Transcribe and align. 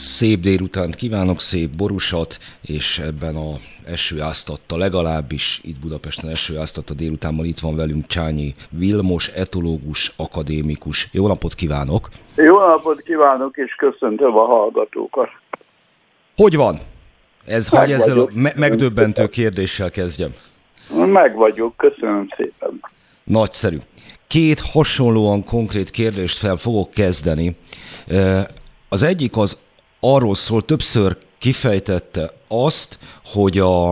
Szép 0.00 0.40
délutánt 0.40 0.94
kívánok, 0.94 1.40
szép 1.40 1.70
borusat, 1.70 2.38
és 2.60 2.98
ebben 2.98 3.36
a 3.36 3.56
esőáztatta, 3.84 4.76
legalábbis 4.76 5.60
itt 5.62 5.80
Budapesten 5.80 6.30
esőáztatta 6.30 6.94
délutánban 6.94 7.44
itt 7.44 7.58
van 7.58 7.76
velünk 7.76 8.06
Csányi 8.06 8.54
Vilmos, 8.70 9.28
etológus, 9.28 10.12
akadémikus. 10.16 11.08
Jó 11.12 11.26
napot 11.26 11.54
kívánok! 11.54 12.08
Jó 12.36 12.58
napot 12.58 13.02
kívánok, 13.02 13.56
és 13.56 13.74
köszöntöm 13.74 14.36
a 14.36 14.44
hallgatókat! 14.44 15.28
Hogy 16.36 16.56
van? 16.56 16.78
Ez 17.46 17.70
meg 17.70 17.80
hogy 17.80 17.92
ezzel 17.92 18.18
a 18.18 18.28
me- 18.34 18.56
megdöbbentő 18.56 19.26
kérdéssel 19.28 19.90
kezdjem? 19.90 20.34
Meg 21.06 21.34
vagyok, 21.34 21.76
köszönöm 21.76 22.28
szépen. 22.36 22.80
Nagyszerű. 23.24 23.78
Két 24.26 24.60
hasonlóan 24.60 25.44
konkrét 25.44 25.90
kérdést 25.90 26.38
fel 26.38 26.56
fogok 26.56 26.90
kezdeni. 26.90 27.56
Az 28.88 29.02
egyik 29.02 29.36
az 29.36 29.68
arról 30.00 30.34
szól, 30.34 30.64
többször 30.64 31.16
kifejtette 31.38 32.30
azt, 32.48 32.98
hogy 33.24 33.58
a, 33.58 33.90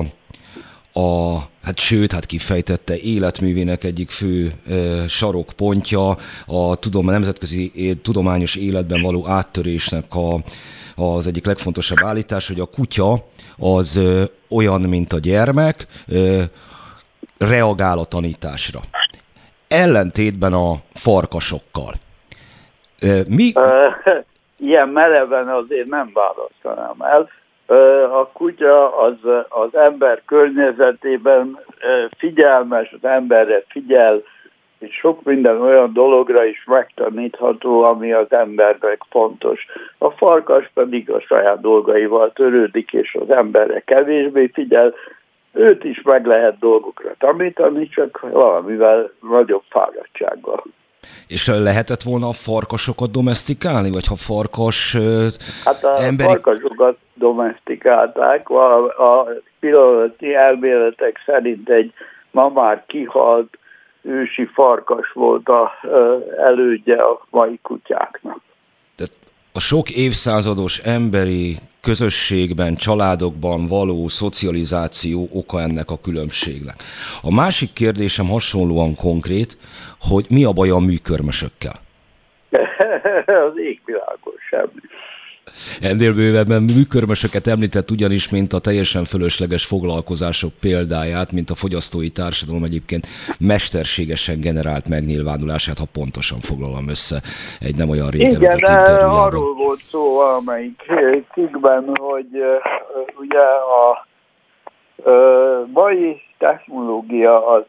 a 0.92 1.36
hát 1.62 1.78
sőt, 1.78 2.12
hát 2.12 2.26
kifejtette 2.26 2.96
életművének 2.96 3.84
egyik 3.84 4.10
fő 4.10 4.52
e, 4.68 5.08
sarokpontja 5.08 6.18
a, 6.46 6.76
tudom, 6.76 7.08
a 7.08 7.10
nemzetközi 7.10 7.96
tudományos 8.02 8.54
életben 8.54 9.02
való 9.02 9.28
áttörésnek 9.28 10.14
a, 10.14 10.42
az 10.94 11.26
egyik 11.26 11.46
legfontosabb 11.46 11.98
állítás, 12.04 12.46
hogy 12.48 12.60
a 12.60 12.66
kutya 12.66 13.24
az 13.58 13.96
e, 13.96 14.24
olyan, 14.48 14.80
mint 14.80 15.12
a 15.12 15.18
gyermek, 15.18 15.86
e, 16.12 16.16
reagál 17.38 17.98
a 17.98 18.04
tanításra. 18.04 18.80
Ellentétben 19.68 20.52
a 20.52 20.80
farkasokkal. 20.94 21.94
E, 22.98 23.22
mi 23.28 23.52
ilyen 24.58 24.88
mereven 24.88 25.48
azért 25.48 25.88
nem 25.88 26.10
választanám 26.12 27.00
el. 27.00 27.28
A 28.12 28.28
kutya 28.28 28.98
az, 28.98 29.16
az 29.48 29.74
ember 29.76 30.22
környezetében 30.26 31.58
figyelmes, 32.18 32.92
az 32.92 33.08
emberre 33.08 33.62
figyel, 33.68 34.22
és 34.78 34.94
sok 34.94 35.22
minden 35.22 35.60
olyan 35.60 35.92
dologra 35.92 36.44
is 36.44 36.64
megtanítható, 36.66 37.82
ami 37.82 38.12
az 38.12 38.32
embernek 38.32 39.00
fontos. 39.10 39.66
A 39.98 40.10
farkas 40.10 40.70
pedig 40.74 41.10
a 41.10 41.20
saját 41.20 41.60
dolgaival 41.60 42.32
törődik, 42.32 42.92
és 42.92 43.16
az 43.20 43.30
emberre 43.30 43.80
kevésbé 43.80 44.50
figyel. 44.52 44.94
Őt 45.52 45.84
is 45.84 46.02
meg 46.02 46.26
lehet 46.26 46.58
dolgokra 46.58 47.14
tanítani, 47.18 47.88
csak 47.88 48.20
valamivel 48.20 49.10
nagyobb 49.20 49.62
fáradtsággal. 49.68 50.62
És 51.26 51.46
lehetett 51.46 52.02
volna 52.02 52.28
a 52.28 52.32
farkasokat 52.32 53.10
domestikálni, 53.10 53.90
vagy 53.90 54.06
ha 54.06 54.16
farkas 54.16 54.96
Hát 55.64 55.84
a 55.84 56.02
emberi... 56.02 56.28
farkasokat 56.28 56.96
domestikálták, 57.14 58.48
a, 58.48 58.84
a 58.84 59.28
pillanatnyi 59.60 60.34
elméletek 60.34 61.22
szerint 61.26 61.68
egy 61.68 61.92
ma 62.30 62.48
már 62.48 62.84
kihalt 62.86 63.58
ősi 64.02 64.44
farkas 64.54 65.12
volt 65.12 65.48
a 65.48 65.72
elődje 66.36 66.96
a 66.96 67.26
mai 67.30 67.58
kutyáknak. 67.62 68.40
Tehát 68.96 69.12
a 69.52 69.60
sok 69.60 69.90
évszázados 69.90 70.78
emberi 70.78 71.56
közösségben, 71.80 72.76
családokban 72.76 73.66
való 73.66 74.08
szocializáció 74.08 75.28
oka 75.32 75.60
ennek 75.60 75.90
a 75.90 76.00
különbségnek. 76.00 76.82
A 77.22 77.34
másik 77.34 77.72
kérdésem 77.72 78.28
hasonlóan 78.28 78.94
konkrét, 78.94 79.56
hogy 80.00 80.26
mi 80.28 80.44
a 80.44 80.52
baj 80.52 80.70
a 80.70 80.78
műkörmösökkel? 80.78 81.80
az 83.46 83.56
égvilágon 83.56 84.34
semmi. 84.50 84.80
Ennél 85.80 86.14
bővebben 86.14 86.62
műkörmösöket 86.62 87.46
említett 87.46 87.90
ugyanis, 87.90 88.28
mint 88.28 88.52
a 88.52 88.58
teljesen 88.58 89.04
fölösleges 89.04 89.64
foglalkozások 89.64 90.52
példáját, 90.60 91.32
mint 91.32 91.50
a 91.50 91.54
fogyasztói 91.54 92.10
társadalom 92.10 92.64
egyébként 92.64 93.06
mesterségesen 93.38 94.40
generált 94.40 94.88
megnyilvánulását, 94.88 95.78
ha 95.78 95.84
pontosan 95.92 96.40
foglalom 96.40 96.88
össze 96.88 97.22
egy 97.60 97.76
nem 97.76 97.88
olyan 97.88 98.10
régen 98.10 98.30
Igen, 98.30 98.58
arról 98.98 99.54
volt 99.54 99.80
szó 99.90 100.14
valamelyik 100.14 100.82
cikkben, 101.34 101.90
hogy 102.00 102.28
ugye 103.18 103.42
a 103.82 104.07
mai 105.72 106.22
technológia 106.38 107.46
az 107.46 107.64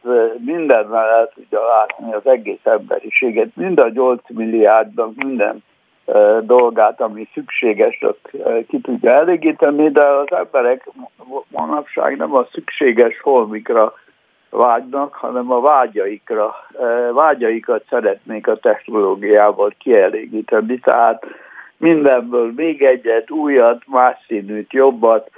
mindennel 0.45 1.09
el 1.09 1.31
tudja 1.35 1.59
látni 1.67 2.13
az 2.13 2.27
egész 2.27 2.63
emberiséget, 2.65 3.55
mind 3.55 3.79
a 3.79 3.89
8 3.89 4.21
milliárdban 4.27 5.13
minden 5.15 5.63
dolgát, 6.41 7.01
ami 7.01 7.27
szükséges, 7.33 8.01
ott 8.01 8.29
ki 8.67 8.79
tudja 8.79 9.13
elégíteni, 9.13 9.89
de 9.89 10.03
az 10.03 10.31
emberek 10.31 10.89
manapság 11.47 12.17
nem 12.17 12.35
a 12.35 12.47
szükséges 12.51 13.21
holmikra 13.21 13.93
vágynak, 14.49 15.13
hanem 15.13 15.51
a 15.51 15.61
vágyaikra, 15.61 16.55
vágyaikat 17.13 17.83
szeretnék 17.89 18.47
a 18.47 18.55
technológiával 18.55 19.73
kielégíteni, 19.77 20.79
tehát 20.79 21.25
mindenből 21.77 22.51
még 22.55 22.81
egyet, 22.81 23.31
újat, 23.31 23.81
más 23.87 24.17
színűt, 24.27 24.73
jobbat, 24.73 25.29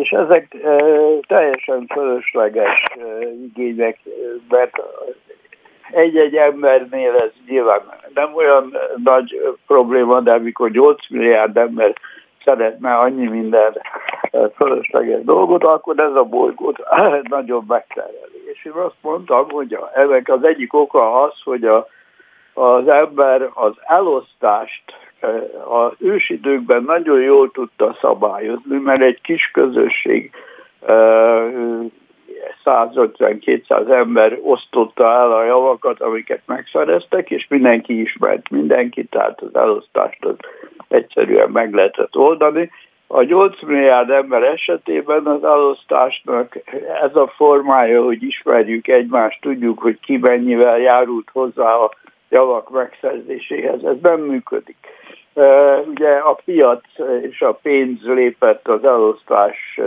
és 0.00 0.10
ezek 0.10 0.56
teljesen 1.26 1.86
fölösleges 1.92 2.82
igények, 3.42 3.98
mert 4.48 4.82
egy-egy 5.90 6.36
embernél 6.36 7.14
ez 7.14 7.30
nyilván 7.46 7.80
nem 8.14 8.34
olyan 8.34 8.76
nagy 9.04 9.56
probléma, 9.66 10.20
de 10.20 10.32
amikor 10.32 10.70
8 10.70 11.10
milliárd 11.10 11.56
ember 11.56 11.92
szeretne 12.44 12.94
annyi 12.94 13.26
minden 13.26 13.80
fölösleges 14.56 15.24
dolgot, 15.24 15.64
akkor 15.64 15.98
ez 15.98 16.14
a 16.14 16.24
bolygót 16.24 16.78
nagyon 17.22 17.64
megtereli. 17.68 18.42
És 18.52 18.64
én 18.64 18.72
azt 18.72 18.96
mondtam, 19.00 19.50
hogy 19.50 19.78
ennek 19.94 20.28
az 20.28 20.44
egyik 20.44 20.74
oka 20.74 21.22
az, 21.22 21.32
hogy 21.44 21.64
a, 21.64 21.86
az 22.52 22.88
ember 22.88 23.50
az 23.54 23.72
elosztást 23.86 24.82
az 25.68 25.92
ősidőkben 25.98 26.82
nagyon 26.82 27.20
jól 27.20 27.50
tudta 27.50 27.96
szabályozni, 28.00 28.78
mert 28.78 29.02
egy 29.02 29.20
kis 29.20 29.50
közösség 29.52 30.30
150-200 32.64 33.90
ember 33.90 34.38
osztotta 34.42 35.12
el 35.12 35.32
a 35.32 35.44
javakat, 35.44 36.00
amiket 36.00 36.42
megszereztek, 36.46 37.30
és 37.30 37.46
mindenki 37.48 38.00
ismert 38.00 38.50
mindenkit, 38.50 39.10
tehát 39.10 39.40
az 39.40 39.54
elosztást 39.54 40.24
az 40.24 40.34
egyszerűen 40.88 41.50
meg 41.50 41.74
lehetett 41.74 42.16
oldani. 42.16 42.70
A 43.06 43.22
8 43.22 43.62
milliárd 43.62 44.10
ember 44.10 44.42
esetében 44.42 45.26
az 45.26 45.44
elosztásnak 45.44 46.58
ez 47.02 47.16
a 47.16 47.32
formája, 47.36 48.04
hogy 48.04 48.22
ismerjük 48.22 48.88
egymást, 48.88 49.40
tudjuk, 49.40 49.78
hogy 49.78 49.98
ki 50.00 50.16
mennyivel 50.16 50.78
járult 50.78 51.28
hozzá 51.32 51.74
a 51.74 51.90
javak 52.30 52.70
megszerzéséhez, 52.70 53.84
ez 53.84 53.96
nem 54.02 54.20
működik. 54.20 54.76
Ugye 55.86 56.10
a 56.10 56.38
piac 56.44 56.84
és 57.22 57.42
a 57.42 57.52
pénz 57.52 58.02
lépett 58.02 58.68
az 58.68 58.84
elosztás 58.84 59.80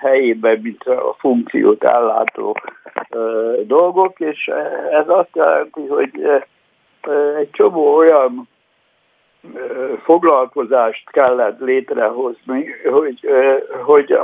helyébe, 0.00 0.58
mint 0.62 0.84
a 0.84 1.14
funkciót 1.18 1.84
ellátó 1.84 2.56
dolgok, 3.62 4.20
és 4.20 4.50
ez 4.90 5.08
azt 5.08 5.30
jelenti, 5.32 5.86
hogy 5.86 6.10
egy 7.38 7.50
csomó 7.50 7.94
olyan 7.94 8.48
foglalkozást 10.02 11.10
kellett 11.10 11.60
létrehozni, 11.60 12.66
hogy, 12.90 13.28
hogy 13.84 14.18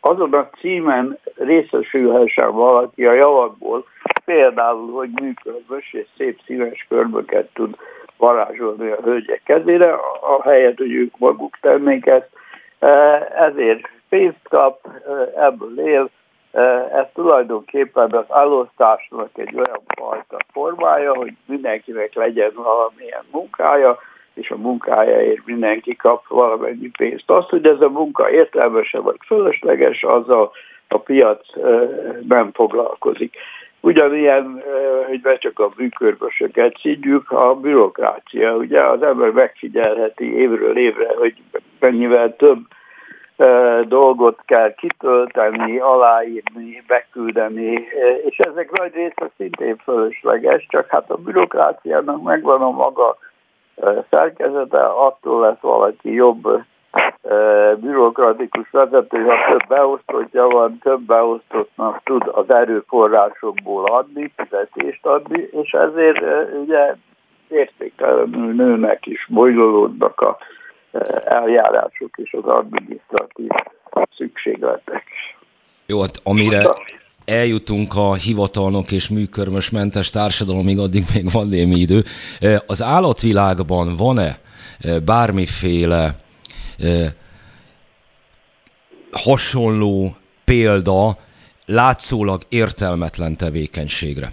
azon 0.00 0.34
a 0.34 0.50
címen 0.58 1.18
részesülhessen 1.34 2.52
valaki 2.52 3.06
a 3.06 3.12
javakból, 3.12 3.84
például, 4.24 4.92
hogy 4.92 5.08
működös 5.22 5.92
és 5.92 6.06
szép 6.16 6.40
színes 6.46 6.86
körmöket 6.88 7.48
tud 7.52 7.76
varázsolni 8.20 8.90
a 8.90 9.02
hölgyek 9.02 9.42
kezére, 9.44 9.92
a 10.20 10.42
helyet, 10.42 10.78
hogy 10.78 10.92
ők 10.92 11.18
maguk 11.18 11.58
tennék 11.60 12.06
ezt. 12.06 12.28
E, 12.78 12.88
ezért 13.34 13.88
pénzt 14.08 14.48
kap, 14.48 14.86
e, 14.86 15.44
ebből 15.44 15.80
él, 15.80 16.10
e, 16.52 16.60
ez 16.92 17.06
tulajdonképpen 17.14 18.10
az 18.10 18.24
elosztásnak 18.28 19.30
egy 19.34 19.54
olyan 19.54 19.82
fajta 19.96 20.36
formája, 20.52 21.14
hogy 21.14 21.32
mindenkinek 21.46 22.14
legyen 22.14 22.52
valamilyen 22.54 23.24
munkája, 23.30 23.98
és 24.34 24.50
a 24.50 24.56
munkájáért 24.56 25.46
mindenki 25.46 25.96
kap 25.96 26.28
valamennyi 26.28 26.90
pénzt. 26.98 27.30
Azt, 27.30 27.48
hogy 27.48 27.66
ez 27.66 27.80
a 27.80 27.88
munka 27.88 28.30
értelmese 28.30 28.98
vagy 28.98 29.18
fölösleges, 29.26 30.02
azzal 30.02 30.52
a 30.88 30.98
piac 30.98 31.46
nem 32.28 32.50
foglalkozik. 32.52 33.36
Ugyanilyen, 33.80 34.62
hogy 35.06 35.20
ne 35.22 35.36
csak 35.36 35.58
a 35.58 35.70
műkörbösöket 35.76 36.76
szígyük, 36.80 37.30
a 37.30 37.54
bürokrácia. 37.54 38.56
Ugye 38.56 38.82
az 38.82 39.02
ember 39.02 39.30
megfigyelheti 39.30 40.36
évről 40.36 40.78
évre, 40.78 41.14
hogy 41.16 41.34
mennyivel 41.78 42.36
több 42.36 42.58
dolgot 43.88 44.38
kell 44.44 44.74
kitölteni, 44.74 45.78
aláírni, 45.78 46.82
beküldeni, 46.86 47.86
és 48.24 48.38
ezek 48.38 48.78
nagy 48.78 48.94
része 48.94 49.30
szintén 49.36 49.76
fölösleges, 49.76 50.66
csak 50.68 50.88
hát 50.88 51.10
a 51.10 51.16
bürokráciának 51.16 52.22
megvan 52.22 52.62
a 52.62 52.70
maga 52.70 53.16
szerkezete, 54.10 54.84
attól 54.84 55.40
lesz 55.40 55.60
valaki 55.60 56.12
jobb 56.12 56.62
bürokratikus 57.80 58.70
vezető, 58.70 59.24
ha 59.24 59.34
több 59.50 59.68
beosztottja 59.68 60.48
van, 60.48 60.78
több 60.82 61.00
beosztottnak 61.00 62.00
tud 62.04 62.22
az 62.32 62.54
erőforrásokból 62.54 63.84
adni, 63.84 64.32
fizetést 64.36 65.06
adni, 65.06 65.48
és 65.62 65.70
ezért 65.70 66.24
ugye 66.64 66.96
értéktelenül 67.48 68.54
nőnek 68.54 69.06
is, 69.06 69.26
bojlódnak 69.28 70.20
a 70.20 70.38
eljárások 71.24 72.10
és 72.16 72.32
az 72.32 72.44
adminisztratív 72.44 73.48
szükségletek. 74.16 75.04
Jó, 75.86 76.00
hát 76.00 76.20
amire 76.24 76.70
eljutunk 77.24 77.96
a 77.96 78.14
hivatalnok 78.14 78.92
és 78.92 79.08
műkörmös 79.08 79.70
mentes 79.70 80.10
társadalomig, 80.10 80.78
addig 80.78 81.04
még 81.14 81.30
van 81.32 81.48
némi 81.48 81.76
idő. 81.76 82.02
Az 82.66 82.82
állatvilágban 82.82 83.96
van-e 83.96 84.38
bármiféle 85.04 86.14
hasonló 89.12 90.14
példa 90.44 91.16
látszólag 91.66 92.40
értelmetlen 92.48 93.36
tevékenységre. 93.36 94.32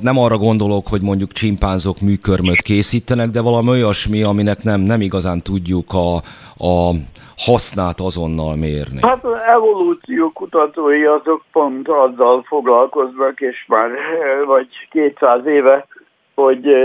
Nem 0.00 0.18
arra 0.18 0.36
gondolok, 0.36 0.88
hogy 0.88 1.02
mondjuk 1.02 1.32
csimpánzok 1.32 2.00
műkörmöt 2.00 2.60
készítenek, 2.60 3.28
de 3.30 3.40
valami 3.40 3.68
olyasmi, 3.68 4.22
aminek 4.22 4.62
nem, 4.62 4.80
nem 4.80 5.00
igazán 5.00 5.42
tudjuk 5.42 5.92
a, 5.92 6.14
a 6.66 6.94
hasznát 7.36 8.00
azonnal 8.00 8.56
mérni. 8.56 8.98
Hát 9.02 9.24
az 9.24 9.38
evolúció 9.54 10.30
kutatói 10.30 11.04
azok 11.04 11.44
pont 11.52 11.88
azzal 11.88 12.42
foglalkoznak, 12.46 13.40
és 13.40 13.64
már 13.68 13.90
vagy 14.46 14.68
200 14.90 15.46
éve 15.46 15.86
hogy 16.42 16.76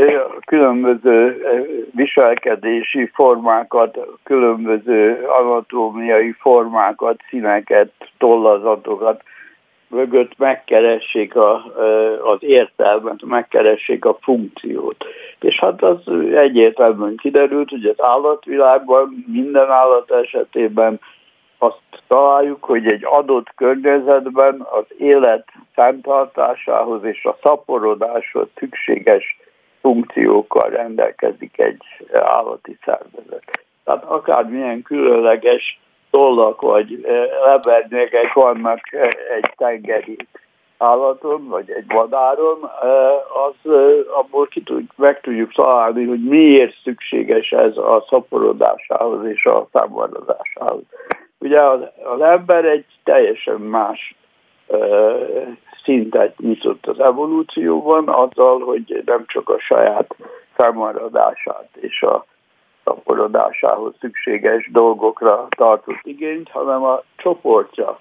különböző 0.46 1.46
viselkedési 1.92 3.12
formákat, 3.13 3.98
különböző 4.24 5.25
anatómiai 5.28 6.31
formákat, 6.31 7.19
színeket, 7.30 7.92
tollazatokat 8.18 9.24
mögött 9.88 10.38
megkeressék 10.38 11.36
a, 11.36 11.54
az 12.24 12.38
értelmet, 12.40 13.25
megkeressék 13.25 14.06
a 14.06 14.18
funkciót. 14.22 15.06
És 15.40 15.60
hát 15.60 15.84
az 15.84 16.00
egyértelműen 16.36 17.16
kiderült, 17.16 17.69
hogy 17.69 17.86
az 17.86 18.06
állatvilágban 18.06 19.25
minden 19.28 19.69
állat 19.69 20.12
esetében 20.12 21.00
azt 21.58 21.80
találjuk, 22.08 22.63
hogy 22.63 22.88
egy 22.88 23.06
adott 23.06 23.54
környezetben 23.56 24.68
az 24.72 24.86
élet 24.98 25.48
fenntartásához 25.74 27.04
és 27.04 27.25
a 27.25 27.38
szaporodáshoz 27.42 28.48
szükséges 28.56 29.38
funkciókkal 29.86 30.70
rendelkezik 30.70 31.60
egy 31.60 31.84
állati 32.14 32.78
szervezet. 32.86 33.66
Tehát 33.84 34.04
akármilyen 34.04 34.82
különleges 34.82 35.80
tollak 36.10 36.62
vagy 36.62 37.04
eh, 37.04 37.30
lebernyegek 37.46 38.34
vannak 38.34 38.94
eh, 38.94 39.08
egy 39.36 39.54
tengeri 39.58 40.18
állaton, 40.78 41.48
vagy 41.48 41.70
egy 41.72 41.86
vadáron, 41.88 42.72
eh, 42.82 43.12
az 43.46 43.72
abból 44.14 44.48
ki 44.48 44.62
tud, 44.62 44.84
meg 44.96 45.22
tudjuk 45.22 45.54
találni, 45.54 46.06
hogy 46.06 46.24
miért 46.24 46.82
szükséges 46.84 47.52
ez 47.52 47.78
a 47.78 48.06
szaporodásához 48.10 49.26
és 49.26 49.46
a 49.46 49.68
számvaradásához. 49.74 50.84
Ugye 51.40 51.62
az, 51.62 51.80
az 52.04 52.22
ember 52.22 52.66
egy 52.66 52.86
teljesen 53.04 53.60
más 53.60 54.16
szintet 55.83 56.39
nyitott 56.39 56.88
az 56.88 57.00
evolúcióban, 57.00 58.07
azzal, 58.09 58.59
hogy 58.59 59.01
nem 59.06 59.23
csak 59.27 59.50
a 59.50 59.59
saját 59.59 60.15
felmaradását 60.53 61.69
és 61.79 62.01
a 62.01 62.25
szaporodásához 62.83 63.94
szükséges 64.00 64.69
dolgokra 64.71 65.47
tartott 65.57 66.00
igényt, 66.03 66.50
hanem 66.50 66.83
a 66.83 67.03
csoportja 67.15 68.00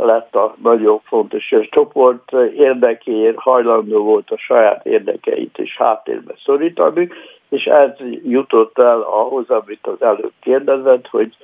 lett 0.00 0.34
a 0.34 0.54
nagyon 0.62 1.00
fontos, 1.04 1.52
és 1.52 1.58
a 1.58 1.68
csoport 1.70 2.32
érdekéért 2.56 3.38
hajlandó 3.38 4.04
volt 4.04 4.30
a 4.30 4.38
saját 4.38 4.86
érdekeit 4.86 5.58
is 5.58 5.76
háttérbe 5.76 6.34
szorítani, 6.44 7.08
és 7.48 7.64
ez 7.64 7.90
jutott 8.22 8.78
el 8.78 9.00
ahhoz, 9.00 9.50
amit 9.50 9.86
az 9.86 10.02
előbb 10.02 10.32
kérdezett, 10.40 11.06
hogy 11.06 11.36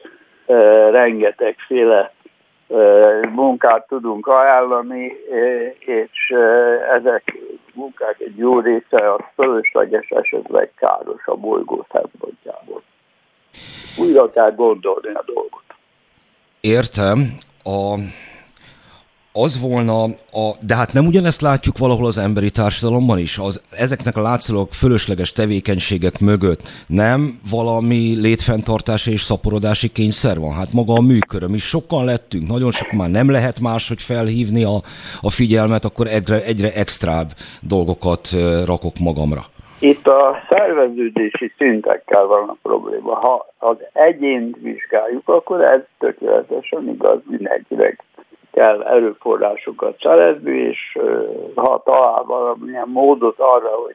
rengetegféle 0.91 2.13
munkát 3.33 3.87
tudunk 3.87 4.27
ajánlani, 4.27 5.13
és 5.79 6.35
ezek 6.95 7.39
munkák 7.75 8.21
egy 8.21 8.37
jó 8.37 8.61
része 8.61 9.13
az 9.13 9.21
fölösleges, 9.35 10.09
esetleg 10.09 10.73
káros 10.77 11.27
a 11.27 11.35
bolygó 11.35 11.87
szempontjából. 11.93 12.83
Újra 13.99 14.31
kell 14.31 14.51
gondolni 14.55 15.13
a 15.15 15.23
dolgot. 15.27 15.63
Értem. 16.61 17.35
A 17.65 17.95
az 19.33 19.61
volna, 19.61 20.03
a, 20.33 20.51
de 20.67 20.75
hát 20.75 20.93
nem 20.93 21.07
ugyanezt 21.07 21.41
látjuk 21.41 21.79
valahol 21.79 22.07
az 22.07 22.19
emberi 22.19 22.51
társadalomban 22.51 23.19
is, 23.19 23.39
az, 23.39 23.61
ezeknek 23.71 24.17
a 24.17 24.23
látszólag 24.23 24.69
fölösleges 24.73 25.33
tevékenységek 25.33 26.21
mögött 26.21 26.61
nem 26.87 27.41
valami 27.51 28.15
létfenntartási 28.21 29.11
és 29.13 29.21
szaporodási 29.21 29.89
kényszer 29.89 30.39
van? 30.39 30.55
Hát 30.55 30.73
maga 30.73 30.93
a 30.93 31.01
műköröm 31.01 31.55
is 31.55 31.65
sokan 31.65 32.05
lettünk, 32.05 32.49
nagyon 32.49 32.71
sok 32.71 32.93
már 32.93 33.11
nem 33.11 33.31
lehet 33.31 33.61
más, 33.61 33.89
hogy 33.89 34.03
felhívni 34.03 34.65
a, 34.65 34.81
a 35.21 35.31
figyelmet, 35.31 35.85
akkor 35.85 36.07
egyre, 36.07 36.43
egyre 36.43 36.73
extrább 36.73 37.29
dolgokat 37.61 38.29
rakok 38.65 38.99
magamra. 38.99 39.45
Itt 39.79 40.07
a 40.07 40.37
szerveződési 40.49 41.53
szintekkel 41.59 42.27
van 42.27 42.49
a 42.49 42.57
probléma. 42.63 43.15
Ha 43.15 43.47
az 43.59 43.77
egyént 43.93 44.57
vizsgáljuk, 44.63 45.29
akkor 45.29 45.61
ez 45.61 45.81
tökéletesen 45.99 46.89
igaz 46.89 47.19
mindenkinek 47.27 48.03
kell 48.53 48.83
erőforrásokat 48.83 50.01
szerezni, 50.01 50.59
és 50.59 50.99
ha 51.55 51.83
talál 51.85 52.23
valamilyen 52.23 52.89
módot 52.89 53.39
arra, 53.39 53.69
hogy 53.69 53.95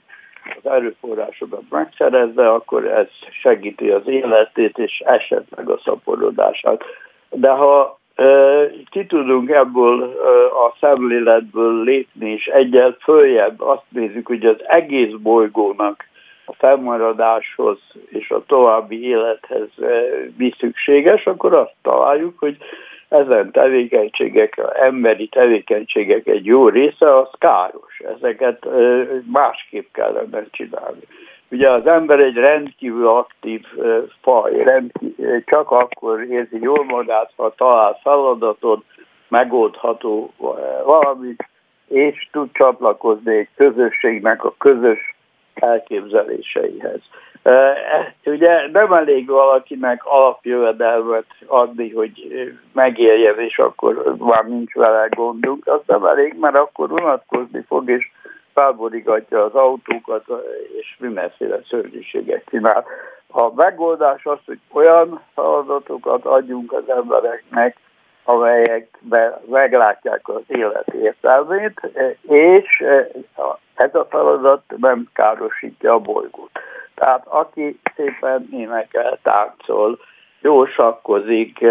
az 0.63 0.71
erőforrásokat 0.71 1.61
megszerezze, 1.69 2.49
akkor 2.49 2.85
ez 2.85 3.07
segíti 3.41 3.89
az 3.89 4.07
életét, 4.07 4.77
és 4.77 4.99
esetleg 5.05 5.69
a 5.69 5.79
szaporodását. 5.83 6.83
De 7.29 7.49
ha 7.49 7.99
ki 8.89 9.05
tudunk 9.05 9.49
ebből 9.49 10.03
a 10.49 10.75
szemléletből 10.79 11.83
lépni, 11.83 12.31
és 12.31 12.47
egyel 12.47 12.97
följebb 13.01 13.61
azt 13.61 13.85
nézzük, 13.89 14.27
hogy 14.27 14.45
az 14.45 14.57
egész 14.67 15.11
bolygónak 15.11 16.03
a 16.45 16.53
fennmaradáshoz 16.53 17.77
és 18.09 18.29
a 18.29 18.43
további 18.47 19.07
élethez 19.07 19.69
mi 20.37 20.53
szükséges, 20.59 21.25
akkor 21.25 21.57
azt 21.57 21.73
találjuk, 21.81 22.39
hogy 22.39 22.57
ezen 23.09 23.51
tevékenységek, 23.51 24.61
emberi 24.73 25.27
tevékenységek 25.27 26.27
egy 26.27 26.45
jó 26.45 26.69
része 26.69 27.17
az 27.17 27.29
káros. 27.37 28.01
Ezeket 28.17 28.67
másképp 29.31 29.93
kellene 29.93 30.45
csinálni. 30.51 31.01
Ugye 31.49 31.69
az 31.71 31.87
ember 31.87 32.19
egy 32.19 32.35
rendkívül 32.35 33.07
aktív 33.07 33.61
faj, 34.21 34.63
rendkívül, 34.63 35.43
csak 35.43 35.71
akkor 35.71 36.23
érzi 36.23 36.59
jól 36.61 36.83
magát, 36.83 37.31
ha 37.35 37.53
talál 37.57 37.99
feladatot, 38.03 38.83
megoldható 39.27 40.33
valamit, 40.85 41.47
és 41.87 42.29
tud 42.31 42.49
csatlakozni 42.53 43.37
egy 43.37 43.49
közösségnek 43.55 44.43
a 44.43 44.55
közös 44.57 45.15
elképzeléseihez. 45.53 46.99
Ugye 48.25 48.67
nem 48.71 48.93
elég 48.93 49.27
valakinek 49.27 50.05
alapjövedelmet 50.05 51.25
adni, 51.45 51.91
hogy 51.91 52.11
megéljen, 52.73 53.39
és 53.39 53.57
akkor 53.57 54.15
már 54.17 54.47
nincs 54.47 54.73
vele 54.73 55.07
gondunk, 55.07 55.67
az 55.67 55.79
nem 55.85 56.05
elég, 56.05 56.35
mert 56.39 56.57
akkor 56.57 56.91
unatkozni 56.91 57.65
fog, 57.67 57.89
és 57.89 58.11
felborigatja 58.53 59.43
az 59.43 59.53
autókat, 59.53 60.23
és 60.79 60.95
mindenféle 60.99 61.59
szörnyűséget 61.69 62.43
csinál. 62.49 62.85
A 63.27 63.53
megoldás 63.53 64.25
az, 64.25 64.39
hogy 64.45 64.59
olyan 64.71 65.21
feladatokat 65.33 66.25
adjunk 66.25 66.73
az 66.73 66.89
embereknek, 66.89 67.77
amelyekben 68.23 69.41
meglátják 69.49 70.27
az 70.29 70.41
élet 70.47 70.93
értelmét, 70.93 71.81
és 72.21 72.83
ez 73.75 73.95
a 73.95 74.05
feladat 74.09 74.61
nem 74.77 75.09
károsítja 75.13 75.93
a 75.93 75.99
bolygót. 75.99 76.51
Tehát 76.95 77.25
aki 77.27 77.79
szépen 77.95 78.47
énekel, 78.51 79.19
táncol, 79.23 79.99
jó 80.41 80.65
sakkozik, 80.65 81.65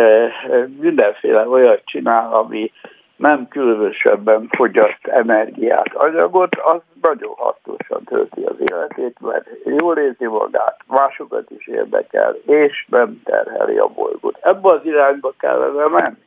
mindenféle 0.80 1.48
olyat 1.48 1.82
csinál, 1.84 2.34
ami 2.34 2.72
nem 3.16 3.48
különösebben 3.48 4.48
fogyaszt 4.48 5.06
energiát, 5.06 5.94
anyagot, 5.94 6.54
az 6.54 6.80
nagyon 7.02 7.34
hasznosan 7.36 8.04
tölti 8.04 8.42
az 8.42 8.56
életét, 8.58 9.16
mert 9.20 9.48
jól 9.64 9.98
érzi 9.98 10.26
magát, 10.26 10.76
másokat 10.86 11.50
is 11.50 11.66
érdekel, 11.66 12.34
és 12.46 12.86
nem 12.88 13.20
terheli 13.24 13.76
a 13.76 13.86
bolygót. 13.86 14.38
Ebbe 14.40 14.68
az 14.68 14.80
irányba 14.84 15.32
kellene 15.38 15.86
menni. 15.88 16.22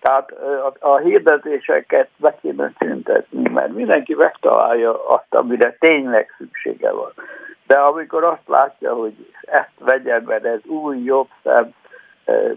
Tehát 0.00 0.30
a, 0.80 0.88
a 0.90 0.96
hirdetéseket 0.96 2.08
be 2.16 2.34
kéne 2.42 2.72
szüntetni, 2.78 3.48
mert 3.48 3.74
mindenki 3.74 4.14
megtalálja 4.14 5.08
azt, 5.08 5.34
amire 5.34 5.76
tényleg 5.80 6.34
szüksége 6.38 6.92
van. 6.92 7.12
De 7.66 7.76
amikor 7.76 8.24
azt 8.24 8.46
látja, 8.46 8.94
hogy 8.94 9.14
ezt 9.40 9.72
vegyen, 9.78 10.22
mert 10.26 10.44
ez 10.44 10.60
új, 10.66 11.02
jobb, 11.02 11.28
szebb, 11.42 11.72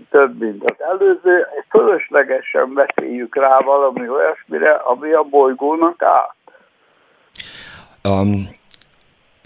több, 0.09 0.39
mint 0.39 0.63
az 0.63 0.75
előző, 0.91 1.47
fölöslegesen 1.69 2.73
beszéljük 2.73 3.35
rá 3.35 3.59
valami 3.59 4.09
olyasmire, 4.09 4.71
ami 4.71 5.11
a 5.11 5.23
bolygónak 5.23 6.03
át. 6.03 6.35
Um, 8.03 8.49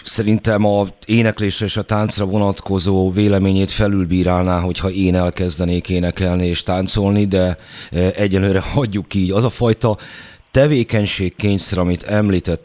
szerintem 0.03 0.65
a 0.65 0.83
éneklésre 1.05 1.65
és 1.65 1.77
a 1.77 1.81
táncra 1.81 2.25
vonatkozó 2.25 3.11
véleményét 3.11 3.71
felülbírálná, 3.71 4.59
hogyha 4.59 4.89
én 4.89 5.15
elkezdenék 5.15 5.89
énekelni 5.89 6.45
és 6.45 6.63
táncolni, 6.63 7.25
de 7.25 7.57
egyelőre 8.15 8.61
hagyjuk 8.73 9.13
így. 9.13 9.31
Az 9.31 9.43
a 9.43 9.49
fajta 9.49 9.97
tevékenység 10.51 11.35
kényszer, 11.35 11.79
amit 11.79 12.03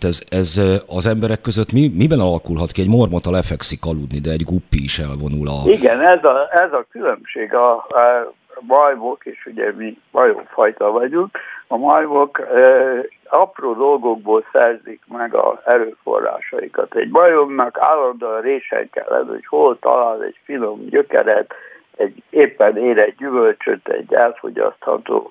ez, 0.00 0.22
ez 0.30 0.60
az 0.88 1.06
emberek 1.06 1.40
között 1.40 1.72
mi, 1.72 1.92
miben 1.96 2.20
alakulhat 2.20 2.70
ki? 2.70 2.80
Egy 2.80 2.88
mormota 2.88 3.30
lefekszik 3.30 3.84
aludni, 3.84 4.18
de 4.18 4.30
egy 4.30 4.44
guppi 4.44 4.82
is 4.84 4.98
elvonul 4.98 5.48
a... 5.48 5.70
Igen, 5.70 6.00
ez 6.00 6.24
a, 6.24 6.48
ez 6.50 6.72
a 6.72 6.86
különbség 6.90 7.54
a, 7.54 7.72
a 7.74 8.32
majmok, 8.60 9.24
és 9.24 9.46
ugye 9.46 9.72
mi 9.72 9.98
majomfajta 10.10 10.90
vagyunk, 10.90 11.38
a 11.66 11.76
majmok 11.76 12.40
e, 12.40 12.90
apró 13.28 13.74
dolgokból 13.74 14.44
szerzik 14.52 15.00
meg 15.06 15.34
az 15.34 15.56
erőforrásaikat. 15.64 16.94
Egy 16.94 17.08
majomnak 17.08 17.78
állandóan 17.80 18.40
résen 18.40 18.88
kell 18.90 19.08
lenni, 19.08 19.28
hogy 19.28 19.46
hol 19.46 19.78
talál 19.78 20.22
egy 20.22 20.38
finom 20.44 20.88
gyökeret, 20.88 21.54
egy 21.96 22.22
éppen 22.30 22.76
ér 22.76 22.98
egy 22.98 23.14
gyümölcsöt, 23.18 23.88
egy 23.88 24.14
elfogyasztható 24.14 25.30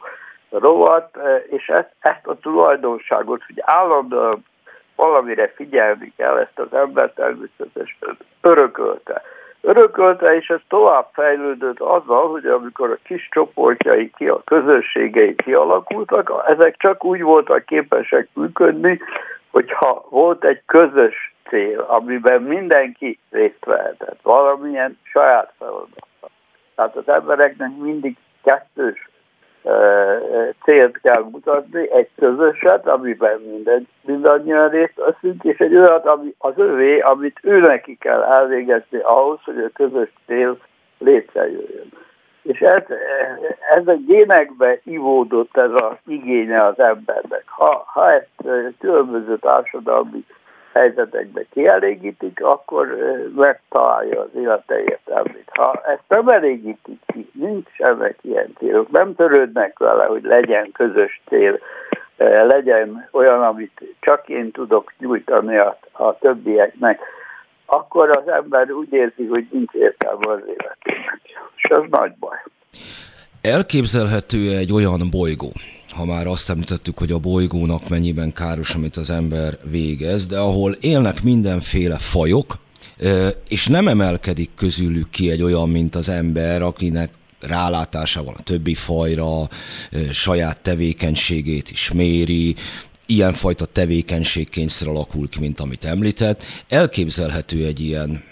rovat, 0.59 1.17
és 1.49 1.67
ezt, 1.67 1.91
ezt 1.99 2.27
a 2.27 2.37
tulajdonságot, 2.39 3.41
hogy 3.45 3.61
állandóan 3.65 4.45
valamire 4.95 5.47
figyelni 5.55 6.13
kell, 6.17 6.37
ezt 6.37 6.59
az 6.59 6.73
ember 6.73 7.11
természetesen 7.11 8.17
örökölte. 8.41 9.21
Örökölte, 9.61 10.35
és 10.35 10.47
ez 10.47 10.59
tovább 10.67 11.07
fejlődött 11.13 11.79
azzal, 11.79 12.29
hogy 12.29 12.45
amikor 12.45 12.89
a 12.89 12.97
kis 13.03 13.29
csoportjai, 13.31 14.11
ki 14.17 14.27
a 14.27 14.41
közösségei 14.43 15.35
kialakultak, 15.35 16.43
ezek 16.47 16.77
csak 16.77 17.03
úgy 17.03 17.21
voltak 17.21 17.65
képesek 17.65 18.27
működni, 18.33 18.99
hogyha 19.51 20.05
volt 20.09 20.43
egy 20.43 20.61
közös 20.65 21.33
cél, 21.49 21.79
amiben 21.79 22.41
mindenki 22.41 23.19
részt 23.31 23.65
vehetett, 23.65 24.19
valamilyen 24.21 24.99
saját 25.03 25.53
feladat. 25.57 26.07
Tehát 26.75 26.95
az 26.95 27.09
embereknek 27.09 27.69
mindig 27.77 28.17
kettős 28.43 29.09
célt 30.63 30.99
kell 31.01 31.23
mutatni, 31.31 31.91
egy 31.91 32.09
közöset, 32.19 32.87
amiben 32.87 33.41
minden, 33.51 33.87
mindannyian 34.01 34.69
részt 34.69 34.95
veszünk, 34.95 35.43
és 35.43 35.57
egy 35.57 35.75
olyat, 35.75 36.05
ami 36.05 36.35
az 36.37 36.53
övé, 36.55 36.99
amit 36.99 37.39
ő 37.41 37.59
neki 37.59 37.97
kell 37.99 38.21
elvégezni 38.21 38.97
ahhoz, 38.97 39.39
hogy 39.43 39.57
a 39.57 39.69
közös 39.73 40.09
cél 40.25 40.57
létrejöjjön. 40.97 41.89
És 42.41 42.59
ez, 42.59 42.83
ez 43.75 43.87
a 43.87 43.95
génekbe 44.07 44.79
ivódott 44.83 45.57
ez 45.57 45.71
az 45.73 45.95
igénye 46.07 46.65
az 46.65 46.79
embernek. 46.79 47.43
Ha, 47.45 47.83
ha 47.87 48.11
ezt 48.11 48.29
különböző 48.79 49.37
társadalmi 49.37 50.25
helyzetekbe 50.75 51.45
kielégítik, 51.53 52.43
akkor 52.43 52.97
megtalálja 53.35 54.21
az 54.21 54.29
élete 54.35 54.79
értelmét. 54.79 55.49
Ha 55.53 55.81
ezt 55.85 56.03
nem 56.07 56.27
elégítik 56.27 56.99
ki, 57.05 57.29
nincsenek 57.33 58.17
ilyen 58.21 58.53
célok, 58.57 58.91
nem 58.91 59.15
törődnek 59.15 59.79
vele, 59.79 60.05
hogy 60.05 60.23
legyen 60.23 60.71
közös 60.71 61.21
cél, 61.27 61.59
legyen 62.47 63.09
olyan, 63.11 63.43
amit 63.43 63.81
csak 63.99 64.29
én 64.29 64.51
tudok 64.51 64.93
nyújtani 64.99 65.57
a, 65.57 65.77
a 65.91 66.17
többieknek, 66.17 66.99
akkor 67.65 68.09
az 68.09 68.27
ember 68.27 68.71
úgy 68.71 68.93
érzi, 68.93 69.25
hogy 69.25 69.47
nincs 69.51 69.73
értelme 69.73 70.31
az 70.31 70.39
életének. 70.39 71.19
És 71.55 71.69
az 71.69 71.83
nagy 71.89 72.11
baj. 72.19 72.37
Elképzelhető 73.41 74.57
egy 74.57 74.73
olyan 74.73 74.99
bolygó, 75.11 75.51
ha 75.95 76.05
már 76.05 76.27
azt 76.27 76.49
említettük, 76.49 76.97
hogy 76.97 77.11
a 77.11 77.17
bolygónak 77.17 77.89
mennyiben 77.89 78.33
káros, 78.33 78.75
amit 78.75 78.97
az 78.97 79.09
ember 79.09 79.57
végez, 79.63 80.27
de 80.27 80.37
ahol 80.37 80.71
élnek 80.71 81.23
mindenféle 81.23 81.97
fajok, 81.97 82.57
és 83.49 83.67
nem 83.67 83.87
emelkedik 83.87 84.49
közülük 84.55 85.09
ki 85.09 85.31
egy 85.31 85.41
olyan, 85.41 85.69
mint 85.69 85.95
az 85.95 86.09
ember, 86.09 86.61
akinek 86.61 87.09
rálátása 87.41 88.23
van 88.23 88.33
a 88.37 88.43
többi 88.43 88.75
fajra, 88.75 89.47
saját 90.11 90.61
tevékenységét 90.61 91.69
is 91.69 91.91
méri, 91.91 92.55
ilyenfajta 93.05 93.65
tevékenységkényszer 93.65 94.87
alakul 94.87 95.29
ki, 95.29 95.39
mint 95.39 95.59
amit 95.59 95.85
említett. 95.85 96.43
Elképzelhető 96.69 97.65
egy 97.65 97.79
ilyen 97.79 98.23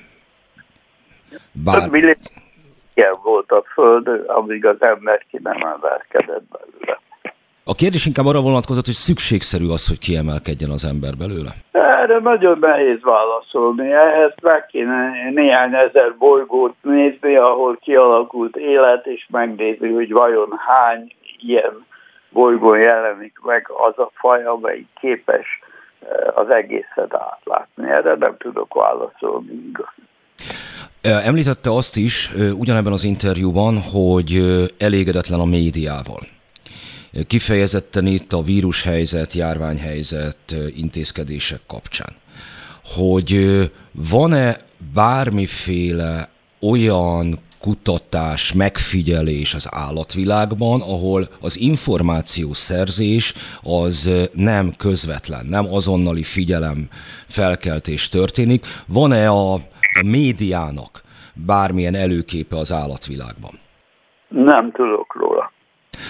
bár... 1.52 1.90
Ilyen 2.96 3.18
volt 3.24 3.52
a 3.52 3.64
Föld, 3.74 4.08
amíg 4.28 4.66
az 4.66 4.76
ember 4.80 5.26
ki 5.30 5.40
nem 5.44 5.56
emelkedett 5.56 6.44
belőle. 6.52 7.02
A 7.66 7.76
kérdés 7.76 8.06
inkább 8.06 8.26
arra 8.26 8.42
vonatkozott, 8.42 8.86
hogy 8.86 8.94
szükségszerű 8.94 9.68
az, 9.70 9.88
hogy 9.88 10.00
kiemelkedjen 10.00 10.70
az 10.70 10.86
ember 10.86 11.14
belőle? 11.18 11.52
Erre 11.72 12.20
nagyon 12.20 12.58
nehéz 12.60 13.00
válaszolni. 13.02 13.92
Ehhez 13.92 14.34
meg 14.42 14.66
kéne 14.66 15.12
néhány 15.34 15.74
ezer 15.74 16.16
bolygót 16.18 16.76
nézni, 16.82 17.36
ahol 17.36 17.78
kialakult 17.82 18.56
élet, 18.56 19.06
és 19.06 19.28
megnézni, 19.32 19.92
hogy 19.92 20.12
vajon 20.12 20.50
hány 20.68 21.16
ilyen 21.40 21.86
bolygón 22.30 22.80
jelenik 22.80 23.40
meg 23.44 23.68
az 23.88 24.00
a 24.00 24.12
faj, 24.14 24.46
amelyik 24.46 24.88
képes 25.00 25.48
eh, 26.00 26.38
az 26.38 26.50
egészet 26.50 27.14
átlátni. 27.14 27.90
Erre 27.90 28.16
nem 28.16 28.36
tudok 28.38 28.74
válaszolni 28.74 29.54
igaz. 29.68 29.94
Említette 31.26 31.72
azt 31.72 31.98
is 31.98 32.32
ugyanebben 32.58 32.94
az 32.94 33.04
interjúban, 33.04 33.82
hogy 33.94 34.42
elégedetlen 34.78 35.40
a 35.40 35.46
médiával 35.46 36.33
kifejezetten 37.28 38.06
itt 38.06 38.34
a 38.34 38.42
vírushelyzet, 38.42 39.34
járványhelyzet 39.34 40.56
intézkedések 40.76 41.60
kapcsán. 41.68 42.16
Hogy 42.84 43.38
van-e 43.92 44.58
bármiféle 44.94 46.30
olyan 46.60 47.40
kutatás, 47.60 48.54
megfigyelés 48.54 49.54
az 49.54 49.68
állatvilágban, 49.72 50.82
ahol 50.82 51.30
az 51.42 51.60
információ 51.60 52.54
szerzés 52.54 53.34
az 53.62 54.30
nem 54.34 54.74
közvetlen, 54.78 55.46
nem 55.46 55.74
azonnali 55.74 56.24
figyelem 56.24 56.88
felkeltés 57.28 58.10
történik. 58.10 58.66
Van-e 58.88 59.30
a, 59.30 59.54
a 59.54 59.62
médiának 60.06 61.04
bármilyen 61.34 61.96
előképe 61.96 62.58
az 62.58 62.72
állatvilágban? 62.72 63.60
Nem 64.28 64.72
tudok 64.72 65.16
róla 65.16 65.43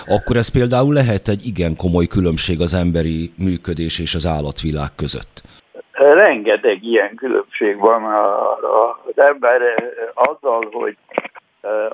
akkor 0.07 0.35
ez 0.35 0.47
például 0.47 0.93
lehet 0.93 1.27
egy 1.27 1.45
igen 1.45 1.75
komoly 1.75 2.05
különbség 2.05 2.61
az 2.61 2.73
emberi 2.73 3.33
működés 3.37 3.99
és 3.99 4.15
az 4.15 4.25
állatvilág 4.25 4.91
között. 4.95 5.41
Rengeteg 5.91 6.83
ilyen 6.83 7.15
különbség 7.15 7.77
van 7.77 8.03
az 9.13 9.23
ember 9.23 9.61
azzal, 10.13 10.69
hogy 10.71 10.97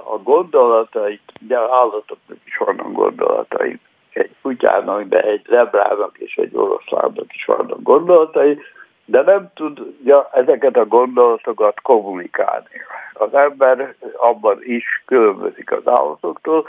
a 0.04 0.18
gondolatait, 0.24 1.22
de 1.40 1.58
állatoknak 1.58 2.38
is 2.46 2.58
vannak 2.58 2.92
gondolatai, 2.92 3.80
egy 4.14 4.32
kutyának, 4.42 5.04
de 5.04 5.20
egy 5.20 5.42
zebrának 5.50 6.18
és 6.18 6.36
egy 6.36 6.56
oroszlánnak 6.56 7.34
is 7.34 7.46
vannak 7.46 7.82
gondolatai, 7.82 8.60
de 9.06 9.22
nem 9.22 9.52
tudja 9.56 10.30
ezeket 10.34 10.78
a 10.78 10.86
gondolatokat 10.86 11.82
kommunikálni. 11.82 12.82
Az 13.14 13.34
ember 13.34 13.96
abban 14.18 14.58
is 14.62 15.04
különbözik 15.06 15.72
az 15.72 15.82
állatoktól, 15.86 16.68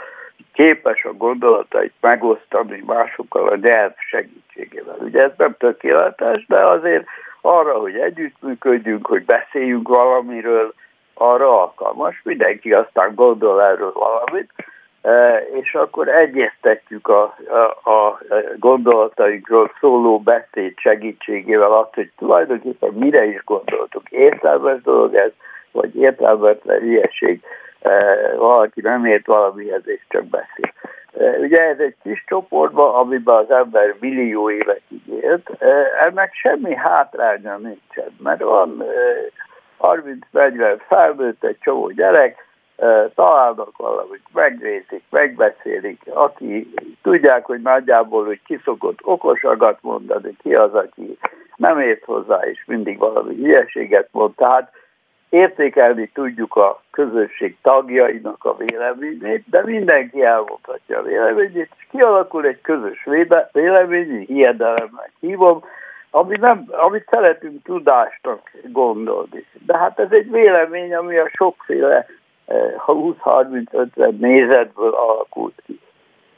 képes 0.61 1.05
a 1.05 1.13
gondolatait 1.13 1.93
megosztani 2.01 2.83
másokkal 2.85 3.47
a 3.47 3.55
nyelv 3.55 3.91
segítségével. 4.09 4.95
Ugye 4.99 5.23
ez 5.23 5.31
nem 5.37 5.55
tökéletes, 5.57 6.45
de 6.47 6.65
azért 6.65 7.05
arra, 7.41 7.73
hogy 7.73 7.95
együttműködjünk, 7.95 9.07
hogy 9.07 9.25
beszéljünk 9.25 9.87
valamiről, 9.87 10.73
arra 11.13 11.61
alkalmas. 11.61 12.21
Mindenki 12.23 12.73
aztán 12.73 13.15
gondol 13.15 13.63
erről 13.63 13.91
valamit, 13.93 14.51
e, 15.01 15.37
és 15.37 15.73
akkor 15.73 16.07
egyeztetjük 16.07 17.07
a, 17.07 17.35
a, 17.83 17.91
a 17.91 18.19
gondolatainkról 18.57 19.71
szóló 19.79 20.19
beszéd 20.19 20.73
segítségével 20.77 21.71
azt, 21.71 21.93
hogy 21.93 22.11
tulajdonképpen 22.17 22.93
mire 22.93 23.25
is 23.25 23.43
gondoltuk. 23.43 24.09
Értelmes 24.09 24.81
dolog 24.81 25.15
ez, 25.15 25.31
vagy 25.71 25.95
értelmetlen 25.95 26.83
ilyeség 26.83 27.41
valaki 28.37 28.81
nem 28.81 29.05
ért 29.05 29.25
valamihez, 29.25 29.87
és 29.87 30.01
csak 30.09 30.25
beszél. 30.25 30.73
Ugye 31.39 31.61
ez 31.61 31.79
egy 31.79 31.95
kis 32.03 32.23
csoportban, 32.27 32.95
amiben 32.95 33.35
az 33.35 33.51
ember 33.51 33.95
millió 33.99 34.51
évekig 34.51 35.07
élt, 35.21 35.49
ennek 35.99 36.33
semmi 36.33 36.75
hátránya 36.75 37.57
nincsen, 37.57 38.15
mert 38.23 38.41
van 38.41 38.83
30-40 39.79 40.79
felnőtt, 40.87 41.43
egy 41.43 41.57
csomó 41.59 41.89
gyerek, 41.89 42.49
találnak 43.15 43.77
valamit, 43.77 44.23
megnézik, 44.33 45.03
megbeszélik, 45.09 46.01
aki 46.13 46.73
tudják, 47.01 47.45
hogy 47.45 47.61
nagyjából, 47.61 48.25
hogy 48.25 48.41
ki 48.45 48.59
szokott 48.63 48.99
okosagat 49.03 49.77
mondani, 49.81 50.35
ki 50.41 50.53
az, 50.53 50.73
aki 50.73 51.17
nem 51.55 51.79
ért 51.79 52.03
hozzá, 52.03 52.39
és 52.43 52.63
mindig 52.65 52.97
valami 52.97 53.35
hülyeséget 53.35 54.07
mond. 54.11 54.35
Tehát 54.35 54.71
értékelni 55.31 56.09
tudjuk 56.13 56.55
a 56.55 56.81
közösség 56.91 57.57
tagjainak 57.61 58.45
a 58.45 58.55
véleményét, 58.55 59.43
de 59.49 59.61
mindenki 59.65 60.23
elmondhatja 60.23 60.99
a 60.99 61.03
véleményét, 61.03 61.69
és 61.77 61.87
kialakul 61.91 62.45
egy 62.45 62.61
közös 62.61 63.07
vélemény, 63.51 64.25
hiedelemnek 64.27 65.11
hívom, 65.19 65.63
ami 66.09 66.37
nem, 66.37 66.65
amit 66.69 67.07
szeretünk 67.11 67.63
tudásnak 67.63 68.51
gondolni. 68.63 69.45
De 69.65 69.77
hát 69.77 69.99
ez 69.99 70.11
egy 70.11 70.31
vélemény, 70.31 70.95
ami 70.95 71.17
a 71.17 71.29
sokféle 71.33 72.05
20-30-50 72.87 73.97
eh, 73.97 74.07
nézetből 74.19 74.93
alakult 74.93 75.61
ki. 75.65 75.79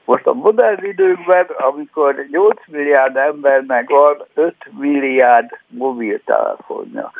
Most 0.05 0.27
a 0.27 0.33
modern 0.33 0.85
időkben, 0.85 1.45
amikor 1.45 2.25
8 2.31 2.59
milliárd 2.67 3.17
embernek 3.17 3.89
van 3.89 4.25
5 4.33 4.55
milliárd 4.79 5.49
mobiltelefonja, 5.67 7.11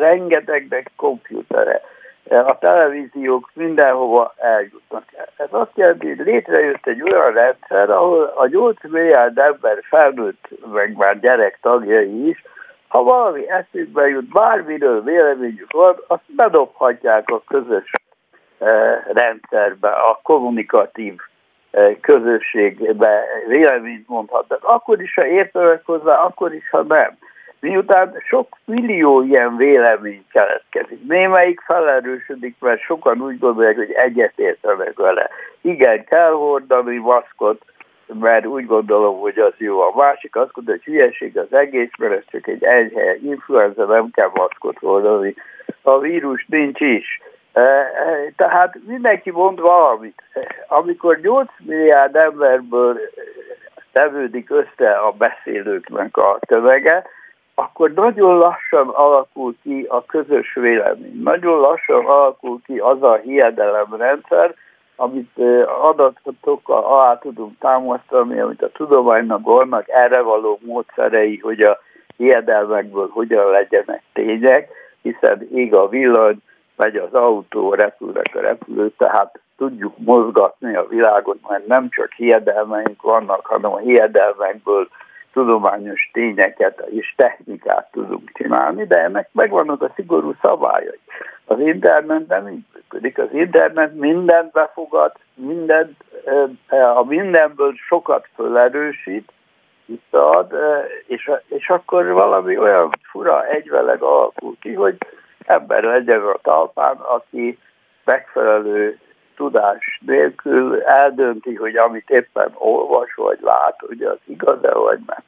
rengetegnek 0.00 0.90
kompjútere, 0.96 1.80
eh, 2.28 2.48
a 2.48 2.58
televíziók 2.58 3.50
mindenhova 3.54 4.34
eljutnak. 4.36 5.04
Ez 5.36 5.48
azt 5.50 5.70
jelenti, 5.74 6.06
hogy 6.06 6.26
létrejött 6.26 6.86
egy 6.86 7.02
olyan 7.02 7.32
rendszer, 7.32 7.90
ahol 7.90 8.32
a 8.36 8.46
8 8.46 8.76
milliárd 8.88 9.38
ember 9.38 9.78
felnőtt, 9.88 10.48
meg 10.72 10.96
már 10.96 11.20
gyerek 11.20 11.58
tagjai 11.62 12.28
is, 12.28 12.44
ha 12.88 13.02
valami 13.02 13.50
eszükbe 13.50 14.08
jut, 14.08 14.28
bármiről 14.28 15.02
véleményük 15.02 15.72
van, 15.72 15.96
azt 16.06 16.34
bedobhatják 16.36 17.28
a 17.28 17.42
közös 17.46 17.90
eh, 18.58 19.04
rendszerbe, 19.12 19.88
a 19.88 20.20
kommunikatív 20.22 21.14
eh, 21.70 21.96
közösségbe 22.00 23.24
véleményt 23.46 24.08
mondhatnak. 24.08 24.64
Akkor 24.64 25.02
is, 25.02 25.14
ha 25.14 25.26
értenek 25.26 25.82
hozzá, 25.84 26.14
akkor 26.14 26.54
is, 26.54 26.70
ha 26.70 26.82
nem. 26.82 27.18
Miután 27.60 28.22
sok 28.28 28.58
millió 28.64 29.22
ilyen 29.22 29.56
vélemény 29.56 30.24
keletkezik. 30.32 31.06
Némelyik 31.08 31.60
felerősödik, 31.60 32.56
mert 32.60 32.80
sokan 32.80 33.20
úgy 33.22 33.38
gondolják, 33.38 33.76
hogy 33.76 33.92
egyetértenek 33.92 34.98
vele. 34.98 35.30
Igen, 35.60 36.04
kell 36.04 36.30
hordani 36.30 36.96
maszkot, 36.96 37.64
mert 38.20 38.46
úgy 38.46 38.66
gondolom, 38.66 39.18
hogy 39.18 39.38
az 39.38 39.52
jó. 39.56 39.80
A 39.80 39.92
másik 39.96 40.36
azt 40.36 40.50
mondja, 40.54 40.74
hogy 40.74 40.84
hülyeség 40.84 41.38
az 41.38 41.52
egész, 41.52 41.90
mert 41.98 42.12
ez 42.12 42.24
csak 42.30 42.46
egy 42.46 42.64
enyhe 42.64 43.16
influenza, 43.16 43.84
nem 43.84 44.10
kell 44.12 44.30
maszkot 44.34 44.78
hordani. 44.78 45.34
A 45.82 45.98
vírus 45.98 46.46
nincs 46.48 46.80
is. 46.80 47.20
E, 47.52 47.60
e, 47.60 48.32
tehát 48.36 48.78
mindenki 48.86 49.30
mond 49.30 49.60
valamit. 49.60 50.22
Amikor 50.68 51.18
8 51.22 51.48
milliárd 51.58 52.16
emberből 52.16 53.00
tevődik 53.92 54.50
össze 54.50 54.90
a 54.90 55.10
beszélőknek 55.10 56.16
a 56.16 56.38
tömege, 56.46 57.04
akkor 57.60 57.92
nagyon 57.92 58.36
lassan 58.36 58.88
alakul 58.88 59.54
ki 59.62 59.86
a 59.88 60.04
közös 60.04 60.54
vélemény. 60.54 61.20
Nagyon 61.22 61.58
lassan 61.58 62.06
alakul 62.06 62.60
ki 62.66 62.78
az 62.78 63.02
a 63.02 63.14
hiedelemrendszer, 63.14 64.54
amit 64.96 65.38
adatokkal 65.82 66.84
alá 66.84 67.18
tudunk 67.18 67.58
támasztani, 67.58 68.40
amit 68.40 68.62
a 68.62 68.70
tudománynak 68.72 69.42
vannak 69.42 69.88
erre 69.88 70.20
való 70.20 70.58
módszerei, 70.62 71.38
hogy 71.38 71.60
a 71.60 71.78
hiedelmekből 72.16 73.08
hogyan 73.12 73.50
legyenek 73.50 74.02
tények, 74.12 74.68
hiszen 75.02 75.48
ég 75.52 75.74
a 75.74 75.88
villany, 75.88 76.36
megy 76.76 76.96
az 76.96 77.14
autó, 77.14 77.74
repülnek 77.74 78.30
a 78.34 78.40
repülő, 78.40 78.92
tehát 78.98 79.40
tudjuk 79.56 79.94
mozgatni 79.98 80.76
a 80.76 80.86
világot, 80.88 81.38
mert 81.48 81.66
nem 81.66 81.88
csak 81.90 82.12
hiedelmeink 82.12 83.02
vannak, 83.02 83.46
hanem 83.46 83.72
a 83.72 83.78
hiedelmekből 83.78 84.88
tudományos 85.32 86.10
tényeket 86.12 86.80
és 86.90 87.14
technikát 87.16 87.90
tudunk 87.92 88.30
csinálni, 88.34 88.86
de 88.86 88.98
ennek 88.98 89.28
megvannak 89.32 89.82
a 89.82 89.92
szigorú 89.94 90.34
szabályai. 90.42 90.98
Az 91.44 91.60
internet 91.60 92.26
nem 92.26 92.48
így 92.48 92.64
működik. 92.74 93.18
Az 93.18 93.32
internet 93.32 93.94
mindent 93.94 94.52
befogad, 94.52 95.12
mindent, 95.34 96.04
a 96.94 97.04
mindenből 97.04 97.72
sokat 97.88 98.28
felerősít, 98.36 99.32
visszaad, 99.84 100.54
és, 101.06 101.30
és 101.48 101.68
akkor 101.68 102.06
valami 102.06 102.58
olyan 102.58 102.90
fura 103.10 103.46
egyveleg 103.46 104.02
alakul 104.02 104.56
ki, 104.60 104.74
hogy 104.74 104.96
ember 105.44 105.82
legyen 105.82 106.20
a 106.20 106.38
talpán, 106.42 106.96
aki 106.96 107.58
megfelelő 108.04 108.98
tudás 109.40 110.00
nélkül 110.06 110.80
eldönti, 110.80 111.54
hogy 111.54 111.76
amit 111.76 112.08
éppen 112.08 112.50
olvas 112.54 113.14
vagy 113.16 113.38
lát, 113.42 113.76
hogy 113.86 114.02
az 114.02 114.18
igaz-e 114.24 114.74
vagy 114.74 114.98
nem. 115.06 115.22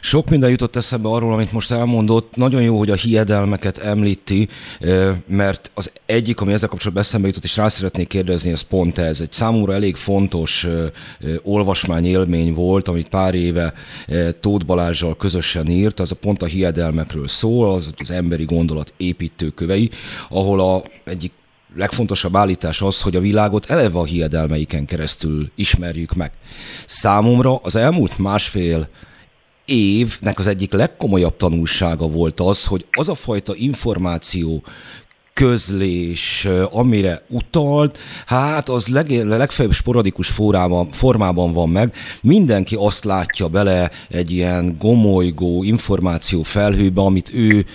Sok 0.00 0.28
minden 0.28 0.50
jutott 0.50 0.76
eszembe 0.76 1.08
arról, 1.08 1.32
amit 1.32 1.52
most 1.52 1.70
elmondott. 1.70 2.36
Nagyon 2.36 2.62
jó, 2.62 2.78
hogy 2.78 2.90
a 2.90 2.94
hiedelmeket 2.94 3.78
említi, 3.78 4.48
mert 5.26 5.70
az 5.74 5.92
egyik, 6.06 6.40
ami 6.40 6.52
ezzel 6.52 6.68
kapcsolatban 6.68 7.04
eszembe 7.04 7.26
jutott, 7.26 7.44
és 7.44 7.56
rá 7.56 7.68
szeretnék 7.68 8.08
kérdezni, 8.08 8.50
ez 8.50 8.60
pont 8.60 8.98
ez. 8.98 9.20
Egy 9.20 9.32
számomra 9.32 9.72
elég 9.72 9.96
fontos 9.96 10.66
olvasmány 11.42 12.04
élmény 12.04 12.54
volt, 12.54 12.88
amit 12.88 13.08
pár 13.08 13.34
éve 13.34 13.72
Tóth 14.40 14.66
Balázsjal 14.66 15.16
közösen 15.16 15.66
írt, 15.66 16.00
az 16.00 16.12
a 16.12 16.16
pont 16.20 16.42
a 16.42 16.46
hiedelmekről 16.46 17.28
szól, 17.28 17.74
az 17.74 17.94
az 17.98 18.10
emberi 18.10 18.44
gondolat 18.44 18.92
építőkövei, 18.96 19.90
ahol 20.28 20.60
a 20.60 20.82
egyik 21.04 21.32
legfontosabb 21.74 22.36
állítás 22.36 22.82
az, 22.82 23.02
hogy 23.02 23.16
a 23.16 23.20
világot 23.20 23.70
eleve 23.70 23.98
a 23.98 24.04
hiedelmeiken 24.04 24.84
keresztül 24.84 25.50
ismerjük 25.54 26.14
meg. 26.14 26.32
Számomra 26.86 27.56
az 27.56 27.76
elmúlt 27.76 28.18
másfél 28.18 28.88
évnek 29.64 30.38
az 30.38 30.46
egyik 30.46 30.72
legkomolyabb 30.72 31.36
tanulsága 31.36 32.06
volt 32.06 32.40
az, 32.40 32.64
hogy 32.64 32.86
az 32.90 33.08
a 33.08 33.14
fajta 33.14 33.54
információ 33.54 34.62
közlés, 35.32 36.48
amire 36.70 37.22
utalt, 37.28 37.98
hát 38.26 38.68
az 38.68 38.86
leg, 38.86 39.10
legfeljebb 39.10 39.74
sporadikus 39.74 40.28
formában, 40.28 40.90
formában 40.90 41.52
van 41.52 41.68
meg. 41.68 41.94
Mindenki 42.22 42.74
azt 42.78 43.04
látja 43.04 43.48
bele 43.48 43.90
egy 44.08 44.30
ilyen 44.30 44.76
gomolygó 44.78 45.62
információ 45.62 46.42
felhőbe, 46.42 47.00
amit 47.00 47.30
ő 47.34 47.66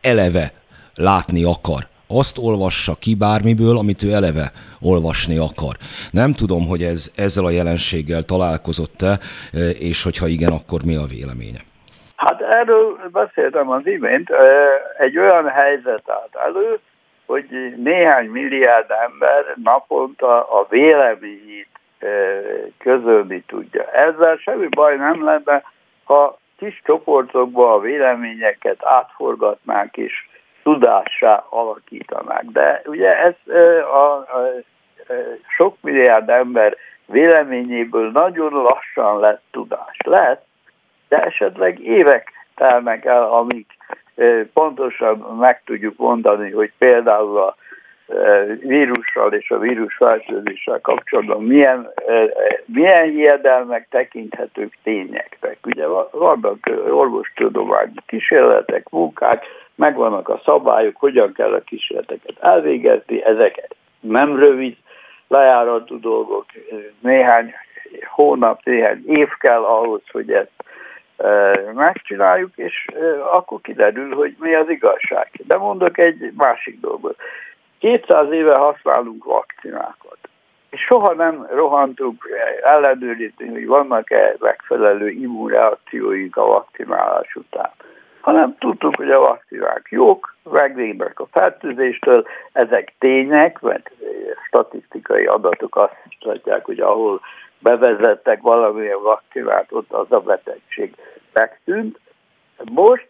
eleve 0.00 0.52
látni 0.94 1.42
akar 1.42 1.88
azt 2.08 2.38
olvassa 2.38 2.94
ki 3.00 3.14
bármiből, 3.14 3.76
amit 3.76 4.02
ő 4.02 4.12
eleve 4.12 4.52
olvasni 4.80 5.36
akar. 5.36 5.74
Nem 6.10 6.32
tudom, 6.32 6.66
hogy 6.66 6.82
ez 6.82 7.12
ezzel 7.16 7.44
a 7.44 7.50
jelenséggel 7.50 8.22
találkozott-e, 8.22 9.12
e, 9.52 9.58
és 9.70 10.02
hogyha 10.02 10.26
igen, 10.26 10.52
akkor 10.52 10.80
mi 10.84 10.96
a 10.96 11.06
véleménye? 11.06 11.60
Hát 12.16 12.40
erről 12.40 12.98
beszéltem 13.12 13.70
az 13.70 13.86
imént. 13.86 14.30
E, 14.30 14.44
egy 14.98 15.18
olyan 15.18 15.48
helyzet 15.48 16.02
állt 16.06 16.36
elő, 16.46 16.78
hogy 17.26 17.46
néhány 17.76 18.26
milliárd 18.26 18.90
ember 18.90 19.44
naponta 19.62 20.42
a 20.42 20.66
véleményét 20.68 21.68
e, 21.98 22.06
közölni 22.78 23.44
tudja. 23.46 23.90
Ezzel 23.90 24.36
semmi 24.36 24.66
baj 24.68 24.96
nem 24.96 25.24
lenne, 25.24 25.62
ha 26.04 26.38
kis 26.58 26.82
csoportokba 26.84 27.72
a 27.72 27.80
véleményeket 27.80 28.78
átforgatnánk, 28.80 29.96
és 29.96 30.25
tudássá 30.66 31.44
alakítanák. 31.48 32.44
De 32.44 32.82
ugye 32.84 33.18
ez 33.18 33.34
a, 33.82 33.96
a, 33.96 34.36
a 34.36 35.12
sok 35.56 35.76
milliárd 35.80 36.28
ember 36.28 36.76
véleményéből 37.06 38.10
nagyon 38.10 38.52
lassan 38.52 39.20
lett 39.20 39.42
tudás. 39.50 39.96
Lehet, 40.04 40.40
de 41.08 41.22
esetleg 41.22 41.80
évek 41.80 42.32
telnek 42.54 43.04
el, 43.04 43.22
amíg 43.22 43.66
pontosan 44.52 45.18
meg 45.18 45.62
tudjuk 45.64 45.96
mondani, 45.96 46.50
hogy 46.50 46.72
például 46.78 47.38
a 47.38 47.56
vírussal 48.60 49.32
és 49.32 49.50
a 49.50 49.58
vírus 49.58 49.94
fertőzéssel 49.94 50.80
kapcsolatban 50.80 51.42
milyen, 51.42 51.92
milyen 52.64 53.08
hiedelmek 53.08 53.88
tekinthetők 53.90 54.72
tényeknek. 54.82 55.58
Ugye 55.64 55.86
vannak 56.10 56.70
orvostudományi 56.90 57.94
kísérletek, 58.06 58.88
munkák, 58.88 59.44
megvannak 59.74 60.28
a 60.28 60.40
szabályok, 60.44 60.96
hogyan 60.96 61.32
kell 61.32 61.52
a 61.52 61.60
kísérleteket 61.60 62.36
elvégezni, 62.40 63.24
ezek 63.24 63.68
nem 64.00 64.36
rövid 64.36 64.76
lejáratú 65.28 66.00
dolgok, 66.00 66.44
néhány 67.00 67.54
hónap, 68.04 68.60
néhány 68.64 69.02
év 69.06 69.28
kell 69.38 69.62
ahhoz, 69.62 70.02
hogy 70.12 70.32
ezt 70.32 70.50
megcsináljuk, 71.74 72.50
és 72.56 72.86
akkor 73.32 73.60
kiderül, 73.60 74.14
hogy 74.14 74.36
mi 74.38 74.54
az 74.54 74.68
igazság. 74.68 75.30
De 75.46 75.56
mondok 75.56 75.98
egy 75.98 76.32
másik 76.36 76.80
dolgot. 76.80 77.16
200 77.78 78.30
éve 78.30 78.54
használunk 78.54 79.24
vakcinákat. 79.24 80.18
és 80.70 80.80
soha 80.80 81.14
nem 81.14 81.46
rohantuk 81.50 82.28
ellenőrizni, 82.62 83.48
hogy 83.48 83.66
vannak-e 83.66 84.36
megfelelő 84.38 85.08
immunreakcióink 85.08 86.36
a 86.36 86.46
vakcinálás 86.46 87.34
után 87.34 87.72
hanem 88.26 88.56
tudtuk, 88.58 88.96
hogy 88.96 89.10
a 89.10 89.20
vakcinák 89.20 89.86
jók, 89.90 90.34
megvédnek 90.42 91.20
a 91.20 91.26
fertőzéstől, 91.30 92.26
ezek 92.52 92.94
tények, 92.98 93.60
mert 93.60 93.90
statisztikai 94.46 95.26
adatok 95.26 95.76
azt 95.76 95.96
mutatják, 96.04 96.64
hogy 96.64 96.80
ahol 96.80 97.20
bevezettek 97.58 98.40
valamilyen 98.40 99.02
vakcinát, 99.02 99.66
ott 99.70 99.92
az 99.92 100.06
a 100.12 100.20
betegség 100.20 100.94
megtűnt. 101.32 101.98
Most 102.64 103.08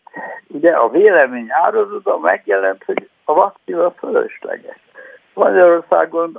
ugye 0.49 0.73
a 0.73 0.89
vélemény 0.89 1.47
árazóda 1.49 2.19
megjelent, 2.19 2.85
hogy 2.85 3.09
a 3.29 3.35
vakcina 3.35 3.91
fölösleges. 3.91 4.81
Magyarországon 5.35 6.39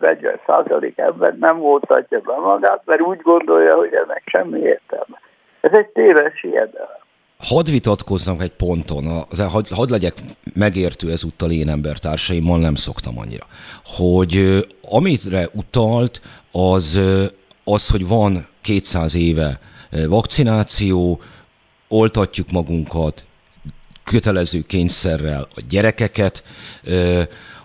30-40 0.00 0.38
százalék 0.46 0.98
ember 0.98 1.38
nem 1.38 1.58
voltatja 1.58 2.20
be 2.20 2.34
magát, 2.34 2.82
mert 2.84 3.00
úgy 3.00 3.20
gondolja, 3.20 3.74
hogy 3.76 3.92
ennek 3.92 4.22
semmi 4.26 4.58
értelme. 4.58 5.20
Ez 5.60 5.72
egy 5.72 5.86
téves 5.86 6.40
hiedelem. 6.40 7.00
Hadd 7.38 7.70
vitatkozzam 7.70 8.40
egy 8.40 8.52
ponton, 8.52 9.04
az, 9.30 9.52
hadd, 9.52 9.64
hadd 9.74 9.90
legyek 9.90 10.14
megértő 10.54 11.10
ezúttal 11.10 11.50
én 11.50 11.68
embertársaimmal, 11.68 12.58
nem 12.58 12.74
szoktam 12.74 13.18
annyira, 13.18 13.46
hogy 13.84 14.64
amitre 14.90 15.46
utalt, 15.54 16.20
az 16.52 16.98
az, 17.64 17.90
hogy 17.90 18.08
van 18.08 18.46
200 18.62 19.16
éve 19.16 19.60
vakcináció, 20.08 21.20
oltatjuk 21.88 22.50
magunkat, 22.50 23.24
kötelező 24.04 24.60
kényszerrel 24.60 25.48
a 25.54 25.60
gyerekeket, 25.68 26.42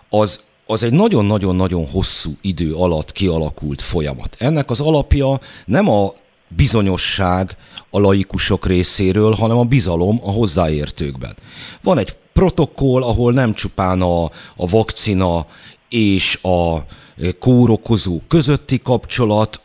az, 0.08 0.40
az 0.66 0.82
egy 0.82 0.92
nagyon-nagyon-nagyon 0.92 1.86
hosszú 1.86 2.36
idő 2.40 2.74
alatt 2.74 3.12
kialakult 3.12 3.82
folyamat. 3.82 4.36
Ennek 4.38 4.70
az 4.70 4.80
alapja 4.80 5.40
nem 5.64 5.88
a 5.88 6.12
bizonyosság 6.48 7.56
a 7.90 7.98
laikusok 8.00 8.66
részéről, 8.66 9.34
hanem 9.34 9.58
a 9.58 9.64
bizalom 9.64 10.20
a 10.22 10.30
hozzáértőkben. 10.30 11.36
Van 11.82 11.98
egy 11.98 12.16
protokoll, 12.32 13.02
ahol 13.02 13.32
nem 13.32 13.54
csupán 13.54 14.00
a, 14.00 14.24
a 14.56 14.66
vakcina 14.66 15.46
és 15.88 16.38
a 16.42 16.78
kórokozó 17.38 18.20
közötti 18.28 18.78
kapcsolat, 18.78 19.60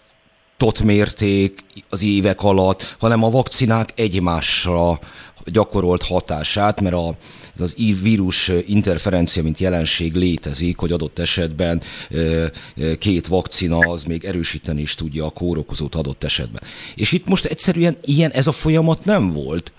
tot 0.64 0.84
mérték 0.84 1.64
az 1.90 2.04
évek 2.04 2.44
alatt, 2.44 2.96
hanem 3.00 3.24
a 3.24 3.30
vakcinák 3.30 3.90
egymásra 3.96 5.00
gyakorolt 5.46 6.04
hatását, 6.04 6.82
mert 6.82 6.96
a, 6.96 7.18
ez 7.56 7.62
az 7.62 7.76
vírus 8.02 8.52
interferencia, 8.66 9.44
mint 9.44 9.60
jelenség 9.60 10.16
létezik, 10.16 10.78
hogy 10.78 10.92
adott 10.92 11.20
esetben 11.20 11.82
két 13.00 13.28
vakcina 13.28 13.78
az 13.78 14.04
még 14.04 14.24
erősíteni 14.24 14.82
is 14.82 14.96
tudja 14.96 15.26
a 15.26 15.30
kórokozót 15.30 15.96
adott 15.96 16.24
esetben. 16.24 16.62
És 16.96 17.12
itt 17.12 17.28
most 17.28 17.46
egyszerűen 17.46 17.98
ilyen 18.06 18.32
ez 18.32 18.48
a 18.48 18.52
folyamat 18.52 19.06
nem 19.06 19.32
volt 19.32 19.72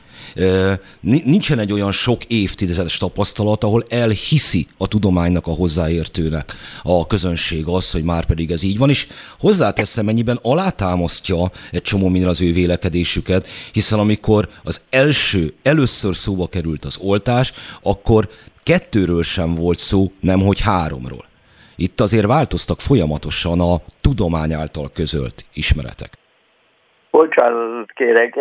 nincsen 1.00 1.58
egy 1.58 1.72
olyan 1.72 1.92
sok 1.92 2.24
évtizedes 2.24 2.96
tapasztalat, 2.96 3.64
ahol 3.64 3.84
elhiszi 3.88 4.66
a 4.78 4.88
tudománynak 4.88 5.46
a 5.46 5.50
hozzáértőnek 5.50 6.54
a 6.82 7.06
közönség 7.06 7.66
az, 7.66 7.90
hogy 7.90 8.04
már 8.04 8.24
pedig 8.24 8.50
ez 8.50 8.62
így 8.62 8.78
van, 8.78 8.88
és 8.88 9.06
hozzáteszem, 9.38 10.04
mennyiben 10.04 10.38
alátámasztja 10.42 11.50
egy 11.70 11.82
csomó 11.82 12.08
minden 12.08 12.28
az 12.30 12.42
ő 12.42 12.52
vélekedésüket, 12.52 13.46
hiszen 13.72 13.98
amikor 13.98 14.48
az 14.64 14.80
első, 14.90 15.54
először 15.62 16.14
szóba 16.14 16.46
került 16.46 16.84
az 16.84 16.98
oltás, 17.00 17.52
akkor 17.82 18.28
kettőről 18.62 19.22
sem 19.22 19.54
volt 19.54 19.78
szó, 19.78 20.12
nemhogy 20.20 20.60
háromról. 20.60 21.24
Itt 21.76 22.00
azért 22.00 22.26
változtak 22.26 22.80
folyamatosan 22.80 23.60
a 23.60 23.80
tudomány 24.00 24.52
által 24.52 24.90
közölt 24.94 25.44
ismeretek. 25.52 26.12
Bocsánat, 27.10 27.92
kérek, 27.94 28.34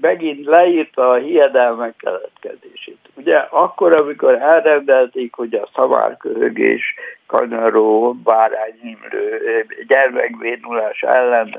megint 0.00 0.46
leírta 0.46 1.10
a 1.10 1.14
hiedelmek 1.14 1.96
keletkezését. 1.96 2.98
Ugye 3.14 3.36
akkor, 3.36 3.92
amikor 3.92 4.34
elrendelték, 4.34 5.34
hogy 5.34 5.54
a 5.54 5.68
szamárköhögés, 5.74 6.94
kanyaró, 7.26 8.12
bárányimlő, 8.12 9.66
gyermekvédulás 9.86 11.02
ellen 11.02 11.54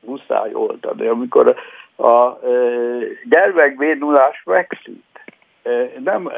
muszáj 0.00 0.54
oltani, 0.54 1.06
amikor 1.06 1.54
a 1.96 2.38
gyermekvédulás 3.28 4.42
megszűnt, 4.44 5.04
nem, 6.04 6.32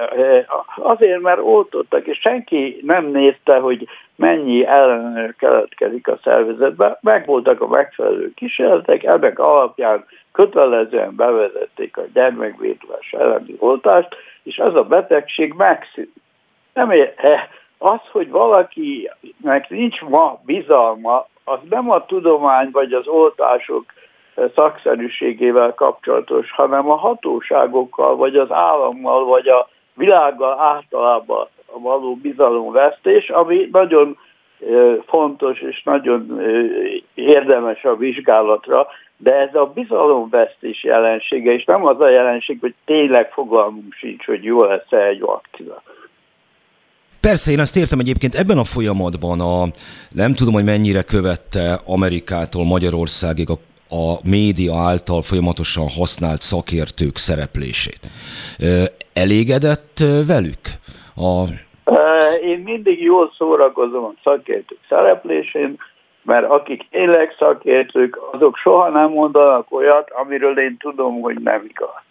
azért, 0.76 1.20
mert 1.20 1.40
oltottak, 1.42 2.06
és 2.06 2.18
senki 2.18 2.80
nem 2.82 3.06
nézte, 3.06 3.58
hogy 3.58 3.88
mennyi 4.16 4.66
ellenőr 4.66 5.34
keletkezik 5.36 6.08
a 6.08 6.18
szervezetben. 6.24 6.96
Megvoltak 7.00 7.60
a 7.60 7.68
megfelelő 7.68 8.32
kísérletek, 8.34 9.02
ennek 9.04 9.38
alapján 9.38 10.04
kötelezően 10.38 11.14
bevezették 11.16 11.96
a 11.96 12.02
gyermekvédulás 12.14 13.12
elleni 13.12 13.54
oltást, 13.58 14.16
és 14.42 14.58
az 14.58 14.74
a 14.74 14.84
betegség 14.84 15.52
megszűnt. 15.52 16.12
Nem 16.74 16.90
ér, 16.90 17.12
az, 17.78 18.00
hogy 18.12 18.30
valakinek 18.30 19.68
nincs 19.68 20.00
ma 20.00 20.40
bizalma, 20.44 21.26
az 21.44 21.58
nem 21.70 21.90
a 21.90 22.04
tudomány 22.04 22.70
vagy 22.72 22.92
az 22.92 23.06
oltások 23.06 23.84
szakszerűségével 24.54 25.74
kapcsolatos, 25.74 26.52
hanem 26.52 26.90
a 26.90 26.96
hatóságokkal, 26.96 28.16
vagy 28.16 28.36
az 28.36 28.52
állammal, 28.52 29.24
vagy 29.24 29.48
a 29.48 29.68
világgal 29.94 30.60
általában 30.60 31.48
való 31.72 32.14
bizalomvesztés, 32.14 33.28
ami 33.30 33.68
nagyon 33.72 34.18
fontos 35.06 35.60
és 35.60 35.82
nagyon 35.82 36.40
érdemes 37.14 37.84
a 37.84 37.96
vizsgálatra, 37.96 38.86
de 39.18 39.34
ez 39.34 39.54
a 39.54 39.72
bizalomvesztés 39.74 40.84
jelensége, 40.84 41.52
és 41.52 41.64
nem 41.64 41.86
az 41.86 42.00
a 42.00 42.08
jelenség, 42.08 42.58
hogy 42.60 42.74
tényleg 42.84 43.30
fogalmunk 43.32 43.92
sincs, 43.92 44.24
hogy 44.24 44.44
jó 44.44 44.64
lesz-e 44.64 45.06
egy 45.06 45.20
vakcina. 45.20 45.82
Persze, 47.20 47.50
én 47.50 47.60
azt 47.60 47.76
értem 47.76 47.98
egyébként 47.98 48.34
ebben 48.34 48.58
a 48.58 48.64
folyamatban, 48.64 49.40
a, 49.40 49.66
nem 50.10 50.34
tudom, 50.34 50.52
hogy 50.52 50.64
mennyire 50.64 51.02
követte 51.02 51.80
Amerikától 51.86 52.64
Magyarországig 52.64 53.50
a 53.50 53.58
a 53.90 54.28
média 54.28 54.74
által 54.74 55.22
folyamatosan 55.22 55.88
használt 55.88 56.40
szakértők 56.40 57.16
szereplését. 57.16 58.00
Elégedett 59.12 59.98
velük? 60.26 60.60
A... 61.16 61.44
Én 62.42 62.58
mindig 62.58 63.02
jól 63.02 63.32
szórakozom 63.38 64.04
a 64.04 64.12
szakértők 64.22 64.78
szereplésén, 64.88 65.76
mert 66.28 66.50
akik 66.50 66.88
tényleg 66.90 67.34
szakértők, 67.38 68.18
azok 68.32 68.56
soha 68.56 68.88
nem 68.88 69.10
mondanak 69.10 69.72
olyat, 69.72 70.10
amiről 70.10 70.58
én 70.58 70.76
tudom, 70.76 71.20
hogy 71.20 71.36
nem 71.36 71.64
igaz. 71.68 72.02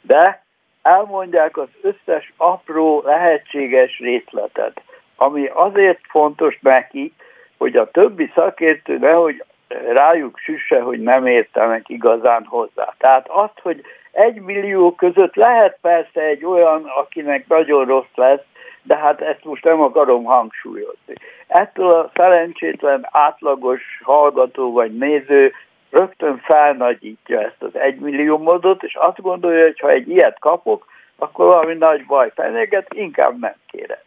De 0.00 0.44
elmondják 0.82 1.56
az 1.56 1.68
összes 1.82 2.32
apró 2.36 3.02
lehetséges 3.04 3.98
részletet, 3.98 4.82
ami 5.16 5.46
azért 5.46 6.00
fontos 6.08 6.58
neki, 6.60 7.12
hogy 7.58 7.76
a 7.76 7.90
többi 7.90 8.30
szakértő 8.34 8.98
nehogy 8.98 9.44
rájuk 9.92 10.38
süsse, 10.38 10.80
hogy 10.80 11.00
nem 11.00 11.26
értenek 11.26 11.88
igazán 11.88 12.44
hozzá. 12.44 12.94
Tehát 12.98 13.28
azt, 13.28 13.60
hogy 13.62 13.82
egy 14.12 14.40
millió 14.40 14.94
között 14.94 15.34
lehet 15.34 15.78
persze 15.80 16.20
egy 16.20 16.44
olyan, 16.44 16.84
akinek 16.84 17.46
nagyon 17.48 17.84
rossz 17.84 18.14
lesz, 18.14 18.44
de 18.82 18.96
hát 18.96 19.20
ezt 19.20 19.44
most 19.44 19.64
nem 19.64 19.80
akarom 19.80 20.24
hangsúlyozni. 20.24 21.14
Ettől 21.46 21.90
a 21.90 22.10
szerencsétlen 22.14 23.08
átlagos 23.10 23.82
hallgató 24.02 24.72
vagy 24.72 24.96
néző 24.96 25.52
rögtön 25.90 26.38
felnagyítja 26.44 27.40
ezt 27.40 27.62
az 27.62 27.76
egymillió 27.76 28.38
módot, 28.38 28.82
és 28.82 28.94
azt 28.94 29.20
gondolja, 29.20 29.64
hogy 29.64 29.80
ha 29.80 29.90
egy 29.90 30.08
ilyet 30.08 30.38
kapok, 30.38 30.86
akkor 31.16 31.46
valami 31.46 31.74
nagy 31.74 32.06
baj 32.06 32.30
fenyeget, 32.34 32.94
inkább 32.94 33.38
nem 33.38 33.54
kérem. 33.66 33.98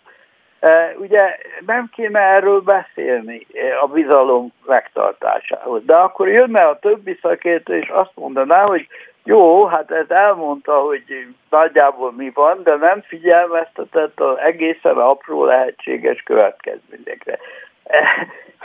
Ugye 0.97 1.37
nem 1.65 1.89
kéne 1.95 2.19
erről 2.19 2.61
beszélni 2.61 3.47
a 3.81 3.87
bizalom 3.87 4.53
megtartásához, 4.65 5.85
de 5.85 5.95
akkor 5.95 6.27
jönne 6.27 6.61
a 6.61 6.79
többi 6.79 7.19
szakértő, 7.21 7.77
és 7.77 7.89
azt 7.89 8.11
mondaná, 8.13 8.63
hogy 8.63 8.87
jó, 9.27 9.65
hát 9.65 9.91
ez 9.91 10.09
elmondta, 10.09 10.79
hogy 10.79 11.03
nagyjából 11.49 12.11
mi 12.11 12.31
van, 12.33 12.63
de 12.63 12.75
nem 12.75 13.01
figyelmeztetett 13.01 14.19
az 14.19 14.37
egészen 14.37 14.97
apró 14.97 15.45
lehetséges 15.45 16.21
következményekre. 16.21 17.39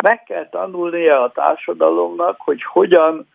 Meg 0.03 0.23
kell 0.23 0.49
tanulnia 0.49 1.23
a 1.23 1.33
társadalomnak, 1.33 2.41
hogy 2.41 2.63
hogyan 2.63 3.29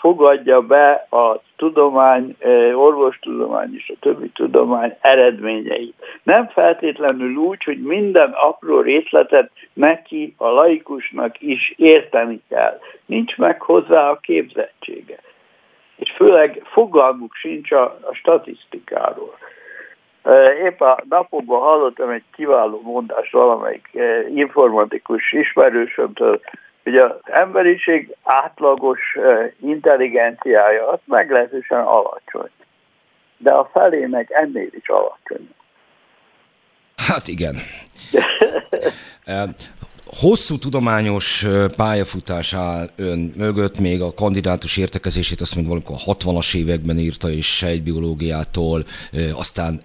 fogadja 0.00 0.60
be 0.60 1.06
a 1.10 1.40
tudomány, 1.56 2.36
orvostudomány 2.74 3.74
és 3.74 3.92
a 3.94 3.98
többi 4.00 4.28
tudomány 4.28 4.96
eredményeit. 5.00 5.94
Nem 6.22 6.48
feltétlenül 6.48 7.34
úgy, 7.36 7.64
hogy 7.64 7.82
minden 7.82 8.30
apró 8.30 8.80
részletet 8.80 9.50
neki, 9.72 10.34
a 10.36 10.48
laikusnak 10.48 11.40
is 11.40 11.74
érteni 11.76 12.42
kell. 12.48 12.78
Nincs 13.06 13.36
meg 13.36 13.62
hozzá 13.62 14.10
a 14.10 14.16
képzettsége. 14.16 15.18
És 16.02 16.12
főleg 16.16 16.62
fogalmuk 16.64 17.34
sincs 17.34 17.72
a, 17.72 17.82
a 17.82 18.14
statisztikáról. 18.14 19.38
Épp 20.64 20.80
a 20.80 21.02
napokban 21.08 21.60
hallottam 21.60 22.10
egy 22.10 22.22
kiváló 22.32 22.80
mondást 22.80 23.32
valamelyik 23.32 23.88
informatikus 24.34 25.32
ismerősömtől, 25.32 26.40
hogy 26.82 26.96
az 26.96 27.10
emberiség 27.24 28.16
átlagos 28.22 29.00
intelligenciája 29.60 30.88
az 30.88 30.98
meglehetősen 31.04 31.80
alacsony. 31.80 32.50
De 33.36 33.50
a 33.50 33.70
felének 33.72 34.30
ennél 34.30 34.70
is 34.70 34.88
alacsony. 34.88 35.48
Hát 36.96 37.28
igen. 37.28 37.56
Hosszú 40.16 40.58
tudományos 40.58 41.46
pályafutás 41.76 42.52
áll 42.52 42.90
ön 42.96 43.32
mögött, 43.36 43.78
még 43.78 44.00
a 44.00 44.14
kandidátus 44.14 44.76
értekezését 44.76 45.40
azt 45.40 45.54
még 45.54 45.64
valamikor 45.64 45.96
a 46.04 46.14
60-as 46.14 46.54
években 46.54 46.98
írta, 46.98 47.30
és 47.30 47.56
sejtbiológiától, 47.56 48.86
aztán 49.32 49.82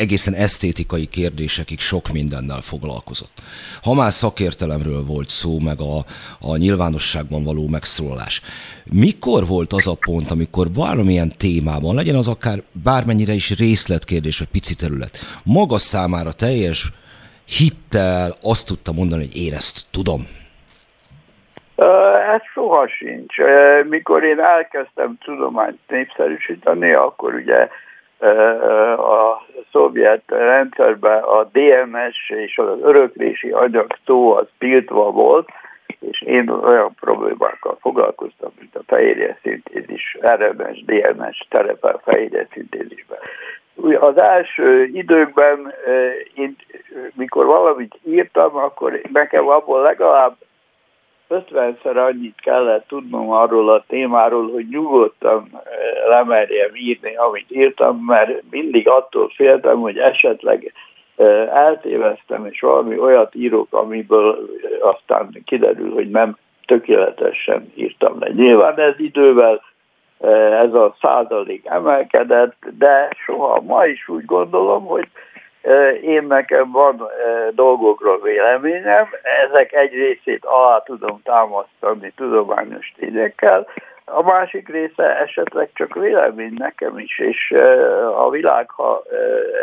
egészen 0.00 0.34
esztétikai 0.34 1.06
kérdésekig 1.06 1.78
sok 1.78 2.08
mindennel 2.12 2.60
foglalkozott. 2.60 3.42
Ha 3.82 3.94
már 3.94 4.12
szakértelemről 4.12 5.04
volt 5.04 5.28
szó, 5.28 5.58
meg 5.58 5.80
a, 5.80 6.04
a 6.40 6.56
nyilvánosságban 6.56 7.44
való 7.44 7.68
megszólalás, 7.68 8.40
mikor 8.84 9.46
volt 9.46 9.72
az 9.72 9.86
a 9.86 9.94
pont, 9.94 10.30
amikor 10.30 10.72
valamilyen 10.72 11.34
témában, 11.36 11.94
legyen 11.94 12.14
az 12.14 12.28
akár 12.28 12.62
bármennyire 12.72 13.32
is 13.32 13.50
részletkérdés, 13.50 14.38
vagy 14.38 14.48
pici 14.48 14.74
terület, 14.74 15.18
maga 15.42 15.78
számára 15.78 16.32
teljes 16.32 16.92
hittel 17.58 18.34
azt 18.42 18.66
tudta 18.66 18.92
mondani, 18.92 19.22
hogy 19.26 19.36
én 19.36 19.52
ezt 19.52 19.86
tudom? 19.90 20.28
Ez 22.34 22.42
soha 22.52 22.88
sincs. 22.88 23.34
Mikor 23.88 24.24
én 24.24 24.40
elkezdtem 24.40 25.18
tudományt 25.24 25.78
népszerűsíteni, 25.88 26.92
akkor 26.92 27.34
ugye 27.34 27.68
a 28.96 29.46
szovjet 29.72 30.22
rendszerben 30.26 31.22
a 31.22 31.44
DMS 31.44 32.30
és 32.30 32.58
az 32.58 32.78
öröklési 32.82 33.50
anyag 33.50 33.96
szó 34.06 34.32
az 34.36 34.46
tiltva 34.58 35.10
volt, 35.10 35.48
és 36.00 36.22
én 36.22 36.48
olyan 36.48 36.94
problémákkal 37.00 37.78
foglalkoztam, 37.80 38.50
mint 38.58 38.76
a 38.76 38.82
fehérje 38.86 39.38
szintézis, 39.42 40.18
RMS, 40.20 40.84
DMS 40.84 41.46
terepel 41.48 42.00
fehérje 42.04 42.46
szintézisben. 42.52 43.18
Az 44.00 44.18
első 44.18 44.84
időkben, 44.84 45.74
én, 46.34 46.56
mikor 47.14 47.46
valamit 47.46 47.98
írtam, 48.04 48.56
akkor 48.56 49.00
nekem 49.12 49.48
abból 49.48 49.82
legalább 49.82 50.36
50-szer 51.30 52.06
annyit 52.06 52.40
kellett 52.40 52.86
tudnom 52.88 53.30
arról 53.30 53.70
a 53.70 53.84
témáról, 53.88 54.50
hogy 54.50 54.68
nyugodtan 54.68 55.60
lemerjem 56.08 56.70
írni, 56.74 57.16
amit 57.16 57.50
írtam, 57.50 58.04
mert 58.06 58.42
mindig 58.50 58.88
attól 58.88 59.32
féltem, 59.34 59.80
hogy 59.80 59.98
esetleg 59.98 60.72
eltéveztem, 61.52 62.46
és 62.46 62.60
valami 62.60 62.98
olyat 62.98 63.34
írok, 63.34 63.66
amiből 63.70 64.48
aztán 64.80 65.42
kiderül, 65.44 65.92
hogy 65.92 66.10
nem 66.10 66.36
tökéletesen 66.66 67.72
írtam 67.74 68.16
le. 68.18 68.28
Nyilván 68.28 68.78
ez 68.78 68.94
idővel 68.96 69.62
ez 70.60 70.74
a 70.74 70.96
százalék 71.00 71.66
emelkedett, 71.66 72.56
de 72.78 73.08
soha 73.24 73.60
ma 73.60 73.84
is 73.84 74.08
úgy 74.08 74.24
gondolom, 74.24 74.86
hogy 74.86 75.08
én 76.02 76.24
nekem 76.24 76.70
van 76.70 77.08
dolgokról 77.50 78.20
véleményem, 78.20 79.08
ezek 79.48 79.72
egy 79.72 79.92
részét 79.92 80.44
alá 80.44 80.82
tudom 80.84 81.20
támasztani 81.22 82.12
tudományos 82.16 82.92
tényekkel, 82.98 83.66
a 84.04 84.22
másik 84.22 84.68
része 84.68 85.18
esetleg 85.18 85.70
csak 85.74 85.94
vélemény 85.94 86.54
nekem 86.58 86.98
is, 86.98 87.18
és 87.18 87.54
a 88.16 88.30
világ, 88.30 88.70
ha 88.70 89.02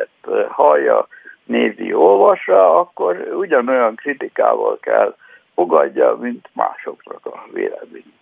ezt 0.02 0.48
hallja, 0.48 1.08
nézi, 1.44 1.94
olvassa, 1.94 2.80
akkor 2.80 3.28
ugyanolyan 3.34 3.96
kritikával 3.96 4.78
kell 4.82 5.16
fogadja, 5.56 6.16
mint 6.20 6.50
másoknak 6.54 7.26
a 7.26 7.44
vélemény. 7.54 8.14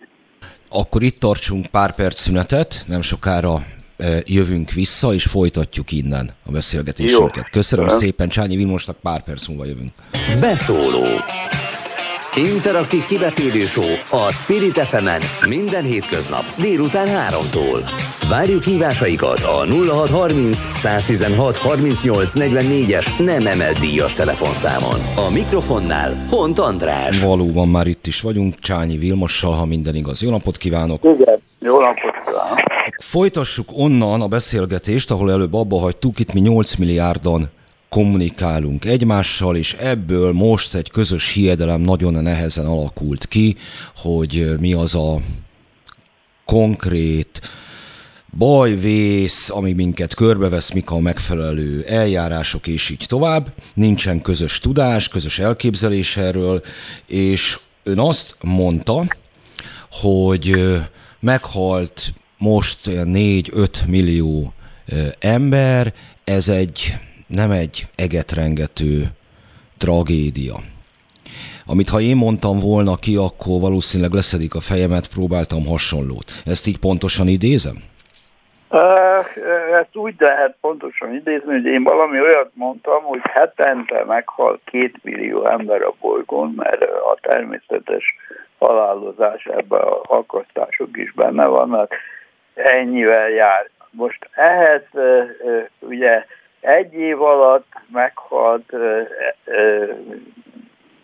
Akkor 0.68 1.02
itt 1.02 1.18
tartsunk 1.18 1.66
pár 1.66 1.94
perc 1.94 2.20
szünetet, 2.20 2.84
nem 2.86 3.02
sokára 3.02 3.66
jövünk 4.24 4.70
vissza, 4.70 5.14
és 5.14 5.24
folytatjuk 5.24 5.92
innen 5.92 6.34
a 6.44 6.50
beszélgetésünket. 6.50 7.36
Jó. 7.36 7.42
Köszönöm 7.50 7.86
Jó. 7.88 7.96
szépen, 7.96 8.28
Csányi 8.28 8.56
Vilmosnak 8.56 8.96
pár 8.96 9.22
perc 9.22 9.46
múlva 9.46 9.64
jövünk. 9.64 9.92
Beszóló 10.40 11.04
Interaktív 12.38 13.04
kibeszélő 13.06 13.58
show 13.60 13.84
a 14.10 14.30
Spirit 14.30 14.78
fm 14.78 15.08
minden 15.48 15.84
hétköznap 15.84 16.42
délután 16.60 17.06
3-tól. 17.06 17.80
Várjuk 18.28 18.62
hívásaikat 18.62 19.40
a 19.40 19.64
0630 19.64 20.56
116 20.72 21.56
38 21.56 22.32
44-es 22.34 23.24
nem 23.24 23.46
emelt 23.46 23.78
díjas 23.78 24.12
telefonszámon. 24.12 25.26
A 25.26 25.30
mikrofonnál 25.30 26.26
Hont 26.30 26.58
András. 26.58 27.22
Valóban 27.22 27.68
már 27.68 27.86
itt 27.86 28.06
is 28.06 28.20
vagyunk, 28.20 28.58
Csányi 28.60 28.96
Vilmossal, 28.96 29.52
ha 29.52 29.66
minden 29.66 29.94
igaz. 29.94 30.22
Jó 30.22 30.30
napot 30.30 30.56
kívánok! 30.56 31.04
Igen, 31.04 31.40
jó 31.58 31.80
napot 31.80 32.14
kívánok! 32.24 32.58
Folytassuk 32.98 33.68
onnan 33.72 34.20
a 34.20 34.26
beszélgetést, 34.26 35.10
ahol 35.10 35.30
előbb 35.30 35.54
abba 35.54 35.78
hagytuk, 35.78 36.18
itt 36.18 36.32
mi 36.32 36.40
8 36.40 36.74
milliárdan 36.74 37.50
kommunikálunk 37.88 38.84
egymással, 38.84 39.56
és 39.56 39.72
ebből 39.72 40.32
most 40.32 40.74
egy 40.74 40.90
közös 40.90 41.32
hiedelem 41.32 41.80
nagyon 41.80 42.22
nehezen 42.22 42.66
alakult 42.66 43.26
ki, 43.26 43.56
hogy 43.96 44.54
mi 44.60 44.72
az 44.72 44.94
a 44.94 45.20
konkrét 46.44 47.40
baj, 48.38 48.78
vész, 48.78 49.50
ami 49.50 49.72
minket 49.72 50.14
körbevesz, 50.14 50.70
mik 50.70 50.90
a 50.90 50.98
megfelelő 50.98 51.84
eljárások, 51.84 52.66
és 52.66 52.90
így 52.90 53.04
tovább. 53.06 53.52
Nincsen 53.74 54.22
közös 54.22 54.58
tudás, 54.58 55.08
közös 55.08 55.38
elképzelés 55.38 56.16
erről, 56.16 56.62
és 57.06 57.58
ön 57.82 57.98
azt 57.98 58.36
mondta, 58.40 59.06
hogy 59.90 60.76
meghalt 61.20 62.12
most 62.38 62.78
4-5 62.84 63.86
millió 63.86 64.52
ember, 65.18 65.94
ez 66.24 66.48
egy 66.48 66.94
nem 67.26 67.50
egy 67.50 67.86
egetrengető 67.96 69.02
tragédia. 69.78 70.54
Amit 71.66 71.88
ha 71.88 72.00
én 72.00 72.16
mondtam 72.16 72.58
volna 72.58 72.96
ki, 72.96 73.16
akkor 73.16 73.60
valószínűleg 73.60 74.12
leszedik 74.12 74.54
a 74.54 74.60
fejemet, 74.60 75.08
próbáltam 75.08 75.66
hasonlót. 75.66 76.30
Ezt 76.44 76.66
így 76.66 76.78
pontosan 76.78 77.28
idézem? 77.28 77.76
Ezt 79.80 79.96
úgy 79.96 80.14
lehet 80.18 80.56
pontosan 80.60 81.14
idézni, 81.14 81.52
hogy 81.52 81.64
én 81.64 81.82
valami 81.82 82.20
olyat 82.20 82.50
mondtam, 82.54 83.02
hogy 83.02 83.20
hetente 83.22 84.04
meghal 84.04 84.60
két 84.64 84.94
millió 85.02 85.46
ember 85.46 85.82
a 85.82 85.94
bolygón, 86.00 86.52
mert 86.56 86.82
a 86.82 87.18
természetes 87.20 88.04
halálozás 88.58 89.44
ebben 89.44 89.80
a 89.80 90.00
akasztások 90.02 90.96
is 90.96 91.12
benne 91.12 91.46
vannak, 91.46 91.94
ennyivel 92.54 93.28
jár. 93.28 93.70
Most 93.90 94.28
ehhez 94.32 94.82
ugye 95.78 96.24
egy 96.66 96.94
év 96.94 97.22
alatt 97.22 97.66
meghalt 97.92 98.72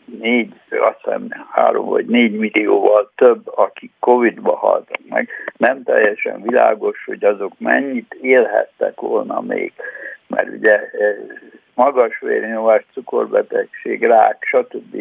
négy, 0.05 0.55
azt 0.71 0.99
hiszem 1.03 1.29
három 1.51 1.87
vagy 1.87 2.07
négy 2.07 2.37
millióval 2.37 3.13
több, 3.17 3.49
akik 3.55 3.93
Covid-ba 4.01 4.57
haltak 4.57 5.01
meg. 5.09 5.29
Nem 5.57 5.83
teljesen 5.83 6.43
világos, 6.43 7.05
hogy 7.05 7.25
azok 7.25 7.53
mennyit 7.59 8.17
élhettek 8.21 9.01
volna 9.01 9.41
még, 9.41 9.73
mert 10.27 10.49
ugye 10.49 10.81
magas 11.75 12.19
vérnyomás, 12.21 12.85
cukorbetegség, 12.93 14.05
rák, 14.05 14.45
stb. 14.47 14.97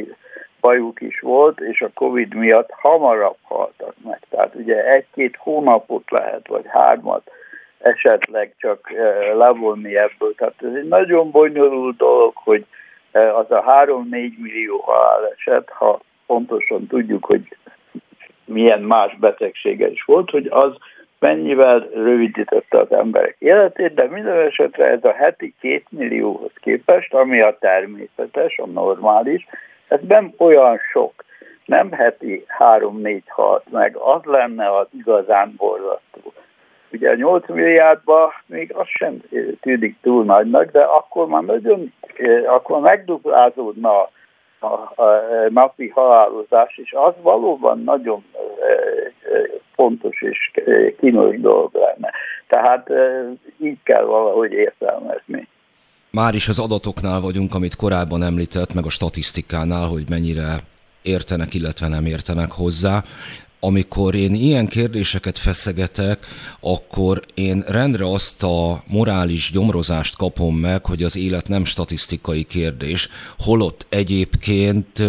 bajuk 0.60 1.02
is 1.02 1.20
volt, 1.20 1.60
és 1.60 1.82
a 1.82 1.92
Covid 1.94 2.34
miatt 2.34 2.70
hamarabb 2.72 3.38
haltak 3.42 3.96
meg. 4.04 4.20
Tehát 4.30 4.56
ugye 4.56 4.86
egy-két 4.92 5.36
hónapot 5.40 6.12
lehet, 6.12 6.48
vagy 6.48 6.66
hármat 6.68 7.32
esetleg 7.82 8.54
csak 8.58 8.92
eh, 8.92 9.36
levonni 9.36 9.98
ebből. 9.98 10.36
Tehát 10.36 10.56
ez 10.58 10.74
egy 10.74 10.88
nagyon 10.88 11.32
bonyolult 11.32 11.98
dolog, 11.98 12.32
hogy 12.36 12.66
eh, 13.12 13.38
az 13.38 13.52
a 13.52 13.64
3-4 13.86 14.38
millió 14.38 14.78
haláleset, 14.78 15.70
ha 15.70 16.00
pontosan 16.26 16.88
tudjuk, 16.88 17.26
hogy 17.26 17.58
milyen 18.46 18.82
más 18.82 19.16
betegsége 19.20 19.90
is 19.90 20.04
volt, 20.04 20.30
hogy 20.30 20.48
az 20.50 20.74
mennyivel 21.20 21.80
rövidítette 21.94 22.78
az 22.78 22.92
emberek 22.92 23.36
életét, 23.40 23.94
de 23.94 24.08
minden 24.08 24.38
esetre 24.38 24.88
ez 24.88 25.04
a 25.04 25.14
heti 25.14 25.54
két 25.60 25.86
millióhoz 25.90 26.52
képest, 26.56 27.14
ami 27.14 27.42
a 27.42 27.58
természetes, 27.60 28.58
a 28.58 28.66
normális, 28.66 29.48
ez 29.88 30.00
nem 30.08 30.34
olyan 30.38 30.80
sok. 30.92 31.24
Nem 31.66 31.92
heti 31.92 32.44
három-négy 32.48 33.24
halt 33.28 33.64
meg, 33.72 33.96
az 33.96 34.22
lenne 34.24 34.78
az 34.78 34.88
igazán 34.98 35.54
borzasztó. 35.58 36.34
Ugye 36.92 37.10
a 37.10 37.16
8 37.16 37.48
milliárdba 37.48 38.34
még 38.46 38.74
az 38.74 38.88
sem 38.88 39.22
tűnik 39.62 39.96
túl 40.02 40.24
nagynak, 40.24 40.72
de 40.72 40.82
akkor 40.82 41.28
már 41.28 41.44
nagyon, 41.44 41.94
akkor 42.48 42.80
megduplázódna 42.80 43.90
a, 43.90 44.12
a, 44.60 45.02
a 45.02 45.24
napi 45.50 45.88
halálozás, 45.88 46.78
és 46.78 46.94
az 46.94 47.14
valóban 47.22 47.84
nagyon 47.84 48.24
fontos 49.76 50.22
és 50.22 50.52
kínos 51.00 51.40
dolog 51.40 51.70
lenne. 51.74 52.12
Tehát 52.48 52.90
így 53.58 53.78
kell 53.84 54.04
valahogy 54.04 54.52
értelmezni. 54.52 55.48
már 56.12 56.36
is 56.36 56.48
az 56.48 56.60
adatoknál 56.60 57.20
vagyunk, 57.20 57.54
amit 57.54 57.76
korábban 57.76 58.24
említett, 58.24 58.74
meg 58.74 58.86
a 58.86 58.90
statisztikánál, 58.90 59.88
hogy 59.88 60.04
mennyire 60.10 60.60
értenek, 61.02 61.54
illetve 61.54 61.88
nem 61.88 62.06
értenek 62.06 62.52
hozzá. 62.52 63.04
Amikor 63.64 64.16
én 64.16 64.34
ilyen 64.34 64.68
kérdéseket 64.68 65.38
feszegetek, 65.38 66.26
akkor 66.60 67.22
én 67.34 67.64
rendre 67.68 68.12
azt 68.12 68.44
a 68.44 68.84
morális 68.88 69.52
gyomrozást 69.52 70.16
kapom 70.16 70.56
meg, 70.58 70.86
hogy 70.86 71.04
az 71.04 71.16
élet 71.16 71.48
nem 71.48 71.66
statisztikai 71.66 72.44
kérdés, 72.44 73.10
holott 73.40 73.86
egyébként 73.90 75.04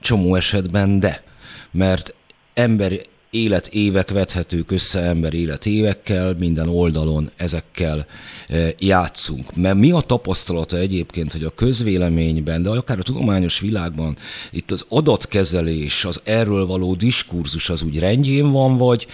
csomó 0.00 0.34
esetben 0.34 1.00
de. 1.00 1.22
Mert 1.70 2.14
ember 2.54 2.92
életévek 3.30 4.10
vethetők 4.10 4.70
össze 4.70 5.00
ember 5.00 5.34
életévekkel, 5.34 6.34
minden 6.38 6.68
oldalon 6.68 7.30
ezekkel 7.38 7.98
e, 7.98 8.54
játszunk. 8.78 9.46
Mert 9.56 9.76
mi 9.76 9.92
a 9.92 10.00
tapasztalata 10.06 10.76
egyébként, 10.76 11.32
hogy 11.32 11.44
a 11.44 11.54
közvéleményben, 11.56 12.62
de 12.62 12.68
akár 12.68 12.98
a 12.98 13.02
tudományos 13.02 13.60
világban 13.60 14.16
itt 14.50 14.70
az 14.70 14.86
adatkezelés, 14.90 16.04
az 16.04 16.22
erről 16.26 16.66
való 16.66 16.94
diskurzus 16.94 17.68
az 17.68 17.82
úgy 17.82 17.98
rendjén 17.98 18.52
van, 18.52 18.76
vagy, 18.76 19.06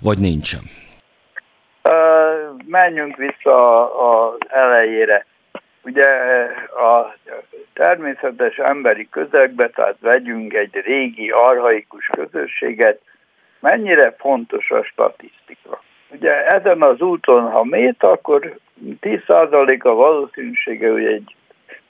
vagy 0.00 0.18
nincsen? 0.18 0.62
menjünk 2.70 3.16
vissza 3.16 3.82
az 4.08 4.38
elejére. 4.48 5.26
Ugye 5.82 6.08
a 6.66 7.14
természetes 7.74 8.56
emberi 8.56 9.08
közegbe, 9.10 9.68
tehát 9.68 9.96
vegyünk 10.00 10.54
egy 10.54 10.74
régi, 10.84 11.30
arhaikus 11.30 12.06
közösséget, 12.06 13.00
mennyire 13.60 14.14
fontos 14.18 14.70
a 14.70 14.82
statisztika. 14.82 15.82
Ugye 16.08 16.46
ezen 16.46 16.82
az 16.82 17.00
úton, 17.00 17.50
ha 17.50 17.64
mét, 17.64 18.02
akkor 18.02 18.58
10% 19.00 19.82
a 19.82 19.94
valószínűsége, 19.94 20.90
hogy 20.90 21.04
egy 21.04 21.34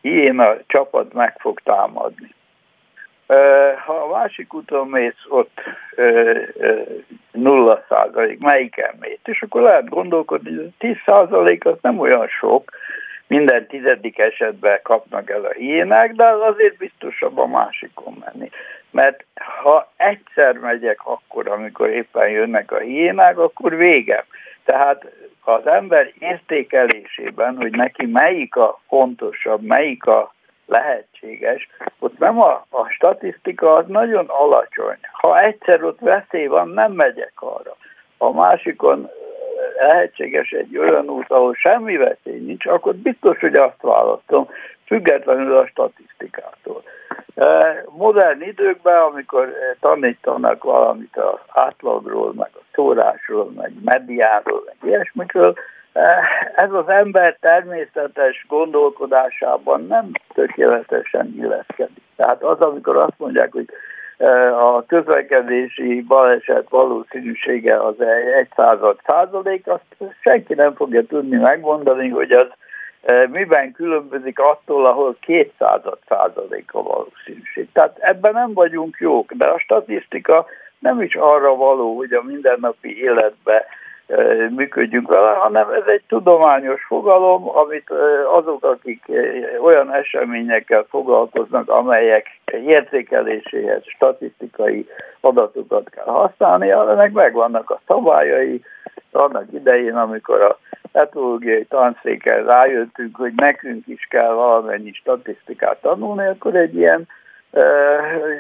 hiéna 0.01 0.57
csapat 0.67 1.13
meg 1.13 1.37
fog 1.39 1.61
támadni. 1.61 2.35
Ha 3.85 3.95
a 3.95 4.19
másik 4.19 4.55
úton 4.55 4.89
mész, 4.89 5.25
ott 5.29 5.61
nulla 7.33 7.85
százalék, 7.89 8.39
melyiken 8.39 8.95
mész, 9.01 9.19
és 9.25 9.43
akkor 9.43 9.63
lehet 9.63 9.89
gondolkodni, 9.89 10.55
hogy 10.55 10.71
10 10.79 10.97
százalék 11.07 11.65
az 11.65 11.77
nem 11.81 11.99
olyan 11.99 12.29
sok, 12.29 12.71
minden 13.27 13.67
tizedik 13.67 14.19
esetben 14.19 14.81
kapnak 14.83 15.31
el 15.31 15.45
a 15.45 15.53
hiénák, 15.53 16.13
de 16.13 16.25
azért 16.25 16.77
biztosabb 16.77 17.39
a 17.39 17.47
másikon 17.47 18.25
menni. 18.25 18.51
Mert 18.91 19.25
ha 19.63 19.93
egyszer 19.97 20.57
megyek 20.57 21.01
akkor, 21.05 21.49
amikor 21.49 21.89
éppen 21.89 22.29
jönnek 22.29 22.73
a 22.73 22.79
hiénák, 22.79 23.39
akkor 23.39 23.77
végem. 23.77 24.25
Tehát 24.65 25.07
az 25.45 25.67
ember 25.67 26.13
értékelésében, 26.19 27.57
hogy 27.57 27.71
neki 27.71 28.07
melyik 28.07 28.57
a 28.57 28.81
fontosabb, 28.89 29.63
melyik 29.63 30.07
a 30.07 30.35
lehetséges, 30.67 31.69
ott 31.99 32.19
nem 32.19 32.41
a, 32.41 32.67
a 32.71 32.89
statisztika 32.89 33.73
az 33.73 33.85
nagyon 33.87 34.25
alacsony. 34.27 34.99
Ha 35.13 35.41
egyszer 35.41 35.85
ott 35.85 35.99
veszély 36.01 36.47
van, 36.47 36.69
nem 36.69 36.93
megyek 36.93 37.33
arra. 37.35 37.77
A 38.19 38.33
másikon 38.33 39.11
lehetséges 39.79 40.51
egy 40.51 40.79
olyan 40.79 41.09
út, 41.09 41.31
ahol 41.31 41.55
semmi 41.55 41.97
veszély 41.97 42.39
nincs, 42.39 42.67
akkor 42.67 42.95
biztos, 42.95 43.39
hogy 43.39 43.55
azt 43.55 43.81
választom, 43.81 44.49
függetlenül 44.91 45.57
a 45.57 45.67
statisztikától. 45.67 46.83
E, 47.35 47.85
modern 47.97 48.43
időkben, 48.43 49.01
amikor 49.01 49.53
tanítanak 49.81 50.65
valamit 50.65 51.17
az 51.17 51.39
átlagról, 51.49 52.33
meg 52.35 52.51
a 52.55 52.63
szórásról, 52.75 53.51
meg 53.57 53.73
mediáról, 53.85 54.63
meg 54.67 54.91
ilyesmikről, 54.91 55.55
e, 55.93 56.23
ez 56.57 56.73
az 56.73 56.89
ember 56.89 57.37
természetes 57.41 58.45
gondolkodásában 58.49 59.87
nem 59.87 60.11
tökéletesen 60.35 61.35
illeszkedik. 61.39 62.03
Tehát 62.17 62.43
az, 62.43 62.61
amikor 62.61 62.97
azt 62.97 63.19
mondják, 63.19 63.53
hogy 63.53 63.69
a 64.59 64.87
közlekedési 64.87 66.01
baleset 66.01 66.69
valószínűsége 66.69 67.77
az 67.77 68.01
egy 68.41 68.49
század 68.57 68.99
százalék, 69.07 69.67
azt 69.67 70.13
senki 70.21 70.55
nem 70.55 70.75
fogja 70.75 71.07
tudni 71.07 71.37
megmondani, 71.37 72.09
hogy 72.09 72.33
az 72.33 72.47
e, 72.47 72.69
miben 73.31 73.73
különbözik 73.73 74.39
attól, 74.39 74.87
ahol 74.87 75.17
200 75.21 75.81
százalék 76.09 76.75
a 76.75 76.83
valószínűség. 76.83 77.69
Tehát 77.73 77.99
ebben 77.99 78.33
nem 78.33 78.53
vagyunk 78.53 78.97
jók, 78.99 79.33
de 79.33 79.47
a 79.47 79.59
statisztika 79.59 80.47
nem 80.79 81.03
is 81.03 81.15
arra 81.15 81.55
való, 81.55 81.97
hogy 81.97 82.13
a 82.13 82.23
mindennapi 82.23 83.03
életbe 83.03 83.67
működjünk 84.51 85.09
vele, 85.09 85.31
hanem 85.31 85.71
ez 85.71 85.83
egy 85.87 86.03
tudományos 86.09 86.85
fogalom, 86.85 87.49
amit 87.49 87.91
azok, 88.35 88.65
akik 88.65 89.05
olyan 89.61 89.95
eseményekkel 89.95 90.87
foglalkoznak, 90.89 91.69
amelyek 91.69 92.27
értékeléséhez 92.67 93.83
statisztikai 93.85 94.89
adatokat 95.21 95.91
kell 95.91 96.05
használni, 96.05 96.71
ennek 96.71 97.13
megvannak 97.13 97.71
a 97.71 97.81
szabályai, 97.87 98.63
annak 99.15 99.53
idején, 99.53 99.97
amikor 99.97 100.41
a 100.41 100.59
etológiai 100.93 101.65
tanszékkel 101.65 102.45
rájöttünk, 102.45 103.17
hogy 103.17 103.33
nekünk 103.37 103.87
is 103.87 104.07
kell 104.11 104.33
valamennyi 104.33 104.93
statisztikát 104.93 105.81
tanulni, 105.81 106.27
akkor 106.27 106.55
egy 106.55 106.75
ilyen 106.77 107.09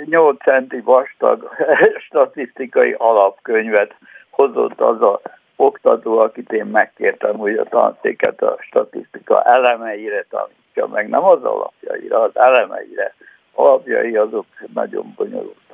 8 0.04 0.42
centi 0.42 0.80
vastag 0.80 1.48
statisztikai 2.06 2.94
alapkönyvet 2.98 3.94
hozott 4.30 4.80
az 4.80 5.02
a 5.02 5.20
oktató, 5.56 6.18
akit 6.18 6.52
én 6.52 6.66
megkértem, 6.66 7.36
hogy 7.36 7.56
a 7.56 7.64
tanszéket 7.64 8.42
a 8.42 8.56
statisztika 8.60 9.42
elemeire 9.42 10.26
tanítja 10.30 10.86
meg, 10.86 11.08
nem 11.08 11.24
az 11.24 11.44
alapjaira, 11.44 12.20
az 12.22 12.30
elemeire. 12.34 13.14
Alapjai 13.54 14.16
azok 14.16 14.46
nagyon 14.74 15.12
bonyolultak. 15.16 15.69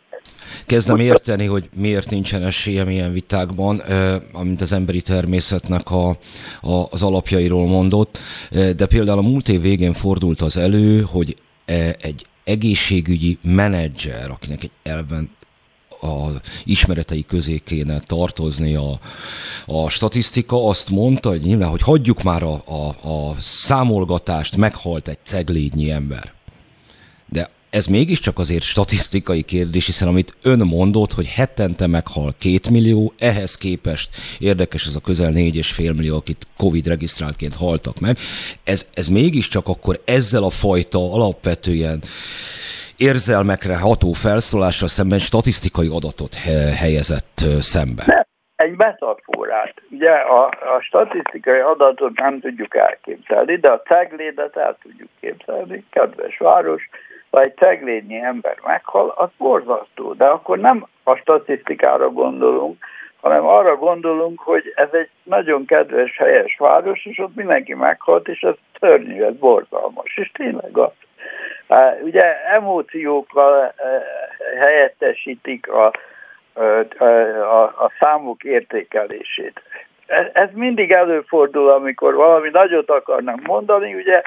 Kezdem 0.67 0.99
érteni, 0.99 1.47
hogy 1.47 1.69
miért 1.75 2.11
nincsen 2.11 2.43
esélye 2.43 2.91
ilyen 2.91 3.13
vitákban, 3.13 3.83
amint 4.33 4.61
az 4.61 4.73
emberi 4.73 5.03
természetnek 5.03 5.91
a, 5.91 6.09
a, 6.61 6.87
az 6.91 7.03
alapjairól 7.03 7.67
mondott, 7.67 8.19
de 8.51 8.87
például 8.87 9.19
a 9.19 9.23
múlt 9.23 9.49
év 9.49 9.61
végén 9.61 9.93
fordult 9.93 10.41
az 10.41 10.57
elő, 10.57 11.01
hogy 11.01 11.37
egy 12.01 12.27
egészségügyi 12.45 13.39
menedzser, 13.43 14.31
akinek 14.31 14.63
egy 14.63 14.71
elven 14.83 15.31
a 16.01 16.29
ismeretei 16.65 17.25
közé 17.25 17.59
kéne 17.65 17.99
tartozni 17.99 18.75
a, 18.75 19.01
a 19.67 19.89
statisztika, 19.89 20.69
azt 20.69 20.91
mondta, 20.91 21.29
hogy 21.29 21.41
nyilván, 21.41 21.69
hogy 21.69 21.83
hagyjuk 21.83 22.23
már 22.23 22.43
a, 22.43 22.63
a, 22.65 23.09
a 23.09 23.35
számolgatást, 23.39 24.57
meghalt 24.57 25.09
egy 25.09 25.19
ceglédnyi 25.23 25.91
ember. 25.91 26.36
Ez 27.71 27.87
mégiscsak 27.87 28.39
azért 28.39 28.63
statisztikai 28.63 29.43
kérdés, 29.43 29.87
hiszen 29.87 30.09
amit 30.09 30.35
ön 30.43 30.59
mondott, 30.59 31.13
hogy 31.13 31.27
hetente 31.27 31.87
meghal 31.87 32.35
két 32.39 32.71
millió, 32.71 33.13
ehhez 33.19 33.57
képest 33.57 34.09
érdekes 34.39 34.87
ez 34.87 34.95
a 34.95 35.01
közel 35.01 35.31
négy 35.31 35.57
és 35.57 35.73
fél 35.73 35.93
millió, 35.93 36.17
akit 36.17 36.47
Covid 36.57 36.87
regisztráltként 36.87 37.55
haltak 37.55 38.01
meg. 38.01 38.17
Ez, 38.65 38.89
ez 38.95 39.07
mégiscsak 39.07 39.69
akkor 39.69 40.01
ezzel 40.05 40.43
a 40.43 40.51
fajta 40.51 40.99
alapvetően 41.13 42.03
érzelmekre 42.97 43.77
ható 43.79 44.13
felszólásra 44.13 44.87
szemben 44.87 45.19
statisztikai 45.19 45.89
adatot 45.93 46.35
helyezett 46.77 47.45
szembe. 47.61 48.27
Egy 48.57 48.77
metaforát. 48.77 49.75
Ugye 49.91 50.11
a, 50.11 50.45
a 50.47 50.81
statisztikai 50.81 51.59
adatot 51.59 52.19
nem 52.19 52.41
tudjuk 52.41 52.77
elképzelni, 52.77 53.57
de 53.57 53.69
a 53.69 53.83
ceglédet 53.83 54.57
el 54.57 54.79
tudjuk 54.83 55.09
képzelni, 55.21 55.85
kedves 55.91 56.39
város, 56.39 56.89
ha 57.31 57.43
egy 57.43 57.57
ceglédnyi 57.57 58.21
ember 58.21 58.57
meghal, 58.67 59.13
az 59.17 59.29
borzasztó, 59.39 60.13
de 60.13 60.25
akkor 60.25 60.59
nem 60.59 60.87
a 61.03 61.15
statisztikára 61.15 62.11
gondolunk, 62.11 62.85
hanem 63.21 63.47
arra 63.47 63.77
gondolunk, 63.77 64.41
hogy 64.41 64.73
ez 64.75 64.89
egy 64.93 65.09
nagyon 65.23 65.65
kedves, 65.65 66.17
helyes 66.17 66.57
város, 66.59 67.05
és 67.05 67.19
ott 67.19 67.35
mindenki 67.35 67.75
meghalt, 67.75 68.29
és 68.29 68.41
ez 68.41 68.55
szörnyű, 68.81 69.23
ez 69.23 69.35
borzalmas, 69.35 70.17
és 70.17 70.31
tényleg 70.33 70.79
az. 70.79 70.91
Ugye 72.03 72.45
emóciókkal 72.45 73.75
helyettesítik 74.61 75.69
a, 75.69 75.93
a, 76.53 77.05
a, 77.43 77.63
a 77.63 77.93
számok 78.01 78.45
értékelését. 78.45 79.63
Ez 80.33 80.49
mindig 80.53 80.93
előfordul, 80.93 81.71
amikor 81.71 82.15
valami 82.15 82.49
nagyot 82.53 82.91
akarnak 82.91 83.41
mondani, 83.41 83.95
ugye 83.95 84.23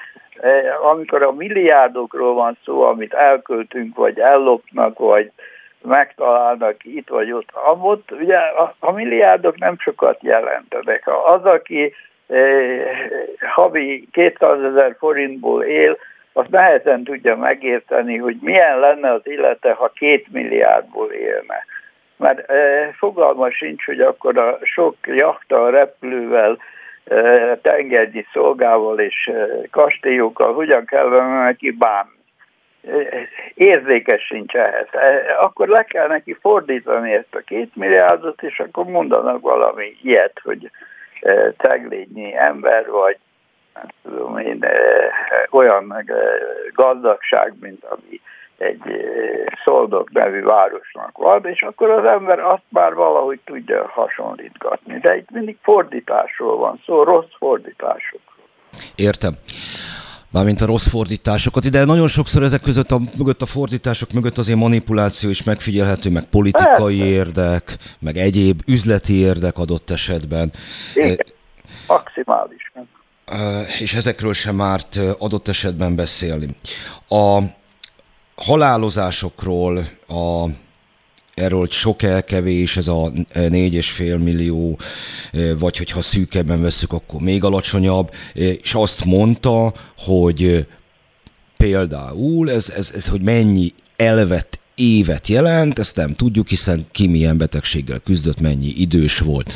amikor 0.92 1.24
a 1.24 1.32
milliárdokról 1.32 2.34
van 2.34 2.58
szó, 2.66 2.82
amit 2.82 3.14
elköltünk, 3.14 3.96
vagy 3.96 4.20
ellopnak, 4.20 5.00
vagy 5.00 5.32
megtalálnak 5.82 6.86
itt 6.86 7.08
vagy 7.08 7.32
ott, 7.32 7.50
amott, 7.52 8.12
ugye 8.12 8.38
a, 8.38 8.76
a 8.80 8.92
milliárdok 8.92 9.58
nem 9.58 9.76
sokat 9.80 10.24
jelentenek. 10.24 11.04
Az, 11.26 11.46
aki 11.46 11.94
eh, 12.28 13.10
havi 13.54 14.08
200 14.12 14.64
ezer 14.64 14.96
forintból 15.00 15.64
él, 15.64 15.98
az 16.34 16.46
nehezen 16.50 17.04
tudja 17.04 17.38
megérteni, 17.38 18.18
hogy 18.18 18.38
milyen 18.42 18.80
lenne 18.80 19.12
az 19.12 19.22
élete, 19.24 19.72
ha 19.72 19.92
két 19.96 20.28
milliárdból 20.32 21.12
élne. 21.12 21.66
Mert 22.18 22.50
e, 22.50 22.92
fogalma 22.98 23.52
sincs, 23.52 23.86
hogy 23.86 24.00
akkor 24.00 24.38
a 24.38 24.60
sok 24.64 24.96
jachta, 25.06 25.70
repülővel, 25.70 26.58
tengergyi 27.62 28.26
szolgával 28.34 29.00
és 29.00 29.32
kastélyokkal, 29.72 30.54
hogyan 30.54 30.86
kellene 30.86 31.44
neki 31.44 31.72
bánni. 31.72 32.18
Érzékes 33.54 34.26
sincs 34.26 34.54
ehhez. 34.54 34.88
Akkor 35.40 35.68
le 35.68 35.84
kell 35.84 36.08
neki 36.08 36.38
fordítani 36.42 37.14
ezt 37.14 37.36
a 37.36 37.40
két 37.40 37.76
milliárdot, 37.76 38.44
és 38.44 38.60
akkor 38.60 38.86
mondanak 38.86 39.42
valami 39.42 39.98
ilyet, 40.02 40.40
hogy 40.44 40.72
ceglényi 41.58 42.36
ember, 42.36 42.90
vagy 42.90 43.18
nem 43.74 43.88
tudom 44.04 44.38
én, 44.38 44.66
olyan 45.50 46.06
gazdagság, 46.74 47.54
mint 47.60 47.84
ami 47.84 48.22
egy 48.60 48.82
Szoldok 49.66 50.12
nevű 50.12 50.42
városnak 50.42 51.18
van, 51.18 51.46
és 51.46 51.62
akkor 51.62 51.90
az 51.90 52.12
ember 52.12 52.40
azt 52.40 52.64
már 52.70 52.94
valahogy 52.94 53.40
tudja 53.46 53.88
hasonlítgatni. 53.88 55.00
De 55.00 55.18
itt 55.18 55.32
mindig 55.32 55.58
fordításról 55.62 56.58
van 56.58 56.82
szó, 56.86 57.04
rossz 57.04 57.34
fordításokról. 57.38 58.46
Értem. 58.96 59.34
Mármint 60.32 60.62
a 60.62 60.66
rossz 60.66 60.88
fordításokat. 60.88 61.66
Ide 61.66 61.86
nagyon 61.86 62.08
sokszor 62.08 62.44
ezek 62.44 62.62
között 62.62 62.92
a, 62.92 63.00
mögött 63.18 63.42
a 63.42 63.46
fordítások 63.46 64.12
mögött 64.12 64.38
azért 64.38 64.58
manipuláció 64.58 65.30
is 65.30 65.44
megfigyelhető, 65.44 66.10
meg 66.10 66.24
politikai 66.24 66.98
Persze. 66.98 67.12
érdek, 67.12 67.78
meg 68.00 68.18
egyéb 68.18 68.62
üzleti 68.68 69.14
érdek 69.14 69.58
adott 69.58 69.90
esetben. 69.90 70.52
Igen, 70.94 71.18
maximális. 71.88 72.72
És 73.80 73.94
ezekről 73.94 74.34
sem 74.34 74.56
márt 74.56 75.00
adott 75.20 75.48
esetben 75.48 75.96
beszélni. 75.96 76.48
A, 77.08 77.40
halálozásokról, 78.40 79.78
a, 80.08 80.46
erről 81.34 81.68
sok 81.70 82.02
elkevés, 82.02 82.78
ez 82.78 82.88
a 82.88 83.12
négy 83.34 83.74
és 83.74 83.90
fél 83.90 84.18
millió, 84.18 84.80
vagy 85.60 85.78
hogyha 85.78 86.02
szűkebben 86.02 86.62
veszük, 86.62 86.94
akkor 86.94 87.22
még 87.22 87.44
alacsonyabb, 87.44 88.12
és 88.34 88.74
azt 88.74 89.06
mondta, 89.06 89.74
hogy 89.98 90.68
például 91.58 92.52
ez, 92.52 92.70
ez, 92.70 92.92
ez 92.96 93.08
hogy 93.08 93.22
mennyi 93.22 93.74
elvett 93.96 94.60
évet 94.76 95.28
jelent, 95.28 95.80
ezt 95.80 95.96
nem 95.96 96.14
tudjuk, 96.14 96.48
hiszen 96.48 96.86
ki 96.92 97.08
milyen 97.08 97.38
betegséggel 97.38 98.00
küzdött, 98.00 98.40
mennyi 98.40 98.74
idős 98.76 99.20
volt. 99.20 99.54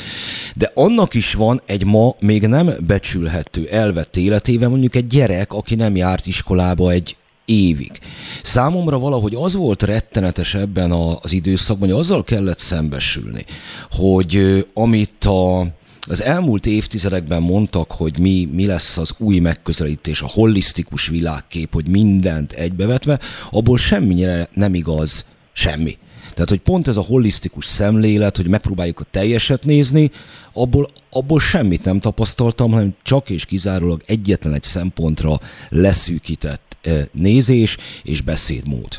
De 0.56 0.72
annak 0.76 1.14
is 1.14 1.34
van 1.34 1.62
egy 1.66 1.86
ma 1.86 2.16
még 2.20 2.48
nem 2.48 2.74
becsülhető 2.88 3.68
elvett 3.68 4.18
életével, 4.18 4.70
mondjuk 4.70 4.96
egy 4.96 5.08
gyerek, 5.08 5.54
aki 5.54 5.76
nem 5.76 5.96
járt 5.96 6.28
iskolába 6.28 6.92
egy 6.92 7.16
évig. 7.46 8.00
Számomra 8.44 9.00
valahogy 9.00 9.36
az 9.36 9.54
volt 9.54 9.84
rettenetes 9.84 10.54
ebben 10.54 10.92
az 10.92 11.32
időszakban, 11.32 11.90
hogy 11.90 12.00
azzal 12.00 12.24
kellett 12.24 12.60
szembesülni, 12.60 13.46
hogy 13.92 14.66
amit 14.74 15.26
a, 15.26 15.68
az 16.02 16.22
elmúlt 16.22 16.66
évtizedekben 16.66 17.42
mondtak, 17.42 17.92
hogy 17.92 18.20
mi, 18.20 18.50
mi 18.52 18.66
lesz 18.66 18.98
az 18.98 19.14
új 19.18 19.40
megközelítés, 19.40 20.22
a 20.22 20.28
holisztikus 20.28 21.08
világkép, 21.08 21.74
hogy 21.74 21.88
mindent 21.88 22.52
egybevetve, 22.52 23.20
abból 23.52 23.78
semmire 23.78 24.50
nem 24.54 24.74
igaz 24.74 25.26
semmi. 25.54 25.98
Tehát, 26.34 26.50
hogy 26.50 26.60
pont 26.60 26.88
ez 26.88 26.98
a 26.98 27.02
holisztikus 27.02 27.66
szemlélet, 27.66 28.38
hogy 28.38 28.48
megpróbáljuk 28.48 29.00
a 29.00 29.06
teljeset 29.12 29.64
nézni, 29.64 30.12
abból, 30.54 30.92
abból 31.10 31.40
semmit 31.40 31.84
nem 31.84 32.00
tapasztaltam, 32.00 32.72
hanem 32.72 32.96
csak 33.04 33.30
és 33.30 33.46
kizárólag 33.46 34.02
egyetlen 34.06 34.54
egy 34.54 34.64
szempontra 34.64 35.38
leszűkített 35.70 36.63
nézés 37.12 37.78
és 38.04 38.22
beszédmód. 38.22 38.92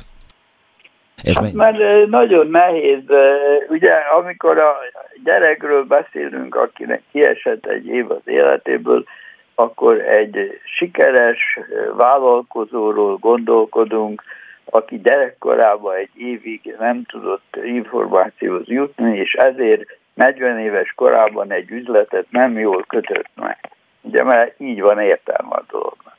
Ez 1.22 1.36
hát, 1.36 1.52
mert 1.52 2.06
nagyon 2.06 2.46
nehéz, 2.46 3.02
ugye 3.68 3.92
amikor 3.92 4.58
a 4.58 4.76
gyerekről 5.24 5.84
beszélünk, 5.84 6.54
akinek 6.54 7.02
kiesett 7.12 7.66
egy 7.66 7.86
év 7.86 8.10
az 8.10 8.22
életéből, 8.24 9.04
akkor 9.54 10.00
egy 10.00 10.60
sikeres 10.64 11.58
vállalkozóról 11.96 13.16
gondolkodunk, 13.16 14.22
aki 14.64 15.00
gyerekkorában 15.00 15.94
egy 15.94 16.10
évig 16.16 16.74
nem 16.78 17.04
tudott 17.04 17.56
információhoz 17.64 18.68
jutni, 18.68 19.18
és 19.18 19.32
ezért 19.32 19.98
40 20.14 20.58
éves 20.58 20.92
korában 20.92 21.52
egy 21.52 21.70
üzletet 21.70 22.26
nem 22.30 22.58
jól 22.58 22.84
kötött 22.88 23.28
meg. 23.34 23.58
Ugye, 24.00 24.22
mert 24.22 24.60
így 24.60 24.80
van 24.80 25.00
értelme 25.00 25.54
a 25.54 25.64
dolognak. 25.70 26.13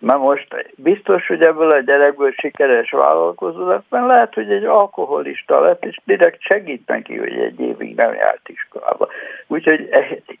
Na 0.00 0.16
most 0.16 0.72
biztos, 0.76 1.26
hogy 1.26 1.42
ebből 1.42 1.70
a 1.70 1.80
gyerekből 1.80 2.30
sikeres 2.30 2.90
vállalkozó 2.90 3.66
lett, 3.66 3.84
mert 3.88 4.06
lehet, 4.06 4.34
hogy 4.34 4.52
egy 4.52 4.64
alkoholista 4.64 5.60
lett, 5.60 5.84
és 5.84 6.00
direkt 6.04 6.40
segít 6.40 6.86
neki, 6.86 7.18
hogy 7.18 7.38
egy 7.38 7.60
évig 7.60 7.94
nem 7.94 8.14
járt 8.14 8.48
iskolába. 8.48 9.08
Úgyhogy 9.46 9.88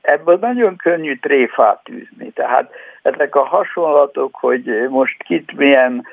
ebből 0.00 0.36
nagyon 0.40 0.76
könnyű 0.76 1.18
tréfát 1.18 1.88
űzni. 1.90 2.30
Tehát 2.30 2.72
ezek 3.02 3.34
a 3.34 3.44
hasonlatok, 3.44 4.34
hogy 4.40 4.88
most 4.88 5.22
kit 5.22 5.56
milyen 5.56 6.06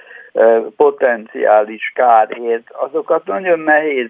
potenciális 0.76 1.92
kár 1.96 2.38
ért, 2.40 2.70
azokat 2.72 3.26
nagyon 3.26 3.60
nehéz 3.60 4.10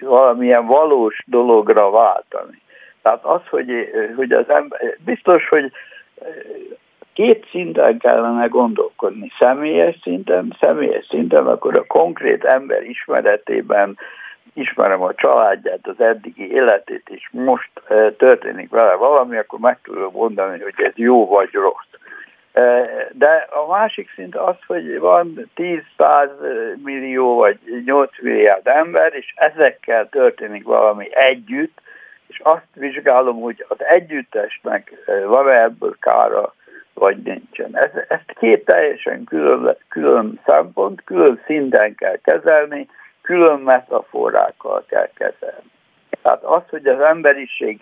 valamilyen 0.00 0.66
valós 0.66 1.22
dologra 1.26 1.90
váltani. 1.90 2.60
Tehát 3.02 3.24
az, 3.24 3.40
hogy, 3.50 3.90
hogy 4.16 4.32
az 4.32 4.48
ember, 4.48 4.96
biztos, 5.04 5.48
hogy 5.48 5.72
két 7.12 7.46
szinten 7.50 7.98
kellene 7.98 8.46
gondolkodni. 8.46 9.32
Személyes 9.38 9.96
szinten, 10.02 10.56
személyes 10.60 11.06
szinten, 11.08 11.46
akkor 11.46 11.76
a 11.76 11.84
konkrét 11.86 12.44
ember 12.44 12.82
ismeretében 12.82 13.98
ismerem 14.54 15.02
a 15.02 15.14
családját, 15.14 15.86
az 15.86 16.00
eddigi 16.00 16.52
életét, 16.52 17.08
és 17.10 17.28
most 17.30 17.70
e, 17.88 18.12
történik 18.12 18.70
vele 18.70 18.94
valami, 18.94 19.36
akkor 19.36 19.58
meg 19.58 19.78
tudom 19.82 20.12
mondani, 20.12 20.62
hogy 20.62 20.74
ez 20.76 20.92
jó 20.94 21.26
vagy 21.26 21.52
rossz. 21.52 21.88
E, 22.52 22.88
de 23.12 23.46
a 23.50 23.70
másik 23.70 24.10
szint 24.14 24.36
az, 24.36 24.56
hogy 24.66 24.98
van 24.98 25.50
10-100 25.56 26.28
millió 26.82 27.36
vagy 27.36 27.58
8 27.84 28.10
milliárd 28.20 28.66
ember, 28.66 29.14
és 29.14 29.34
ezekkel 29.36 30.08
történik 30.08 30.64
valami 30.64 31.08
együtt, 31.10 31.80
és 32.26 32.40
azt 32.42 32.66
vizsgálom, 32.74 33.40
hogy 33.40 33.64
az 33.68 33.84
együttesnek 33.84 34.92
e, 35.06 35.26
van-e 35.26 35.62
ebből 35.62 35.96
kára, 36.00 36.54
vagy 37.00 37.22
nincsen. 37.22 37.70
Ez, 37.72 37.90
ezt 38.08 38.38
két 38.38 38.64
teljesen 38.64 39.24
külön, 39.24 39.76
külön 39.88 40.40
szempont, 40.46 41.04
külön 41.04 41.40
szinten 41.46 41.94
kell 41.94 42.16
kezelni, 42.22 42.88
külön 43.22 43.58
metaforákkal 43.58 44.84
kell 44.88 45.08
kezelni. 45.14 45.70
Tehát 46.22 46.42
az, 46.42 46.62
hogy 46.70 46.86
az 46.86 47.00
emberiség 47.00 47.80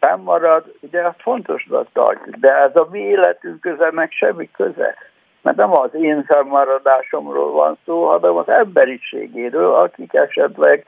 fennmarad, 0.00 0.64
ugye 0.80 1.00
azt 1.00 1.20
fontosnak 1.22 1.86
tartjuk, 1.92 2.34
de 2.34 2.54
ez 2.54 2.76
a 2.76 2.88
mi 2.90 2.98
életünk 2.98 3.60
köze 3.60 3.90
meg 3.92 4.10
semmi 4.10 4.50
köze. 4.50 4.94
Mert 5.42 5.56
nem 5.56 5.72
az 5.72 5.94
én 5.94 6.24
fennmaradásomról 6.24 7.50
van 7.52 7.78
szó, 7.84 8.06
hanem 8.06 8.36
az 8.36 8.48
emberiségéről, 8.48 9.74
akik 9.74 10.14
esetleg 10.14 10.86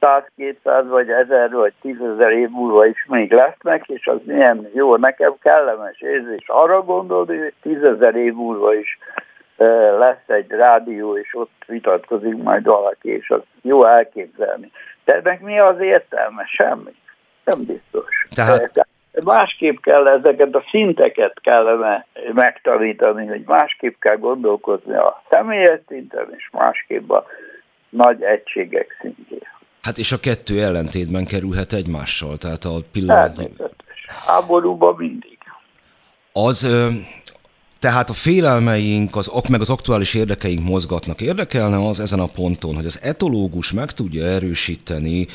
100-200 0.00 0.84
vagy 0.88 1.10
1000 1.10 1.50
vagy 1.50 1.72
10 1.80 1.96
ezer 2.00 2.32
év 2.32 2.48
múlva 2.48 2.86
is 2.86 3.06
még 3.08 3.32
lesznek, 3.32 3.86
és 3.86 4.06
az 4.06 4.18
milyen 4.24 4.70
jó, 4.74 4.96
nekem 4.96 5.34
kellemes 5.42 6.00
érzés 6.00 6.44
arra 6.46 6.82
gondolni, 6.82 7.38
hogy 7.38 7.54
10 7.62 7.82
ezer 7.82 8.14
év 8.14 8.32
múlva 8.32 8.74
is 8.74 8.98
lesz 9.98 10.26
egy 10.26 10.50
rádió, 10.50 11.18
és 11.18 11.34
ott 11.34 11.62
vitatkozik 11.66 12.36
majd 12.36 12.64
valaki, 12.64 13.08
és 13.08 13.30
az 13.30 13.40
jó 13.62 13.84
elképzelni. 13.84 14.70
De 15.04 15.14
ennek 15.14 15.40
mi 15.40 15.58
az 15.58 15.80
értelme? 15.80 16.44
Semmi. 16.46 16.94
Nem 17.44 17.64
biztos. 17.64 18.26
Tehát... 18.34 18.86
Másképp 19.24 19.76
kell 19.80 20.08
ezeket 20.08 20.54
a 20.54 20.64
szinteket 20.70 21.40
kellene 21.40 22.06
megtanítani, 22.32 23.26
hogy 23.26 23.42
másképp 23.46 24.00
kell 24.00 24.16
gondolkozni 24.16 24.94
a 24.94 25.22
személyes 25.30 25.80
szinten, 25.88 26.26
és 26.36 26.48
másképp 26.52 27.10
a 27.10 27.26
nagy 27.88 28.22
egységek 28.22 28.96
szintjén. 29.00 29.48
Hát 29.86 29.98
és 29.98 30.12
a 30.12 30.20
kettő 30.20 30.62
ellentétben 30.62 31.24
kerülhet 31.24 31.72
egymással, 31.72 32.36
tehát 32.36 32.64
a 32.64 32.80
pillanat... 32.92 33.50
Háborúban 34.26 34.94
mindig. 34.98 35.38
Az, 36.32 36.66
tehát 37.78 38.10
a 38.10 38.12
félelmeink, 38.12 39.16
az, 39.16 39.30
meg 39.48 39.60
az 39.60 39.70
aktuális 39.70 40.14
érdekeink 40.14 40.64
mozgatnak. 40.64 41.20
Érdekelne 41.20 41.86
az 41.86 42.00
ezen 42.00 42.20
a 42.20 42.26
ponton, 42.26 42.74
hogy 42.74 42.86
az 42.86 42.98
etológus 43.02 43.72
meg 43.72 43.92
tudja 43.92 44.24
erősíteni 44.24 45.26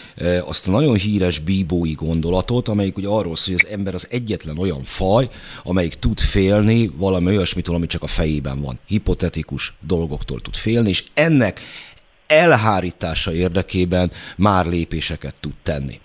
azt 0.46 0.68
a 0.68 0.72
nagyon 0.72 0.96
híres 0.96 1.40
bíbói 1.40 1.94
gondolatot, 1.94 2.68
amelyik 2.68 2.98
ugye 2.98 3.08
arról 3.08 3.36
szól, 3.36 3.56
hogy 3.56 3.66
az 3.66 3.74
ember 3.74 3.94
az 3.94 4.08
egyetlen 4.10 4.58
olyan 4.58 4.84
faj, 4.84 5.30
amelyik 5.64 5.94
tud 5.94 6.20
félni 6.20 6.92
valami 6.96 7.28
olyasmitől, 7.28 7.76
ami 7.76 7.88
csak 7.88 8.04
a 8.04 8.08
fejében 8.08 8.62
van. 8.62 8.80
Hipotetikus 8.88 9.74
dolgoktól 9.80 10.42
tud 10.42 10.56
félni, 10.56 10.90
és 10.90 11.04
ennek 11.14 11.62
elhárítása 12.32 13.32
érdekében 13.32 14.12
már 14.38 14.66
lépéseket 14.66 15.36
tud 15.40 15.54
tenni. 15.64 16.00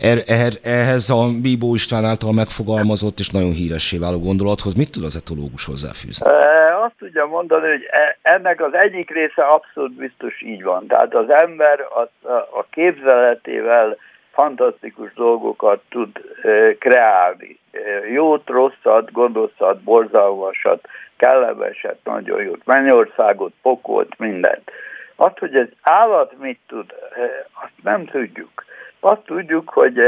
Er, 0.00 0.18
er, 0.26 0.52
ehhez 0.62 1.10
a 1.10 1.28
Bíbó 1.42 1.74
István 1.74 2.04
által 2.04 2.32
megfogalmazott 2.32 3.18
és 3.18 3.30
nagyon 3.30 3.52
híressé 3.52 3.98
váló 3.98 4.18
gondolathoz 4.18 4.74
mit 4.74 4.90
tud 4.90 5.04
az 5.04 5.16
etológus 5.16 5.64
hozzáfűzni? 5.64 6.26
Azt 6.84 6.94
tudja 6.98 7.26
mondani, 7.26 7.68
hogy 7.68 7.86
e, 7.90 8.18
ennek 8.22 8.60
az 8.60 8.74
egyik 8.74 9.10
része 9.10 9.42
abszolút 9.42 9.92
biztos 9.92 10.42
így 10.42 10.62
van. 10.62 10.86
Tehát 10.86 11.14
az 11.14 11.30
ember 11.30 11.80
az, 11.94 12.30
a 12.58 12.64
képzeletével 12.70 13.96
fantasztikus 14.32 15.12
dolgokat 15.14 15.80
tud 15.88 16.08
kreálni. 16.78 17.58
Jót, 18.12 18.48
rosszat, 18.48 19.12
gonoszat, 19.12 19.80
borzalmasat, 19.82 20.88
kellemeset, 21.16 21.98
nagyon 22.04 22.42
jót, 22.42 22.60
Mennyországot, 22.64 23.52
pokolt, 23.62 24.18
mindent. 24.18 24.70
Azt, 25.20 25.38
hogy 25.38 25.54
ez 25.54 25.66
állat 25.82 26.32
mit 26.38 26.58
tud, 26.66 26.94
azt 27.62 27.82
nem 27.82 28.04
tudjuk. 28.04 28.64
Azt 29.00 29.20
tudjuk, 29.20 29.68
hogy 29.70 29.98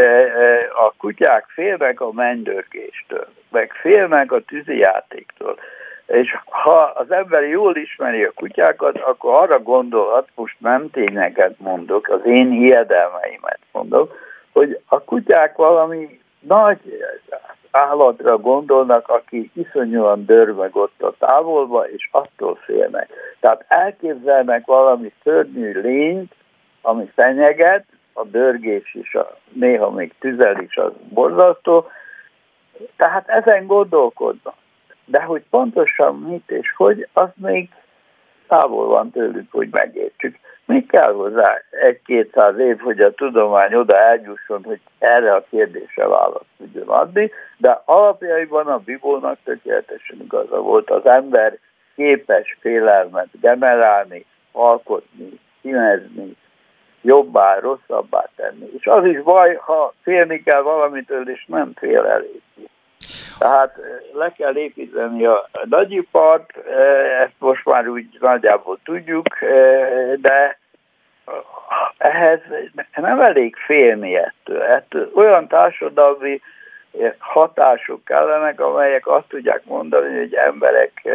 a 0.85 0.93
kutyák 0.97 1.47
félnek 1.49 2.01
a 2.01 2.13
mennydörgéstől, 2.13 3.27
meg 3.51 3.73
félnek 3.73 4.33
a 4.33 4.41
tűzijátéktól. 4.41 5.59
És 6.07 6.37
ha 6.45 6.83
az 6.83 7.11
ember 7.11 7.43
jól 7.43 7.77
ismeri 7.77 8.25
a 8.25 8.33
kutyákat, 8.35 8.97
akkor 8.99 9.43
arra 9.43 9.59
gondolhat, 9.59 10.29
most 10.35 10.57
nem 10.59 10.91
tényeket 10.91 11.59
mondok, 11.59 12.09
az 12.09 12.21
én 12.25 12.51
hiedelmeimet 12.51 13.61
mondok, 13.73 14.15
hogy 14.53 14.81
a 14.87 15.01
kutyák 15.01 15.57
valami 15.57 16.21
nagy 16.41 16.79
állatra 17.71 18.39
gondolnak, 18.39 19.09
aki 19.09 19.51
iszonyúan 19.55 20.25
dörmög 20.25 20.77
ott 20.77 21.03
a 21.03 21.15
távolba, 21.19 21.89
és 21.89 22.09
attól 22.13 22.55
félnek. 22.55 23.11
Tehát 23.41 23.65
elképzelnek 23.69 24.67
valami 24.67 25.13
szörnyű 25.23 25.81
lényt, 25.81 26.35
ami 26.83 27.11
fenyeget, 27.15 27.85
a 28.13 28.25
dörgés 28.25 28.95
is, 28.95 29.15
a, 29.15 29.37
néha 29.53 29.91
még 29.91 30.15
tüzel 30.19 30.61
is 30.61 30.77
az 30.77 30.93
borzasztó, 31.09 31.87
tehát 32.97 33.29
ezen 33.29 33.67
gondolkodnak. 33.67 34.55
De 35.05 35.23
hogy 35.23 35.43
pontosan 35.51 36.19
mit 36.19 36.51
és 36.51 36.73
hogy, 36.77 37.09
az 37.13 37.29
még 37.35 37.69
távol 38.49 38.87
van 38.87 39.11
tőlük, 39.11 39.53
hogy 39.53 39.69
megértsük. 39.71 40.39
Mi 40.71 40.87
kell 40.87 41.13
hozzá 41.13 41.63
egy-kétszáz 41.71 42.59
év, 42.59 42.79
hogy 42.79 43.01
a 43.01 43.15
tudomány 43.15 43.75
oda 43.75 43.97
eljusson, 43.97 44.65
hogy 44.65 44.81
erre 44.99 45.35
a 45.35 45.45
kérdésre 45.51 46.07
választ 46.07 46.45
tudjon 46.59 46.89
adni, 46.89 47.31
de 47.57 47.83
alapjaiban 47.85 48.67
a 48.67 48.79
Bibónak 48.79 49.39
tökéletesen 49.45 50.21
igaza 50.21 50.61
volt. 50.61 50.91
Az 50.91 51.07
ember 51.07 51.59
képes 51.95 52.57
félelmet 52.61 53.29
generálni, 53.41 54.25
alkotni, 54.53 55.41
színezni, 55.63 56.37
jobbá, 57.03 57.59
rosszabbá 57.59 58.29
tenni. 58.37 58.71
És 58.79 58.87
az 58.87 59.05
is 59.05 59.23
baj, 59.23 59.55
ha 59.55 59.95
félni 60.03 60.43
kell 60.43 60.63
valamitől, 60.63 61.31
és 61.31 61.45
nem 61.49 61.73
fél 61.77 62.05
elég. 62.05 62.43
Tehát 63.39 63.79
eh, 63.79 63.85
le 64.13 64.33
kell 64.33 64.57
építeni 64.57 65.25
a 65.25 65.49
nagyipart, 65.65 66.57
eh, 66.57 67.21
ezt 67.21 67.35
most 67.39 67.65
már 67.65 67.89
úgy 67.89 68.07
nagyjából 68.21 68.79
tudjuk, 68.85 69.43
eh, 69.43 70.13
de 70.17 70.59
ehhez 71.99 72.41
nem 72.95 73.21
elég 73.21 73.57
félni 73.57 74.17
ettől. 74.17 74.63
ettől 74.63 75.11
olyan 75.15 75.49
társadalmi 75.49 76.41
hatások 77.19 78.05
kellenek, 78.05 78.61
amelyek 78.61 79.07
azt 79.07 79.29
tudják 79.29 79.65
mondani, 79.65 80.19
hogy 80.19 80.35
emberek 80.35 81.09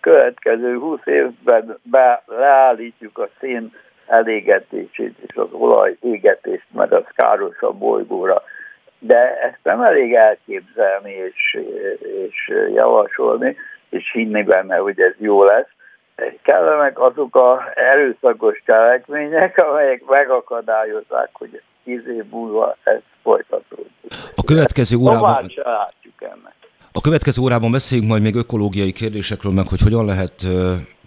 következő 0.00 0.78
20 0.78 1.00
évben 1.04 1.78
be, 1.82 2.22
leállítjuk 2.26 3.18
a 3.18 3.28
szén 3.40 3.74
elégetését 4.06 5.18
és 5.26 5.34
az 5.36 5.48
olaj 5.52 5.96
égetést, 6.00 6.66
mert 6.72 6.92
az 6.92 7.04
káros 7.14 7.60
a 7.60 7.72
bolygóra 7.72 8.42
de 9.00 9.40
ezt 9.40 9.58
nem 9.62 9.80
elég 9.82 10.14
elképzelni 10.14 11.12
és, 11.12 11.58
és 12.26 12.52
javasolni, 12.74 13.56
és 13.88 14.10
hinni 14.12 14.42
benne, 14.42 14.76
hogy 14.76 15.00
ez 15.00 15.14
jó 15.18 15.44
lesz. 15.44 15.68
Kellenek 16.42 17.00
azok 17.00 17.36
a 17.36 17.72
erőszakos 17.74 18.62
cselekmények, 18.66 19.58
amelyek 19.58 20.02
megakadályozzák, 20.06 21.30
hogy 21.32 21.62
tíz 21.84 22.06
év 22.06 22.24
múlva 22.30 22.76
ez 22.82 23.00
folytatódik. 23.22 23.92
A 24.34 24.42
következő 24.44 24.96
órában... 24.96 25.48
Tovább 25.48 25.66
látjuk 25.66 26.22
ennek. 26.22 26.59
A 26.92 27.00
következő 27.00 27.42
órában 27.42 27.70
beszéljünk 27.70 28.10
majd 28.10 28.22
még 28.22 28.34
ökológiai 28.34 28.92
kérdésekről, 28.92 29.52
meg 29.52 29.66
hogy 29.66 29.80
hogyan 29.80 30.04
lehet 30.04 30.46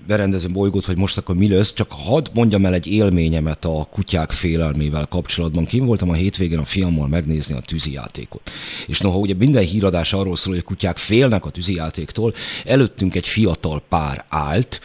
berendezni 0.07 0.51
bolygót, 0.51 0.85
vagy 0.85 0.97
most 0.97 1.17
akkor 1.17 1.35
mi 1.35 1.47
lesz. 1.47 1.73
Csak 1.73 1.91
hadd 1.91 2.27
mondjam 2.33 2.65
el 2.65 2.73
egy 2.73 2.87
élményemet 2.87 3.65
a 3.65 3.87
kutyák 3.91 4.31
félelmével 4.31 5.05
kapcsolatban. 5.05 5.65
Kim 5.65 5.85
voltam 5.85 6.09
a 6.09 6.13
hétvégén 6.13 6.59
a 6.59 6.65
fiammal 6.65 7.07
megnézni 7.07 7.55
a 7.55 7.59
tűzijátékot. 7.59 8.51
És 8.87 8.99
noha 8.99 9.17
ugye 9.17 9.33
minden 9.33 9.63
híradás 9.63 10.13
arról 10.13 10.35
szól, 10.35 10.53
hogy 10.53 10.63
a 10.65 10.67
kutyák 10.67 10.97
félnek 10.97 11.45
a 11.45 11.49
tűzijátéktól, 11.49 12.33
előttünk 12.65 13.15
egy 13.15 13.27
fiatal 13.27 13.81
pár 13.89 14.25
állt, 14.29 14.81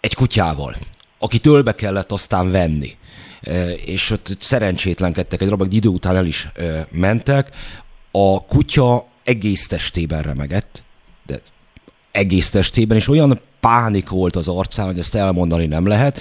egy 0.00 0.14
kutyával, 0.14 0.76
aki 1.18 1.38
tölbe 1.38 1.74
kellett 1.74 2.12
aztán 2.12 2.50
venni 2.50 2.96
és 3.84 4.10
ott 4.10 4.36
szerencsétlenkedtek, 4.38 5.42
egy 5.42 5.48
rabag 5.48 5.72
idő 5.72 5.88
után 5.88 6.16
el 6.16 6.26
is 6.26 6.48
mentek, 6.90 7.50
a 8.10 8.44
kutya 8.44 9.06
egész 9.24 9.66
testében 9.66 10.22
remegett, 10.22 10.82
de 11.26 11.40
egész 12.10 12.50
testében, 12.50 12.96
és 12.96 13.08
olyan 13.08 13.40
pánik 13.60 14.08
volt 14.08 14.36
az 14.36 14.48
arcán, 14.48 14.86
hogy 14.86 14.98
ezt 14.98 15.14
elmondani 15.14 15.66
nem 15.66 15.86
lehet. 15.86 16.20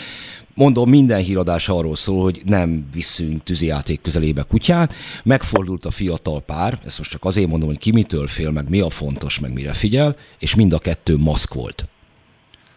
Mondom, 0.54 0.90
minden 0.90 1.24
híradás 1.24 1.70
arról 1.70 1.96
szól, 1.96 2.24
hogy 2.24 2.42
nem 2.46 2.88
viszünk 2.94 3.44
tűzijáték 3.44 4.02
közelébe 4.02 4.42
kutyát. 4.42 4.94
Megfordult 5.24 5.86
a 5.86 5.92
fiatal 5.92 6.42
pár, 6.42 6.80
ezt 6.86 6.98
most 6.98 7.12
csak 7.12 7.26
azért 7.26 7.48
mondom, 7.48 7.68
hogy 7.68 7.78
ki 7.78 7.92
mitől 7.92 8.28
fél, 8.28 8.52
meg 8.52 8.70
mi 8.70 8.80
a 8.80 8.90
fontos, 8.90 9.40
meg 9.40 9.54
mire 9.54 9.74
figyel, 9.74 10.16
és 10.40 10.56
mind 10.56 10.74
a 10.74 10.80
kettő 10.80 11.18
maszk 11.18 11.54
volt. 11.54 11.88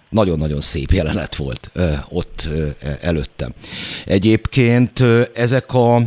Nagyon-nagyon 0.08 0.61
szép 0.61 0.90
jelenet 0.90 1.36
volt 1.36 1.70
ö, 1.72 1.92
ott 2.08 2.48
ö, 2.50 2.68
előttem. 3.00 3.52
Egyébként 4.04 5.00
ö, 5.00 5.22
ezek 5.34 5.74
a 5.74 6.02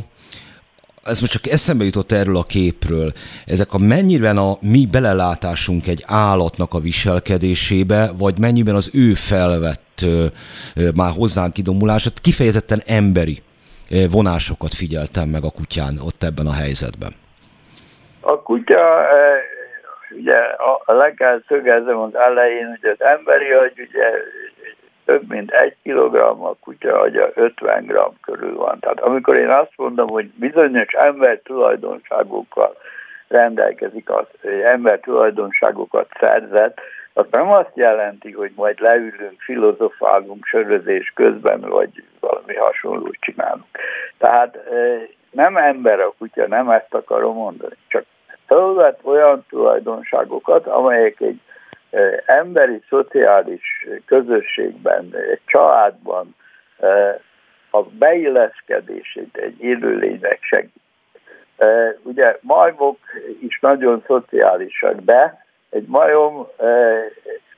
ez 1.05 1.19
most 1.19 1.31
csak 1.31 1.47
eszembe 1.47 1.83
jutott 1.83 2.11
erről 2.11 2.37
a 2.37 2.43
képről, 2.43 3.11
ezek 3.45 3.73
a 3.73 3.77
mennyiben 3.77 4.37
a 4.37 4.57
mi 4.61 4.87
belelátásunk 4.91 5.87
egy 5.87 6.03
állatnak 6.07 6.73
a 6.73 6.79
viselkedésébe, 6.79 8.11
vagy 8.17 8.39
mennyiben 8.39 8.75
az 8.75 8.89
ő 8.93 9.13
felvett 9.13 10.01
ö, 10.03 10.25
ö, 10.75 10.89
már 10.95 11.11
hozzánk 11.11 11.53
kidomulását, 11.53 12.19
kifejezetten 12.19 12.81
emberi 12.85 13.41
ö, 13.89 14.05
vonásokat 14.11 14.73
figyeltem 14.73 15.29
meg 15.29 15.43
a 15.43 15.49
kutyán 15.49 15.99
ott 16.05 16.23
ebben 16.23 16.47
a 16.47 16.53
helyzetben. 16.53 17.15
A 18.19 18.41
kutya, 18.41 19.05
ugye 20.17 20.37
a, 20.85 20.93
le 20.93 21.13
kell 21.13 21.43
szögezem 21.47 21.97
az 21.97 22.15
elején, 22.15 22.67
hogy 22.67 22.89
az 22.89 23.05
emberi 23.05 23.51
agy 23.51 23.79
ugye 23.89 24.09
több 25.05 25.29
mint 25.29 25.51
egy 25.51 25.75
kilogramm, 25.83 26.43
a 26.43 26.53
kutya 26.59 26.99
agya 26.99 27.29
50 27.33 27.85
gram 27.85 28.19
körül 28.21 28.55
van. 28.55 28.79
Tehát 28.79 28.99
amikor 28.99 29.37
én 29.37 29.49
azt 29.49 29.73
mondom, 29.75 30.09
hogy 30.09 30.25
bizonyos 30.25 30.93
ember 30.93 31.39
tulajdonságokkal 31.43 32.77
rendelkezik, 33.27 34.09
az 34.09 34.25
ember 34.63 34.99
tulajdonságokat 34.99 36.07
szerzett, 36.19 36.79
az 37.13 37.25
nem 37.31 37.51
azt 37.51 37.71
jelenti, 37.73 38.31
hogy 38.31 38.51
majd 38.55 38.79
leülünk, 38.79 39.41
filozofálunk 39.41 40.45
sörözés 40.45 41.11
közben, 41.15 41.59
vagy 41.59 42.03
valami 42.19 42.55
hasonlót 42.55 43.17
csinálunk. 43.19 43.77
Tehát 44.17 44.57
nem 45.31 45.57
ember 45.57 45.99
a 45.99 46.13
kutya, 46.17 46.47
nem 46.47 46.69
ezt 46.69 46.93
akarom 46.93 47.35
mondani, 47.35 47.75
csak 47.87 48.05
fölvett 48.47 48.99
olyan 49.03 49.45
tulajdonságokat, 49.49 50.67
amelyek 50.67 51.21
egy 51.21 51.39
emberi, 52.25 52.81
szociális 52.89 53.87
közösségben, 54.05 55.09
egy 55.31 55.41
családban 55.45 56.35
a 57.69 57.81
beilleszkedését 57.83 59.37
egy 59.37 59.63
élőlénynek 59.63 60.39
segít. 60.41 60.81
Ugye 62.01 62.37
majmok 62.41 62.97
is 63.41 63.59
nagyon 63.59 64.03
szociálisak, 64.07 64.99
de 64.99 65.45
egy 65.69 65.85
majom 65.87 66.47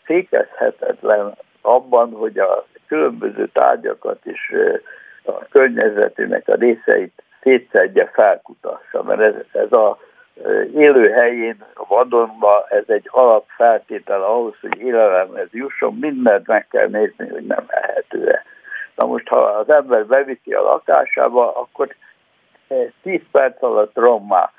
fékezhetetlen 0.03 1.35
abban, 1.61 2.11
hogy 2.11 2.39
a 2.39 2.65
különböző 2.87 3.47
tárgyakat 3.47 4.19
és 4.23 4.55
a 5.23 5.47
környezetének 5.47 6.47
a 6.47 6.55
részeit 6.55 7.23
szétszedje, 7.41 8.05
felkutassa, 8.13 9.03
mert 9.03 9.19
ez, 9.19 9.33
ez 9.51 9.71
a 9.71 9.99
élő 10.75 11.09
helyén, 11.09 11.65
a 11.73 11.85
vadonba 11.87 12.65
ez 12.69 12.83
egy 12.87 13.09
alapfeltétel 13.11 14.23
ahhoz, 14.23 14.53
hogy 14.61 14.79
élelemhez 14.79 15.47
jusson, 15.51 15.97
mindent 15.99 16.47
meg 16.47 16.67
kell 16.67 16.87
nézni, 16.87 17.29
hogy 17.29 17.45
nem 17.45 17.65
ehető-e. 17.67 18.43
Na 18.95 19.05
most, 19.05 19.27
ha 19.27 19.37
az 19.37 19.69
ember 19.69 20.05
beviszi 20.05 20.53
a 20.53 20.61
lakásába, 20.61 21.55
akkor 21.55 21.95
10 23.01 23.21
perc 23.31 23.63
alatt 23.63 23.95
rommá 23.95 24.51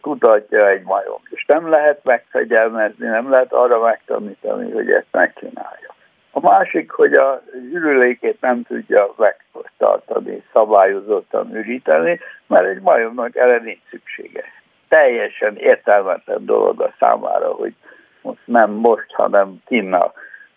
kutatja 0.00 0.68
egy 0.68 0.82
majom, 0.82 1.20
és 1.30 1.44
nem 1.46 1.70
lehet 1.70 2.04
megfegyelmezni, 2.04 3.06
nem 3.06 3.30
lehet 3.30 3.52
arra 3.52 3.80
megtanítani, 3.80 4.70
hogy 4.70 4.90
ezt 4.90 5.06
megcsinálja. 5.10 5.94
A 6.30 6.40
másik, 6.40 6.90
hogy 6.90 7.12
a 7.14 7.42
ürülékét 7.72 8.40
nem 8.40 8.62
tudja 8.62 9.14
megtartani, 9.16 10.44
szabályozottan 10.52 11.56
üríteni, 11.56 12.20
mert 12.46 12.66
egy 12.66 12.80
majomnak 12.80 13.36
erre 13.36 13.58
nincs 13.58 13.80
szüksége 13.90 14.44
teljesen 14.88 15.56
értelmetlen 15.56 16.44
dolog 16.44 16.80
a 16.80 16.94
számára, 16.98 17.48
hogy 17.48 17.74
most 18.22 18.40
nem 18.44 18.70
most, 18.70 19.12
hanem 19.12 19.56
kinna 19.66 20.12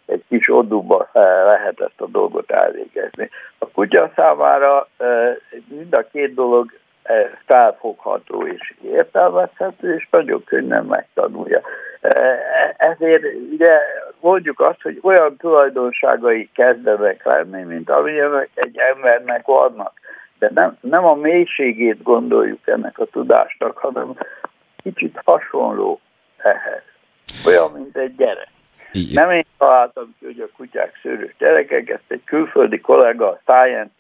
egy 0.06 0.24
kis 0.28 0.50
oduba 0.54 1.10
lehet 1.46 1.82
ezt 1.82 2.02
a 2.02 2.06
dolgot 2.06 2.52
elvégezni. 2.52 3.30
A 3.58 3.68
kutya 3.68 4.12
számára 4.16 4.88
mind 5.68 5.94
a 5.94 6.08
két 6.12 6.34
dolog 6.34 6.72
felfogható 7.46 8.48
és 8.48 8.74
értelmezhető, 8.84 9.96
és 9.96 10.08
nagyon 10.12 10.44
könnyen 10.44 10.86
megtanulja. 10.86 11.62
Ezért 12.78 13.24
ugye 13.52 13.78
mondjuk 14.20 14.60
azt, 14.60 14.82
hogy 14.82 15.00
olyan 15.02 15.38
tulajdonságai 15.38 16.50
kezdenek 16.54 17.26
lenni, 17.26 17.64
mint 17.64 17.90
amilyenek 17.90 18.50
egy 18.54 18.78
embernek 18.78 19.46
vannak. 19.46 19.99
De 20.40 20.50
nem, 20.54 20.78
nem 20.82 21.06
a 21.06 21.16
mélységét 21.16 22.04
gondoljuk 22.04 22.68
ennek 22.68 23.00
a 23.00 23.06
tudásnak, 23.06 23.78
hanem 23.78 24.18
kicsit 24.84 25.22
hasonló 25.26 26.00
ehhez. 26.38 26.84
Olyan, 27.46 27.72
mint 27.72 27.98
egy 27.98 28.16
gyerek. 28.16 28.48
Igen. 28.92 29.24
Nem 29.26 29.36
én 29.36 29.46
találtam 29.58 30.16
ki, 30.20 30.26
hogy 30.26 30.40
a 30.40 30.56
kutyák 30.58 31.00
szőrös 31.02 31.36
gyerekek, 31.38 31.90
ezt 31.90 32.04
egy 32.08 32.24
külföldi 32.24 32.80
kollega 32.80 33.28
a 33.28 33.40
Science 33.42 33.92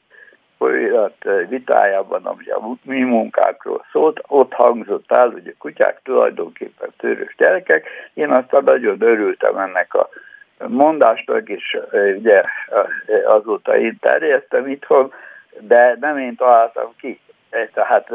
folyamat 0.57 1.15
vitájában, 1.49 2.25
ami 2.25 2.45
a 2.45 2.77
mi 2.83 3.03
munkákról 3.03 3.85
szólt, 3.91 4.21
ott 4.27 4.53
hangzott 4.53 5.11
el, 5.11 5.29
hogy 5.29 5.47
a 5.47 5.57
kutyák 5.57 5.99
tulajdonképpen 6.03 6.89
szőrös 6.99 7.35
gyerekek. 7.37 7.87
Én 8.13 8.29
aztán 8.29 8.63
nagyon 8.63 9.01
örültem 9.01 9.57
ennek 9.57 9.93
a 9.93 10.09
mondásnak, 10.67 11.49
és 11.49 11.77
ugye 12.17 12.43
azóta 13.25 13.77
én 13.77 13.97
terjesztem 13.99 14.67
itthon, 14.67 15.13
de 15.59 15.97
nem 15.99 16.17
én 16.17 16.35
találtam 16.35 16.93
ki. 16.99 17.19
Tehát 17.73 18.09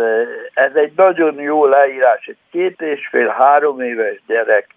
ez 0.55 0.74
egy 0.74 0.92
nagyon 0.97 1.40
jó 1.40 1.66
leírás, 1.66 2.26
egy 2.26 2.36
két 2.51 2.80
és 2.80 3.09
fél, 3.09 3.28
három 3.28 3.80
éves 3.80 4.20
gyerek 4.26 4.74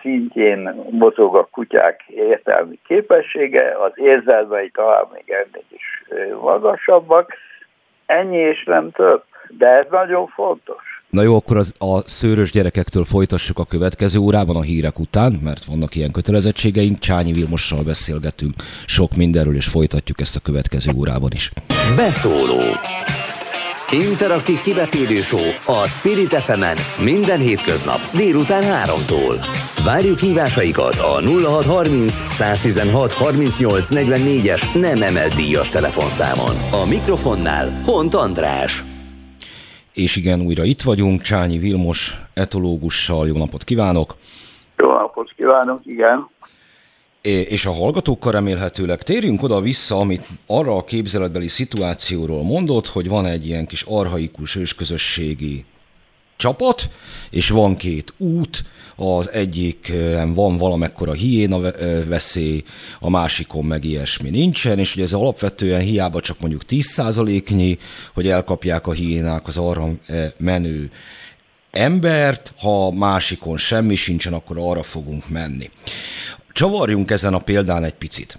szintjén 0.00 0.86
mozog 0.90 1.36
a 1.36 1.44
kutyák 1.44 2.02
értelmi 2.06 2.78
képessége, 2.86 3.76
az 3.78 3.92
érzelmei 3.94 4.70
talán 4.70 5.06
még 5.12 5.30
ennél 5.30 5.64
is 5.68 6.04
magasabbak. 6.40 7.32
Ennyi 8.06 8.38
és 8.38 8.64
nem 8.64 8.90
több, 8.90 9.22
de 9.48 9.68
ez 9.68 9.86
nagyon 9.90 10.26
fontos. 10.26 10.91
Na 11.16 11.22
jó, 11.22 11.36
akkor 11.36 11.56
az, 11.56 11.74
a 11.78 12.08
szőrös 12.08 12.50
gyerekektől 12.50 13.04
folytassuk 13.04 13.58
a 13.58 13.64
következő 13.64 14.18
órában 14.18 14.56
a 14.56 14.62
hírek 14.62 14.98
után, 14.98 15.32
mert 15.32 15.64
vannak 15.64 15.94
ilyen 15.94 16.10
kötelezettségeink. 16.10 16.98
Csányi 16.98 17.32
Vilmossal 17.32 17.82
beszélgetünk 17.82 18.54
sok 18.86 19.16
mindenről, 19.16 19.56
és 19.56 19.66
folytatjuk 19.66 20.20
ezt 20.20 20.36
a 20.36 20.40
következő 20.40 20.92
órában 20.96 21.30
is. 21.34 21.52
Beszóló 21.96 22.60
Interaktív 23.90 24.60
kibeszélő 24.60 25.20
a 25.66 25.86
Spirit 25.86 26.34
fm 26.34 26.64
minden 27.04 27.40
hétköznap 27.40 27.98
délután 28.14 28.62
3-tól. 28.62 29.46
Várjuk 29.84 30.18
hívásaikat 30.18 30.98
a 30.98 31.20
0630 31.20 32.12
116 32.28 33.12
38 33.12 33.86
44-es 33.90 34.80
nem 34.80 35.02
emelt 35.02 35.34
díjas 35.34 35.68
telefonszámon. 35.68 36.54
A 36.82 36.86
mikrofonnál 36.86 37.80
Hont 37.84 38.14
András. 38.14 38.91
És 39.92 40.16
igen, 40.16 40.40
újra 40.40 40.64
itt 40.64 40.82
vagyunk, 40.82 41.20
Csányi 41.20 41.58
Vilmos 41.58 42.14
etológussal. 42.34 43.26
Jó 43.26 43.38
napot 43.38 43.64
kívánok! 43.64 44.16
Jó 44.76 44.92
napot 44.92 45.32
kívánok, 45.36 45.80
igen! 45.84 46.30
és 47.22 47.66
a 47.66 47.72
hallgatókkal 47.72 48.32
remélhetőleg 48.32 49.02
térjünk 49.02 49.42
oda-vissza, 49.42 49.96
amit 49.96 50.26
arra 50.46 50.76
a 50.76 50.84
képzeletbeli 50.84 51.48
szituációról 51.48 52.42
mondott, 52.42 52.86
hogy 52.86 53.08
van 53.08 53.26
egy 53.26 53.46
ilyen 53.46 53.66
kis 53.66 53.82
arhaikus 53.88 54.56
ősközösségi 54.56 55.64
csapat, 56.42 56.90
és 57.30 57.48
van 57.48 57.76
két 57.76 58.14
út, 58.16 58.64
az 58.96 59.30
egyik 59.30 59.92
van 60.26 60.56
valamekkora 60.56 61.12
hiéna 61.12 61.60
veszély, 62.08 62.62
a 63.00 63.10
másikon 63.10 63.64
meg 63.64 63.84
ilyesmi 63.84 64.30
nincsen, 64.30 64.78
és 64.78 64.94
ugye 64.94 65.04
ez 65.04 65.12
alapvetően 65.12 65.80
hiába 65.80 66.20
csak 66.20 66.40
mondjuk 66.40 66.62
10%-nyi, 66.68 67.78
hogy 68.14 68.28
elkapják 68.28 68.86
a 68.86 68.92
hiénák 68.92 69.48
az 69.48 69.56
arra 69.56 69.90
menő 70.36 70.90
embert, 71.70 72.52
ha 72.58 72.90
másikon 72.90 73.56
semmi 73.56 73.94
sincsen, 73.94 74.32
akkor 74.32 74.56
arra 74.58 74.82
fogunk 74.82 75.28
menni. 75.28 75.70
Csavarjunk 76.52 77.10
ezen 77.10 77.34
a 77.34 77.38
példán 77.38 77.84
egy 77.84 77.94
picit. 77.94 78.38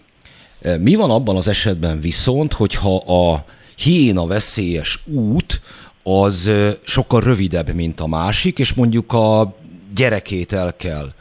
Mi 0.80 0.96
van 0.96 1.10
abban 1.10 1.36
az 1.36 1.48
esetben 1.48 2.02
viszont, 2.02 2.54
hogyha 2.54 2.96
a 2.96 3.46
hiéna 3.78 4.28
veszélyes 4.28 5.04
út 5.06 5.62
az 6.04 6.50
sokkal 6.84 7.22
rövidebb, 7.22 7.74
mint 7.74 8.00
a 8.00 8.08
másik, 8.08 8.60
és 8.60 8.74
mondjuk 8.74 9.14
a 9.14 9.56
gyerekét 9.96 10.54
el 10.54 10.76
kell 10.76 11.14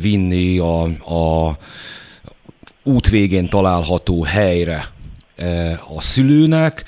vinni 0.00 0.58
a, 0.58 0.82
a 1.16 1.58
út 2.82 3.08
végén 3.08 3.48
található 3.48 4.22
helyre, 4.22 4.90
a 5.96 6.00
szülőnek, 6.00 6.84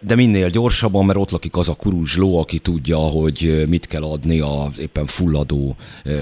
de 0.00 0.14
minél 0.14 0.50
gyorsabban, 0.50 1.04
mert 1.04 1.18
ott 1.18 1.30
lakik 1.30 1.56
az 1.56 1.68
a 1.68 1.74
kuruzs 1.74 2.16
ló, 2.16 2.38
aki 2.38 2.58
tudja, 2.58 2.98
hogy 2.98 3.64
mit 3.68 3.86
kell 3.86 4.02
adni 4.02 4.40
az 4.40 4.78
éppen 4.78 5.06
fulladó 5.06 5.76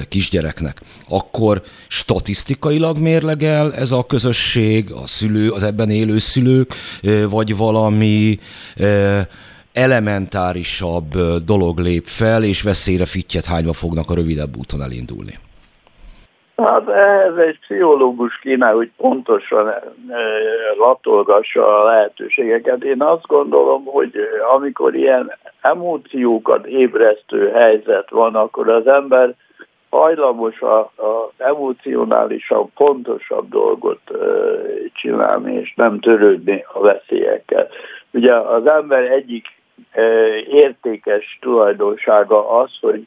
kisgyereknek. 0.09 0.81
Akkor 1.09 1.63
statisztikailag 1.89 2.99
mérlegel 2.99 3.75
ez 3.75 3.91
a 3.91 4.07
közösség, 4.07 4.93
a 4.93 5.07
szülő, 5.07 5.51
az 5.51 5.63
ebben 5.63 5.91
élő 5.91 6.19
szülők, 6.19 6.75
vagy 7.29 7.57
valami 7.57 8.39
elementárisabb 9.73 11.13
dolog 11.47 11.79
lép 11.79 12.05
fel, 12.07 12.43
és 12.43 12.63
veszélyre 12.63 13.07
fittyet 13.07 13.45
hányva 13.45 13.73
fognak 13.73 14.11
a 14.11 14.15
rövidebb 14.15 14.57
úton 14.57 14.83
elindulni. 14.83 15.39
Hát 16.57 16.89
ez 16.89 17.37
egy 17.37 17.59
pszichológus 17.59 18.39
kéne, 18.39 18.69
hogy 18.69 18.91
pontosan 18.97 19.73
latolgassa 20.79 21.81
a 21.81 21.85
lehetőségeket. 21.85 22.85
Én 22.85 23.03
azt 23.03 23.27
gondolom, 23.27 23.85
hogy 23.85 24.13
amikor 24.55 24.95
ilyen 24.95 25.33
emóciókat 25.61 26.67
ébresztő 26.67 27.51
helyzet 27.51 28.11
van, 28.11 28.35
akkor 28.35 28.69
az 28.69 28.87
ember 28.87 29.35
hajlamos 29.91 30.61
az 30.61 31.47
emocionálisan 31.47 32.71
pontosabb 32.75 33.49
dolgot 33.49 34.01
csinálni, 34.93 35.55
és 35.55 35.73
nem 35.77 36.01
törődni 36.01 36.65
a 36.73 36.81
veszélyekkel. 36.81 37.69
Ugye 38.11 38.35
az 38.35 38.67
ember 38.67 39.11
egyik 39.11 39.47
értékes 40.49 41.39
tulajdonsága 41.41 42.61
az, 42.61 42.71
hogy 42.81 43.07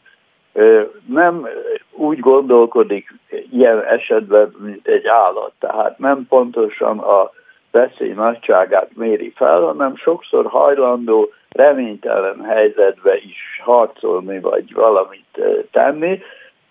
nem 1.07 1.47
úgy 1.91 2.19
gondolkodik 2.19 3.13
ilyen 3.51 3.83
esetben, 3.83 4.55
mint 4.57 4.87
egy 4.87 5.07
állat. 5.07 5.51
Tehát 5.59 5.97
nem 5.97 6.25
pontosan 6.29 6.99
a 6.99 7.31
veszély 7.71 8.11
nagyságát 8.11 8.89
méri 8.93 9.33
fel, 9.35 9.61
hanem 9.61 9.95
sokszor 9.95 10.45
hajlandó 10.45 11.29
reménytelen 11.49 12.43
helyzetbe 12.43 13.15
is 13.15 13.61
harcolni, 13.63 14.39
vagy 14.39 14.73
valamit 14.73 15.39
tenni, 15.71 16.21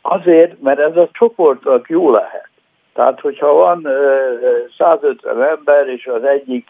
azért, 0.03 0.61
mert 0.61 0.79
ez 0.79 0.97
a 0.97 1.09
csoportnak 1.13 1.89
jó 1.89 2.11
lehet. 2.11 2.49
Tehát, 2.95 3.21
hogyha 3.21 3.53
van 3.53 3.89
150 4.79 5.43
ember, 5.43 5.89
és 5.89 6.07
az 6.07 6.25
egyik 6.25 6.69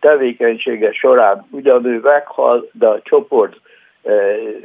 tevékenysége 0.00 0.92
során 0.92 1.46
ugyanő 1.50 2.00
meghal, 2.00 2.68
de 2.72 2.86
a 2.86 3.02
csoport 3.02 3.60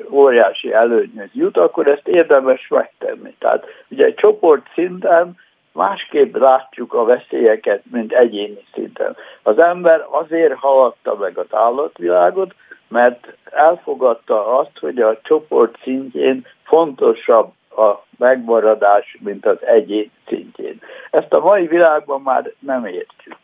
óriási 0.10 0.74
előnyhöz 0.74 1.30
jut, 1.34 1.58
akkor 1.58 1.88
ezt 1.88 2.08
érdemes 2.08 2.68
megtenni. 2.68 3.36
Tehát 3.40 3.66
ugye 3.88 4.06
egy 4.06 4.16
csoport 4.16 4.66
szinten 4.74 5.36
másképp 5.72 6.36
látjuk 6.36 6.94
a 6.94 7.04
veszélyeket, 7.04 7.82
mint 7.92 8.14
egyéni 8.14 8.66
szinten. 8.74 9.16
Az 9.44 9.60
ember 9.60 10.06
azért 10.10 10.54
haladta 10.54 11.16
meg 11.16 11.38
az 11.38 11.48
állatvilágot, 11.52 12.54
mert 12.88 13.34
elfogadta 13.52 14.58
azt, 14.58 14.80
hogy 14.80 15.00
a 15.00 15.20
csoport 15.24 15.78
szintjén 15.84 16.46
fontosabb 16.64 17.52
a 17.70 18.06
megmaradás, 18.18 19.18
mint 19.20 19.46
az 19.46 19.66
egyén 19.66 20.12
szintjén. 20.28 20.82
Ezt 21.12 21.34
a 21.34 21.40
mai 21.40 21.68
világban 21.68 22.22
már 22.22 22.52
nem 22.60 22.86
értjük. 22.86 23.36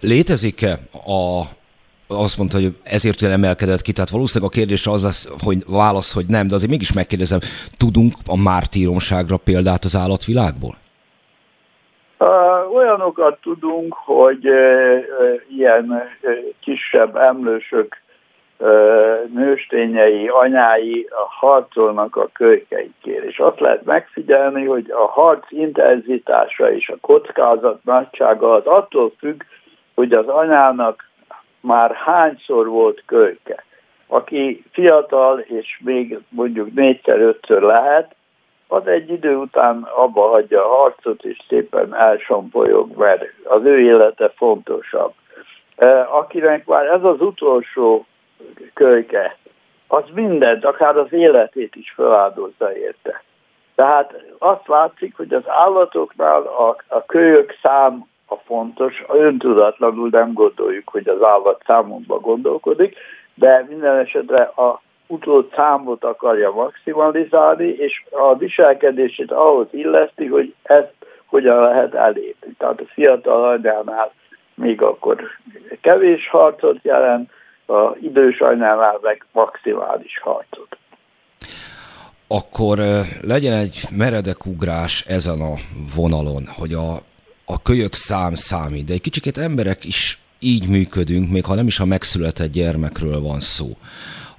Létezik-e 0.00 0.78
a 0.92 1.42
azt 2.10 2.38
mondta, 2.38 2.56
hogy 2.56 2.76
ezért 2.84 3.22
emelkedett 3.22 3.82
ki, 3.82 3.92
tehát 3.92 4.10
valószínűleg 4.10 4.52
a 4.52 4.56
kérdésre 4.56 4.90
az 4.90 5.02
lesz, 5.02 5.28
hogy 5.44 5.58
válasz, 5.66 6.14
hogy 6.14 6.26
nem, 6.28 6.46
de 6.46 6.54
azért 6.54 6.70
mégis 6.70 6.92
megkérdezem, 6.92 7.38
tudunk 7.76 8.14
a 8.26 8.36
mártíromságra 8.36 9.36
példát 9.36 9.84
az 9.84 9.96
állatvilágból? 9.96 10.76
Olyanokat 12.74 13.38
tudunk, 13.42 13.94
hogy 13.94 14.44
ilyen 15.56 16.02
kisebb 16.60 17.16
emlősök 17.16 17.96
nőstényei, 19.34 20.28
anyái 20.28 21.08
harcolnak 21.40 22.16
a 22.16 22.28
kölykeikért. 22.32 23.24
És 23.24 23.38
azt 23.38 23.60
lehet 23.60 23.84
megfigyelni, 23.84 24.64
hogy 24.64 24.90
a 24.90 25.06
harc 25.06 25.44
intenzitása 25.50 26.72
és 26.72 26.88
a 26.88 26.96
kockázat 27.00 27.84
nagysága 27.84 28.52
az 28.52 28.66
attól 28.66 29.12
függ, 29.18 29.42
hogy 29.98 30.12
az 30.12 30.28
anyának 30.28 31.08
már 31.60 31.94
hányszor 31.94 32.68
volt 32.68 33.02
kölyke. 33.06 33.64
Aki 34.06 34.64
fiatal 34.72 35.38
és 35.38 35.80
még 35.84 36.18
mondjuk 36.28 36.74
négyszer-ötször 36.74 37.62
lehet, 37.62 38.14
az 38.68 38.86
egy 38.86 39.10
idő 39.10 39.36
után 39.36 39.82
abba 39.82 40.28
hagyja 40.28 40.64
a 40.64 40.76
harcot, 40.76 41.24
és 41.24 41.38
szépen 41.48 41.94
elsompolyog, 41.94 42.96
mert 42.96 43.24
az 43.44 43.64
ő 43.64 43.80
élete 43.80 44.28
fontosabb. 44.36 45.12
Akinek 46.10 46.66
már 46.66 46.86
ez 46.86 47.04
az 47.04 47.20
utolsó 47.20 48.06
kölyke, 48.74 49.36
az 49.86 50.04
mindent, 50.14 50.64
akár 50.64 50.96
az 50.96 51.12
életét 51.12 51.76
is 51.76 51.92
feláldozza 51.96 52.76
érte. 52.76 53.22
Tehát 53.74 54.14
azt 54.38 54.66
látszik, 54.66 55.16
hogy 55.16 55.32
az 55.34 55.48
állatoknál 55.48 56.42
a, 56.42 56.76
a 56.86 57.04
kölyök 57.06 57.58
szám 57.62 58.06
a 58.30 58.36
fontos, 58.36 59.04
öntudatlanul 59.08 60.08
nem 60.10 60.32
gondoljuk, 60.32 60.88
hogy 60.88 61.08
az 61.08 61.22
állat 61.22 61.62
számunkba 61.66 62.18
gondolkodik, 62.18 62.96
de 63.34 63.66
minden 63.68 63.96
esetre 63.96 64.42
a 64.42 64.80
utód 65.06 65.52
számot 65.56 66.04
akarja 66.04 66.50
maximalizálni, 66.50 67.66
és 67.66 68.04
a 68.10 68.36
viselkedését 68.36 69.32
ahhoz 69.32 69.66
illeszti, 69.70 70.26
hogy 70.26 70.54
ezt 70.62 70.94
hogyan 71.26 71.60
lehet 71.60 71.94
elérni. 71.94 72.54
Tehát 72.58 72.80
a 72.80 72.84
fiatal 72.92 73.48
anyánál 73.48 74.12
még 74.54 74.82
akkor 74.82 75.22
kevés 75.80 76.28
harcot 76.28 76.78
jelent, 76.82 77.30
a 77.66 77.96
idős 78.00 78.40
anyánál 78.40 78.98
meg 79.02 79.26
maximális 79.32 80.18
harcot. 80.18 80.76
Akkor 82.28 82.78
legyen 83.20 83.52
egy 83.52 83.80
meredek 83.90 84.46
ugrás 84.46 85.04
ezen 85.06 85.40
a 85.40 85.54
vonalon, 85.96 86.42
hogy 86.58 86.72
a, 86.72 86.96
a 87.50 87.62
kölyök 87.62 87.94
szám 87.94 88.34
számít, 88.34 88.84
de 88.84 88.92
egy 88.92 89.00
kicsit 89.00 89.38
emberek 89.38 89.84
is 89.84 90.18
így 90.38 90.68
működünk, 90.68 91.30
még 91.30 91.44
ha 91.44 91.54
nem 91.54 91.66
is 91.66 91.80
a 91.80 91.84
megszületett 91.84 92.52
gyermekről 92.52 93.20
van 93.20 93.40
szó. 93.40 93.76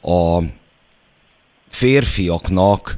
A 0.02 0.44
férfiaknak 1.70 2.98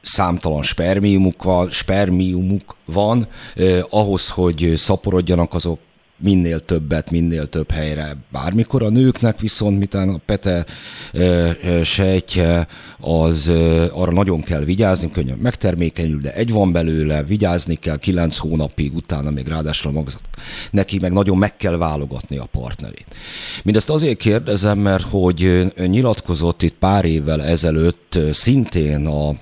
számtalan 0.00 0.62
spermiumuk 0.62 1.42
van, 1.42 1.70
spermiumuk 1.70 2.76
van 2.84 3.28
eh, 3.54 3.80
ahhoz, 3.90 4.28
hogy 4.28 4.72
szaporodjanak, 4.76 5.54
azok 5.54 5.78
minél 6.20 6.60
többet, 6.60 7.10
minél 7.10 7.46
több 7.46 7.70
helyre 7.70 8.16
bármikor. 8.32 8.82
A 8.82 8.88
nőknek 8.88 9.40
viszont, 9.40 9.78
mitán 9.78 10.08
a 10.08 10.20
pete 10.26 10.66
e, 11.12 11.84
sejtje, 11.84 12.66
az 13.00 13.48
e, 13.48 13.84
arra 13.92 14.12
nagyon 14.12 14.42
kell 14.42 14.64
vigyázni, 14.64 15.10
könnyen 15.10 15.38
megtermékenyül, 15.38 16.20
de 16.20 16.32
egy 16.32 16.52
van 16.52 16.72
belőle, 16.72 17.22
vigyázni 17.22 17.74
kell 17.74 17.98
kilenc 17.98 18.36
hónapig, 18.36 18.94
utána 18.94 19.30
még 19.30 19.46
ráadásul 19.46 19.92
maga, 19.92 20.10
neki 20.70 20.98
meg 20.98 21.12
nagyon 21.12 21.38
meg 21.38 21.56
kell 21.56 21.76
válogatni 21.76 22.36
a 22.36 22.48
partnerét. 22.50 23.06
Mindezt 23.62 23.90
azért 23.90 24.18
kérdezem, 24.18 24.78
mert 24.78 25.04
hogy 25.10 25.72
nyilatkozott 25.86 26.62
itt 26.62 26.74
pár 26.78 27.04
évvel 27.04 27.42
ezelőtt 27.42 28.18
szintén 28.32 29.06
a 29.06 29.34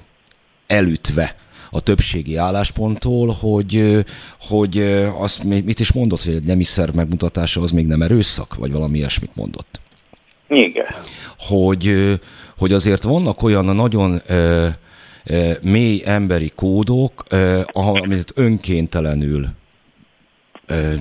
elütve 0.67 1.37
a 1.71 1.81
többségi 1.81 2.37
állásponttól, 2.37 3.37
hogy, 3.41 4.05
hogy 4.41 4.79
azt 5.19 5.43
mit 5.45 5.81
is 5.81 5.93
mondott, 5.93 6.23
hogy 6.23 6.35
egy 6.35 6.45
nemi 6.45 6.65
szerv 6.65 6.95
megmutatása 6.95 7.61
az 7.61 7.71
még 7.71 7.87
nem 7.87 8.03
erőszak, 8.03 8.55
vagy 8.55 8.73
valami 8.73 8.99
ilyesmit 8.99 9.37
mondott. 9.37 9.81
Igen. 10.49 10.87
Hogy, 11.39 12.15
hogy 12.57 12.73
azért 12.73 13.03
vannak 13.03 13.43
olyan 13.43 13.65
nagyon 13.65 14.21
ö, 14.27 14.69
ö, 15.25 15.53
mély 15.63 16.03
emberi 16.05 16.53
kódok, 16.55 17.25
ö, 17.29 17.61
amit 17.73 18.33
önkéntelenül 18.35 19.49
ö, 20.67 20.95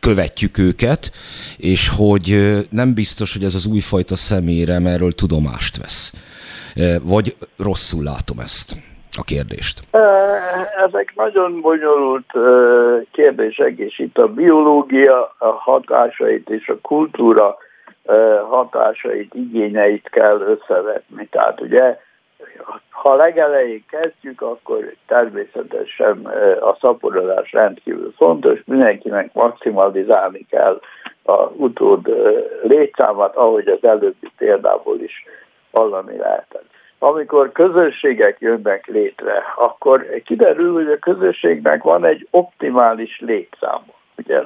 követjük 0.00 0.58
őket, 0.58 1.12
és 1.56 1.88
hogy 1.88 2.56
nem 2.70 2.94
biztos, 2.94 3.32
hogy 3.32 3.44
ez 3.44 3.54
az 3.54 3.66
újfajta 3.66 4.16
személyre 4.16 4.74
erről 4.74 5.12
tudomást 5.12 5.76
vesz. 5.76 6.14
Vagy 7.02 7.36
rosszul 7.56 8.02
látom 8.02 8.40
ezt 8.40 8.76
a 9.16 9.22
kérdést? 9.22 9.82
Ezek 10.86 11.12
nagyon 11.14 11.60
bonyolult 11.60 12.32
kérdések, 13.12 13.78
és 13.78 13.98
itt 13.98 14.18
a 14.18 14.28
biológia 14.28 15.34
hatásait 15.38 16.50
és 16.50 16.68
a 16.68 16.78
kultúra 16.82 17.56
hatásait, 18.48 19.34
igényeit 19.34 20.08
kell 20.08 20.40
összevetni. 20.40 21.26
Tehát 21.30 21.60
ugye, 21.60 21.98
ha 22.90 23.14
legelején 23.14 23.84
kezdjük, 23.90 24.40
akkor 24.42 24.94
természetesen 25.06 26.24
a 26.60 26.76
szaporodás 26.80 27.52
rendkívül 27.52 28.12
fontos, 28.16 28.60
mindenkinek 28.64 29.32
maximalizálni 29.32 30.46
kell 30.50 30.80
a 31.24 31.42
utód 31.42 32.06
létszámát, 32.62 33.36
ahogy 33.36 33.68
az 33.68 33.84
előbbi 33.88 34.30
példából 34.36 35.00
is 35.00 35.24
hallani 35.72 36.16
lehetett 36.16 36.74
amikor 36.98 37.52
közösségek 37.52 38.36
jönnek 38.40 38.86
létre, 38.86 39.42
akkor 39.56 40.06
kiderül, 40.24 40.72
hogy 40.72 40.90
a 40.90 40.98
közösségnek 40.98 41.82
van 41.82 42.04
egy 42.04 42.28
optimális 42.30 43.20
létszáma. 43.20 43.94
Ugye, 44.16 44.42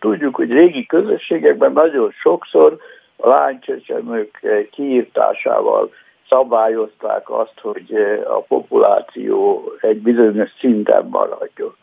tudjuk, 0.00 0.34
hogy 0.34 0.52
régi 0.52 0.86
közösségekben 0.86 1.72
nagyon 1.72 2.10
sokszor 2.10 2.76
a 3.16 3.28
lánycsecsemők 3.28 4.46
kiírtásával 4.70 5.90
szabályozták 6.28 7.30
azt, 7.30 7.60
hogy 7.60 7.94
a 8.24 8.40
populáció 8.40 9.72
egy 9.80 9.98
bizonyos 9.98 10.50
szinten 10.58 11.06
maradjon. 11.06 11.76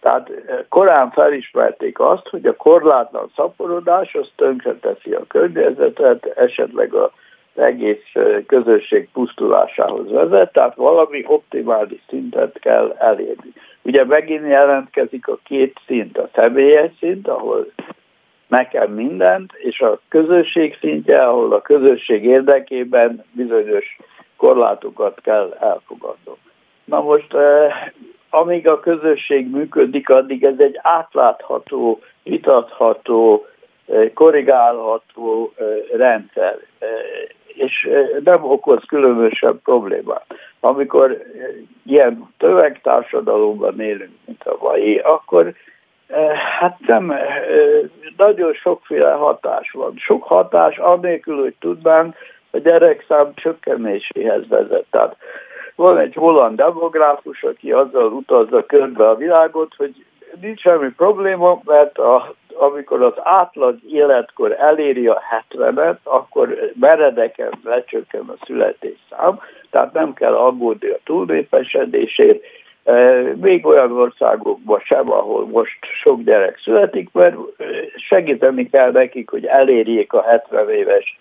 Tehát 0.00 0.30
korán 0.68 1.10
felismerték 1.10 2.00
azt, 2.00 2.28
hogy 2.28 2.46
a 2.46 2.56
korlátlan 2.56 3.30
szaporodás 3.36 4.14
az 4.14 4.30
tönkreteszi 4.36 5.12
a 5.12 5.26
környezetet, 5.28 6.26
esetleg 6.26 6.94
a 6.94 7.12
egész 7.58 8.12
közösség 8.46 9.08
pusztulásához 9.12 10.10
vezet, 10.10 10.52
tehát 10.52 10.74
valami 10.74 11.24
optimális 11.26 12.00
szintet 12.08 12.58
kell 12.58 12.96
elérni. 12.98 13.52
Ugye 13.82 14.04
megint 14.04 14.46
jelentkezik 14.46 15.28
a 15.28 15.38
két 15.44 15.80
szint, 15.86 16.18
a 16.18 16.28
személyes 16.34 16.90
szint, 16.98 17.28
ahol 17.28 17.72
nekem 18.46 18.92
mindent, 18.92 19.52
és 19.54 19.80
a 19.80 20.00
közösség 20.08 20.76
szintje, 20.80 21.22
ahol 21.22 21.52
a 21.52 21.62
közösség 21.62 22.24
érdekében 22.24 23.24
bizonyos 23.32 23.98
korlátokat 24.36 25.20
kell 25.20 25.56
elfogadnom. 25.60 26.36
Na 26.84 27.00
most, 27.00 27.34
amíg 28.30 28.68
a 28.68 28.80
közösség 28.80 29.50
működik, 29.50 30.08
addig 30.08 30.44
ez 30.44 30.58
egy 30.58 30.78
átlátható, 30.82 32.00
vitatható, 32.22 33.46
korrigálható 34.14 35.52
rendszer 35.92 36.58
és 37.58 37.88
nem 38.24 38.44
okoz 38.44 38.82
különösebb 38.86 39.60
problémát. 39.62 40.26
Amikor 40.60 41.22
ilyen 41.86 42.34
tövegtársadalomban 42.38 43.80
élünk, 43.80 44.12
mint 44.24 44.44
a 44.44 44.56
mai, 44.60 44.98
akkor 44.98 45.54
hát 46.58 46.78
nem, 46.86 47.14
nagyon 48.16 48.52
sokféle 48.52 49.10
hatás 49.10 49.70
van. 49.70 49.94
Sok 49.96 50.22
hatás, 50.22 50.78
annélkül, 50.78 51.40
hogy 51.40 51.54
tudnánk, 51.60 52.14
a 52.50 52.58
gyerekszám 52.58 53.34
csökkenéséhez 53.34 54.48
vezet. 54.48 54.84
Tehát 54.90 55.16
van 55.74 55.98
egy 55.98 56.14
holland 56.14 56.56
demográfus, 56.56 57.42
aki 57.42 57.72
azzal 57.72 58.12
utazza 58.12 58.66
körbe 58.66 59.08
a 59.08 59.14
világot, 59.14 59.74
hogy 59.76 60.04
nincs 60.40 60.60
semmi 60.60 60.90
probléma, 60.96 61.60
mert 61.64 61.98
a 61.98 62.34
amikor 62.58 63.02
az 63.02 63.12
átlag 63.22 63.78
életkor 63.90 64.56
eléri 64.58 65.06
a 65.06 65.22
70-et, 65.50 65.96
akkor 66.02 66.72
meredeken 66.80 67.50
lecsökken 67.64 68.22
a 68.28 68.44
születésszám, 68.44 69.40
tehát 69.70 69.92
nem 69.92 70.12
kell 70.12 70.34
aggódni 70.34 70.88
a 70.88 70.98
túlnépesedésért, 71.04 72.44
e, 72.84 73.20
még 73.40 73.66
olyan 73.66 73.92
országokban 73.92 74.80
sem, 74.80 75.12
ahol 75.12 75.46
most 75.46 75.78
sok 76.02 76.22
gyerek 76.22 76.58
születik, 76.58 77.08
mert 77.12 77.36
segíteni 77.96 78.68
kell 78.68 78.90
nekik, 78.90 79.30
hogy 79.30 79.44
elérjék 79.44 80.12
a 80.12 80.22
70 80.22 80.70
éves 80.70 81.20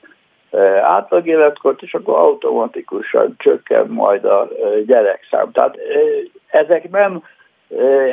e, 0.51 0.59
átlagéletkort, 0.81 1.81
és 1.81 1.93
akkor 1.93 2.17
automatikusan 2.17 3.35
csökken 3.37 3.87
majd 3.87 4.25
a 4.25 4.49
e, 4.49 4.79
gyerekszám. 4.81 5.51
Tehát 5.51 5.77
ezek 6.47 6.89
nem 6.89 7.23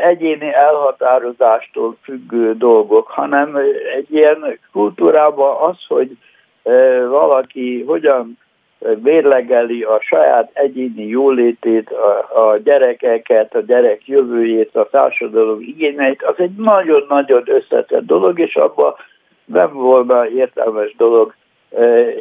egyéni 0.02 0.52
elhatározástól 0.52 1.96
függő 2.02 2.56
dolgok, 2.56 3.06
hanem 3.08 3.56
egy 3.96 4.12
ilyen 4.14 4.58
kultúrában 4.72 5.70
az, 5.70 5.76
hogy 5.88 6.10
valaki 7.08 7.82
hogyan 7.86 8.38
mérlegeli 9.02 9.82
a 9.82 9.98
saját 10.00 10.50
egyéni 10.52 11.06
jólétét, 11.06 11.90
a, 11.90 12.40
a 12.48 12.56
gyerekeket, 12.56 13.54
a 13.54 13.60
gyerek 13.60 14.06
jövőjét, 14.06 14.76
a 14.76 14.88
társadalom 14.90 15.60
igényeit, 15.60 16.22
az 16.22 16.34
egy 16.36 16.54
nagyon-nagyon 16.56 17.42
összetett 17.46 18.06
dolog, 18.06 18.38
és 18.38 18.54
abban 18.56 18.94
nem 19.44 19.72
volna 19.72 20.28
értelmes 20.28 20.94
dolog 20.96 21.34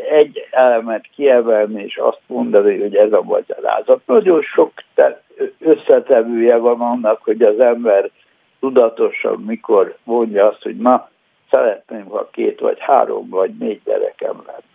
egy 0.10 0.48
elemet 0.52 1.06
kiemelni, 1.16 1.84
és 1.84 1.98
azt 1.98 2.22
mondani, 2.28 2.80
hogy 2.82 2.96
ez 2.96 3.12
a 3.12 3.22
magyarázat. 3.22 4.02
Nagyon 4.06 4.42
sok 4.42 4.72
összetevője 5.60 6.58
van 6.58 6.82
annak, 6.82 7.24
hogy 7.24 7.42
az 7.42 7.60
ember 7.60 8.10
tudatosan 8.60 9.44
mikor 9.48 9.98
mondja 10.04 10.48
azt, 10.48 10.64
hogy 10.64 10.78
na, 10.78 11.10
szeretném, 11.52 12.06
ha 12.06 12.30
két 12.32 12.60
vagy 12.60 12.80
három 12.80 13.30
vagy 13.30 13.52
négy 13.58 13.82
gyerekem 13.86 14.44
lenne. 14.46 14.73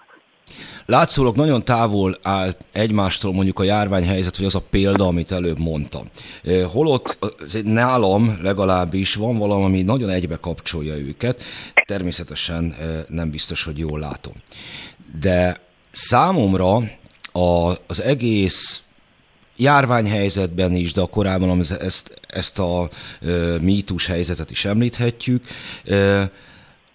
Látszólag 0.90 1.36
nagyon 1.36 1.64
távol 1.64 2.18
áll 2.22 2.54
egymástól 2.72 3.32
mondjuk 3.32 3.58
a 3.58 3.62
járványhelyzet, 3.62 4.36
vagy 4.36 4.46
az 4.46 4.54
a 4.54 4.62
példa, 4.70 5.06
amit 5.06 5.32
előbb 5.32 5.58
mondtam. 5.58 6.08
Holott 6.66 7.18
nálam 7.64 8.38
legalábbis 8.42 9.14
van 9.14 9.38
valami, 9.38 9.64
ami 9.64 9.82
nagyon 9.82 10.10
egybe 10.10 10.36
kapcsolja 10.36 10.94
őket, 10.96 11.42
természetesen 11.86 12.74
nem 13.08 13.30
biztos, 13.30 13.62
hogy 13.62 13.78
jól 13.78 13.98
látom. 13.98 14.32
De 15.20 15.60
számomra 15.90 16.76
a, 17.32 17.76
az 17.86 18.02
egész 18.02 18.82
járványhelyzetben 19.56 20.72
is, 20.74 20.92
de 20.92 21.00
a 21.00 21.06
korábban 21.06 21.60
ezt, 21.60 22.20
ezt 22.26 22.58
a 22.58 22.88
mítus 23.60 24.06
helyzetet 24.06 24.50
is 24.50 24.64
említhetjük, 24.64 25.44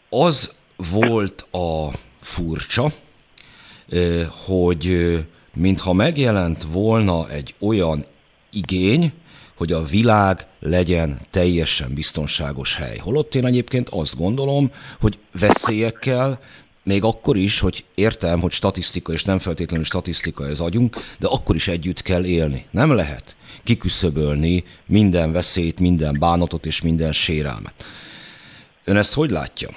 az 0.10 0.54
volt 0.76 1.46
a 1.52 1.89
furcsa, 2.22 2.91
hogy 4.46 5.18
mintha 5.54 5.94
megjelent 5.94 6.64
volna 6.72 7.30
egy 7.30 7.56
olyan 7.60 8.06
igény, 8.52 9.14
hogy 9.58 9.72
a 9.72 9.84
világ 9.84 10.46
legyen 10.60 11.20
teljesen 11.32 11.94
biztonságos 11.94 12.76
hely. 12.76 12.98
Holott 12.98 13.36
én 13.36 13.46
egyébként 13.46 13.90
azt 13.90 14.18
gondolom, 14.18 14.72
hogy 15.00 15.18
veszélyekkel, 15.40 16.40
még 16.84 17.04
akkor 17.04 17.38
is, 17.38 17.60
hogy 17.60 17.86
értem, 17.96 18.40
hogy 18.40 18.52
statisztika 18.52 19.14
és 19.14 19.24
nem 19.24 19.40
feltétlenül 19.40 19.86
statisztika 19.86 20.48
ez 20.48 20.60
agyunk, 20.60 20.96
de 21.20 21.28
akkor 21.28 21.56
is 21.56 21.68
együtt 21.68 22.02
kell 22.02 22.26
élni. 22.26 22.66
Nem 22.72 22.92
lehet 22.92 23.36
kiküszöbölni 23.64 24.64
minden 24.86 25.32
veszélyt, 25.32 25.80
minden 25.80 26.20
bánatot 26.20 26.66
és 26.66 26.82
minden 26.82 27.12
sérelmet. 27.12 27.74
Ön 28.86 28.96
ezt 28.96 29.14
hogy 29.14 29.32
látja? 29.32 29.70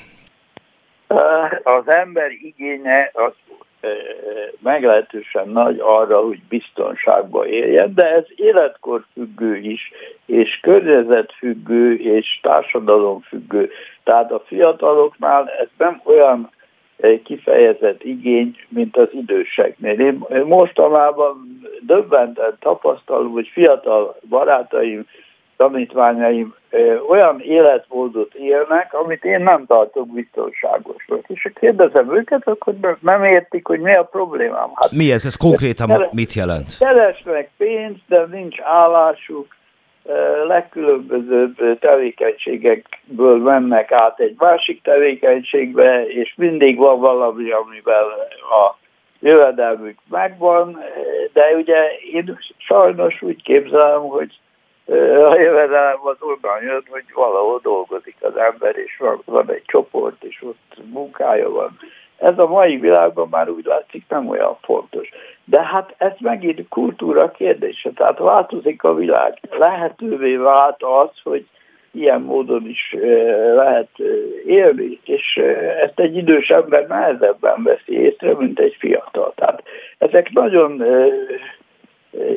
Az 1.62 1.88
ember 1.88 2.30
igénye 2.30 3.10
az 3.12 3.32
meglehetősen 4.58 5.48
nagy 5.48 5.78
arra, 5.80 6.20
hogy 6.20 6.40
biztonságban 6.48 7.46
éljen, 7.46 7.94
de 7.94 8.10
ez 8.10 8.24
életkor 8.36 9.04
függő 9.12 9.56
is, 9.56 9.92
és 10.26 10.58
környezetfüggő, 10.62 11.94
és 11.94 12.38
társadalomfüggő. 12.42 13.70
Tehát 14.04 14.32
a 14.32 14.42
fiataloknál 14.46 15.50
ez 15.60 15.68
nem 15.78 16.00
olyan 16.04 16.50
kifejezett 17.24 18.04
igény, 18.04 18.56
mint 18.68 18.96
az 18.96 19.08
időseknél. 19.12 20.00
Én 20.00 20.26
mostanában 20.44 21.60
döbbenten 21.80 22.56
tapasztalom, 22.60 23.32
hogy 23.32 23.48
fiatal 23.52 24.16
barátaim 24.28 25.06
tanítványaim 25.56 26.54
olyan 27.08 27.40
életmódot 27.40 28.34
élnek, 28.34 28.94
amit 28.94 29.24
én 29.24 29.40
nem 29.40 29.66
tartok 29.66 30.08
biztonságosnak. 30.08 31.20
És 31.26 31.42
ha 31.42 31.60
kérdezem 31.60 32.14
őket, 32.14 32.48
akkor 32.48 32.74
nem 33.00 33.24
értik, 33.24 33.66
hogy 33.66 33.80
mi 33.80 33.94
a 33.94 34.04
problémám. 34.04 34.70
Hát, 34.74 34.90
mi 34.90 35.12
ez? 35.12 35.24
Ez 35.24 35.36
konkrétan 35.36 35.86
keres, 35.86 36.08
mit 36.12 36.32
jelent? 36.32 36.78
Keresnek 36.78 37.50
pénzt, 37.56 38.02
de 38.06 38.26
nincs 38.30 38.60
állásuk, 38.60 39.54
legkülönbözőbb 40.46 41.78
tevékenységekből 41.78 43.38
mennek 43.38 43.92
át 43.92 44.20
egy 44.20 44.34
másik 44.38 44.82
tevékenységbe, 44.82 46.06
és 46.06 46.34
mindig 46.36 46.76
van 46.76 47.00
valami, 47.00 47.50
amivel 47.50 48.04
a 48.40 48.76
jövedelmük 49.20 49.98
megvan, 50.10 50.78
de 51.32 51.54
ugye 51.56 51.76
én 52.12 52.38
sajnos 52.56 53.22
úgy 53.22 53.42
képzelem, 53.42 54.00
hogy 54.00 54.38
a 55.30 55.38
jövedelem 55.38 55.98
az 56.02 56.16
onnan 56.20 56.62
jön, 56.62 56.84
hogy 56.88 57.04
valahol 57.14 57.60
dolgozik 57.62 58.16
az 58.20 58.36
ember, 58.36 58.76
és 58.76 58.96
van, 58.98 59.22
van 59.24 59.50
egy 59.50 59.62
csoport, 59.66 60.24
és 60.24 60.42
ott 60.42 60.76
munkája 60.92 61.50
van. 61.50 61.78
Ez 62.18 62.38
a 62.38 62.46
mai 62.46 62.76
világban 62.76 63.28
már 63.30 63.48
úgy 63.48 63.64
látszik 63.64 64.04
nem 64.08 64.28
olyan 64.28 64.58
fontos. 64.62 65.08
De 65.44 65.62
hát 65.62 65.94
ez 65.98 66.12
megint 66.18 66.68
kultúra 66.68 67.30
kérdése, 67.30 67.90
tehát 67.90 68.18
változik 68.18 68.82
a 68.82 68.94
világ. 68.94 69.38
Lehetővé 69.50 70.36
vált 70.36 70.82
az, 70.82 71.10
hogy 71.22 71.46
ilyen 71.90 72.20
módon 72.20 72.66
is 72.68 72.96
lehet 73.54 73.88
élni, 74.46 75.00
és 75.04 75.36
ezt 75.82 76.00
egy 76.00 76.16
idős 76.16 76.48
ember 76.48 76.86
nehezebben 76.86 77.62
veszi 77.62 78.00
észre, 78.00 78.34
mint 78.34 78.58
egy 78.58 78.76
fiatal. 78.78 79.32
Tehát 79.36 79.62
ezek 79.98 80.30
nagyon 80.32 80.82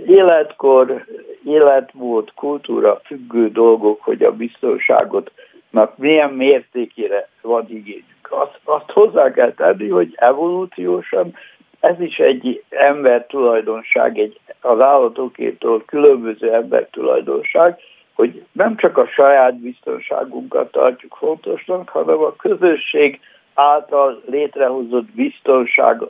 életkor, 0.08 1.06
életmód, 1.46 2.32
kultúra 2.36 3.02
függő 3.06 3.50
dolgok, 3.50 4.02
hogy 4.02 4.24
a 4.24 4.32
biztonságotnak 4.32 5.98
milyen 5.98 6.30
mértékére 6.30 7.30
van 7.42 7.66
igényünk. 7.70 8.28
Azt, 8.30 8.60
azt 8.64 8.92
hozzá 8.92 9.32
kell 9.32 9.54
tenni, 9.54 9.90
hogy 9.90 10.14
evolúciósan 10.16 11.34
ez 11.80 12.00
is 12.00 12.20
egy 12.20 12.64
ember 12.70 13.26
tulajdonság, 13.26 14.18
egy 14.18 14.40
az 14.62 14.82
állatokétól 14.82 15.84
különböző 15.86 16.54
ember 16.54 16.88
tulajdonság, 16.92 17.80
hogy 18.14 18.44
nem 18.52 18.76
csak 18.76 18.98
a 18.98 19.08
saját 19.08 19.56
biztonságunkat 19.60 20.72
tartjuk 20.72 21.16
fontosnak, 21.20 21.90
hanem 21.90 22.20
a 22.20 22.36
közösség 22.36 23.20
által 23.54 24.22
létrehozott 24.26 25.12
biztonság 25.12 26.02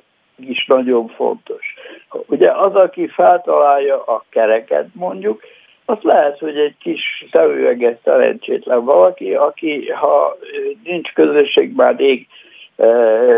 is 0.42 0.66
nagyon 0.66 1.08
fontos. 1.08 1.74
Ugye 2.26 2.52
az, 2.52 2.76
aki 2.76 3.08
feltalálja 3.08 4.04
a 4.04 4.24
kereket 4.30 4.88
mondjuk, 4.94 5.42
az 5.86 5.98
lehet, 6.02 6.40
hogy 6.40 6.58
egy 6.58 6.76
kis 6.80 7.26
szemüveges 7.32 7.96
szerencsétlen 8.04 8.86
valaki, 8.86 9.34
aki 9.34 9.90
ha 9.90 10.38
nincs 10.84 11.14
közösség, 11.14 11.76
már 11.76 11.96
rég 11.96 12.28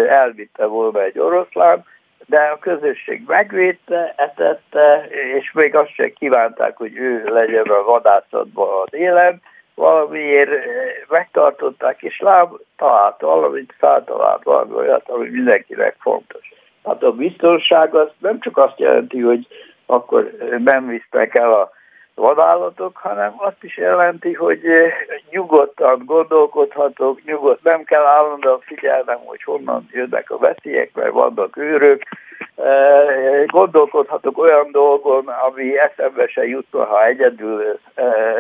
elvitte 0.08 0.66
volna 0.66 1.04
egy 1.04 1.20
oroszlán, 1.20 1.86
de 2.26 2.40
a 2.40 2.60
közösség 2.60 3.24
megvédte, 3.28 4.14
etette, 4.18 5.08
és 5.38 5.52
még 5.52 5.76
azt 5.76 5.94
sem 5.94 6.14
kívánták, 6.14 6.78
hogy 6.78 6.96
ő 6.96 7.24
legyen 7.24 7.66
a 7.66 7.84
vadászatban 7.84 8.68
az 8.86 8.94
élen, 8.94 9.42
valamiért 9.76 10.52
megtartották, 11.10 12.02
és 12.02 12.20
láb 12.20 12.52
talált 12.78 13.22
valamit, 13.22 13.74
feltalált 13.78 14.44
valami 14.44 14.74
olyat, 14.74 15.10
ami 15.10 15.30
mindenkinek 15.30 15.96
fontos. 16.00 16.54
Hát 16.84 17.04
a 17.04 17.12
biztonság 17.12 17.96
az 17.96 18.08
nem 18.18 18.40
csak 18.40 18.58
azt 18.58 18.80
jelenti, 18.80 19.20
hogy 19.20 19.48
akkor 19.86 20.32
nem 20.58 20.88
visznek 20.88 21.36
el 21.36 21.52
a 21.52 21.72
vadállatok, 22.16 22.98
hanem 22.98 23.34
azt 23.38 23.64
is 23.64 23.78
jelenti, 23.78 24.34
hogy 24.34 24.62
nyugodtan 25.30 26.02
gondolkodhatok, 26.06 27.24
nyugodt, 27.24 27.64
nem 27.64 27.84
kell 27.84 28.04
állandóan 28.06 28.60
figyelnem, 28.60 29.18
hogy 29.26 29.44
honnan 29.44 29.90
jönnek 29.92 30.32
a 30.32 30.38
veszélyek, 30.38 30.92
mert 30.94 31.12
vannak 31.12 31.58
őrök. 31.58 32.04
Gondolkodhatok 33.46 34.38
olyan 34.38 34.68
dolgon, 34.72 35.28
ami 35.28 35.80
eszembe 35.80 36.28
se 36.28 36.48
jutna, 36.48 36.86
ha 36.86 37.06
egyedül 37.06 37.80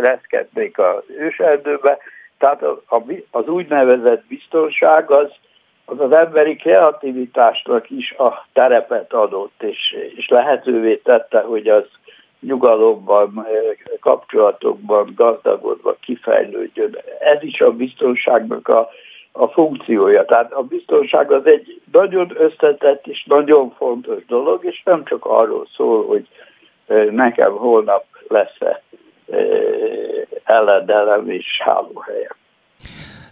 reszkednék 0.01 0.79
az 0.79 1.03
őserdőbe. 1.17 1.97
Tehát 2.37 2.63
az 3.31 3.47
úgynevezett 3.47 4.25
biztonság 4.25 5.11
az, 5.11 5.31
az 5.85 5.99
az 5.99 6.11
emberi 6.11 6.55
kreativitásnak 6.55 7.89
is 7.89 8.11
a 8.11 8.45
terepet 8.53 9.13
adott, 9.13 9.63
és, 9.63 9.95
és 10.15 10.27
lehetővé 10.27 10.95
tette, 10.95 11.39
hogy 11.41 11.67
az 11.67 11.83
nyugalomban, 12.39 13.47
kapcsolatokban 13.99 15.13
gazdagodva 15.15 15.95
kifejlődjön. 16.01 16.97
Ez 17.19 17.43
is 17.43 17.61
a 17.61 17.71
biztonságnak 17.71 18.67
a, 18.67 18.89
a 19.31 19.47
funkciója. 19.47 20.25
Tehát 20.25 20.53
a 20.53 20.61
biztonság 20.61 21.31
az 21.31 21.45
egy 21.45 21.81
nagyon 21.91 22.31
összetett 22.35 23.07
és 23.07 23.23
nagyon 23.23 23.71
fontos 23.77 24.25
dolog, 24.25 24.65
és 24.65 24.81
nem 24.85 25.03
csak 25.05 25.25
arról 25.25 25.67
szól, 25.75 26.05
hogy 26.05 26.27
nekem 27.11 27.51
holnap 27.51 28.05
lesz-e 28.27 28.81
elledelem 30.43 31.29
és 31.29 31.61
hálóhelyem. 31.63 32.39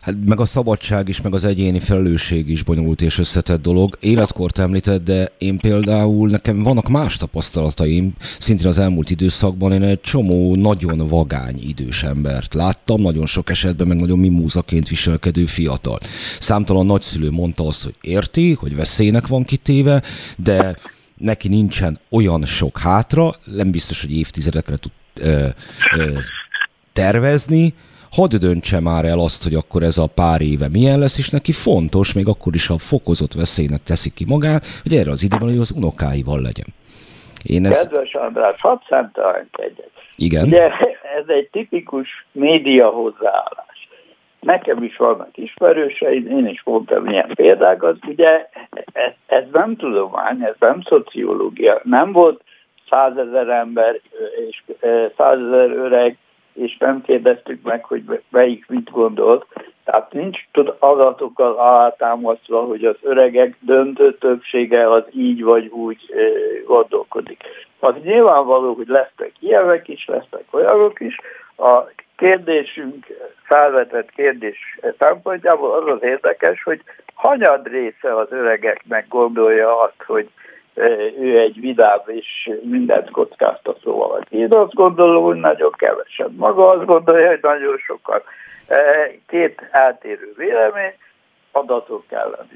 Hát 0.02 0.16
meg 0.26 0.40
a 0.40 0.46
szabadság 0.46 1.08
is, 1.08 1.22
meg 1.22 1.34
az 1.34 1.44
egyéni 1.44 1.80
felelősség 1.80 2.50
is 2.50 2.64
bonyolult 2.64 3.02
és 3.02 3.18
összetett 3.18 3.62
dolog. 3.62 3.98
Életkort 4.00 4.60
említett, 4.60 5.04
de 5.04 5.32
én 5.38 5.58
például 5.58 6.30
nekem 6.30 6.64
vannak 6.64 6.88
más 6.88 7.18
tapasztalataim, 7.18 8.14
szintén 8.40 8.68
az 8.68 8.78
elmúlt 8.78 9.10
időszakban 9.10 9.72
én 9.72 9.84
egy 9.84 10.02
csomó 10.02 10.56
nagyon 10.56 11.08
vagány 11.08 11.60
idős 11.68 12.04
embert 12.04 12.54
láttam, 12.54 13.02
nagyon 13.02 13.26
sok 13.26 13.50
esetben 13.50 13.88
meg 13.88 14.00
nagyon 14.00 14.20
mimúzaként 14.20 14.88
viselkedő 14.88 15.46
fiatal. 15.46 15.98
Számtalan 16.40 16.86
nagyszülő 16.86 17.32
mondta 17.32 17.68
azt, 17.68 17.84
hogy 17.84 17.96
érti, 18.02 18.54
hogy 18.54 18.76
veszélynek 18.76 19.28
van 19.28 19.44
kitéve, 19.44 20.04
de 20.38 20.78
neki 21.18 21.48
nincsen 21.48 22.00
olyan 22.10 22.46
sok 22.46 22.78
hátra, 22.78 23.36
nem 23.44 23.72
biztos, 23.72 24.02
hogy 24.02 24.18
évtizedekre 24.18 24.76
tud 24.76 24.92
ö, 25.14 25.48
ö, 25.98 26.18
tervezni, 26.94 27.74
hadd 28.12 28.36
döntse 28.40 28.80
már 28.80 29.06
el 29.06 29.20
azt, 29.20 29.44
hogy 29.44 29.54
akkor 29.54 29.84
ez 29.84 29.98
a 29.98 30.08
pár 30.16 30.42
éve 30.42 30.68
milyen 30.70 31.00
lesz, 31.00 31.18
és 31.18 31.30
neki 31.30 31.52
fontos, 31.52 32.14
még 32.14 32.28
akkor 32.28 32.56
is 32.56 32.70
a 32.70 32.78
fokozott 32.78 33.34
veszélynek 33.34 33.84
teszi 33.84 34.10
ki 34.14 34.26
magát, 34.26 34.66
hogy 34.84 34.94
erre 34.96 35.12
az 35.12 35.24
időben, 35.24 35.48
hogy 35.48 35.58
az 35.58 35.72
unokáival 35.76 36.42
legyen. 36.42 36.68
Én 37.44 37.66
ez... 37.66 37.82
Kedves 37.82 38.14
András, 38.14 38.62
hadd 38.62 38.78
számtalank 38.90 39.48
egyet. 39.52 39.92
Igen. 40.16 40.46
Ugye 40.46 40.70
ez 41.18 41.28
egy 41.28 41.50
tipikus 41.52 42.26
média 42.32 42.90
hozzáállás. 42.90 43.88
Nekem 44.40 44.84
is 44.84 44.98
vannak 44.98 45.38
ismerőseim, 45.38 46.28
én 46.28 46.48
is 46.48 46.62
mondtam 46.64 47.06
ilyen 47.06 47.32
példákat, 47.34 47.98
ugye 48.08 48.50
ez, 48.92 49.12
ez 49.26 49.44
nem 49.52 49.76
tudomány, 49.76 50.44
ez 50.44 50.56
nem 50.60 50.82
szociológia, 50.82 51.82
nem 51.84 52.12
volt 52.12 52.42
százezer 52.90 53.48
ember 53.48 54.00
és 54.50 54.64
százezer 55.18 55.72
öreg, 55.72 56.18
és 56.54 56.78
nem 56.78 57.02
kérdeztük 57.02 57.62
meg, 57.64 57.84
hogy 57.84 58.22
melyik 58.30 58.66
mit 58.68 58.92
gondolt. 58.92 59.46
Tehát 59.84 60.14
nincs 60.14 60.40
tud 60.52 60.74
adatokkal 60.80 61.52
alátámasztva, 61.52 62.62
hogy 62.62 62.86
az 62.86 62.96
öregek 63.02 63.56
döntő 63.60 64.14
többsége 64.18 64.92
az 64.92 65.04
így 65.12 65.44
vagy 65.44 65.68
úgy 65.68 66.14
gondolkodik. 66.66 67.44
Az 67.80 67.94
nyilvánvaló, 68.04 68.74
hogy 68.74 68.88
lesznek 68.88 69.32
ilyenek 69.40 69.88
is, 69.88 70.06
lesznek 70.06 70.44
olyanok 70.52 71.00
is. 71.00 71.16
A 71.58 71.84
kérdésünk, 72.18 73.06
felvetett 73.44 74.10
kérdés 74.10 74.80
szempontjából 75.00 75.74
az 75.74 75.88
az 75.88 76.04
érdekes, 76.04 76.64
hogy 76.64 76.82
hanyad 77.14 77.68
része 77.68 78.16
az 78.16 78.32
öregeknek 78.32 79.08
gondolja 79.08 79.82
azt, 79.82 80.04
hogy 80.06 80.30
ő 81.22 81.40
egy 81.40 81.60
vidám 81.60 82.02
és 82.06 82.50
mindent 82.64 83.12
kockáztató 83.12 83.98
valaki. 83.98 84.38
Én 84.38 84.54
azt 84.54 84.74
gondolom, 84.74 85.24
hogy 85.24 85.36
nagyon 85.36 85.72
kevesen. 85.78 86.34
Maga 86.38 86.70
azt 86.70 86.86
gondolja, 86.86 87.28
hogy 87.28 87.40
nagyon 87.42 87.78
sokan. 87.78 88.22
Két 89.28 89.70
eltérő 89.72 90.34
vélemény, 90.38 90.94
adatok 91.52 92.04
kellene. 92.08 92.48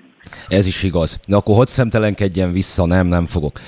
Ez 0.47 0.65
is 0.65 0.83
igaz. 0.83 1.19
De 1.27 1.35
akkor 1.35 1.55
hogy 1.55 1.67
szemtelenkedjen 1.67 2.51
vissza, 2.51 2.85
nem, 2.85 3.07
nem 3.07 3.25
fogok. 3.25 3.59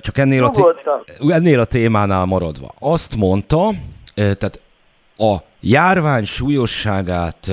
Csak 0.00 0.18
ennél 0.18 0.44
a, 0.44 0.50
té- 0.50 1.30
ennél 1.30 1.60
a 1.60 1.64
témánál 1.64 2.24
maradva. 2.24 2.74
Azt 2.80 3.16
mondta, 3.16 3.70
tehát 4.14 4.60
a 5.18 5.36
járvány 5.60 6.24
súlyosságát 6.24 7.50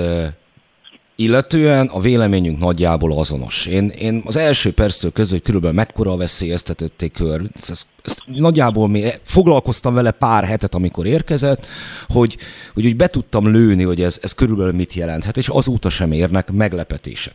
illetően 1.16 1.88
a 1.88 2.00
véleményünk 2.00 2.60
nagyjából 2.60 3.18
azonos. 3.20 3.66
Én, 3.66 3.88
én 3.88 4.22
az 4.26 4.36
első 4.36 4.74
perctől 4.74 5.12
közül, 5.12 5.32
hogy 5.32 5.46
körülbelül 5.46 5.76
mekkora 5.76 6.12
a 6.12 6.18
veszélyeztetetté 6.18 7.08
kör, 7.08 7.42
ezt, 7.56 7.88
ezt 8.04 8.24
nagyjából 8.26 8.88
mi 8.88 9.04
foglalkoztam 9.24 9.94
vele 9.94 10.12
pár 10.12 10.44
hetet, 10.44 10.76
amikor 10.76 11.06
érkezett, 11.06 11.66
hogy, 12.08 12.38
hogy 12.74 12.86
úgy 12.86 12.96
be 12.96 13.08
tudtam 13.08 13.52
lőni, 13.52 13.84
hogy 13.84 14.02
ez, 14.02 14.20
ez 14.22 14.34
körülbelül 14.34 14.74
mit 14.74 14.94
jelenthet, 14.94 15.38
és 15.38 15.48
azóta 15.48 15.90
sem 15.90 16.12
érnek 16.12 16.52
meglepetések. 16.52 17.34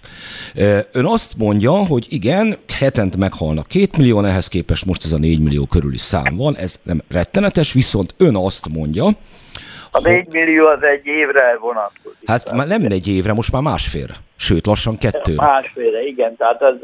Ön 0.93 1.07
azt 1.07 1.37
mondja, 1.37 1.73
hogy 1.73 2.07
igen, 2.09 2.57
hetent 2.69 3.17
meghalnak 3.17 3.67
két 3.67 3.97
millió, 3.97 4.25
ehhez 4.25 4.49
képest 4.49 4.85
most 4.85 5.05
ez 5.05 5.13
a 5.13 5.19
négy 5.19 5.41
millió 5.41 5.65
körüli 5.65 5.99
szám 5.99 6.37
van, 6.37 6.57
ez 6.57 6.75
nem 6.83 7.03
rettenetes, 7.09 7.73
viszont 7.73 8.15
ön 8.17 8.37
azt 8.37 8.69
mondja, 8.69 9.17
a 9.91 10.01
4 10.01 10.29
millió 10.33 10.67
az 10.67 10.83
egy 10.83 11.07
évre 11.07 11.57
vonatkozik. 11.61 12.19
Hát 12.29 12.53
már 12.53 12.67
nem 12.67 12.83
egy 12.89 13.09
évre, 13.09 13.33
most 13.33 13.53
már 13.53 13.63
másfélre. 13.63 14.15
Sőt, 14.37 14.67
lassan 14.67 14.99
kettő. 14.99 15.35
Másfélre, 15.35 16.03
igen. 16.03 16.37
Tehát 16.37 16.63
az, 16.63 16.77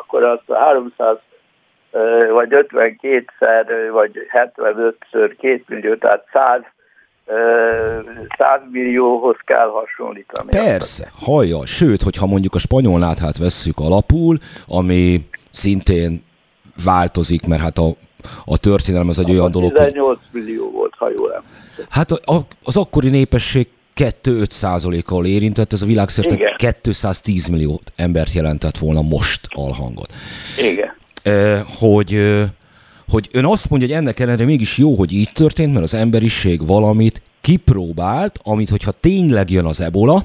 akkor 0.00 0.22
az 0.22 0.38
300 0.48 1.16
vagy 2.32 2.48
52-szer, 2.50 3.88
vagy 3.92 4.12
75-ször 4.32 5.34
2 5.40 5.62
millió, 5.66 5.94
tehát 5.94 6.24
100 6.32 6.60
100 8.38 8.60
millióhoz 8.70 9.36
kell 9.44 9.68
hasonlítani. 9.68 10.48
Persze, 10.50 11.10
hallja. 11.20 11.66
Sőt, 11.66 12.02
hogyha 12.02 12.26
mondjuk 12.26 12.54
a 12.54 12.58
spanyol 12.58 12.98
náthát 12.98 13.38
vesszük 13.38 13.78
alapul, 13.78 14.38
ami 14.66 15.28
szintén 15.50 16.24
változik, 16.84 17.46
mert 17.46 17.62
hát 17.62 17.78
a, 17.78 17.88
a 18.44 18.58
történelem 18.58 19.08
az 19.08 19.18
egy 19.18 19.30
olyan 19.30 19.50
dolog, 19.50 19.72
18 19.72 20.18
hogy... 20.18 20.42
millió 20.42 20.70
volt, 20.70 20.87
ha 20.98 21.10
jól 21.10 21.32
emlékszem. 21.32 21.86
Hát 21.88 22.10
az 22.62 22.76
akkori 22.76 23.08
népesség 23.08 23.68
2-5 23.96 24.50
százalékkal 24.50 25.26
érintett, 25.26 25.72
ez 25.72 25.82
a 25.82 25.86
világszerte 25.86 26.34
Igen. 26.34 26.56
210 26.82 27.46
millió 27.46 27.80
embert 27.96 28.32
jelentett 28.32 28.78
volna 28.78 29.02
most 29.02 29.40
alhangot. 29.50 30.12
Igen. 30.58 31.66
hogy, 31.78 32.40
hogy 33.08 33.28
ön 33.32 33.44
azt 33.44 33.70
mondja, 33.70 33.88
hogy 33.88 33.96
ennek 33.96 34.20
ellenére 34.20 34.44
mégis 34.44 34.78
jó, 34.78 34.94
hogy 34.94 35.12
így 35.12 35.30
történt, 35.32 35.72
mert 35.72 35.84
az 35.84 35.94
emberiség 35.94 36.66
valamit 36.66 37.22
kipróbált, 37.40 38.40
amit 38.42 38.68
hogyha 38.68 38.92
tényleg 38.92 39.50
jön 39.50 39.64
az 39.64 39.80
ebola, 39.80 40.24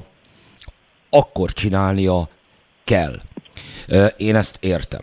akkor 1.09 1.53
csinálnia 1.53 2.29
kell. 2.83 3.21
Én 4.17 4.35
ezt 4.35 4.57
értem. 4.61 5.01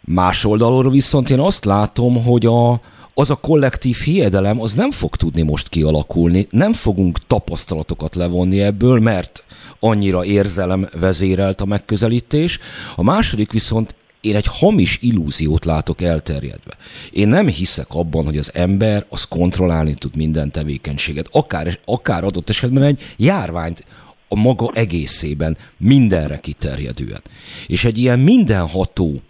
Más 0.00 0.44
oldalról 0.44 0.90
viszont 0.90 1.30
én 1.30 1.40
azt 1.40 1.64
látom, 1.64 2.24
hogy 2.24 2.46
a, 2.46 2.80
az 3.14 3.30
a 3.30 3.34
kollektív 3.34 3.96
hiedelem 3.96 4.60
az 4.60 4.74
nem 4.74 4.90
fog 4.90 5.16
tudni 5.16 5.42
most 5.42 5.68
kialakulni, 5.68 6.46
nem 6.50 6.72
fogunk 6.72 7.18
tapasztalatokat 7.26 8.14
levonni 8.14 8.60
ebből, 8.60 9.00
mert 9.00 9.44
annyira 9.80 10.24
érzelem 10.24 10.88
vezérelt 10.98 11.60
a 11.60 11.64
megközelítés. 11.64 12.58
A 12.96 13.02
második 13.02 13.52
viszont 13.52 13.94
én 14.20 14.36
egy 14.36 14.46
hamis 14.46 14.98
illúziót 15.00 15.64
látok 15.64 16.02
elterjedve. 16.02 16.76
Én 17.10 17.28
nem 17.28 17.46
hiszek 17.46 17.86
abban, 17.88 18.24
hogy 18.24 18.38
az 18.38 18.54
ember 18.54 19.06
az 19.08 19.24
kontrollálni 19.24 19.94
tud 19.94 20.16
minden 20.16 20.50
tevékenységet, 20.50 21.28
akár, 21.30 21.78
akár 21.84 22.24
adott 22.24 22.48
esetben 22.48 22.82
egy 22.82 23.00
járványt 23.16 23.84
a 24.28 24.34
maga 24.34 24.70
egészében, 24.74 25.56
mindenre 25.76 26.40
kiterjedően. 26.40 27.22
És 27.66 27.84
egy 27.84 27.98
ilyen 27.98 28.18
mindenható 28.18 29.20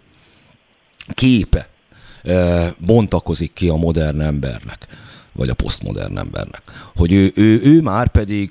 képe 1.13 1.69
bontakozik 2.77 3.53
ki 3.53 3.69
a 3.69 3.75
modern 3.75 4.21
embernek, 4.21 4.87
vagy 5.33 5.49
a 5.49 5.53
posztmodern 5.53 6.17
embernek. 6.17 6.61
Hogy 6.95 7.13
ő, 7.13 7.31
ő, 7.35 7.59
ő 7.63 7.81
már 7.81 8.07
pedig 8.07 8.49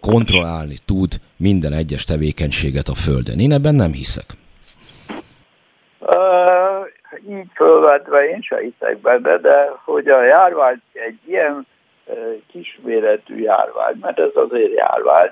kontrollálni 0.00 0.76
tud 0.84 1.20
minden 1.36 1.72
egyes 1.72 2.04
tevékenységet 2.04 2.88
a 2.88 2.94
Földön. 2.94 3.38
Én 3.38 3.52
ebben 3.52 3.74
nem 3.74 3.92
hiszek. 3.92 4.26
Uh, 6.00 6.86
így 7.28 7.50
fölvetve 7.54 8.28
én 8.28 8.40
se 8.40 8.58
hiszek 8.60 8.98
benne, 9.00 9.36
de 9.36 9.72
hogy 9.84 10.08
a 10.08 10.24
járvány 10.24 10.80
egy 10.92 11.18
ilyen 11.26 11.66
uh, 12.04 12.16
kisméretű 12.52 13.42
járvány, 13.42 13.96
mert 14.00 14.18
ez 14.18 14.30
azért 14.34 14.74
járvány, 14.74 15.30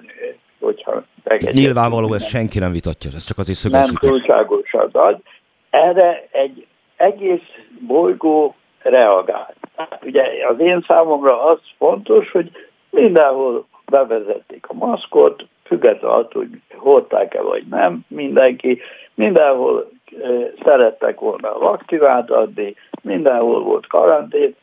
hogyha 0.59 1.05
Nyilvánvaló, 1.41 2.15
ezt 2.15 2.29
senki 2.29 2.59
nem 2.59 2.73
vitatja, 2.73 3.11
ez 3.15 3.25
csak 3.25 3.39
azért 3.39 3.59
szögezzük. 3.59 4.01
Nem 4.01 4.11
túlságosan 4.11 4.89
nagy. 4.93 5.23
Erre 5.71 6.29
egy 6.31 6.67
egész 6.97 7.49
bolygó 7.81 8.55
reagál. 8.83 9.55
Hát 9.77 9.99
ugye 10.05 10.23
az 10.49 10.59
én 10.59 10.85
számomra 10.87 11.45
az 11.45 11.59
fontos, 11.79 12.31
hogy 12.31 12.51
mindenhol 12.91 13.67
bevezették 13.85 14.67
a 14.69 14.75
maszkot, 14.75 15.45
függetlenül 15.65 16.17
attól, 16.17 16.43
hogy 16.43 16.61
hordták-e 16.77 17.43
vagy 17.43 17.65
nem, 17.71 18.01
mindenki, 18.09 18.81
mindenhol 19.15 19.91
e, 20.23 20.29
szerettek 20.65 21.21
volna 21.21 21.55
a 21.55 21.59
vakcinát 21.59 22.31
adni, 22.31 22.75
mindenhol 23.03 23.63
volt 23.63 23.87
karantén. 23.87 24.55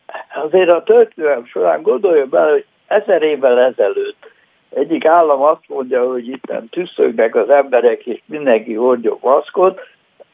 Azért 0.44 0.70
a 0.70 0.84
történelem 0.84 1.46
során 1.46 1.82
gondolja 1.82 2.26
bele, 2.26 2.52
hogy 2.52 2.66
ezer 2.88 3.22
évvel 3.22 3.60
ezelőtt 3.60 4.32
egyik 4.74 5.06
állam 5.06 5.42
azt 5.42 5.64
mondja, 5.68 6.08
hogy 6.08 6.28
itt 6.28 6.52
tüsszögnek 6.70 7.36
az 7.36 7.50
emberek, 7.50 8.06
és 8.06 8.22
mindenki 8.26 8.74
hordjon 8.74 9.18
maszkot, 9.22 9.80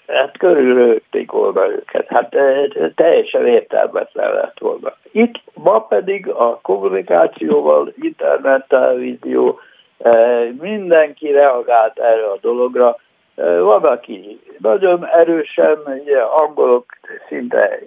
hát 0.10 0.38
körülrögték 0.38 1.32
volna 1.32 1.70
őket. 1.70 2.08
Hát 2.08 2.36
eh, 2.36 2.66
teljesen 2.96 3.46
értelmetlen 3.46 4.34
lett 4.34 4.60
volna. 4.60 4.96
Itt 5.12 5.42
ma 5.54 5.80
pedig 5.80 6.30
a 6.30 6.60
kommunikációval, 6.62 7.94
internet, 8.02 8.68
televízió, 8.68 9.60
eh, 9.98 10.48
mindenki 10.60 11.32
reagált 11.32 12.00
erre 12.00 12.26
a 12.26 12.38
dologra. 12.42 12.98
Eh, 13.36 13.60
van, 13.60 13.84
aki 13.84 14.40
nagyon 14.58 15.08
erősen, 15.08 15.78
ugye 16.04 16.20
angolok 16.20 16.86
szinte 17.28 17.80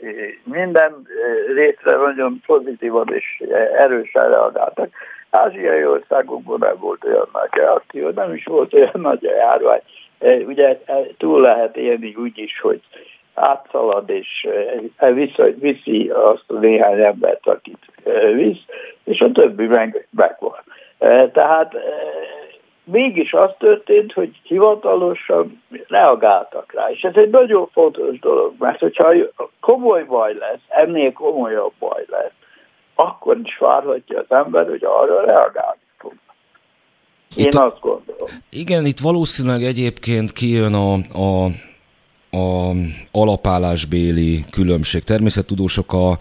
minden 0.45 1.07
részre 1.55 1.97
nagyon 1.97 2.43
pozitívan 2.47 3.09
és 3.13 3.43
erősen 3.77 4.29
reagáltak. 4.29 4.89
Ázsiai 5.31 5.87
országokban 5.87 6.59
nem 6.59 6.77
volt 6.79 7.05
olyan 7.05 7.29
nagy 7.33 7.49
reakció, 7.51 8.09
nem 8.09 8.35
is 8.35 8.45
volt 8.45 8.75
olyan 8.75 9.01
nagy 9.01 9.27
a 9.27 9.35
járvány 9.35 9.83
ugye 10.47 10.81
e, 10.85 11.07
túl 11.19 11.41
lehet 11.41 11.77
élni 11.77 12.15
úgy 12.15 12.39
is, 12.39 12.61
hogy 12.61 12.81
átszalad 13.35 14.11
és 14.11 14.49
e, 14.97 15.13
viszi, 15.13 15.43
viszi 15.59 16.09
azt 16.09 16.45
a 16.47 16.59
néhány 16.59 17.01
embert, 17.01 17.47
akit 17.47 17.79
visz, 18.35 18.65
és 19.05 19.21
a 19.21 19.33
többi 19.33 19.67
meg 19.67 20.09
megvan. 20.11 20.63
Tehát 21.33 21.75
mégis 22.85 23.33
az 23.33 23.51
történt, 23.59 24.13
hogy 24.13 24.41
hivatalosan 24.43 25.63
reagáltak 25.89 26.73
rá. 26.73 26.91
És 26.91 27.03
ez 27.03 27.17
egy 27.17 27.31
nagyon 27.31 27.69
fontos 27.73 28.19
dolog, 28.19 28.55
mert 28.59 28.79
hogyha 28.79 29.13
komoly 29.61 30.05
baj 30.05 30.35
lesz, 30.35 30.61
ennél 30.69 31.13
komolyabb 31.13 31.73
baj 31.79 32.05
lesz, 32.09 32.33
akkor 32.95 33.37
is 33.43 33.59
várhatja 33.59 34.19
az 34.19 34.31
ember, 34.37 34.69
hogy 34.69 34.85
arra 34.85 35.25
reagál. 35.25 35.77
Én 37.35 37.47
itt, 37.47 37.55
azt 37.55 37.81
gondolom. 37.81 38.29
Igen, 38.51 38.87
itt 38.87 39.01
valószínűleg 39.01 39.65
egyébként 39.65 40.33
kijön 40.33 40.75
a, 40.75 40.93
a 40.95 41.51
a 42.35 42.75
alapállásbéli 43.11 44.45
különbség. 44.51 45.03
Természettudósok 45.03 45.93
a, 45.93 46.19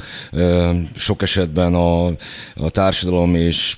sok 0.95 1.21
esetben 1.21 1.73
a, 1.73 2.05
a 2.55 2.69
társadalom 2.69 3.35
és 3.35 3.77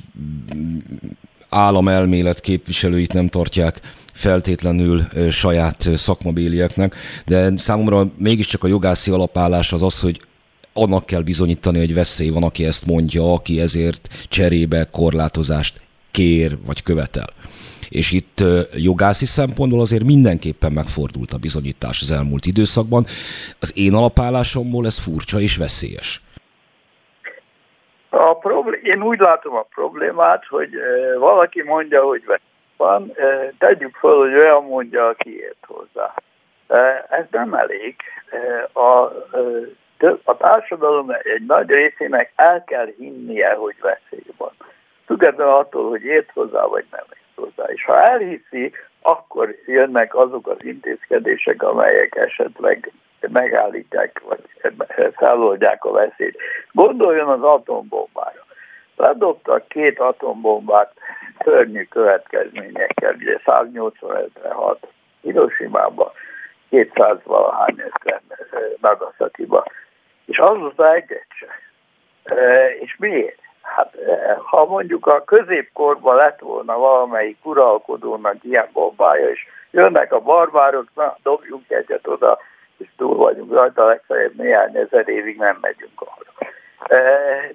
államelmélet 1.50 2.40
képviselőit 2.40 3.14
nem 3.14 3.28
tartják 3.28 3.82
feltétlenül 4.14 5.08
saját 5.32 5.90
szakmabélieknek, 5.96 6.96
de 7.26 7.58
számomra 7.58 8.12
mégiscsak 8.18 8.64
a 8.64 8.68
jogászi 8.68 9.12
alapállás 9.12 9.74
az 9.74 9.82
az, 9.82 10.00
hogy 10.00 10.22
annak 10.74 11.06
kell 11.06 11.22
bizonyítani, 11.22 11.78
hogy 11.80 11.94
veszély 11.94 12.30
van, 12.30 12.44
aki 12.44 12.66
ezt 12.66 12.86
mondja, 12.86 13.34
aki 13.34 13.62
ezért 13.62 14.08
cserébe 14.30 14.88
korlátozást 14.92 15.83
kér 16.14 16.52
vagy 16.66 16.84
követel. 16.84 17.30
És 17.90 18.12
itt 18.12 18.38
jogászi 18.76 19.26
szempontból 19.26 19.82
azért 19.82 20.04
mindenképpen 20.04 20.72
megfordult 20.72 21.32
a 21.32 21.38
bizonyítás 21.38 22.02
az 22.02 22.12
elmúlt 22.12 22.46
időszakban. 22.46 23.06
Az 23.60 23.72
én 23.76 23.94
alapállásomból 23.94 24.86
ez 24.86 25.00
furcsa 25.00 25.40
és 25.40 25.58
veszélyes. 25.58 26.22
A 28.10 28.38
problém, 28.38 28.80
én 28.84 29.04
úgy 29.04 29.20
látom 29.20 29.56
a 29.56 29.68
problémát, 29.74 30.46
hogy 30.46 30.70
valaki 31.20 31.64
mondja, 31.64 32.04
hogy 32.04 32.24
van, 32.78 33.14
tegyük 33.58 33.96
fel, 33.96 34.12
hogy 34.12 34.34
olyan 34.34 34.64
mondja, 34.64 35.08
aki 35.08 35.40
ért 35.40 35.66
hozzá. 35.68 36.14
Ez 37.10 37.26
nem 37.32 37.54
elég. 37.54 37.96
A, 38.74 38.90
a 40.24 40.38
társadalom 40.38 41.10
egy 41.10 41.46
nagy 41.48 41.70
részének 41.70 42.32
el 42.36 42.64
kell 42.64 42.88
hinnie, 42.98 43.54
hogy 43.54 43.76
veszély 43.82 44.34
van. 44.38 44.52
Függetlenül 45.14 45.54
attól, 45.54 45.90
hogy 45.90 46.04
ért 46.04 46.32
hozzá, 46.32 46.66
vagy 46.66 46.86
nem 46.92 47.06
ért 47.10 47.36
hozzá. 47.36 47.70
És 47.72 47.84
ha 47.84 48.02
elhiszi, 48.02 48.72
akkor 49.02 49.56
jönnek 49.66 50.16
azok 50.16 50.48
az 50.48 50.58
intézkedések, 50.60 51.64
amelyek 51.64 52.16
esetleg 52.16 52.92
megállítják, 53.20 54.22
vagy 54.28 54.40
feloldják 55.16 55.86
a 55.86 55.92
veszélyt. 55.92 56.38
Gondoljon 56.72 57.30
az 57.30 57.42
atombombára. 57.42 58.46
Ledobtak 58.96 59.68
két 59.68 60.00
atombombát 60.00 60.94
szörnyű 61.44 61.84
következményekkel, 61.84 63.14
ugye 63.14 63.40
186 63.46 64.88
Hiroshima-ba, 65.22 66.14
200 66.70 67.18
valahány 67.24 67.76
ezer 67.80 68.22
Nagasaki-ba. 68.82 69.66
És 70.26 70.38
azóta 70.38 70.94
egyet 70.94 71.28
se. 71.30 71.48
E, 72.24 72.70
és 72.80 72.96
miért? 73.00 73.43
Hát 73.64 73.96
e, 73.96 74.38
ha 74.44 74.66
mondjuk 74.66 75.08
a 75.08 75.24
középkorban 75.24 76.16
lett 76.16 76.40
volna 76.40 76.78
valamelyik 76.78 77.38
uralkodónak 77.44 78.36
ilyen 78.42 78.70
bombája, 78.74 79.30
és 79.30 79.46
jönnek 79.72 80.14
a 80.14 80.20
barbárok, 80.20 80.88
na 80.96 81.18
dobjunk 81.24 81.72
egyet 81.72 82.08
oda, 82.08 82.40
és 82.78 82.88
túl 82.98 83.16
vagyunk 83.16 83.54
rajta, 83.54 83.86
legfeljebb 83.86 84.36
néhány 84.36 84.76
ezer 84.78 85.08
évig 85.10 85.38
nem 85.38 85.58
megyünk 85.62 86.02
arra. 86.02 86.52
E, 86.88 87.02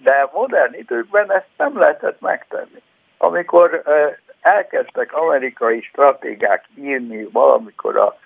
de 0.02 0.28
modern 0.32 0.74
időkben 0.74 1.32
ezt 1.32 1.48
nem 1.56 1.78
lehetett 1.78 2.20
megtenni. 2.20 2.82
Amikor 3.18 3.82
elkezdtek 4.40 5.14
amerikai 5.14 5.80
stratégák 5.80 6.64
írni 6.76 7.28
valamikor 7.32 7.96
a 7.96 8.18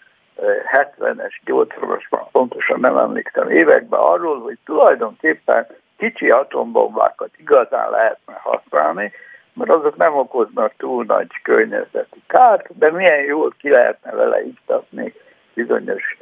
70-es, 0.73 1.33
80-as, 1.47 2.27
pontosan 2.33 2.81
nem 2.81 2.97
emlékszem 2.97 3.51
években 3.51 4.01
arról, 4.01 4.41
hogy 4.41 4.59
tulajdonképpen 4.65 5.67
kicsi 6.03 6.31
atombombákat 6.31 7.31
igazán 7.39 7.91
lehetne 7.91 8.35
használni, 8.43 9.13
mert 9.53 9.71
azok 9.71 9.97
nem 9.97 10.15
okoznak 10.17 10.73
túl 10.77 11.05
nagy 11.05 11.43
környezeti 11.43 12.23
kárt, 12.27 12.79
de 12.79 12.91
milyen 12.91 13.25
jól 13.25 13.55
ki 13.59 13.69
lehetne 13.69 14.13
vele 14.13 14.45
iktatni 14.45 15.15
bizonyos 15.55 16.17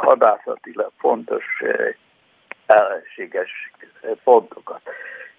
hadászatilag 0.00 0.90
fontos 0.98 1.44
ellenséges 2.66 3.72
pontokat. 4.24 4.80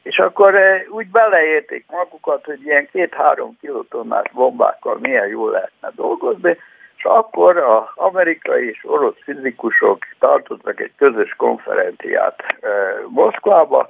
És 0.03 0.17
akkor 0.19 0.55
úgy 0.89 1.07
beleérték 1.07 1.85
magukat, 1.89 2.45
hogy 2.45 2.61
ilyen 2.65 2.87
két-három 2.91 3.57
kilotonnás 3.59 4.31
bombákkal 4.31 4.97
milyen 5.01 5.27
jól 5.27 5.51
lehetne 5.51 5.91
dolgozni, 5.95 6.57
és 7.01 7.07
akkor 7.07 7.57
az 7.57 7.83
amerikai 7.95 8.69
és 8.69 8.79
orosz 8.83 9.21
fizikusok 9.23 10.05
tartottak 10.19 10.79
egy 10.79 10.91
közös 10.97 11.33
konferenciát 11.37 12.41
e, 12.41 12.67
Moszkvába, 13.07 13.87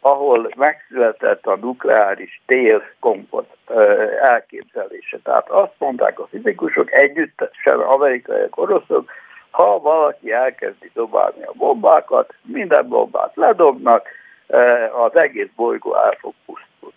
ahol 0.00 0.50
megszületett 0.56 1.46
a 1.46 1.56
nukleáris 1.56 2.40
tél 2.46 2.82
kompot 3.00 3.46
e, 3.66 3.74
elképzelése. 4.22 5.18
Tehát 5.22 5.48
azt 5.50 5.72
mondták 5.78 6.18
a 6.18 6.26
fizikusok 6.26 6.92
együttesen, 6.92 7.78
amerikaiak, 7.78 8.56
oroszok, 8.56 9.10
ha 9.50 9.78
valaki 9.78 10.32
elkezdi 10.32 10.90
dobálni 10.94 11.42
a 11.42 11.52
bombákat, 11.54 12.34
minden 12.42 12.88
bombát 12.88 13.32
ledobnak, 13.34 14.08
az 15.04 15.16
egész 15.16 15.48
bolygó 15.56 15.96
el 15.96 16.16
fog 16.20 16.34
pusztulni. 16.46 16.96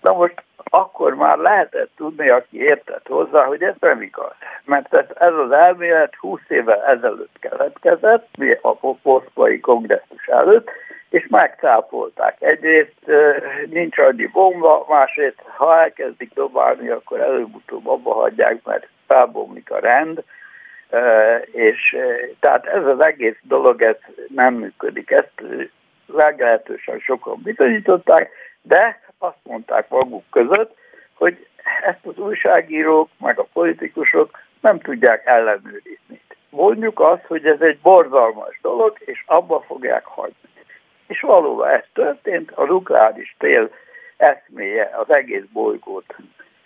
Na 0.00 0.12
most 0.12 0.42
akkor 0.74 1.14
már 1.14 1.38
lehetett 1.38 1.90
tudni, 1.96 2.28
aki 2.28 2.62
értett 2.62 3.06
hozzá, 3.06 3.44
hogy 3.44 3.62
ez 3.62 3.74
nem 3.80 4.02
igaz. 4.02 4.32
Mert 4.64 4.94
ez 4.94 5.32
az 5.32 5.50
elmélet 5.50 6.14
20 6.14 6.40
évvel 6.48 6.84
ezelőtt 6.84 7.36
keletkezett, 7.40 8.28
a 8.60 8.94
posztbai 9.02 9.60
kongresszus 9.60 10.26
előtt, 10.26 10.70
és 11.08 11.26
megcápolták. 11.30 12.36
Egyrészt 12.38 13.10
nincs 13.70 13.98
annyi 13.98 14.26
bomba, 14.26 14.86
másrészt 14.88 15.42
ha 15.46 15.80
elkezdik 15.80 16.34
dobálni, 16.34 16.88
akkor 16.88 17.20
előbb-utóbb 17.20 17.86
abba 17.86 18.12
hagyják, 18.12 18.64
mert 18.64 18.88
felbomlik 19.06 19.70
a 19.70 19.78
rend, 19.78 20.22
és 21.52 21.96
tehát 22.40 22.66
ez 22.66 22.86
az 22.86 23.00
egész 23.00 23.36
dolog 23.42 23.82
ez 23.82 23.96
nem 24.28 24.54
működik. 24.54 25.10
Ezt 25.10 25.42
leglehetősen 26.06 26.98
sokan 26.98 27.40
bizonyították, 27.42 28.30
de 28.62 29.00
azt 29.18 29.38
mondták 29.42 29.88
maguk 29.88 30.24
között, 30.30 30.76
hogy 31.14 31.46
ezt 31.82 32.06
az 32.06 32.18
újságírók, 32.18 33.08
meg 33.18 33.38
a 33.38 33.46
politikusok 33.52 34.38
nem 34.64 34.80
tudják 34.80 35.26
ellenőrizni. 35.26 36.20
Mondjuk 36.50 37.00
azt, 37.00 37.24
hogy 37.26 37.46
ez 37.46 37.60
egy 37.60 37.78
borzalmas 37.82 38.58
dolog, 38.62 38.96
és 38.98 39.22
abba 39.26 39.60
fogják 39.60 40.04
hagyni. 40.04 40.48
És 41.06 41.20
valóban 41.20 41.68
ez 41.68 41.84
történt, 41.92 42.50
a 42.50 42.64
nukleáris 42.64 43.36
tél 43.38 43.70
eszméje 44.16 44.90
az 44.96 45.14
egész 45.14 45.44
bolygót 45.52 46.14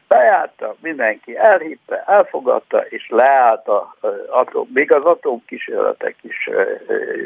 bejárta, 0.08 0.74
mindenki 0.80 1.36
elhitte, 1.36 2.04
elfogadta, 2.06 2.78
és 2.78 3.08
leállt 3.08 3.68
a 3.68 3.96
atom, 4.28 4.68
még 4.74 4.92
az 4.92 5.04
atomkísérletek 5.04 6.16
is 6.22 6.50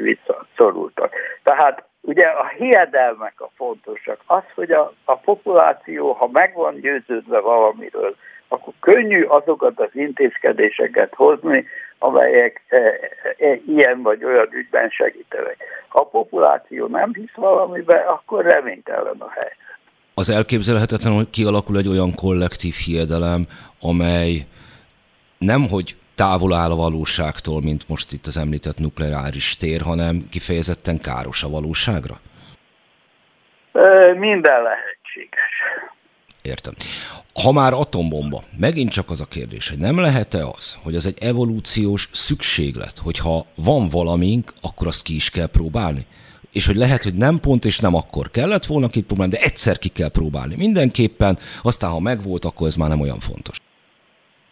visszaszorultak. 0.00 1.14
Tehát 1.42 1.84
Ugye 2.04 2.26
a 2.26 2.48
hiedelmek 2.48 3.40
a 3.40 3.50
fontosak. 3.56 4.20
Az, 4.26 4.42
hogy 4.54 4.70
a, 4.70 4.92
a 5.04 5.16
populáció, 5.16 6.12
ha 6.12 6.28
meg 6.32 6.54
van 6.54 6.80
győződve 6.80 7.40
valamiről, 7.40 8.16
akkor 8.52 8.72
könnyű 8.80 9.22
azokat 9.22 9.80
az 9.80 9.90
intézkedéseket 9.92 11.14
hozni, 11.14 11.66
amelyek 11.98 12.62
e, 12.68 12.76
e, 13.38 13.60
ilyen 13.66 14.02
vagy 14.02 14.24
olyan 14.24 14.48
ügyben 14.50 14.88
segítenek. 14.88 15.56
Ha 15.88 16.00
a 16.00 16.04
populáció 16.04 16.86
nem 16.86 17.10
hisz 17.14 17.34
valamibe, 17.34 17.96
akkor 17.96 18.44
reménytelen 18.44 19.16
a 19.18 19.30
helyzet. 19.30 19.56
Az 20.14 20.30
elképzelhetetlen, 20.30 21.12
hogy 21.12 21.30
kialakul 21.30 21.76
egy 21.76 21.88
olyan 21.88 22.14
kollektív 22.14 22.74
hiedelem, 22.74 23.46
amely 23.80 24.46
nem 25.38 25.68
hogy 25.68 25.96
távol 26.14 26.54
áll 26.54 26.70
a 26.70 26.76
valóságtól, 26.76 27.60
mint 27.60 27.88
most 27.88 28.12
itt 28.12 28.26
az 28.26 28.36
említett 28.36 28.78
nukleáris 28.78 29.56
tér, 29.56 29.80
hanem 29.80 30.28
kifejezetten 30.30 30.98
káros 31.00 31.42
a 31.42 31.48
valóságra? 31.48 32.14
Minden 34.14 34.62
lehetséges. 34.62 35.54
Értem. 36.42 36.74
Ha 37.32 37.52
már 37.52 37.72
atombomba, 37.72 38.44
megint 38.56 38.90
csak 38.90 39.10
az 39.10 39.20
a 39.20 39.24
kérdés, 39.24 39.68
hogy 39.68 39.78
nem 39.78 39.98
lehet-e 39.98 40.46
az, 40.46 40.76
hogy 40.82 40.94
az 40.94 41.06
egy 41.06 41.18
evolúciós 41.20 42.08
szükséglet, 42.12 42.98
hogyha 42.98 43.46
van 43.54 43.88
valamink, 43.88 44.52
akkor 44.60 44.86
azt 44.86 45.02
ki 45.02 45.14
is 45.14 45.30
kell 45.30 45.46
próbálni? 45.46 46.06
És 46.52 46.66
hogy 46.66 46.76
lehet, 46.76 47.02
hogy 47.02 47.14
nem 47.14 47.38
pont 47.38 47.64
és 47.64 47.78
nem 47.78 47.94
akkor 47.94 48.30
kellett 48.30 48.66
volna 48.66 48.88
kipróbálni, 48.88 49.32
de 49.32 49.40
egyszer 49.40 49.78
ki 49.78 49.88
kell 49.88 50.08
próbálni. 50.08 50.54
Mindenképpen, 50.56 51.38
aztán 51.62 51.90
ha 51.90 52.00
megvolt, 52.00 52.44
akkor 52.44 52.66
ez 52.66 52.76
már 52.76 52.88
nem 52.88 53.00
olyan 53.00 53.20
fontos 53.20 53.60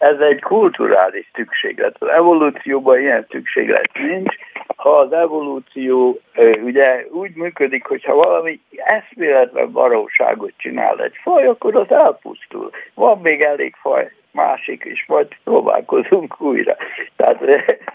ez 0.00 0.18
egy 0.18 0.40
kulturális 0.40 1.30
szükséglet. 1.34 1.96
Az 1.98 2.08
evolúcióban 2.08 3.00
ilyen 3.00 3.26
szükséglet 3.30 3.90
nincs. 3.92 4.34
Ha 4.76 4.90
az 4.90 5.12
evolúció 5.12 6.20
ugye 6.64 7.04
úgy 7.10 7.34
működik, 7.34 7.84
hogy 7.84 8.04
ha 8.04 8.14
valami 8.14 8.60
eszméletlen 8.76 9.72
valóságot 9.72 10.52
csinál 10.56 11.02
egy 11.02 11.16
faj, 11.22 11.46
akkor 11.46 11.76
az 11.76 11.90
elpusztul. 11.90 12.70
Van 12.94 13.20
még 13.20 13.40
elég 13.40 13.74
faj 13.80 14.10
másik 14.32 14.84
is, 14.84 15.04
majd 15.08 15.26
próbálkozunk 15.44 16.40
újra. 16.40 16.76
Tehát 17.16 17.40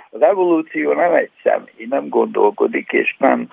az 0.10 0.22
evolúció 0.22 0.94
nem 0.94 1.14
egy 1.14 1.32
személy, 1.44 1.86
nem 1.90 2.10
gondolkodik 2.10 2.92
és 2.92 3.16
nem, 3.20 3.48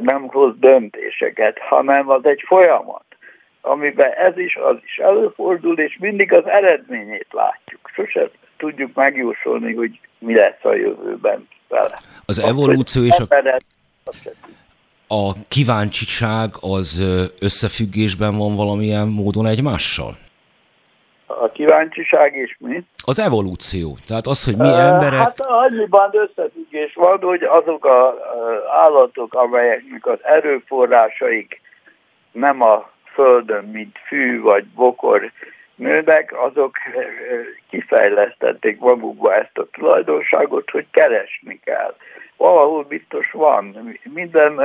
nem 0.00 0.28
hoz 0.28 0.54
döntéseket, 0.58 1.58
hanem 1.58 2.10
az 2.10 2.24
egy 2.24 2.42
folyamat 2.46 3.04
amiben 3.60 4.12
ez 4.12 4.38
is, 4.38 4.56
az 4.56 4.76
is 4.84 4.96
előfordul, 4.98 5.78
és 5.78 5.96
mindig 6.00 6.32
az 6.32 6.46
eredményét 6.46 7.26
látjuk. 7.30 7.90
Sose 7.94 8.30
tudjuk 8.56 8.94
megjósolni, 8.94 9.74
hogy 9.74 10.00
mi 10.18 10.34
lesz 10.34 10.64
a 10.64 10.74
jövőben 10.74 11.48
vele. 11.68 12.00
Az 12.26 12.38
evolúció 12.38 13.02
és 13.02 13.18
a... 13.18 13.60
a 15.06 15.32
kíváncsiság 15.48 16.50
az 16.60 17.02
összefüggésben 17.40 18.36
van 18.36 18.56
valamilyen 18.56 19.06
módon 19.06 19.46
egymással? 19.46 20.16
A 21.26 21.50
kíváncsiság 21.52 22.36
és 22.36 22.56
mi? 22.58 22.84
Az 23.04 23.18
evolúció. 23.18 23.96
Tehát 24.06 24.26
az, 24.26 24.44
hogy 24.44 24.56
mi 24.56 24.68
emberek... 24.68 25.20
Hát 25.20 25.40
annyiban 25.40 26.10
összefüggés 26.12 26.94
van, 26.94 27.18
hogy 27.18 27.42
azok 27.42 27.84
az 27.84 28.14
állatok, 28.72 29.34
amelyeknek 29.34 30.06
az 30.06 30.18
erőforrásaik 30.22 31.60
nem 32.32 32.62
a 32.62 32.90
földön, 33.12 33.64
mint 33.64 33.98
fű 34.06 34.40
vagy 34.40 34.64
bokor 34.64 35.30
nőnek, 35.74 36.32
azok 36.42 36.76
kifejlesztették 37.70 38.78
magukba 38.78 39.34
ezt 39.34 39.58
a 39.58 39.66
tulajdonságot, 39.72 40.70
hogy 40.70 40.86
keresni 40.90 41.60
kell 41.64 41.94
valahol 42.40 42.82
biztos 42.82 43.30
van. 43.30 43.96
Minden 44.02 44.60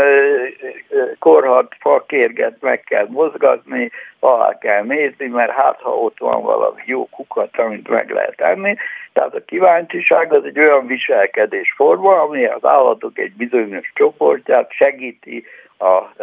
korhat 1.19 1.75
fakérget 1.79 2.61
meg 2.61 2.83
kell 2.83 3.07
mozgatni, 3.09 3.91
alá 4.19 4.57
kell 4.57 4.83
nézni, 4.83 5.27
mert 5.27 5.51
hát 5.51 5.81
ha 5.81 5.89
ott 5.89 6.19
van 6.19 6.41
valami 6.41 6.81
jó 6.85 7.05
kukat, 7.09 7.57
amit 7.57 7.87
meg 7.87 8.09
lehet 8.09 8.41
enni. 8.41 8.75
Tehát 9.13 9.35
a 9.35 9.45
kíváncsiság 9.45 10.33
az 10.33 10.43
egy 10.45 10.59
olyan 10.59 10.87
viselkedésforma, 10.87 12.21
ami 12.21 12.45
az 12.45 12.65
állatok 12.65 13.19
egy 13.19 13.33
bizonyos 13.33 13.91
csoportját 13.93 14.71
segíti 14.71 15.45
a 15.77 16.13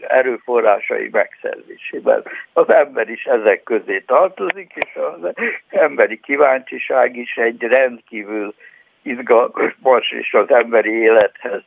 erőforrásai 0.00 1.08
megszerzésében. 1.12 2.22
Az 2.52 2.68
ember 2.68 3.08
is 3.08 3.24
ezek 3.24 3.62
közé 3.62 4.00
tartozik, 4.06 4.72
és 4.74 4.94
az 4.94 5.32
emberi 5.68 6.20
kíváncsiság 6.20 7.16
is 7.16 7.36
egy 7.36 7.62
rendkívül 7.62 8.54
izgalmas 9.02 10.10
és 10.10 10.34
az 10.34 10.50
emberi 10.50 10.92
élethez 10.92 11.62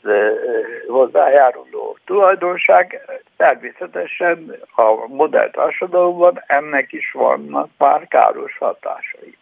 hozzájáruló 0.88 1.98
tulajdonság. 2.06 3.02
Természetesen 3.38 4.56
a 4.76 5.08
modern 5.08 5.52
társadalomban 5.52 6.44
ennek 6.48 6.92
is 6.92 7.12
vannak 7.12 7.70
már 7.78 8.08
káros 8.08 8.58
hatásai. 8.58 9.38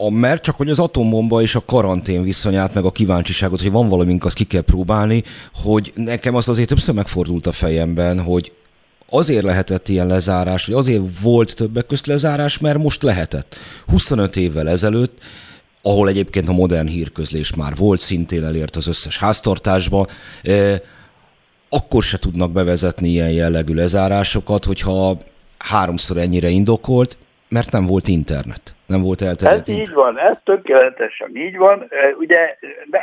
A, 0.00 0.10
mert 0.10 0.42
csak 0.42 0.56
hogy 0.56 0.70
az 0.70 0.78
atombomba 0.78 1.42
és 1.42 1.54
a 1.54 1.64
karantén 1.66 2.22
viszonyát, 2.22 2.74
meg 2.74 2.84
a 2.84 2.90
kíváncsiságot, 2.90 3.60
hogy 3.60 3.70
van 3.70 3.88
valamink, 3.88 4.24
azt 4.24 4.34
ki 4.34 4.44
kell 4.44 4.60
próbálni, 4.60 5.24
hogy 5.54 5.92
nekem 5.94 6.34
az 6.34 6.48
azért 6.48 6.68
többször 6.68 6.94
megfordult 6.94 7.46
a 7.46 7.52
fejemben, 7.52 8.20
hogy 8.20 8.52
azért 9.08 9.44
lehetett 9.44 9.88
ilyen 9.88 10.06
lezárás, 10.06 10.66
vagy 10.66 10.74
azért 10.74 11.20
volt 11.22 11.54
többek 11.54 11.86
közt 11.86 12.06
lezárás, 12.06 12.58
mert 12.58 12.78
most 12.78 13.02
lehetett. 13.02 13.56
25 13.86 14.36
évvel 14.36 14.68
ezelőtt 14.68 15.18
ahol 15.82 16.08
egyébként 16.08 16.48
a 16.48 16.52
modern 16.52 16.86
hírközlés 16.86 17.54
már 17.54 17.76
volt, 17.76 18.00
szintén 18.00 18.44
elért 18.44 18.76
az 18.76 18.86
összes 18.86 19.18
háztartásba, 19.18 20.06
akkor 21.68 22.02
se 22.02 22.18
tudnak 22.18 22.52
bevezetni 22.52 23.08
ilyen 23.08 23.30
jellegű 23.30 23.74
lezárásokat, 23.74 24.64
hogyha 24.64 25.18
háromszor 25.58 26.16
ennyire 26.16 26.48
indokolt, 26.48 27.16
mert 27.48 27.70
nem 27.70 27.86
volt 27.86 28.08
internet. 28.08 28.74
Nem 28.88 29.02
volt 29.02 29.22
elterjedt 29.22 29.68
Ez 29.68 29.74
így 29.78 29.92
van, 29.92 30.18
ez 30.18 30.36
tökéletesen 30.44 31.36
így 31.36 31.56
van. 31.56 31.90
Ugye 32.18 32.56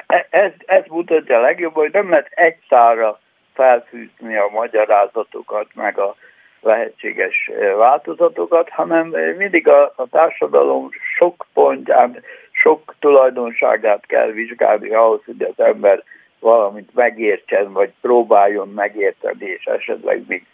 e, 0.07 0.28
ez, 0.30 0.52
ez 0.66 0.84
mutatja 0.88 1.38
a 1.38 1.41
legjobban, 1.41 1.84
hogy 1.84 1.94
nem 1.94 2.10
lehet 2.10 2.28
egy 2.32 2.57
szára 2.70 3.20
felfűzni 3.53 4.36
a 4.38 4.49
magyarázatokat, 4.52 5.68
meg 5.74 5.99
a 5.99 6.16
lehetséges 6.62 7.52
változatokat, 7.78 8.70
hanem 8.70 9.16
mindig 9.38 9.68
a, 9.68 9.94
a 9.95 10.07
társadalom 10.07 10.90
sok 11.18 11.45
pontján 11.53 12.24
sok 12.52 12.95
tulajdonságát 12.99 14.06
kell 14.06 14.32
vizsgálni 14.32 14.90
ahhoz, 14.90 15.22
hogy 15.26 15.41
az 15.41 15.66
ember 15.66 16.03
valamit 16.40 16.90
megértsen, 16.94 17.74
vagy 17.74 17.94
próbáljon 18.02 18.70
megérteni, 18.70 19.45
és 19.45 19.66
esetleg 19.66 20.24
még 20.28 20.45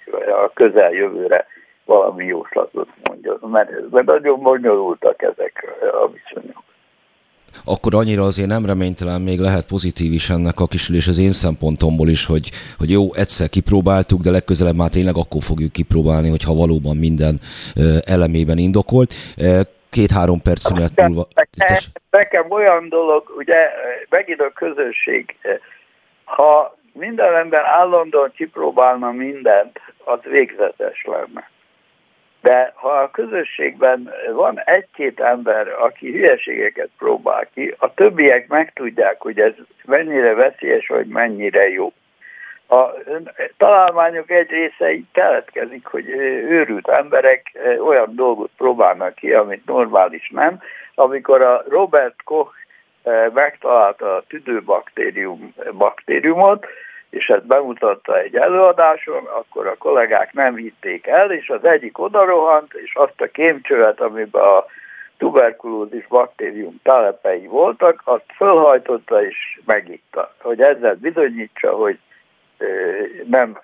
a 0.44 0.52
közeljövőre 0.53 1.45
valami 1.91 2.26
jóslatot 2.26 2.88
mondjon. 3.03 3.39
Mert, 3.51 3.69
nagyon 4.05 4.39
bonyolultak 4.39 5.22
ezek 5.22 5.65
a 6.01 6.07
viszonyok. 6.07 6.63
Akkor 7.65 7.95
annyira 7.95 8.23
azért 8.23 8.47
nem 8.47 8.65
reménytelen 8.65 9.22
még 9.22 9.39
lehet 9.39 9.65
pozitív 9.65 10.13
is 10.13 10.30
ennek 10.30 10.59
a 10.59 10.68
kisülés 10.68 11.07
az 11.07 11.19
én 11.19 11.31
szempontomból 11.31 12.07
is, 12.07 12.26
hogy, 12.26 12.51
hogy 12.77 12.91
jó, 12.91 13.13
egyszer 13.13 13.49
kipróbáltuk, 13.49 14.22
de 14.22 14.31
legközelebb 14.31 14.76
már 14.76 14.89
tényleg 14.89 15.15
akkor 15.15 15.41
fogjuk 15.43 15.72
kipróbálni, 15.72 16.30
hogyha 16.30 16.53
valóban 16.53 16.97
minden 16.97 17.39
elemében 18.05 18.57
indokolt 18.57 19.13
két-három 19.89 20.41
perc 20.41 20.61
szünet 20.61 21.01
múlva. 21.01 21.26
Nekem, 21.34 21.77
nekem 22.09 22.51
olyan 22.51 22.89
dolog, 22.89 23.23
ugye 23.38 23.59
megint 24.09 24.41
a 24.41 24.51
közösség, 24.51 25.35
ha 26.23 26.77
minden 26.93 27.35
ember 27.35 27.63
állandóan 27.65 28.31
kipróbálna 28.35 29.11
mindent, 29.11 29.80
az 30.05 30.19
végzetes 30.23 31.05
lenne. 31.05 31.49
De 32.41 32.72
ha 32.76 32.89
a 32.89 33.11
közösségben 33.11 34.13
van 34.34 34.59
egy-két 34.59 35.19
ember, 35.19 35.68
aki 35.68 36.11
hülyeségeket 36.11 36.89
próbál 36.97 37.47
ki, 37.53 37.76
a 37.77 37.93
többiek 37.93 38.47
megtudják, 38.47 39.22
hogy 39.22 39.39
ez 39.39 39.53
mennyire 39.85 40.34
veszélyes, 40.34 40.88
vagy 40.88 41.07
mennyire 41.07 41.69
jó 41.69 41.93
a 42.72 42.93
találmányok 43.57 44.31
egy 44.31 44.49
része 44.49 44.93
így 44.93 45.05
keletkezik, 45.11 45.85
hogy 45.85 46.09
őrült 46.49 46.88
emberek 46.88 47.51
olyan 47.85 48.15
dolgot 48.15 48.49
próbálnak 48.57 49.15
ki, 49.15 49.34
amit 49.34 49.65
normális 49.65 50.30
nem. 50.30 50.59
Amikor 50.95 51.41
a 51.41 51.63
Robert 51.69 52.23
Koch 52.23 52.53
megtalálta 53.34 54.15
a 54.15 54.23
tüdőbaktérium 54.27 55.53
baktériumot, 55.73 56.65
és 57.11 57.27
ezt 57.27 57.45
bemutatta 57.45 58.19
egy 58.19 58.35
előadáson, 58.35 59.25
akkor 59.25 59.67
a 59.67 59.77
kollégák 59.77 60.33
nem 60.33 60.55
hitték 60.55 61.07
el, 61.07 61.31
és 61.31 61.49
az 61.49 61.65
egyik 61.65 61.99
odarohant, 61.99 62.73
és 62.73 62.95
azt 62.95 63.21
a 63.21 63.27
kémcsövet, 63.27 64.01
amiben 64.01 64.43
a 64.43 64.65
tuberkulózis 65.17 66.07
baktérium 66.07 66.79
telepei 66.83 67.47
voltak, 67.47 68.01
azt 68.03 68.25
fölhajtotta 68.35 69.25
és 69.25 69.59
megitta, 69.65 70.33
hogy 70.41 70.61
ezzel 70.61 70.95
bizonyítsa, 70.95 71.71
hogy 71.71 71.99
nem, 73.25 73.59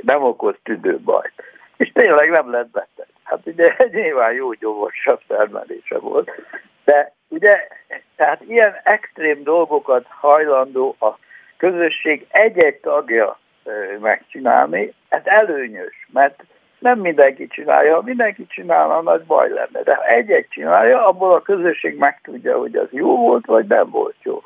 nem 0.00 0.22
okoz 0.22 0.54
tüdőbajt. 0.62 1.32
És 1.76 1.92
tényleg 1.92 2.30
nem 2.30 2.50
lett 2.50 2.70
beteg. 2.70 3.06
Hát 3.22 3.40
ugye 3.44 3.76
nyilván 4.00 4.32
jó 4.32 4.52
gyomosabb 4.52 5.20
termelése 5.26 5.98
volt, 5.98 6.30
de 6.84 7.12
ugye, 7.28 7.68
tehát 8.16 8.40
ilyen 8.48 8.76
extrém 8.84 9.42
dolgokat 9.42 10.06
hajlandó 10.08 10.96
a 11.00 11.18
közösség 11.56 12.26
egy-egy 12.28 12.76
tagja 12.76 13.38
megcsinálni, 14.00 14.92
ez 15.08 15.20
előnyös, 15.24 16.08
mert 16.12 16.44
nem 16.78 16.98
mindenki 16.98 17.46
csinálja, 17.46 17.94
ha 17.94 18.02
mindenki 18.02 18.46
csinálna, 18.48 19.00
nagy 19.00 19.22
baj 19.22 19.48
lenne, 19.48 19.82
de 19.84 19.94
ha 19.94 20.06
egy-egy 20.06 20.46
csinálja, 20.50 21.06
abból 21.06 21.32
a 21.32 21.42
közösség 21.42 21.96
megtudja, 21.98 22.58
hogy 22.58 22.76
az 22.76 22.88
jó 22.90 23.16
volt, 23.16 23.46
vagy 23.46 23.66
nem 23.66 23.90
volt 23.90 24.16
jó. 24.22 24.42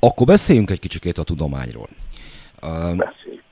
Akkor 0.00 0.26
beszéljünk 0.26 0.70
egy 0.70 0.80
kicsikét 0.80 1.18
a 1.18 1.22
tudományról. 1.22 1.88
Beszéljünk. 2.96 3.42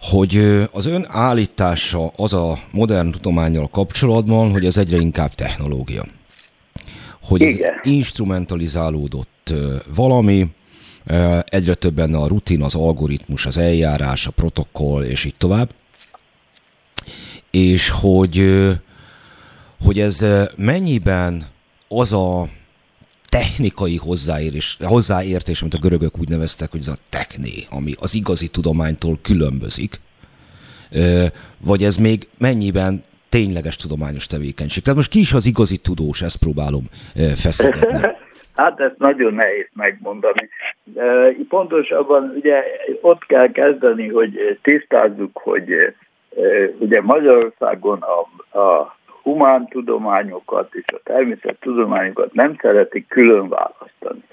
Hogy 0.00 0.36
az 0.72 0.86
ön 0.86 1.06
állítása 1.08 2.10
az 2.16 2.32
a 2.32 2.54
modern 2.72 3.10
tudományjal 3.10 3.68
kapcsolatban, 3.68 4.50
hogy 4.50 4.64
ez 4.64 4.76
egyre 4.76 4.96
inkább 4.96 5.30
technológia. 5.30 6.02
Hogy 7.22 7.40
Igen. 7.40 7.72
ez 7.72 7.78
instrumentalizálódott 7.82 9.52
valami, 9.96 10.46
egyre 11.44 11.74
több 11.74 11.94
benne 11.94 12.18
a 12.18 12.26
rutin, 12.26 12.62
az 12.62 12.74
algoritmus, 12.74 13.46
az 13.46 13.56
eljárás, 13.56 14.26
a 14.26 14.30
protokoll, 14.30 15.04
és 15.04 15.24
így 15.24 15.34
tovább. 15.38 15.70
És 17.50 17.88
hogy, 17.88 18.44
hogy 19.84 20.00
ez 20.00 20.24
mennyiben 20.56 21.46
az 21.88 22.12
a 22.12 22.48
technikai 23.28 23.96
hozzáérés, 23.96 24.76
hozzáértés, 24.80 25.60
amit 25.60 25.74
a 25.74 25.78
görögök 25.78 26.18
úgy 26.18 26.28
neveztek, 26.28 26.70
hogy 26.70 26.80
ez 26.80 26.88
a 26.88 26.98
techné, 27.08 27.66
ami 27.70 27.94
az 27.98 28.14
igazi 28.14 28.48
tudománytól 28.48 29.18
különbözik, 29.22 30.00
vagy 31.58 31.84
ez 31.84 31.96
még 31.96 32.28
mennyiben 32.38 33.04
tényleges 33.28 33.76
tudományos 33.76 34.26
tevékenység. 34.26 34.82
Tehát 34.82 34.98
most 34.98 35.10
ki 35.10 35.18
is 35.18 35.32
az 35.32 35.46
igazi 35.46 35.76
tudós, 35.76 36.22
ezt 36.22 36.36
próbálom 36.36 36.88
feszegetni. 37.36 38.00
Hát 38.56 38.80
ezt 38.80 38.98
nagyon 38.98 39.34
nehéz 39.34 39.68
megmondani. 39.74 40.48
Pontosabban 41.48 42.32
ugye 42.36 42.64
ott 43.00 43.26
kell 43.26 43.50
kezdeni, 43.50 44.08
hogy 44.08 44.58
tisztázzuk, 44.62 45.38
hogy 45.38 45.94
ugye 46.78 47.02
Magyarországon 47.02 47.98
a, 48.02 48.58
a 48.58 48.96
humántudományokat 49.22 50.74
és 50.74 50.84
a 50.86 51.00
természettudományokat 51.04 52.32
nem 52.32 52.56
szeretik 52.60 53.08
külön 53.08 53.48
választani. 53.48 54.24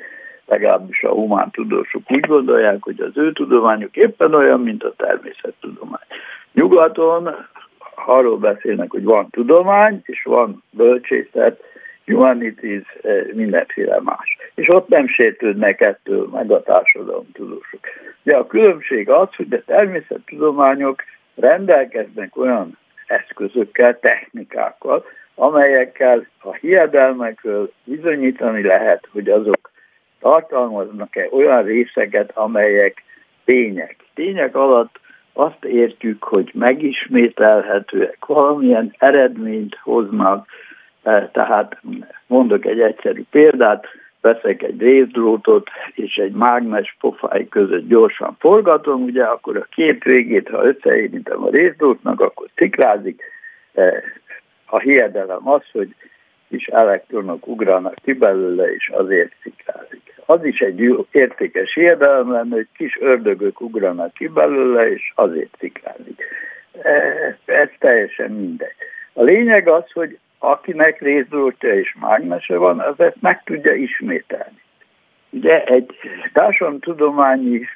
Legalábbis 0.45 1.03
a 1.03 1.11
humántudósok 1.11 2.01
úgy 2.11 2.27
gondolják, 2.27 2.83
hogy 2.83 2.99
az 3.01 3.11
ő 3.17 3.31
tudományuk 3.31 3.95
éppen 3.95 4.33
olyan, 4.33 4.59
mint 4.59 4.83
a 4.83 4.93
természettudomány. 4.97 6.07
Nyugaton 6.53 7.35
arról 8.05 8.37
beszélnek, 8.37 8.91
hogy 8.91 9.03
van 9.03 9.29
tudomány, 9.29 10.01
és 10.03 10.23
van 10.23 10.63
bölcsészet, 10.69 11.63
humanities, 12.05 12.97
mindenféle 13.33 13.99
más. 14.01 14.37
És 14.55 14.69
ott 14.69 14.87
nem 14.87 15.07
sértődnek 15.07 15.81
ettől 15.81 16.27
meg 16.31 16.51
a 16.51 16.63
társadalomtudósok. 16.63 17.79
De 18.23 18.35
a 18.35 18.47
különbség 18.47 19.09
az, 19.09 19.35
hogy 19.35 19.53
a 19.53 19.63
természettudományok 19.65 21.03
rendelkeznek 21.35 22.37
olyan 22.37 22.77
eszközökkel, 23.07 23.99
technikákkal, 23.99 25.05
amelyekkel 25.35 26.27
a 26.41 26.53
hiedelmekről 26.53 27.71
bizonyítani 27.83 28.63
lehet, 28.63 29.07
hogy 29.11 29.29
azok 29.29 29.71
tartalmaznak-e 30.19 31.27
olyan 31.31 31.63
részeket, 31.63 32.31
amelyek 32.33 33.03
tények. 33.45 33.95
Tények 34.13 34.55
alatt 34.55 34.99
azt 35.33 35.65
értjük, 35.65 36.23
hogy 36.23 36.51
megismételhetőek, 36.53 38.25
valamilyen 38.25 38.95
eredményt 38.97 39.75
hoznak, 39.83 40.47
tehát 41.31 41.81
mondok 42.27 42.65
egy 42.65 42.79
egyszerű 42.79 43.23
példát, 43.29 43.87
veszek 44.23 44.63
egy 44.63 44.81
részdrótot, 44.81 45.69
és 45.93 46.15
egy 46.15 46.31
mágnes 46.31 46.95
pofáj 46.99 47.47
között 47.47 47.87
gyorsan 47.87 48.35
forgatom, 48.39 49.03
ugye 49.03 49.23
akkor 49.23 49.57
a 49.57 49.67
két 49.75 50.03
végét, 50.03 50.49
ha 50.49 50.65
összeérintem 50.65 51.43
a 51.43 51.49
részdrótnak, 51.49 52.21
akkor 52.21 52.47
ciklázik. 52.55 53.23
E, 53.73 54.03
a 54.65 54.79
hiedelem 54.79 55.49
az, 55.49 55.61
hogy 55.71 55.95
kis 56.49 56.67
elektronok 56.67 57.47
ugranak 57.47 57.95
ki 58.03 58.13
belőle, 58.13 58.73
és 58.73 58.89
azért 58.89 59.31
ciklázik. 59.41 60.13
Az 60.25 60.45
is 60.45 60.59
egy 60.59 60.79
jó, 60.79 61.05
értékes 61.11 61.73
hiedelem 61.73 62.31
lenne, 62.31 62.55
hogy 62.55 62.67
kis 62.77 62.97
ördögök 63.01 63.61
ugranak 63.61 64.13
ki 64.13 64.27
belőle, 64.27 64.91
és 64.91 65.11
azért 65.15 65.55
ciklázik. 65.59 66.23
E, 66.81 67.37
ez 67.45 67.69
teljesen 67.79 68.31
mindegy. 68.31 68.75
A 69.13 69.23
lényeg 69.23 69.67
az, 69.67 69.91
hogy 69.91 70.17
akinek 70.43 71.01
részdrótja 71.01 71.73
és 71.73 71.95
mágnese 71.99 72.57
van, 72.57 72.79
az 72.79 72.99
ezt 72.99 73.21
meg 73.21 73.43
tudja 73.43 73.73
ismételni. 73.73 74.61
Ugye 75.29 75.63
egy 75.63 75.95
társadalomtudományi 76.33 77.67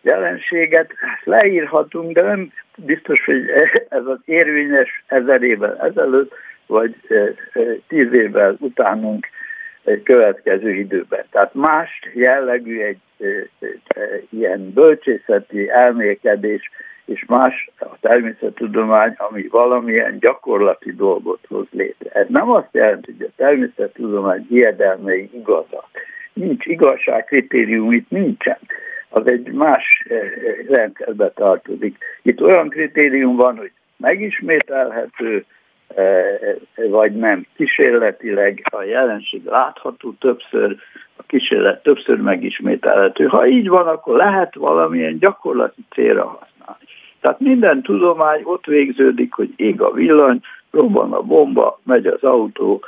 jelenséget 0.00 0.92
leírhatunk, 1.24 2.12
de 2.12 2.22
nem 2.22 2.52
biztos, 2.76 3.24
hogy 3.24 3.48
ez 3.88 4.06
az 4.06 4.18
érvényes 4.24 5.04
ezer 5.06 5.42
évvel 5.42 5.78
ezelőtt, 5.80 6.34
vagy 6.66 6.94
tíz 7.88 8.12
évvel 8.12 8.56
utánunk 8.58 9.26
egy 9.84 10.02
következő 10.02 10.70
időben. 10.70 11.24
Tehát 11.30 11.54
más 11.54 12.00
jellegű 12.14 12.80
egy 12.80 13.00
ilyen 14.28 14.72
bölcsészeti 14.72 15.70
elmélkedés, 15.70 16.70
és 17.04 17.24
más 17.28 17.70
a 17.78 17.98
természettudomány, 18.00 19.14
ami 19.16 19.46
valamilyen 19.50 20.18
gyakorlati 20.18 20.92
dolgot 20.92 21.40
hoz 21.48 21.66
létre. 21.70 22.10
Ez 22.10 22.26
nem 22.28 22.50
azt 22.50 22.68
jelenti, 22.72 23.14
hogy 23.18 23.26
a 23.26 23.32
természettudomány 23.36 24.46
hiedelmei 24.48 25.30
igazak. 25.32 25.88
Nincs 26.32 26.66
igazságkritérium, 26.66 27.92
itt 27.92 28.10
nincsen. 28.10 28.58
Az 29.08 29.26
egy 29.26 29.52
más 29.52 30.06
rendszerbe 30.68 31.30
tartozik. 31.30 31.98
Itt 32.22 32.42
olyan 32.42 32.68
kritérium 32.68 33.36
van, 33.36 33.56
hogy 33.56 33.70
megismételhető, 33.96 35.44
vagy 36.90 37.12
nem. 37.12 37.46
Kísérletileg 37.56 38.62
a 38.70 38.82
jelenség 38.82 39.44
látható 39.44 40.12
többször, 40.12 40.76
a 41.16 41.22
kísérlet 41.26 41.82
többször 41.82 42.18
megismételhető. 42.18 43.24
Ha 43.24 43.46
így 43.46 43.68
van, 43.68 43.86
akkor 43.86 44.16
lehet 44.16 44.54
valamilyen 44.54 45.18
gyakorlati 45.18 45.84
célra 45.90 46.24
használni. 46.24 46.84
Tehát 47.22 47.40
minden 47.40 47.82
tudomány 47.82 48.40
ott 48.44 48.64
végződik, 48.64 49.32
hogy 49.32 49.52
ég 49.56 49.80
a 49.80 49.90
villany, 49.90 50.40
robban 50.70 51.12
a 51.12 51.20
bomba, 51.20 51.80
megy 51.82 52.06
az 52.06 52.22
autó, 52.22 52.84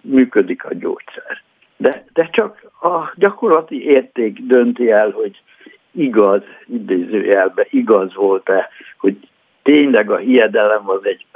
működik 0.00 0.64
a 0.64 0.74
gyógyszer. 0.74 1.42
De, 1.76 2.04
de 2.12 2.28
csak 2.32 2.70
a 2.82 3.12
gyakorlati 3.14 3.84
érték 3.84 4.40
dönti 4.46 4.90
el, 4.90 5.10
hogy 5.10 5.42
igaz, 5.90 6.42
idézőjelben 6.66 7.66
igaz 7.70 8.14
volt-e, 8.14 8.68
hogy 8.98 9.16
tényleg 9.62 10.10
a 10.10 10.16
hiedelem 10.16 10.88
az 10.88 11.00
egy 11.02 11.26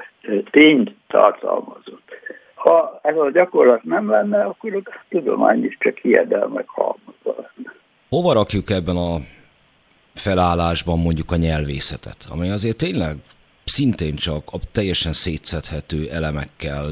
tényt 0.51 0.95
tartalmazott. 1.09 2.11
Ha 2.55 3.01
ez 3.03 3.17
a 3.17 3.31
gyakorlat 3.31 3.83
nem 3.83 4.11
lenne, 4.11 4.43
akkor 4.45 4.75
a 4.75 4.91
tudomány 5.09 5.65
is 5.65 5.77
csak 5.81 5.99
hiedelmek 5.99 6.69
halmazva 6.69 7.35
lenne. 7.37 7.75
Hova 8.09 8.33
rakjuk 8.33 8.71
ebben 8.71 8.97
a 8.97 9.17
felállásban 10.15 10.99
mondjuk 10.99 11.31
a 11.31 11.37
nyelvészetet, 11.37 12.27
ami 12.31 12.51
azért 12.51 12.77
tényleg 12.77 13.17
szintén 13.65 14.15
csak 14.15 14.43
a 14.47 14.59
teljesen 14.73 15.13
szétszedhető 15.13 16.09
elemekkel 16.13 16.87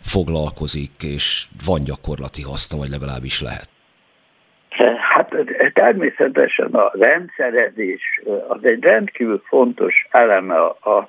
foglalkozik, 0.00 1.02
és 1.02 1.46
van 1.66 1.84
gyakorlati 1.84 2.42
haszna, 2.42 2.78
vagy 2.78 2.90
legalábbis 2.90 3.42
lehet. 3.42 3.68
Hát 5.14 5.34
természetesen 5.72 6.66
a 6.66 6.90
rendszerezés 6.98 8.20
az 8.48 8.58
egy 8.62 8.82
rendkívül 8.82 9.42
fontos 9.46 10.06
eleme 10.10 10.56
a, 10.64 11.08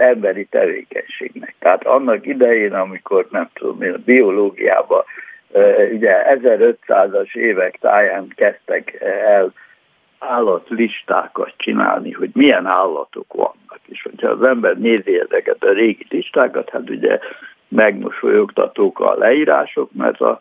emberi 0.00 0.44
tevékenységnek. 0.44 1.54
Tehát 1.58 1.86
annak 1.86 2.26
idején, 2.26 2.72
amikor 2.72 3.26
nem 3.30 3.48
tudom 3.54 3.82
én, 3.82 3.92
a 3.92 3.98
biológiában 4.04 5.04
ugye 5.92 6.38
1500-as 6.42 7.34
évek 7.34 7.78
táján 7.80 8.28
kezdtek 8.36 8.96
el 9.26 9.52
állatlistákat 10.28 11.52
csinálni, 11.56 12.10
hogy 12.10 12.30
milyen 12.32 12.66
állatok 12.66 13.32
vannak. 13.32 13.80
És 13.86 14.02
hogyha 14.02 14.28
az 14.28 14.42
ember 14.42 14.78
nézi 14.78 15.20
ezeket 15.20 15.64
a 15.64 15.72
régi 15.72 16.06
listákat, 16.08 16.70
hát 16.70 16.90
ugye 16.90 17.18
megmosolyogtatók 17.68 19.00
a 19.00 19.14
leírások, 19.14 19.92
mert 19.92 20.20
az 20.20 20.36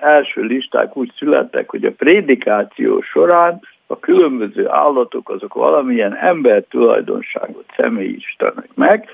első 0.00 0.42
listák 0.42 0.96
úgy 0.96 1.12
születtek, 1.16 1.70
hogy 1.70 1.84
a 1.84 1.92
prédikáció 1.92 3.00
során 3.00 3.60
a 3.86 3.98
különböző 3.98 4.68
állatok 4.68 5.30
azok 5.30 5.54
valamilyen 5.54 6.16
ember 6.16 6.64
tulajdonságot 6.68 7.64
személyisítenek 7.76 8.68
meg, 8.74 9.08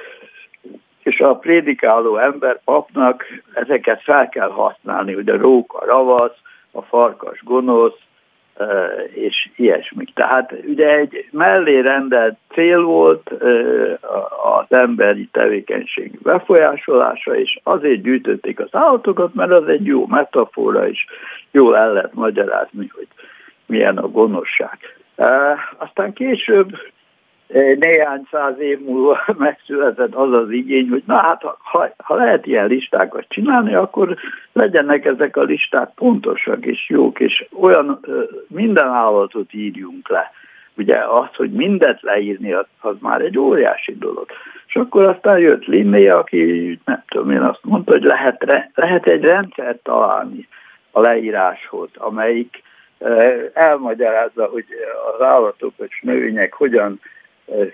és 1.03 1.21
a 1.21 1.37
prédikáló 1.37 2.17
ember 2.17 2.61
papnak 2.65 3.25
ezeket 3.55 4.03
fel 4.03 4.29
kell 4.29 4.51
használni, 4.51 5.13
hogy 5.13 5.29
a 5.29 5.37
róka 5.37 5.85
ravasz, 5.85 6.37
a 6.71 6.83
farkas 6.83 7.41
gonosz, 7.45 7.99
és 9.15 9.51
ilyesmik. 9.57 10.15
Tehát 10.15 10.55
ugye 10.67 10.89
egy 10.97 11.29
mellé 11.31 11.79
rendelt 11.81 12.37
cél 12.55 12.83
volt 12.83 13.31
az 14.43 14.67
emberi 14.69 15.29
tevékenység 15.33 16.19
befolyásolása, 16.23 17.37
és 17.37 17.61
azért 17.63 18.03
gyűjtötték 18.03 18.61
az 18.61 18.69
állatokat, 18.71 19.35
mert 19.35 19.51
az 19.51 19.69
egy 19.69 19.87
jó 19.87 20.07
metafora, 20.07 20.89
és 20.89 21.07
jól 21.51 21.77
el 21.77 21.93
lehet 21.93 22.15
magyarázni, 22.15 22.91
hogy 22.95 23.09
milyen 23.67 23.99
a 23.99 24.09
gonoszság. 24.09 24.79
Aztán 25.77 26.13
később 26.13 26.79
néhány 27.79 28.27
száz 28.31 28.59
év 28.59 28.81
múlva 28.81 29.25
megszületett 29.37 30.15
az 30.15 30.33
az 30.33 30.51
igény, 30.51 30.89
hogy 30.89 31.03
na 31.07 31.17
hát 31.17 31.43
ha, 31.59 31.89
ha 31.97 32.15
lehet 32.15 32.47
ilyen 32.47 32.67
listákat 32.67 33.25
csinálni, 33.29 33.75
akkor 33.75 34.17
legyenek 34.53 35.05
ezek 35.05 35.37
a 35.37 35.43
listák 35.43 35.91
pontosak 35.95 36.67
és 36.67 36.89
jók, 36.89 37.21
és 37.21 37.47
olyan 37.61 38.01
minden 38.49 38.89
állatot 38.89 39.55
írjunk 39.55 40.09
le. 40.09 40.31
Ugye 40.77 40.97
az, 40.97 41.35
hogy 41.35 41.51
mindet 41.51 42.03
leírni, 42.03 42.53
az, 42.53 42.67
az 42.81 42.95
már 43.01 43.21
egy 43.21 43.39
óriási 43.39 43.97
dolog. 43.99 44.27
És 44.67 44.75
akkor 44.75 45.05
aztán 45.05 45.39
jött 45.39 45.65
Linné, 45.65 46.09
aki 46.09 46.79
nem 46.85 47.03
tudom 47.09 47.31
én 47.31 47.43
azt 47.43 47.61
mondta, 47.63 47.93
hogy 47.93 48.03
lehet, 48.03 48.71
lehet 48.75 49.07
egy 49.07 49.23
rendszert 49.23 49.83
találni 49.83 50.49
a 50.91 51.01
leíráshoz, 51.01 51.89
amelyik 51.95 52.63
elmagyarázza, 53.53 54.45
hogy 54.45 54.65
az 55.15 55.27
állatok 55.27 55.73
és 55.89 56.01
növények 56.03 56.53
hogyan 56.53 57.01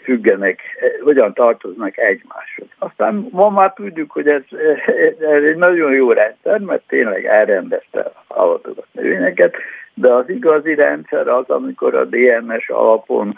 függenek, 0.02 0.60
hogyan 1.02 1.32
tartoznak 1.32 1.98
egymáshoz. 1.98 2.66
Aztán 2.78 3.28
ma 3.30 3.50
már 3.50 3.72
tudjuk, 3.72 4.10
hogy 4.10 4.28
ez, 4.28 4.42
ez 5.18 5.42
egy 5.42 5.56
nagyon 5.56 5.92
jó 5.92 6.12
rendszer, 6.12 6.60
mert 6.60 6.82
tényleg 6.88 7.24
elrendezte 7.24 8.12
állatokat, 8.28 8.86
növényeket, 8.92 9.54
de 9.94 10.12
az 10.12 10.28
igazi 10.28 10.74
rendszer 10.74 11.28
az, 11.28 11.48
amikor 11.50 11.94
a 11.94 12.04
DNS 12.04 12.68
alapon 12.68 13.36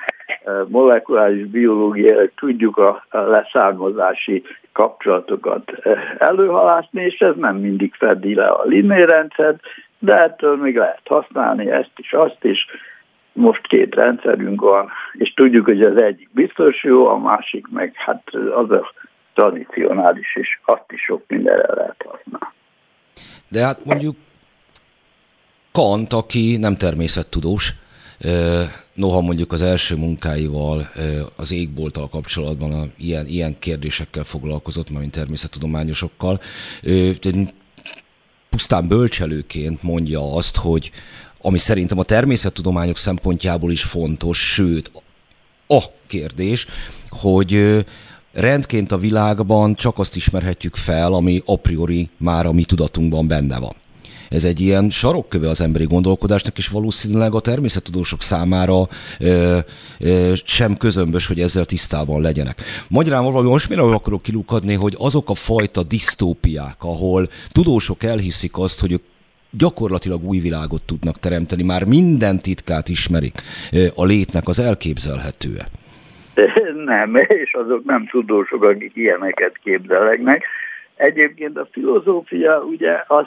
molekuláris 0.69 1.45
biológiai 1.47 2.31
tudjuk 2.37 2.77
a 2.77 3.05
leszármazási 3.11 4.43
kapcsolatokat 4.73 5.73
előhalászni, 6.19 7.05
és 7.05 7.19
ez 7.19 7.35
nem 7.37 7.57
mindig 7.57 7.95
fedi 7.95 8.35
le 8.35 8.47
a 8.47 8.65
linnérendszert, 8.65 9.61
de 9.99 10.23
ettől 10.23 10.57
még 10.57 10.77
lehet 10.77 11.01
használni 11.05 11.71
ezt 11.71 11.93
is, 11.97 12.13
azt 12.13 12.45
is. 12.45 12.67
Most 13.33 13.67
két 13.67 13.95
rendszerünk 13.95 14.61
van, 14.61 14.89
és 15.13 15.33
tudjuk, 15.35 15.65
hogy 15.65 15.83
az 15.83 15.97
egyik 15.97 16.29
biztos 16.33 16.85
jó, 16.85 17.07
a 17.07 17.19
másik 17.19 17.67
meg 17.71 17.93
hát 17.95 18.23
az 18.35 18.71
a 18.71 18.93
tradicionális, 19.35 20.37
és 20.37 20.59
azt 20.65 20.85
is 20.93 21.01
sok 21.01 21.23
mindenre 21.29 21.75
lehet 21.75 22.07
használni. 22.09 22.55
De 23.49 23.65
hát 23.65 23.85
mondjuk 23.85 24.17
Kant, 25.73 26.13
aki 26.13 26.57
nem 26.57 26.77
természettudós, 26.77 27.73
noha 28.95 29.21
mondjuk 29.21 29.53
az 29.53 29.63
első 29.63 29.97
munkáival 29.97 30.89
az 31.37 31.53
égbolttal 31.53 32.09
kapcsolatban 32.09 32.73
a, 32.73 32.85
ilyen, 32.97 33.27
ilyen 33.27 33.59
kérdésekkel 33.59 34.25
foglalkozott, 34.25 34.91
mint 34.91 35.11
természettudományosokkal, 35.11 36.41
pusztán 38.51 38.89
bölcselőként 38.89 39.83
mondja 39.83 40.35
azt, 40.35 40.57
hogy 40.57 40.91
ami 41.43 41.59
szerintem 41.59 41.99
a 41.99 42.03
természettudományok 42.03 42.97
szempontjából 42.97 43.73
is 43.73 43.83
fontos, 43.83 44.53
sőt, 44.53 44.91
a 45.67 45.83
kérdés, 46.07 46.67
hogy 47.09 47.85
rendként 48.33 48.93
a 48.93 48.99
világban 48.99 49.75
csak 49.75 49.99
azt 49.99 50.17
ismerhetjük 50.17 50.77
fel, 50.77 51.13
ami 51.13 51.43
a 51.45 51.57
priori 51.57 52.09
már 52.17 52.47
a 52.47 52.53
mi 52.53 52.65
tudatunkban 52.65 53.27
benne 53.27 53.59
van. 53.59 53.75
Ez 54.29 54.45
egy 54.45 54.61
ilyen 54.61 54.91
sarokköve 54.91 55.49
az 55.49 55.61
emberi 55.61 55.85
gondolkodásnak, 55.85 56.59
és 56.59 56.69
valószínűleg 56.69 57.35
a 57.35 57.41
természettudósok 57.41 58.23
számára 58.23 58.87
ö, 59.19 59.59
ö, 59.99 60.33
sem 60.45 60.77
közömbös, 60.77 61.27
hogy 61.27 61.41
ezzel 61.41 61.65
tisztában 61.65 62.21
legyenek. 62.21 62.63
Magyarán 62.89 63.25
valami 63.25 63.49
most 63.49 63.69
mire 63.69 63.83
akarok 63.83 64.23
kilukadni, 64.23 64.75
hogy 64.75 64.95
azok 64.99 65.31
a 65.31 65.35
fajta 65.35 65.83
disztópiák, 65.83 66.77
ahol 66.79 67.29
tudósok 67.49 68.03
elhiszik 68.03 68.59
azt, 68.59 68.81
hogy 68.81 68.93
ők 68.93 69.03
gyakorlatilag 69.51 70.25
új 70.25 70.39
világot 70.39 70.83
tudnak 70.87 71.19
teremteni, 71.19 71.63
már 71.63 71.85
minden 71.85 72.39
titkát 72.39 72.89
ismerik 72.89 73.35
a 73.95 74.05
létnek, 74.05 74.49
az 74.49 74.59
elképzelhető-e? 74.59 75.67
Nem, 76.85 77.15
és 77.15 77.53
azok 77.53 77.85
nem 77.85 78.07
tudósok, 78.07 78.65
akik 78.65 78.97
ilyeneket 78.97 79.59
képzelnek. 79.63 80.45
Egyébként 80.97 81.59
a 81.59 81.69
filozófia 81.73 82.63
ugye 82.63 83.05
az, 83.07 83.27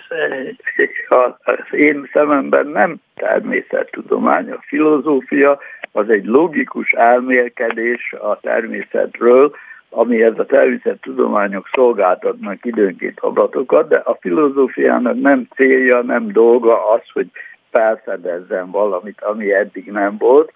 az 1.44 1.78
én 1.78 2.10
szememben 2.14 2.68
nem 2.68 2.96
természettudomány. 3.16 4.52
A 4.52 4.64
filozófia 4.68 5.60
az 5.92 6.10
egy 6.10 6.26
logikus 6.26 6.92
elmélkedés 6.92 8.14
a 8.14 8.40
természetről, 8.40 9.56
amihez 9.94 10.40
a 10.40 10.46
természettudományok 10.46 11.70
szolgáltatnak 11.74 12.66
időnként 12.66 13.20
adatokat, 13.20 13.88
de 13.88 13.96
a 13.96 14.18
filozófiának 14.22 15.22
nem 15.22 15.48
célja, 15.56 16.02
nem 16.02 16.32
dolga 16.32 16.90
az, 16.90 17.02
hogy 17.14 17.28
felfedezzen 17.72 18.72
valamit, 18.72 19.22
ami 19.22 19.54
eddig 19.54 19.92
nem 19.92 20.18
volt, 20.18 20.52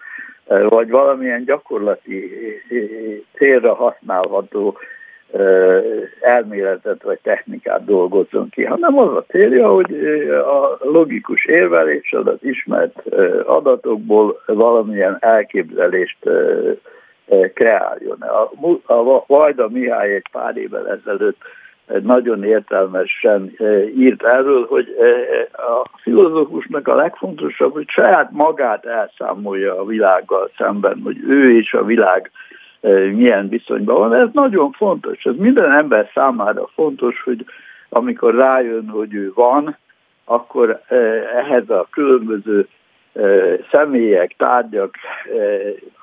vagy 0.68 0.90
valamilyen 0.90 1.44
gyakorlati 1.44 2.30
célra 3.36 3.74
használható 3.74 4.78
elméletet 6.20 7.02
vagy 7.02 7.18
technikát 7.22 7.84
dolgozzon 7.84 8.48
ki, 8.48 8.64
hanem 8.64 8.98
az 8.98 9.16
a 9.16 9.24
célja, 9.28 9.68
hogy 9.68 9.92
a 10.30 10.78
logikus 10.80 11.44
érveléssel 11.44 12.22
az 12.22 12.38
ismert 12.40 13.02
adatokból 13.44 14.42
valamilyen 14.46 15.16
elképzelést 15.20 16.18
kreáljon. 17.54 18.20
A, 18.20 18.92
a 18.92 19.24
Vajda 19.26 19.68
Mihály 19.68 20.14
egy 20.14 20.26
pár 20.32 20.56
évvel 20.56 20.88
ezelőtt 20.88 21.40
nagyon 22.02 22.44
értelmesen 22.44 23.56
írt 23.96 24.22
erről, 24.22 24.66
hogy 24.66 24.96
a 25.52 25.88
filozófusnak 26.02 26.88
a 26.88 26.94
legfontosabb, 26.94 27.72
hogy 27.72 27.88
saját 27.88 28.30
magát 28.30 28.86
elszámolja 28.86 29.80
a 29.80 29.84
világgal 29.84 30.50
szemben, 30.56 31.00
hogy 31.04 31.16
ő 31.28 31.56
és 31.56 31.72
a 31.72 31.84
világ 31.84 32.30
milyen 33.12 33.48
viszonyban 33.48 33.96
van. 33.96 34.14
Ez 34.14 34.28
nagyon 34.32 34.70
fontos. 34.70 35.24
Ez 35.24 35.34
minden 35.36 35.72
ember 35.72 36.10
számára 36.14 36.68
fontos, 36.74 37.22
hogy 37.22 37.44
amikor 37.88 38.34
rájön, 38.34 38.88
hogy 38.88 39.14
ő 39.14 39.32
van, 39.34 39.76
akkor 40.24 40.82
ehhez 41.34 41.70
a 41.70 41.86
különböző 41.90 42.68
személyek, 43.70 44.34
tárgyak, 44.36 44.94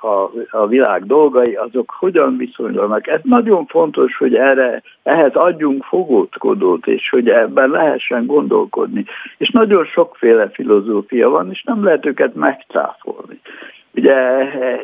a, 0.01 0.29
a 0.49 0.67
világ 0.67 1.05
dolgai, 1.05 1.53
azok 1.53 1.93
hogyan 1.99 2.37
viszonylanak. 2.37 3.07
Ez 3.07 3.19
nagyon 3.23 3.65
fontos, 3.65 4.17
hogy 4.17 4.35
erre, 4.35 4.81
ehhez 5.03 5.33
adjunk 5.33 5.83
fogódkodót, 5.83 6.87
és 6.87 7.09
hogy 7.09 7.29
ebben 7.29 7.69
lehessen 7.69 8.25
gondolkodni. 8.25 9.05
És 9.37 9.49
nagyon 9.49 9.85
sokféle 9.85 10.49
filozófia 10.49 11.29
van, 11.29 11.51
és 11.51 11.63
nem 11.63 11.83
lehet 11.83 12.05
őket 12.05 12.35
megcáfolni. 12.35 13.39
Ugye 13.93 14.15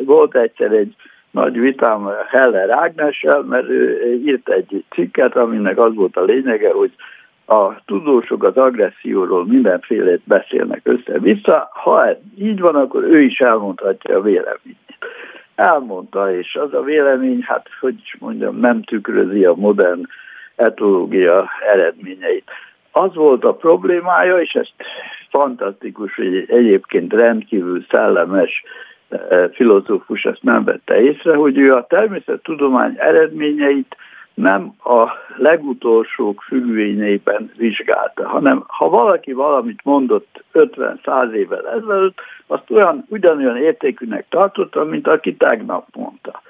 volt 0.06 0.36
egyszer 0.36 0.72
egy 0.72 0.95
nagy 1.32 1.60
vitám 1.60 2.10
Heller 2.30 2.70
Ágnessel, 2.70 3.41
mert 3.41 3.70
ő 3.70 4.14
írt 4.26 4.49
egy 4.49 4.84
cikket, 4.90 5.36
aminek 5.36 5.78
az 5.78 5.95
volt 5.95 6.18
a 6.18 6.24
lényege, 6.24 6.72
hogy 6.72 6.91
a 7.45 7.84
tudósok 7.85 8.43
az 8.43 8.57
agresszióról 8.57 9.45
mindenfélét 9.45 10.22
beszélnek 10.23 10.81
össze-vissza. 10.84 11.69
Ha 11.73 12.07
ez 12.07 12.18
így 12.38 12.59
van, 12.59 12.76
akkor 12.76 13.03
ő 13.03 13.22
is 13.22 13.39
elmondhatja 13.39 14.18
a 14.18 14.22
véleményét. 14.22 14.77
Elmondta, 15.55 16.35
és 16.35 16.55
az 16.55 16.73
a 16.73 16.81
vélemény, 16.81 17.41
hát 17.41 17.68
hogy 17.80 17.95
is 18.03 18.15
mondjam, 18.19 18.59
nem 18.59 18.84
tükrözi 18.84 19.45
a 19.45 19.53
modern 19.53 20.01
etológia 20.55 21.49
eredményeit. 21.73 22.49
Az 22.91 23.15
volt 23.15 23.43
a 23.43 23.53
problémája, 23.53 24.41
és 24.41 24.53
ezt 24.53 24.73
fantasztikus, 25.30 26.15
hogy 26.15 26.45
egyébként 26.47 27.13
rendkívül 27.13 27.85
szellemes 27.89 28.63
eh, 29.09 29.49
filozófus 29.53 30.26
ezt 30.26 30.43
nem 30.43 30.63
vette 30.63 31.01
észre, 31.01 31.35
hogy 31.35 31.57
ő 31.57 31.73
a 31.73 31.85
természettudomány 31.88 32.95
eredményeit 32.97 33.95
nem 34.41 34.73
a 34.84 35.07
legutolsók 35.38 36.41
függvényeiben 36.41 37.51
vizsgálta, 37.57 38.27
hanem 38.27 38.63
ha 38.68 38.89
valaki 38.89 39.34
valamit 39.34 39.80
mondott 39.84 40.43
50-100 40.53 41.31
évvel 41.31 41.68
ezelőtt, 41.69 42.19
azt 42.47 42.69
olyan, 42.69 43.05
ugyanolyan 43.09 43.57
értékűnek 43.57 44.26
tartotta, 44.30 44.84
mint 44.84 45.07
aki 45.07 45.35
tegnap 45.35 45.88
mondta. 45.95 46.41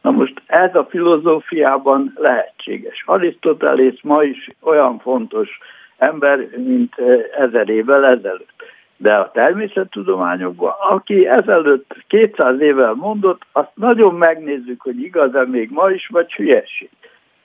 Na 0.00 0.10
most 0.10 0.42
ez 0.46 0.74
a 0.74 0.86
filozófiában 0.90 2.12
lehetséges. 2.16 3.02
Arisztotelész 3.06 4.00
ma 4.02 4.22
is 4.22 4.50
olyan 4.60 4.98
fontos 4.98 5.58
ember, 5.96 6.48
mint 6.56 6.94
eh, 6.98 7.18
ezer 7.38 7.68
évvel 7.68 8.04
ezelőtt. 8.06 8.52
De 8.96 9.14
a 9.14 9.30
természettudományokban, 9.30 10.74
aki 10.90 11.26
ezelőtt 11.26 11.96
200 12.08 12.60
évvel 12.60 12.92
mondott, 12.92 13.42
azt 13.52 13.70
nagyon 13.74 14.14
megnézzük, 14.14 14.80
hogy 14.80 15.02
igaz-e 15.02 15.46
még 15.46 15.70
ma 15.70 15.90
is, 15.90 16.06
vagy 16.06 16.32
hülyeség. 16.32 16.90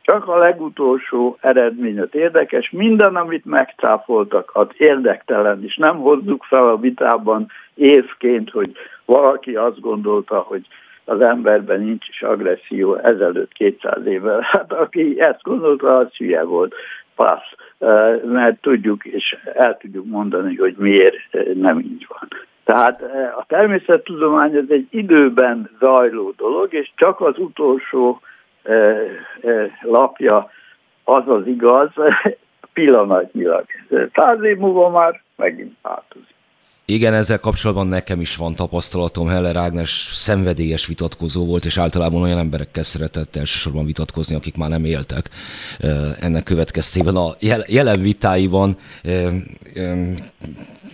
Csak 0.09 0.27
a 0.27 0.37
legutolsó 0.37 1.37
eredmény 1.41 1.99
az 1.99 2.07
érdekes, 2.11 2.69
minden, 2.69 3.15
amit 3.15 3.45
megcáfoltak, 3.45 4.49
az 4.53 4.67
érdektelen, 4.77 5.63
és 5.63 5.75
nem 5.75 5.97
hozzuk 5.97 6.43
fel 6.43 6.67
a 6.67 6.77
vitában 6.77 7.51
évként, 7.73 8.49
hogy 8.49 8.71
valaki 9.05 9.55
azt 9.55 9.79
gondolta, 9.79 10.39
hogy 10.39 10.65
az 11.05 11.21
emberben 11.21 11.79
nincs 11.79 12.07
is 12.07 12.21
agresszió 12.21 12.95
ezelőtt 12.95 13.51
200 13.51 14.05
évvel. 14.05 14.39
Hát 14.51 14.73
aki 14.73 15.21
ezt 15.21 15.41
gondolta, 15.41 15.97
az 15.97 16.15
hülye 16.17 16.43
volt. 16.43 16.75
Passz. 17.15 17.53
Mert 18.25 18.61
tudjuk, 18.61 19.05
és 19.05 19.37
el 19.53 19.77
tudjuk 19.77 20.05
mondani, 20.05 20.55
hogy 20.55 20.75
miért 20.77 21.15
nem 21.53 21.79
így 21.79 22.05
van. 22.09 22.27
Tehát 22.63 23.01
a 23.37 23.45
természettudomány 23.47 24.55
ez 24.55 24.69
egy 24.69 24.87
időben 24.89 25.69
zajló 25.79 26.33
dolog, 26.37 26.73
és 26.73 26.91
csak 26.95 27.21
az 27.21 27.37
utolsó 27.37 28.21
lapja 29.81 30.49
az 31.03 31.27
az 31.27 31.47
igaz, 31.47 31.89
pillanatnyilag. 32.73 33.65
Száz 34.13 34.43
év 34.43 34.57
múlva 34.57 34.89
már 34.89 35.21
megint 35.35 35.77
változik. 35.81 36.37
Igen, 36.89 37.13
ezzel 37.13 37.39
kapcsolatban 37.39 37.87
nekem 37.87 38.21
is 38.21 38.35
van 38.35 38.55
tapasztalatom. 38.55 39.27
Heller 39.27 39.55
Ágnes 39.55 40.09
szenvedélyes 40.13 40.85
vitatkozó 40.85 41.45
volt, 41.45 41.65
és 41.65 41.77
általában 41.77 42.21
olyan 42.21 42.37
emberekkel 42.37 42.83
szeretett 42.83 43.35
elsősorban 43.35 43.85
vitatkozni, 43.85 44.35
akik 44.35 44.55
már 44.55 44.69
nem 44.69 44.85
éltek. 44.85 45.29
Ennek 46.19 46.43
következtében 46.43 47.15
a 47.15 47.35
jelen 47.67 48.01
vitáiban 48.01 48.77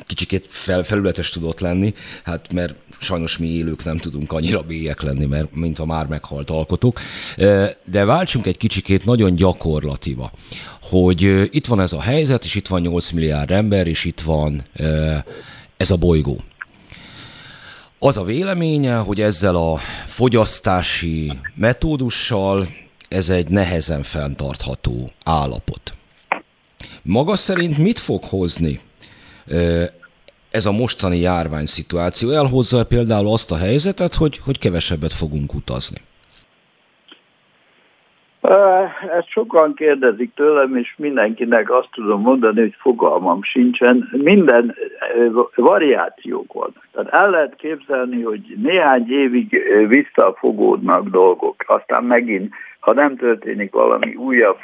kicsikét 0.05 0.45
fel, 0.49 0.83
felületes 0.83 1.29
tudott 1.29 1.59
lenni, 1.59 1.93
hát 2.23 2.53
mert 2.53 2.75
sajnos 2.99 3.37
mi 3.37 3.47
élők 3.47 3.83
nem 3.83 3.97
tudunk 3.97 4.31
annyira 4.31 4.61
bélyek 4.61 5.01
lenni, 5.01 5.25
mert 5.25 5.55
mint 5.55 5.79
a 5.79 5.85
már 5.85 6.07
meghalt 6.07 6.49
alkotók. 6.49 6.99
De 7.85 8.05
váltsunk 8.05 8.45
egy 8.45 8.57
kicsikét 8.57 9.05
nagyon 9.05 9.35
gyakorlatiba, 9.35 10.31
hogy 10.81 11.21
itt 11.51 11.65
van 11.65 11.79
ez 11.81 11.93
a 11.93 12.01
helyzet, 12.01 12.45
és 12.45 12.55
itt 12.55 12.67
van 12.67 12.81
8 12.81 13.11
milliárd 13.11 13.51
ember, 13.51 13.87
és 13.87 14.03
itt 14.03 14.21
van 14.21 14.63
ez 15.77 15.91
a 15.91 15.95
bolygó. 15.95 16.41
Az 17.99 18.17
a 18.17 18.23
véleménye, 18.23 18.95
hogy 18.95 19.21
ezzel 19.21 19.55
a 19.55 19.77
fogyasztási 20.07 21.39
metódussal 21.55 22.67
ez 23.07 23.29
egy 23.29 23.47
nehezen 23.47 24.03
fenntartható 24.03 25.11
állapot. 25.23 25.93
Maga 27.01 27.35
szerint 27.35 27.77
mit 27.77 27.99
fog 27.99 28.23
hozni 28.23 28.81
ez 30.49 30.65
a 30.65 30.71
mostani 30.71 31.19
járvány 31.19 31.65
szituáció? 31.65 32.29
Elhozza 32.29 32.85
például 32.85 33.31
azt 33.31 33.51
a 33.51 33.57
helyzetet, 33.57 34.15
hogy, 34.15 34.37
hogy 34.37 34.59
kevesebbet 34.59 35.13
fogunk 35.13 35.53
utazni? 35.53 35.97
Ezt 39.17 39.27
sokan 39.27 39.73
kérdezik 39.73 40.33
tőlem, 40.33 40.75
és 40.75 40.93
mindenkinek 40.97 41.71
azt 41.71 41.89
tudom 41.91 42.21
mondani, 42.21 42.59
hogy 42.59 42.75
fogalmam 42.77 43.43
sincsen. 43.43 44.09
Minden 44.11 44.75
variációk 45.55 46.53
vannak. 46.53 46.87
Tehát 46.91 47.13
el 47.13 47.29
lehet 47.29 47.55
képzelni, 47.55 48.21
hogy 48.21 48.41
néhány 48.61 49.11
évig 49.11 49.61
visszafogódnak 49.87 51.09
dolgok, 51.09 51.63
aztán 51.67 52.03
megint, 52.03 52.53
ha 52.79 52.93
nem 52.93 53.15
történik 53.15 53.71
valami 53.71 54.15
újabb 54.15 54.57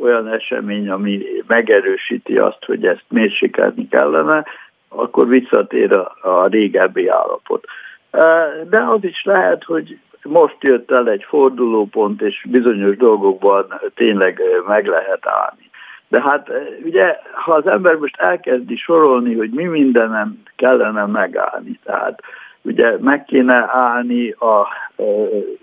olyan 0.00 0.28
esemény, 0.28 0.90
ami 0.90 1.22
megerősíti 1.46 2.38
azt, 2.38 2.64
hogy 2.64 2.86
ezt 2.86 3.04
mérsékelni 3.08 3.88
kellene, 3.88 4.44
akkor 4.88 5.28
visszatér 5.28 5.92
a, 5.92 6.16
a 6.22 6.46
régebbi 6.46 7.08
állapot. 7.08 7.64
De 8.68 8.78
az 8.78 9.04
is 9.04 9.24
lehet, 9.24 9.64
hogy 9.64 9.98
most 10.28 10.56
jött 10.60 10.90
el 10.90 11.08
egy 11.08 11.24
fordulópont, 11.28 12.22
és 12.22 12.46
bizonyos 12.50 12.96
dolgokban 12.96 13.80
tényleg 13.94 14.40
meg 14.66 14.86
lehet 14.86 15.26
állni. 15.26 15.70
De 16.08 16.20
hát 16.20 16.50
ugye, 16.84 17.18
ha 17.32 17.52
az 17.52 17.66
ember 17.66 17.94
most 17.94 18.20
elkezdi 18.20 18.76
sorolni, 18.76 19.34
hogy 19.34 19.50
mi 19.50 19.64
mindenem 19.64 20.42
kellene 20.56 21.06
megállni, 21.06 21.78
tehát 21.84 22.22
ugye 22.62 22.96
meg 23.00 23.24
kéne 23.24 23.70
állni 23.72 24.30
a 24.30 24.66
e, 24.96 25.04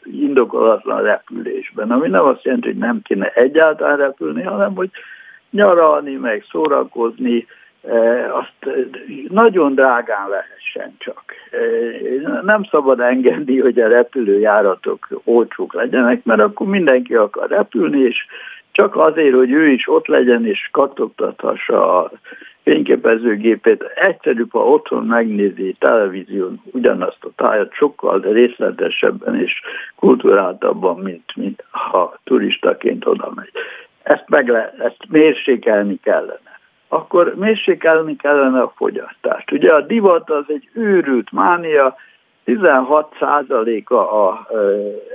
indokolatlan 0.03 1.01
repülésben, 1.01 1.91
ami 1.91 2.07
nem 2.07 2.25
azt 2.25 2.43
jelenti, 2.43 2.67
hogy 2.67 2.77
nem 2.77 3.01
kéne 3.01 3.27
egyáltalán 3.27 3.97
repülni, 3.97 4.43
hanem 4.43 4.75
hogy 4.75 4.89
nyaralni, 5.49 6.15
meg 6.15 6.45
szórakozni, 6.51 7.45
azt 8.31 8.75
nagyon 9.29 9.75
drágán 9.75 10.29
lehessen 10.29 10.95
csak. 10.97 11.23
E, 11.51 12.41
nem 12.41 12.63
szabad 12.63 12.99
engedni, 12.99 13.59
hogy 13.59 13.79
a 13.79 13.87
repülőjáratok 13.87 15.07
olcsók 15.23 15.73
legyenek, 15.73 16.23
mert 16.23 16.41
akkor 16.41 16.67
mindenki 16.67 17.15
akar 17.15 17.49
repülni, 17.49 17.99
és 17.99 18.25
csak 18.71 18.95
azért, 18.95 19.35
hogy 19.35 19.51
ő 19.51 19.67
is 19.67 19.87
ott 19.87 20.07
legyen 20.07 20.45
és 20.45 20.69
kattogtathassa 20.71 21.99
a 21.99 22.11
fényképezőgépét. 22.63 23.83
Egyszerűbb, 23.83 24.51
ha 24.51 24.67
otthon 24.67 25.05
megnézi 25.05 25.75
televízión 25.79 26.61
ugyanazt 26.71 27.23
a 27.23 27.29
tájat 27.35 27.73
sokkal 27.73 28.19
részletesebben 28.19 29.39
és 29.39 29.61
kulturáltabban, 29.95 30.99
mint, 30.99 31.35
mint 31.35 31.63
ha 31.69 32.19
turistaként 32.23 33.05
oda 33.05 33.31
megy. 33.35 33.51
Ezt, 34.03 34.23
meg 34.27 34.47
le, 34.47 34.73
ezt 34.79 34.97
mérsékelni 35.09 35.99
kellene. 36.03 36.54
Akkor 36.87 37.33
mérsékelni 37.35 38.15
kellene 38.15 38.61
a 38.61 38.73
fogyasztást. 38.75 39.51
Ugye 39.51 39.73
a 39.73 39.81
divat 39.81 40.29
az 40.29 40.43
egy 40.47 40.69
őrült 40.73 41.31
mánia, 41.31 41.95
16%-a 42.45 43.93
a 43.93 44.47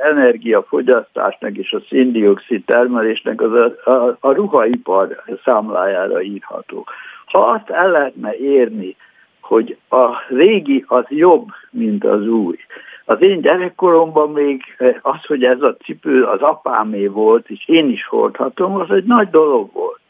energiafogyasztásnak 0.03 1.57
és 1.57 1.73
a 1.73 1.81
széndiokszid 1.89 2.65
termelésnek 2.65 3.41
az 3.41 3.53
a, 3.53 3.91
a, 3.91 4.17
a 4.21 4.33
ruhaipar 4.33 5.23
számlájára 5.45 6.23
írható. 6.23 6.87
Ha 7.27 7.39
azt 7.39 7.71
el 7.71 7.91
lehetne 7.91 8.37
érni, 8.37 8.97
hogy 9.41 9.77
a 9.89 10.07
régi 10.29 10.85
az 10.89 11.05
jobb, 11.09 11.49
mint 11.71 12.05
az 12.05 12.27
új. 12.27 12.57
Az 13.05 13.23
én 13.23 13.41
gyerekkoromban 13.41 14.31
még 14.31 14.63
az, 15.03 15.25
hogy 15.27 15.45
ez 15.45 15.63
a 15.63 15.77
cipő 15.77 16.25
az 16.25 16.41
apámé 16.41 17.07
volt, 17.07 17.51
és 17.51 17.69
én 17.69 17.89
is 17.89 18.07
hordhatom, 18.07 18.75
az 18.75 18.91
egy 18.91 19.05
nagy 19.05 19.31
dolog 19.31 19.73
volt. 19.73 20.01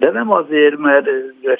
De 0.00 0.10
nem 0.10 0.30
azért, 0.32 0.78
mert 0.78 1.08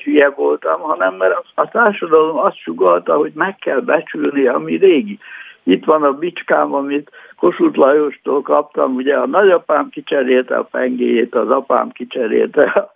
hülye 0.04 0.30
voltam, 0.30 0.80
hanem 0.80 1.14
mert 1.14 1.44
a 1.54 1.68
társadalom 1.68 2.38
azt 2.38 2.56
sugalta, 2.56 3.16
hogy 3.16 3.32
meg 3.34 3.56
kell 3.56 3.80
becsülni, 3.80 4.46
ami 4.46 4.76
régi. 4.76 5.18
Itt 5.62 5.84
van 5.84 6.02
a 6.02 6.12
bicskám, 6.12 6.74
amit 6.74 7.10
Kossuth 7.36 7.78
Lajostól 7.78 8.42
kaptam, 8.42 8.94
ugye 8.94 9.16
a 9.16 9.26
nagyapám 9.26 9.88
kicserélte 9.88 10.56
a 10.56 10.62
pengéjét, 10.62 11.34
az 11.34 11.48
apám 11.48 11.90
kicserélte 11.90 12.90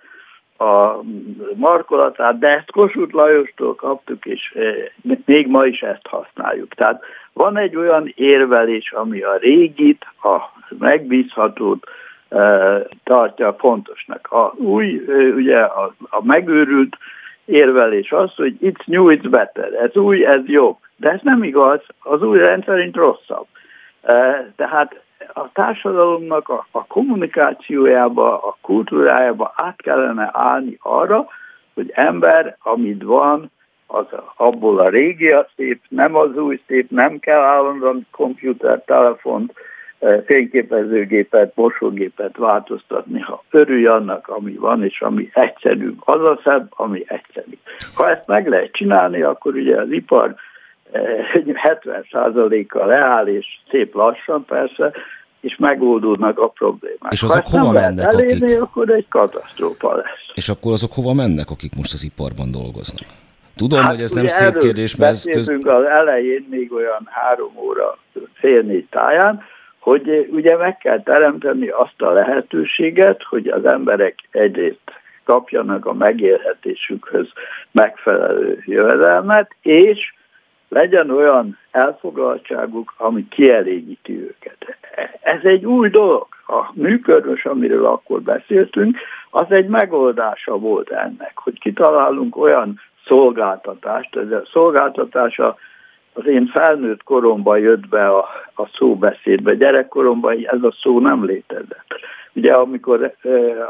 a 0.58 1.00
markolatát, 1.54 2.38
de 2.38 2.48
ezt 2.48 2.70
Kossuth 2.70 3.14
Lajostól 3.14 3.74
kaptuk, 3.74 4.24
és 4.24 4.52
eh, 4.54 4.74
még 5.24 5.46
ma 5.46 5.64
is 5.64 5.80
ezt 5.80 6.06
használjuk. 6.06 6.74
Tehát 6.74 7.02
van 7.32 7.56
egy 7.56 7.76
olyan 7.76 8.12
érvelés, 8.14 8.92
ami 8.92 9.22
a 9.22 9.36
régit, 9.36 10.06
a 10.22 10.38
megbízhatót, 10.78 11.86
tartja 13.04 13.54
fontosnak. 13.58 14.28
A 14.30 14.52
új, 14.56 15.02
ugye 15.34 15.60
a, 15.60 15.94
a 16.08 16.24
megőrült 16.24 16.96
érvelés 17.44 18.12
az, 18.12 18.34
hogy 18.34 18.56
it's 18.60 18.84
new, 18.84 19.10
it's 19.10 19.26
better. 19.30 19.72
Ez 19.72 19.96
új, 19.96 20.26
ez 20.26 20.40
jobb. 20.44 20.76
De 20.96 21.10
ez 21.10 21.20
nem 21.22 21.42
igaz, 21.42 21.80
az 21.98 22.22
új 22.22 22.38
rendszerint 22.38 22.96
rosszabb. 22.96 23.46
Tehát 24.56 25.00
a 25.32 25.52
társadalomnak 25.52 26.48
a, 26.48 26.66
a 26.70 26.84
kommunikációjába, 26.86 28.42
a 28.42 28.56
kultúrájába 28.60 29.52
át 29.56 29.82
kellene 29.82 30.30
állni 30.32 30.78
arra, 30.82 31.26
hogy 31.74 31.90
ember, 31.94 32.56
amit 32.62 33.02
van, 33.02 33.50
az 33.86 34.06
abból 34.36 34.78
a 34.78 34.88
régi 34.88 35.30
a 35.30 35.48
szép, 35.56 35.82
nem 35.88 36.14
az 36.14 36.36
új 36.36 36.60
szép, 36.66 36.90
nem 36.90 37.18
kell 37.18 37.40
állandóan 37.40 38.06
komputer, 38.10 38.82
telefont, 38.86 39.52
fényképezőgépet, 40.26 41.52
mosógépet 41.54 42.36
változtatni, 42.36 43.20
ha 43.20 43.44
örülj 43.50 43.86
annak, 43.86 44.28
ami 44.28 44.52
van, 44.52 44.84
és 44.84 45.00
ami 45.00 45.30
egyszerű. 45.32 45.94
Az 45.98 46.20
a 46.20 46.40
szebb, 46.44 46.66
ami 46.70 47.04
egyszerű. 47.06 47.58
Ha 47.94 48.10
ezt 48.10 48.26
meg 48.26 48.48
lehet 48.48 48.72
csinálni, 48.72 49.22
akkor 49.22 49.54
ugye 49.54 49.80
az 49.80 49.90
ipar 49.90 50.34
70%-a 50.92 52.84
leáll, 52.84 53.26
és 53.26 53.46
szép 53.70 53.94
lassan 53.94 54.44
persze, 54.44 54.92
és 55.40 55.56
megoldódnak 55.56 56.38
a 56.38 56.48
problémák. 56.48 57.12
És 57.12 57.22
azok 57.22 57.46
hova 57.46 57.70
mennek, 57.70 58.06
elérni, 58.06 58.52
akik... 58.52 58.62
akkor 58.62 58.90
egy 58.90 59.08
katasztrófa 59.08 59.96
lesz. 59.96 60.30
És 60.34 60.48
akkor 60.48 60.72
azok 60.72 60.92
hova 60.92 61.12
mennek, 61.12 61.50
akik 61.50 61.76
most 61.76 61.92
az 61.92 62.04
iparban 62.04 62.50
dolgoznak? 62.50 63.08
Tudom, 63.56 63.80
hát 63.80 63.94
hogy 63.94 64.02
ez 64.02 64.10
nem 64.10 64.26
szép 64.26 64.58
kérdés, 64.58 64.96
mert 64.96 65.12
ez... 65.12 65.24
Köz... 65.24 65.48
az 65.62 65.84
elején 65.84 66.46
még 66.50 66.72
olyan 66.72 67.08
három 67.10 67.52
óra 67.56 67.98
fél 68.34 68.60
négy 68.60 68.86
táján, 68.90 69.42
hogy 69.84 70.28
ugye 70.30 70.56
meg 70.56 70.78
kell 70.78 71.02
teremteni 71.02 71.68
azt 71.68 72.02
a 72.02 72.10
lehetőséget, 72.10 73.22
hogy 73.22 73.48
az 73.48 73.64
emberek 73.64 74.14
egyrészt 74.30 74.92
kapjanak 75.24 75.86
a 75.86 75.92
megélhetésükhöz 75.92 77.26
megfelelő 77.70 78.62
jövedelmet, 78.66 79.54
és 79.62 80.14
legyen 80.68 81.10
olyan 81.10 81.58
elfoglaltságuk, 81.70 82.94
ami 82.96 83.28
kielégíti 83.28 84.20
őket. 84.20 84.76
Ez 85.20 85.40
egy 85.42 85.64
új 85.64 85.88
dolog. 85.88 86.26
A 86.46 86.70
működös, 86.72 87.44
amiről 87.44 87.86
akkor 87.86 88.22
beszéltünk, 88.22 88.96
az 89.30 89.46
egy 89.50 89.66
megoldása 89.66 90.58
volt 90.58 90.90
ennek, 90.90 91.32
hogy 91.34 91.58
kitalálunk 91.58 92.36
olyan 92.36 92.80
szolgáltatást, 93.06 94.16
ez 94.16 94.30
a 94.30 94.42
szolgáltatása 94.52 95.56
az 96.14 96.26
én 96.26 96.46
felnőtt 96.46 97.02
koromban 97.02 97.58
jött 97.58 97.88
be 97.88 98.08
a, 98.08 98.28
a 98.54 98.66
szóbeszédbe. 98.74 99.54
Gyerekkoromban 99.54 100.36
ez 100.46 100.62
a 100.62 100.72
szó 100.80 101.00
nem 101.00 101.24
létezett. 101.24 101.86
Ugye 102.32 102.52
amikor 102.52 103.14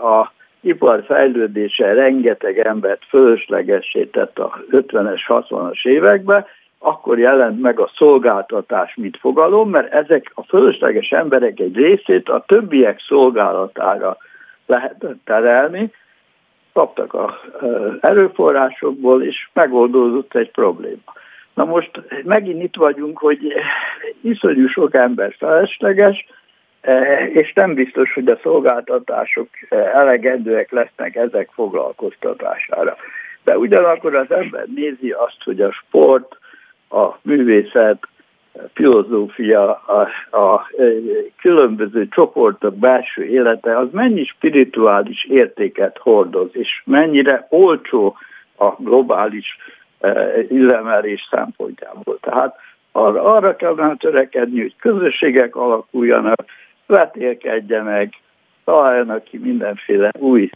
a 0.03 0.33
ipar 0.61 1.05
fejlődése 1.07 1.93
rengeteg 1.93 2.59
embert 2.59 3.05
fölöslegessé 3.09 4.05
tett 4.05 4.39
a 4.39 4.61
50-es, 4.71 5.21
60-as 5.29 5.87
években, 5.87 6.47
akkor 6.79 7.19
jelent 7.19 7.61
meg 7.61 7.81
a 7.81 7.91
szolgáltatás, 7.97 8.95
mint 8.95 9.17
fogalom, 9.17 9.71
mert 9.71 9.93
ezek 9.93 10.31
a 10.35 10.43
fölösleges 10.43 11.11
emberek 11.11 11.61
egy 11.61 11.77
részét 11.77 12.29
a 12.29 12.45
többiek 12.47 13.01
szolgálatára 13.01 14.17
lehetett 14.67 15.19
terelni, 15.25 15.93
kaptak 16.73 17.15
a 17.15 17.41
erőforrásokból, 18.01 19.23
és 19.23 19.49
megoldódott 19.53 20.35
egy 20.35 20.51
probléma. 20.51 21.13
Na 21.55 21.65
most 21.65 21.91
megint 22.25 22.63
itt 22.63 22.77
vagyunk, 22.77 23.19
hogy 23.19 23.53
iszonyú 24.21 24.67
sok 24.67 24.95
ember 24.95 25.35
felesleges, 25.39 26.27
eh, 26.81 27.29
és 27.33 27.53
nem 27.53 27.75
biztos, 27.75 28.13
hogy 28.13 28.29
a 28.29 28.39
szolgáltatások 28.43 29.49
eh, 29.69 29.95
elegendőek 29.95 30.71
lesznek 30.71 31.17
ezek 31.17 31.51
foglalkoztatására. 31.53 32.97
De 33.45 33.59
ugyanakkor 33.59 34.15
az 34.15 34.31
ember 34.31 34.67
nézi 34.75 35.11
azt, 35.11 35.43
hogy 35.45 35.61
a 35.61 35.73
sport, 35.73 36.39
a 36.91 37.19
művészet, 37.23 38.09
a 38.53 38.59
filozófia, 38.73 39.73
a, 39.73 40.01
a 40.37 40.69
eh, 40.79 40.87
különböző 41.41 42.09
csoportok 42.09 42.75
belső 42.77 43.25
élete, 43.25 43.79
az 43.79 43.89
mennyi 43.93 44.25
spirituális 44.25 45.25
értéket 45.25 45.99
hordoz, 45.99 46.49
és 46.53 46.83
mennyire 46.85 47.47
olcsó 47.51 48.17
a 48.57 48.69
globális 48.79 49.57
üzemelés 50.49 51.29
szempontjából. 51.31 52.19
Tehát 52.21 52.57
arra, 52.93 53.23
arra 53.23 53.57
kellene 53.57 53.97
törekedni, 53.97 54.61
hogy 54.61 54.77
közösségek 54.77 55.57
alakuljanak, 55.57 56.45
vetélkedjenek, 56.87 58.21
találjanak 58.65 59.25
ki 59.25 59.39
mindenféle 59.39 60.11
új 60.19 60.51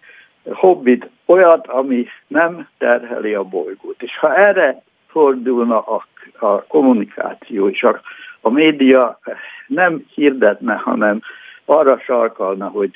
hobbit, 0.52 1.08
olyat, 1.26 1.66
ami 1.66 2.06
nem 2.26 2.68
terheli 2.78 3.34
a 3.34 3.42
bolygót. 3.42 4.02
És 4.02 4.18
ha 4.18 4.36
erre 4.36 4.82
fordulna 5.06 5.80
a, 5.80 6.06
a 6.38 6.62
kommunikáció, 6.62 7.68
és 7.68 7.82
a, 7.82 8.00
a 8.40 8.50
média 8.50 9.18
nem 9.66 10.04
hirdetne, 10.14 10.74
hanem 10.74 11.20
arra 11.64 11.98
sarkalna, 11.98 12.68
hogy 12.68 12.90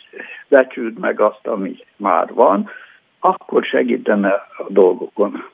becsüld 0.48 0.98
meg 0.98 1.20
azt, 1.20 1.46
ami 1.46 1.76
már 1.96 2.32
van, 2.32 2.70
akkor 3.20 3.64
segítene 3.64 4.32
a 4.56 4.64
dolgokon. 4.68 5.44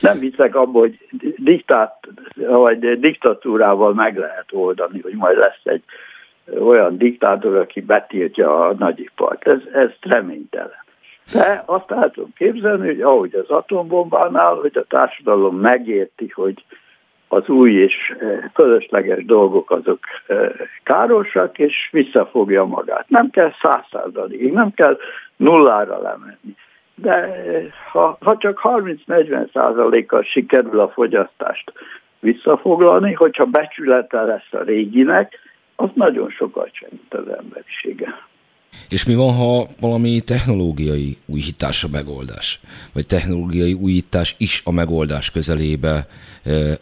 Nem 0.00 0.20
hiszek 0.20 0.54
abban, 0.54 0.80
hogy 0.80 1.08
diktát, 1.36 2.08
vagy 2.34 3.00
diktatúrával 3.00 3.94
meg 3.94 4.16
lehet 4.16 4.46
oldani, 4.50 5.00
hogy 5.00 5.14
majd 5.14 5.38
lesz 5.38 5.60
egy 5.62 5.82
olyan 6.60 6.98
diktátor, 6.98 7.56
aki 7.56 7.80
betiltja 7.80 8.66
a 8.66 8.74
nagyipart. 8.78 9.46
Ez, 9.46 9.60
ez 9.72 9.90
reménytelen. 10.00 10.80
De 11.32 11.62
azt 11.66 11.90
el 11.90 12.10
tudom 12.10 12.32
képzelni, 12.36 12.86
hogy 12.86 13.00
ahogy 13.00 13.34
az 13.34 13.48
atombombánál, 13.48 14.54
hogy 14.54 14.76
a 14.78 14.84
társadalom 14.84 15.56
megérti, 15.56 16.28
hogy 16.28 16.64
az 17.28 17.48
új 17.48 17.72
és 17.72 18.14
fölösleges 18.54 19.24
dolgok 19.24 19.70
azok 19.70 19.98
károsak, 20.82 21.58
és 21.58 21.88
visszafogja 21.92 22.64
magát. 22.64 23.08
Nem 23.08 23.30
kell 23.30 23.52
száz 23.62 23.84
százalékig, 23.90 24.52
nem 24.52 24.74
kell 24.74 24.98
nullára 25.36 26.00
lemenni. 26.00 26.56
De 26.94 27.28
ha, 27.90 28.18
ha 28.20 28.36
csak 28.36 28.60
30-40 28.62 29.52
százalékkal 29.52 30.22
sikerül 30.22 30.80
a 30.80 30.88
fogyasztást 30.88 31.72
visszafoglalni, 32.20 33.12
hogyha 33.12 33.44
becsülete 33.44 34.22
lesz 34.22 34.52
a 34.52 34.62
réginek, 34.62 35.38
az 35.76 35.88
nagyon 35.94 36.30
sokat 36.30 36.68
segít 36.72 37.14
az 37.14 37.28
emberisége. 37.38 38.30
És 38.88 39.06
mi 39.06 39.14
van, 39.14 39.34
ha 39.34 39.66
valami 39.80 40.20
technológiai 40.20 41.16
újítás 41.26 41.84
a 41.84 41.88
megoldás? 41.92 42.60
Vagy 42.92 43.06
technológiai 43.06 43.72
újítás 43.72 44.34
is 44.38 44.62
a 44.64 44.72
megoldás 44.72 45.30
közelébe 45.30 46.06
e, 46.44 46.50
e, 46.50 46.76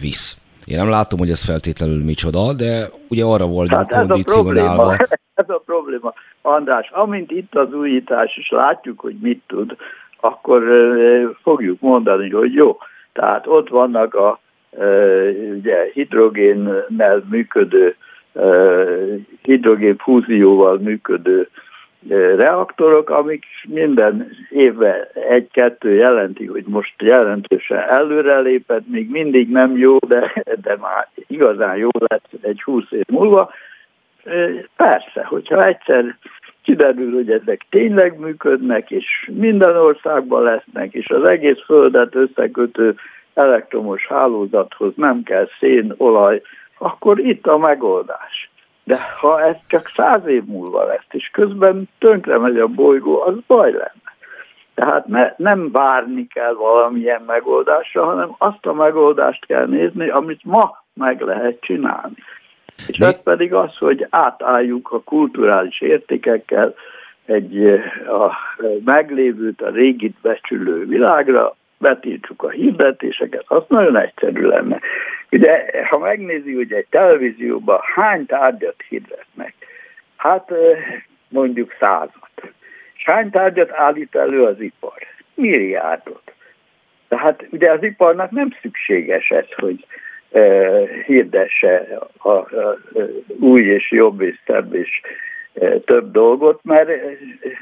visz? 0.00 0.40
Én 0.64 0.76
nem 0.76 0.88
látom, 0.88 1.18
hogy 1.18 1.30
ez 1.30 1.44
feltétlenül 1.44 2.04
micsoda, 2.04 2.52
de 2.52 2.90
ugye 3.08 3.24
arra 3.24 3.46
volna 3.46 3.76
hát 3.76 4.06
kondicionálva. 4.06 4.96
Ez 5.34 5.48
a 5.48 5.62
probléma, 5.66 6.14
András. 6.42 6.90
Amint 6.90 7.30
itt 7.30 7.54
az 7.54 7.74
újítás, 7.74 8.36
és 8.36 8.50
látjuk, 8.50 9.00
hogy 9.00 9.16
mit 9.22 9.42
tud, 9.46 9.76
akkor 10.20 10.62
fogjuk 11.42 11.80
mondani, 11.80 12.30
hogy 12.30 12.52
jó. 12.52 12.78
Tehát 13.12 13.46
ott 13.46 13.68
vannak 13.68 14.14
a 14.14 14.40
ugye, 15.52 15.90
hidrogénnel 15.92 17.24
működő 17.30 17.96
hidrogénfúzióval 19.42 20.78
működő 20.78 21.48
reaktorok, 22.36 23.10
amik 23.10 23.44
minden 23.68 24.30
évben 24.50 25.06
egy-kettő 25.28 25.94
jelenti, 25.94 26.46
hogy 26.46 26.64
most 26.66 26.94
jelentősen 26.98 27.78
előrelépett, 27.78 28.88
még 28.90 29.10
mindig 29.10 29.50
nem 29.50 29.76
jó, 29.76 29.96
de, 30.08 30.42
de 30.62 30.76
már 30.76 31.08
igazán 31.26 31.76
jó 31.76 31.88
lesz 31.92 32.42
egy 32.42 32.62
húsz 32.62 32.90
év 32.90 33.04
múlva. 33.08 33.50
Persze, 34.76 35.24
hogyha 35.24 35.64
egyszer 35.64 36.16
kiderül, 36.62 37.14
hogy 37.14 37.30
ezek 37.30 37.66
tényleg 37.70 38.18
működnek, 38.18 38.90
és 38.90 39.30
minden 39.32 39.76
országban 39.76 40.42
lesznek, 40.42 40.92
és 40.92 41.08
az 41.08 41.24
egész 41.24 41.58
földet 41.64 42.14
összekötő 42.14 42.94
elektromos 43.34 44.06
hálózathoz 44.06 44.92
nem 44.96 45.22
kell 45.22 45.48
szén, 45.58 45.94
olaj, 45.96 46.42
akkor 46.78 47.18
itt 47.18 47.46
a 47.46 47.58
megoldás. 47.58 48.50
De 48.84 48.98
ha 49.20 49.42
ez 49.42 49.56
csak 49.66 49.92
száz 49.96 50.26
év 50.26 50.44
múlva 50.44 50.84
lesz, 50.84 51.06
és 51.10 51.28
közben 51.32 51.88
tönkre 51.98 52.38
megy 52.38 52.58
a 52.58 52.66
bolygó, 52.66 53.20
az 53.20 53.34
baj 53.46 53.70
lenne. 53.70 54.10
Tehát 54.74 55.06
ne, 55.06 55.34
nem 55.36 55.70
várni 55.70 56.26
kell 56.26 56.54
valamilyen 56.54 57.22
megoldásra, 57.26 58.04
hanem 58.04 58.34
azt 58.38 58.66
a 58.66 58.72
megoldást 58.72 59.46
kell 59.46 59.66
nézni, 59.66 60.08
amit 60.08 60.40
ma 60.44 60.84
meg 60.94 61.20
lehet 61.20 61.60
csinálni. 61.60 62.14
És 62.86 62.96
De... 62.96 63.06
ez 63.06 63.22
pedig 63.22 63.54
az, 63.54 63.76
hogy 63.76 64.06
átálljuk 64.10 64.92
a 64.92 65.00
kulturális 65.00 65.80
értékekkel 65.80 66.74
egy 67.24 67.66
a 68.06 68.36
meglévőt, 68.84 69.62
a 69.62 69.70
régit 69.70 70.16
becsülő 70.22 70.86
világra, 70.86 71.56
betiltsuk 71.78 72.42
a 72.42 72.50
hirdetéseket, 72.50 73.44
az 73.46 73.62
nagyon 73.68 73.96
egyszerű 73.96 74.46
lenne. 74.46 74.80
Ugye, 75.30 75.64
ha 75.88 75.98
megnézi, 75.98 76.54
hogy 76.54 76.72
egy 76.72 76.86
televízióban 76.90 77.80
hány 77.94 78.26
tárgyat 78.26 78.84
hirdetnek, 78.88 79.54
hát 80.16 80.52
mondjuk 81.28 81.76
százat. 81.80 82.52
És 82.94 83.04
hány 83.04 83.30
tárgyat 83.30 83.70
állít 83.72 84.14
elő 84.14 84.44
az 84.44 84.60
ipar? 84.60 84.98
Milliárdot. 85.34 86.32
Tehát 87.08 87.46
ugye 87.50 87.70
az 87.70 87.82
iparnak 87.82 88.30
nem 88.30 88.56
szükséges 88.60 89.30
ez, 89.30 89.46
hogy 89.56 89.86
hirdesse 91.06 91.98
a, 92.16 92.28
a, 92.28 92.48
új 93.38 93.62
és 93.62 93.90
jobb 93.90 94.20
és 94.20 94.38
szebb 94.46 94.74
és 94.74 95.00
több 95.84 96.12
dolgot, 96.12 96.60
mert, 96.62 96.90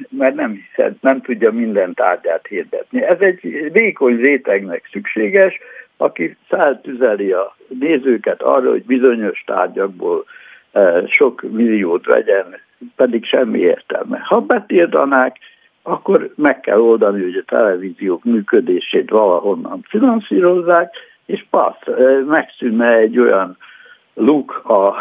mert 0.08 0.34
nem, 0.34 0.52
hiszed, 0.52 0.94
nem 1.00 1.20
tudja 1.20 1.52
minden 1.52 1.94
tárgyát 1.94 2.46
hirdetni. 2.46 3.02
Ez 3.02 3.20
egy 3.20 3.68
vékony 3.72 4.16
rétegnek 4.16 4.88
szükséges, 4.92 5.58
aki 5.96 6.36
feltüzeli 6.48 7.32
a 7.32 7.56
nézőket 7.78 8.42
arra, 8.42 8.70
hogy 8.70 8.84
bizonyos 8.84 9.42
tárgyakból 9.46 10.24
sok 11.06 11.42
milliót 11.50 12.06
vegyen, 12.06 12.60
pedig 12.96 13.24
semmi 13.24 13.58
értelme. 13.58 14.18
Ha 14.24 14.40
betiltanák, 14.40 15.36
akkor 15.82 16.32
meg 16.36 16.60
kell 16.60 16.78
oldani, 16.78 17.22
hogy 17.22 17.36
a 17.36 17.56
televíziók 17.56 18.24
működését 18.24 19.10
valahonnan 19.10 19.84
finanszírozzák, 19.88 20.92
és 21.28 21.44
passz, 21.50 21.96
megszűnne 22.26 22.96
egy 22.96 23.18
olyan 23.18 23.56
luk 24.14 24.62
a, 24.64 24.94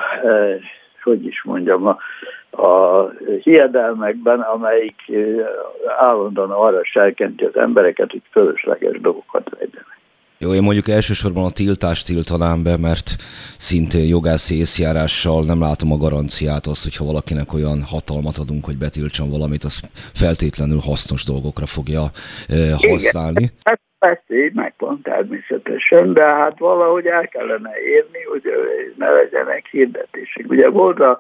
hogy 1.04 1.26
is 1.26 1.44
mondjam, 1.44 1.86
a, 1.88 1.98
a 2.64 3.10
hiedelmekben, 3.41 4.40
amelyik 4.40 5.12
állandóan 5.99 6.52
arra 6.52 6.84
serkenti 6.84 7.44
az 7.44 7.56
embereket, 7.58 8.12
hogy 8.12 8.22
fölösleges 8.32 8.99
dolgokat 9.02 9.49
vegyenek. 9.49 9.99
Jó, 10.40 10.54
én 10.54 10.64
mondjuk 10.64 10.88
elsősorban 10.88 11.45
a 11.45 11.52
tiltást 11.52 12.06
tiltanám 12.06 12.64
be, 12.64 12.78
mert 12.78 13.16
szintén 13.58 14.08
jogászi 14.08 14.58
észjárással 14.58 15.44
nem 15.44 15.60
látom 15.60 15.91
a 15.91 15.98
garanciát 15.98 16.66
azt, 16.66 16.84
hogyha 16.84 17.06
valakinek 17.06 17.54
olyan 17.54 17.84
hatalmat 17.84 18.38
adunk, 18.38 18.66
hogy 18.66 18.78
betiltson 18.78 19.30
valamit, 19.30 19.64
az 19.64 19.82
feltétlenül 20.14 20.80
hasznos 20.80 21.24
dolgokra 21.24 21.66
fogja 21.66 22.04
használni. 22.78 23.41
Igen, 23.41 23.54
hát 23.64 23.86
persze, 23.99 24.52
megvan 24.53 25.02
természetesen, 25.02 26.14
de 26.14 26.24
hát 26.24 26.60
valahogy 26.60 27.06
el 27.06 27.28
kellene 27.28 27.72
érni, 27.80 28.24
hogy 28.24 28.41
ne 28.98 29.10
legyenek 29.10 29.65
hirdetések. 29.65 30.45
Ugye 30.49 30.69
volt 30.69 30.99
a 30.99 31.19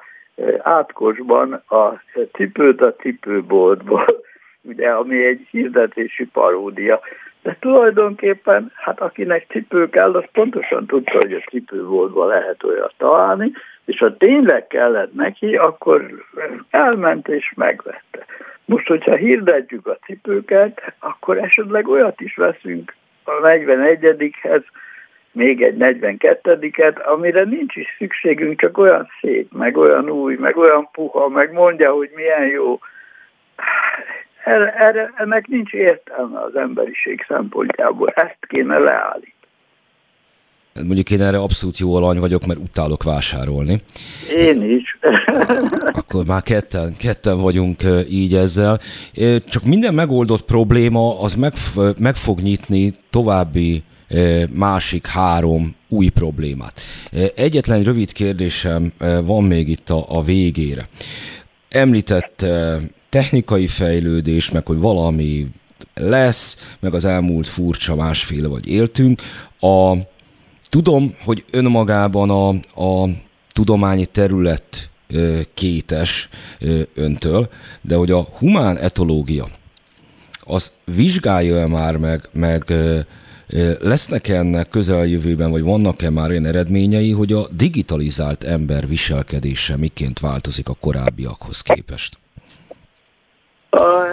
átkosban 0.59 1.53
a 1.53 2.01
cipőt 2.33 2.81
a 2.81 2.93
cipőboltból, 2.93 4.05
ugye, 4.71 4.89
ami 4.89 5.25
egy 5.25 5.47
hirdetési 5.51 6.25
paródia. 6.25 6.99
De 7.41 7.57
tulajdonképpen, 7.59 8.71
hát 8.75 8.99
akinek 8.99 9.45
cipő 9.49 9.89
kell, 9.89 10.13
az 10.13 10.23
pontosan 10.31 10.85
tudta, 10.85 11.17
hogy 11.17 11.33
a 11.33 11.49
cipőboltban 11.49 12.27
lehet 12.27 12.63
olyat 12.63 12.93
találni, 12.97 13.51
és 13.85 13.97
ha 13.97 14.17
tényleg 14.17 14.67
kellett 14.67 15.13
neki, 15.13 15.55
akkor 15.55 16.25
elment 16.69 17.27
és 17.27 17.53
megvette. 17.55 18.25
Most, 18.67 18.87
hogyha 18.87 19.15
hirdetjük 19.15 19.87
a 19.87 19.97
cipőket, 20.05 20.93
akkor 20.99 21.37
esetleg 21.37 21.87
olyat 21.87 22.21
is 22.21 22.35
veszünk 22.35 22.95
a 23.23 23.31
41-hez, 23.31 24.63
még 25.31 25.61
egy 25.61 25.75
42-et, 25.79 27.05
amire 27.05 27.43
nincs 27.43 27.75
is 27.75 27.95
szükségünk, 27.97 28.59
csak 28.59 28.77
olyan 28.77 29.07
szép, 29.21 29.51
meg 29.51 29.77
olyan 29.77 30.09
új, 30.09 30.35
meg 30.35 30.57
olyan 30.57 30.89
puha, 30.91 31.27
meg 31.27 31.51
mondja, 31.51 31.91
hogy 31.91 32.11
milyen 32.15 32.47
jó. 32.47 32.79
Erre, 34.43 34.73
erre, 34.73 35.11
ennek 35.15 35.47
nincs 35.47 35.73
értelme 35.73 36.39
az 36.39 36.55
emberiség 36.55 37.25
szempontjából. 37.27 38.09
Ezt 38.09 38.45
kéne 38.47 38.77
leállítani. 38.77 39.36
Mondjuk 40.83 41.11
én 41.11 41.21
erre 41.21 41.37
abszolút 41.37 41.77
jó 41.77 41.95
alany 41.95 42.19
vagyok, 42.19 42.45
mert 42.45 42.59
utálok 42.59 43.03
vásárolni. 43.03 43.81
Én 44.37 44.61
is. 44.77 44.97
Akkor 45.99 46.25
már 46.25 46.43
ketten, 46.43 46.95
ketten 46.97 47.37
vagyunk 47.37 47.83
így 48.09 48.35
ezzel. 48.35 48.79
Csak 49.45 49.63
minden 49.63 49.93
megoldott 49.93 50.45
probléma 50.45 51.21
az 51.21 51.35
meg, 51.35 51.53
meg 51.97 52.15
fog 52.15 52.39
nyitni 52.39 52.93
további 53.09 53.83
másik 54.49 55.07
három 55.07 55.75
új 55.89 56.07
problémát. 56.07 56.81
Egyetlen 57.35 57.83
rövid 57.83 58.11
kérdésem 58.11 58.91
van 59.23 59.43
még 59.43 59.69
itt 59.69 59.89
a, 59.89 60.05
a 60.07 60.23
végére. 60.23 60.87
Említett 61.69 62.45
technikai 63.09 63.67
fejlődés, 63.67 64.51
meg 64.51 64.65
hogy 64.65 64.77
valami 64.77 65.47
lesz, 65.93 66.57
meg 66.79 66.93
az 66.93 67.05
elmúlt 67.05 67.47
furcsa 67.47 67.95
másféle 67.95 68.47
vagy 68.47 68.67
éltünk. 68.67 69.21
A, 69.59 69.91
tudom, 70.69 71.15
hogy 71.23 71.45
önmagában 71.51 72.29
a, 72.29 72.47
a 72.83 73.09
tudományi 73.49 74.05
terület 74.05 74.89
kétes 75.53 76.29
öntől, 76.93 77.49
de 77.81 77.95
hogy 77.95 78.11
a 78.11 78.27
humán 78.37 78.77
etológia 78.77 79.47
az 80.39 80.71
vizsgálja 80.85 81.67
már 81.67 81.97
meg, 81.97 82.29
meg 82.31 82.73
Lesznek 83.79 84.27
-e 84.27 84.35
ennek 84.35 84.69
közeljövőben, 84.69 85.51
vagy 85.51 85.61
vannak-e 85.61 86.09
már 86.09 86.29
olyan 86.29 86.45
eredményei, 86.45 87.11
hogy 87.11 87.33
a 87.33 87.47
digitalizált 87.49 88.43
ember 88.43 88.87
viselkedése 88.87 89.77
miként 89.77 90.19
változik 90.19 90.69
a 90.69 90.73
korábbiakhoz 90.79 91.61
képest? 91.61 92.17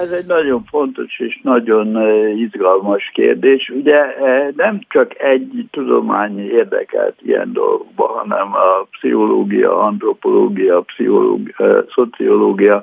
Ez 0.01 0.11
egy 0.11 0.27
nagyon 0.27 0.65
fontos 0.65 1.19
és 1.19 1.41
nagyon 1.43 2.09
izgalmas 2.37 3.11
kérdés. 3.15 3.69
Ugye 3.69 4.17
nem 4.57 4.81
csak 4.89 5.21
egy 5.21 5.67
tudomány 5.71 6.39
érdekelt 6.39 7.15
ilyen 7.23 7.53
dolgokban, 7.53 8.09
hanem 8.09 8.55
a 8.55 8.87
pszichológia, 8.91 9.79
antropológia, 9.79 10.81
pszichológia, 10.81 11.85
szociológia, 11.95 12.83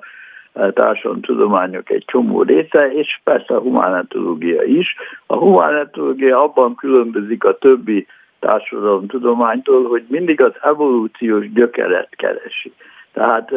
társadalomtudományok 0.73 1.89
egy 1.89 2.03
csomó 2.05 2.41
része, 2.41 2.91
és 2.91 3.19
persze 3.23 3.55
a 3.55 3.59
humánetológia 3.59 4.63
is. 4.63 4.95
A 5.25 5.35
humánetológia 5.35 6.43
abban 6.43 6.75
különbözik 6.75 7.43
a 7.43 7.57
többi 7.57 8.07
társadalomtudománytól, 8.39 9.87
hogy 9.87 10.03
mindig 10.07 10.41
az 10.41 10.51
evolúciós 10.61 11.51
gyökeret 11.51 12.09
keresi. 12.15 12.73
Tehát 13.13 13.51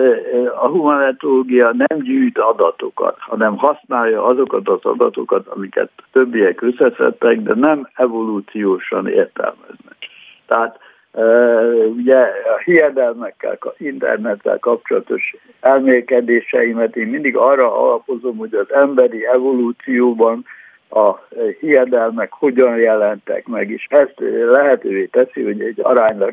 a 0.60 0.66
humanetológia 0.66 1.72
nem 1.72 1.98
gyűjt 1.98 2.38
adatokat, 2.38 3.16
hanem 3.18 3.56
használja 3.56 4.24
azokat 4.24 4.68
az 4.68 4.80
adatokat, 4.82 5.46
amiket 5.46 5.90
a 5.96 6.02
többiek 6.12 6.62
összeszedtek, 6.62 7.40
de 7.40 7.54
nem 7.54 7.88
evolúciósan 7.94 9.06
értelmeznek. 9.08 9.96
Tehát 10.46 10.78
ugye 11.96 12.18
a 12.56 12.58
hiedelmekkel, 12.64 13.58
internettel 13.76 14.58
kapcsolatos 14.58 15.36
elmélkedéseimet 15.60 16.96
én 16.96 17.06
mindig 17.06 17.36
arra 17.36 17.82
alapozom, 17.82 18.36
hogy 18.36 18.54
az 18.54 18.72
emberi 18.72 19.26
evolúcióban 19.26 20.44
a 20.90 21.14
hiedelmek 21.60 22.32
hogyan 22.32 22.76
jelentek 22.76 23.46
meg, 23.46 23.70
és 23.70 23.86
ezt 23.90 24.14
lehetővé 24.46 25.04
teszi, 25.04 25.42
hogy 25.42 25.60
egy 25.60 25.80
aránylag 25.82 26.32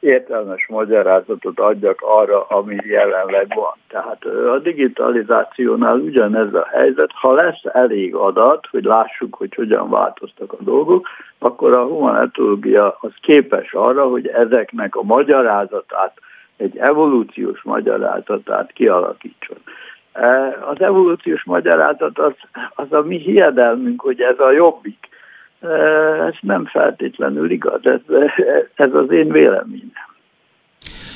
értelmes 0.00 0.66
magyarázatot 0.68 1.60
adjak 1.60 2.00
arra, 2.00 2.42
ami 2.42 2.76
jelenleg 2.84 3.52
van. 3.54 3.74
Tehát 3.88 4.24
a 4.24 4.58
digitalizációnál 4.58 5.98
ugyanez 5.98 6.54
a 6.54 6.66
helyzet. 6.70 7.10
Ha 7.12 7.32
lesz 7.32 7.60
elég 7.62 8.14
adat, 8.14 8.66
hogy 8.70 8.84
lássuk, 8.84 9.34
hogy 9.34 9.54
hogyan 9.54 9.90
változtak 9.90 10.52
a 10.52 10.62
dolgok, 10.62 11.06
akkor 11.38 11.76
a 11.76 11.84
humanetológia 11.84 12.96
az 13.00 13.12
képes 13.20 13.72
arra, 13.72 14.08
hogy 14.08 14.26
ezeknek 14.26 14.96
a 14.96 15.02
magyarázatát, 15.02 16.12
egy 16.56 16.76
evolúciós 16.76 17.62
magyarázatát 17.62 18.72
kialakítson. 18.72 19.56
Az 20.66 20.80
evolúciós 20.80 21.44
magyarázat 21.44 22.18
az, 22.18 22.32
az 22.74 22.92
a 22.92 23.02
mi 23.02 23.16
hiedelmünk, 23.16 24.00
hogy 24.00 24.20
ez 24.20 24.38
a 24.38 24.50
jobbik 24.50 25.08
ez 26.28 26.34
nem 26.40 26.66
feltétlenül 26.66 27.50
igaz, 27.50 27.80
ez, 27.82 28.00
ez 28.74 28.94
az 28.94 29.10
én 29.10 29.32
véleményem. 29.32 30.08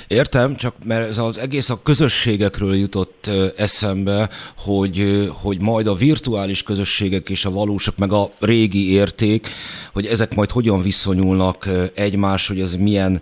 Értem, 0.09 0.57
csak 0.57 0.75
mert 0.85 1.09
ez 1.09 1.19
az 1.19 1.39
egész 1.39 1.71
a 1.71 1.83
közösségekről 1.83 2.75
jutott 2.75 3.31
eszembe, 3.57 4.29
hogy, 4.57 5.29
hogy 5.43 5.63
majd 5.63 5.87
a 5.87 5.95
virtuális 5.95 6.63
közösségek 6.63 7.29
és 7.29 7.45
a 7.45 7.51
valósak, 7.51 7.99
meg 7.99 8.13
a 8.13 8.29
régi 8.41 8.93
érték, 8.93 9.49
hogy 9.93 10.07
ezek 10.07 10.35
majd 10.35 10.51
hogyan 10.51 10.83
viszonyulnak 10.83 11.69
egymás, 11.95 12.49
hogy 12.49 12.61
ez 12.61 12.75
milyen 12.75 13.21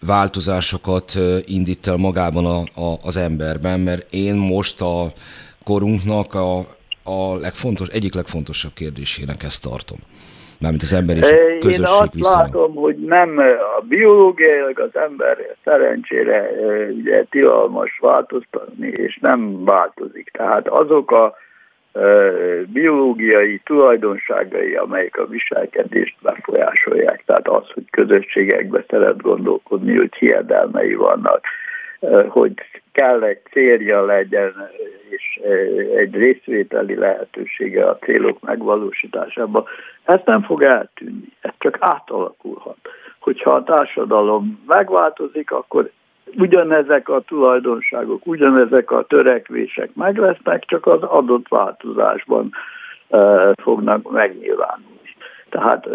változásokat 0.00 1.18
indít 1.44 1.86
el 1.86 1.96
magában 1.96 2.46
a, 2.46 2.80
a, 2.80 2.98
az 3.02 3.16
emberben, 3.16 3.80
mert 3.80 4.14
én 4.14 4.36
most 4.36 4.80
a 4.80 5.12
korunknak 5.64 6.34
a, 6.34 6.58
a 7.02 7.36
legfontos, 7.36 7.88
egyik 7.88 8.14
legfontosabb 8.14 8.72
kérdésének 8.74 9.42
ezt 9.42 9.62
tartom 9.62 9.98
mármint 10.60 10.82
az 10.82 10.92
ember 10.92 11.16
és 11.16 11.22
a 11.22 11.58
közösség 11.60 11.78
Én 11.78 11.82
azt 11.82 12.12
viszony. 12.12 12.38
látom, 12.40 12.74
hogy 12.74 12.96
nem 12.96 13.38
a 13.78 13.80
biológiailag 13.80 14.78
az 14.78 14.96
ember 15.00 15.56
szerencsére 15.64 16.50
ugye 16.90 17.24
tilalmas 17.30 17.98
változtatni, 18.00 18.88
és 18.88 19.18
nem 19.20 19.64
változik. 19.64 20.30
Tehát 20.32 20.68
azok 20.68 21.10
a 21.10 21.36
biológiai 22.66 23.60
tulajdonságai, 23.64 24.74
amelyek 24.74 25.16
a 25.16 25.26
viselkedést 25.26 26.16
befolyásolják. 26.22 27.22
Tehát 27.26 27.48
az, 27.48 27.70
hogy 27.74 27.84
közösségekbe 27.90 28.84
szeret 28.88 29.22
gondolkodni, 29.22 29.96
hogy 29.96 30.14
hiedelmei 30.18 30.94
vannak, 30.94 31.44
hogy 32.28 32.52
kell 32.92 33.22
egy 33.22 33.40
célja 33.50 34.04
legyen, 34.04 34.70
és 35.08 35.40
egy 35.96 36.14
részvételi 36.14 36.94
lehetősége 36.94 37.84
a 37.84 37.98
célok 37.98 38.40
megvalósításában. 38.40 39.64
Ez 40.04 40.20
nem 40.24 40.42
fog 40.42 40.62
eltűnni, 40.62 41.28
ez 41.40 41.52
csak 41.58 41.76
átalakulhat. 41.80 42.76
Hogyha 43.18 43.50
a 43.50 43.62
társadalom 43.62 44.62
megváltozik, 44.66 45.50
akkor 45.50 45.90
ugyanezek 46.36 47.08
a 47.08 47.20
tulajdonságok, 47.20 48.26
ugyanezek 48.26 48.90
a 48.90 49.02
törekvések 49.02 49.90
meg 49.94 50.16
lesznek, 50.16 50.64
csak 50.64 50.86
az 50.86 51.02
adott 51.02 51.48
változásban 51.48 52.50
fognak 53.62 54.10
megnyilvánulni. 54.10 54.94
Tehát 55.48 55.88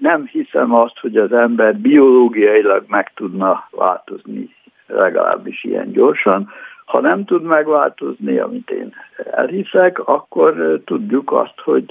nem 0.00 0.26
hiszem 0.26 0.74
azt, 0.74 0.98
hogy 0.98 1.16
az 1.16 1.32
ember 1.32 1.76
biológiailag 1.76 2.84
meg 2.88 3.12
tudna 3.14 3.68
változni 3.70 4.54
legalábbis 4.92 5.64
ilyen 5.64 5.92
gyorsan. 5.92 6.50
Ha 6.84 7.00
nem 7.00 7.24
tud 7.24 7.42
megváltozni, 7.42 8.38
amit 8.38 8.70
én 8.70 8.94
elhiszek, 9.30 9.98
akkor 10.08 10.80
tudjuk 10.84 11.32
azt, 11.32 11.60
hogy 11.64 11.84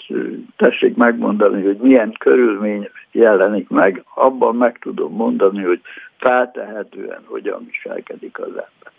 tessék 0.58 0.96
megmondani, 0.96 1.64
hogy 1.66 1.78
milyen 1.78 2.14
körülmény 2.20 2.90
jelenik 3.12 3.70
meg, 3.70 4.04
abban 4.16 4.56
meg 4.56 4.78
tudom 4.82 5.14
mondani, 5.14 5.64
hogy 5.64 5.82
feltehetően 6.18 7.22
hogyan 7.26 7.70
viselkedik 7.72 8.40
az 8.40 8.48
ember. 8.48 8.92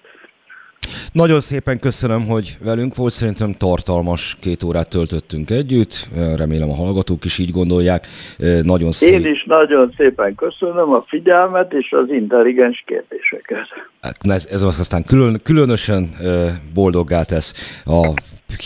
Nagyon 1.12 1.41
szépen 1.41 1.78
köszönöm, 1.78 2.27
hogy 2.27 2.57
velünk 2.61 2.95
volt. 2.97 3.12
Szerintem 3.12 3.53
tartalmas 3.53 4.37
két 4.41 4.62
órát 4.62 4.89
töltöttünk 4.89 5.51
együtt. 5.51 6.09
Remélem 6.37 6.70
a 6.70 6.74
hallgatók 6.74 7.24
is 7.24 7.39
így 7.39 7.51
gondolják. 7.51 8.07
Nagyon 8.62 8.93
szép. 8.93 9.12
Én 9.12 9.32
is 9.32 9.45
nagyon 9.45 9.95
szépen 9.97 10.35
köszönöm 10.35 10.93
a 10.93 11.05
figyelmet 11.09 11.73
és 11.73 11.93
az 11.93 12.11
intelligens 12.11 12.85
kérdéseket. 12.87 13.66
Hát 14.01 14.47
ez, 14.51 14.62
aztán 14.62 15.05
külön, 15.05 15.41
különösen 15.43 16.11
boldoggá 16.74 17.23
tesz. 17.23 17.55
A 17.85 18.12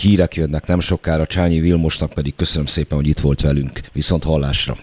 hírek 0.01 0.35
jönnek 0.35 0.67
nem 0.67 0.79
sokára. 0.79 1.25
Csányi 1.25 1.59
Vilmosnak 1.59 2.13
pedig 2.13 2.35
köszönöm 2.35 2.65
szépen, 2.65 2.97
hogy 2.97 3.07
itt 3.07 3.19
volt 3.19 3.41
velünk. 3.41 3.79
Viszont 3.93 4.23
hallásra. 4.23 4.75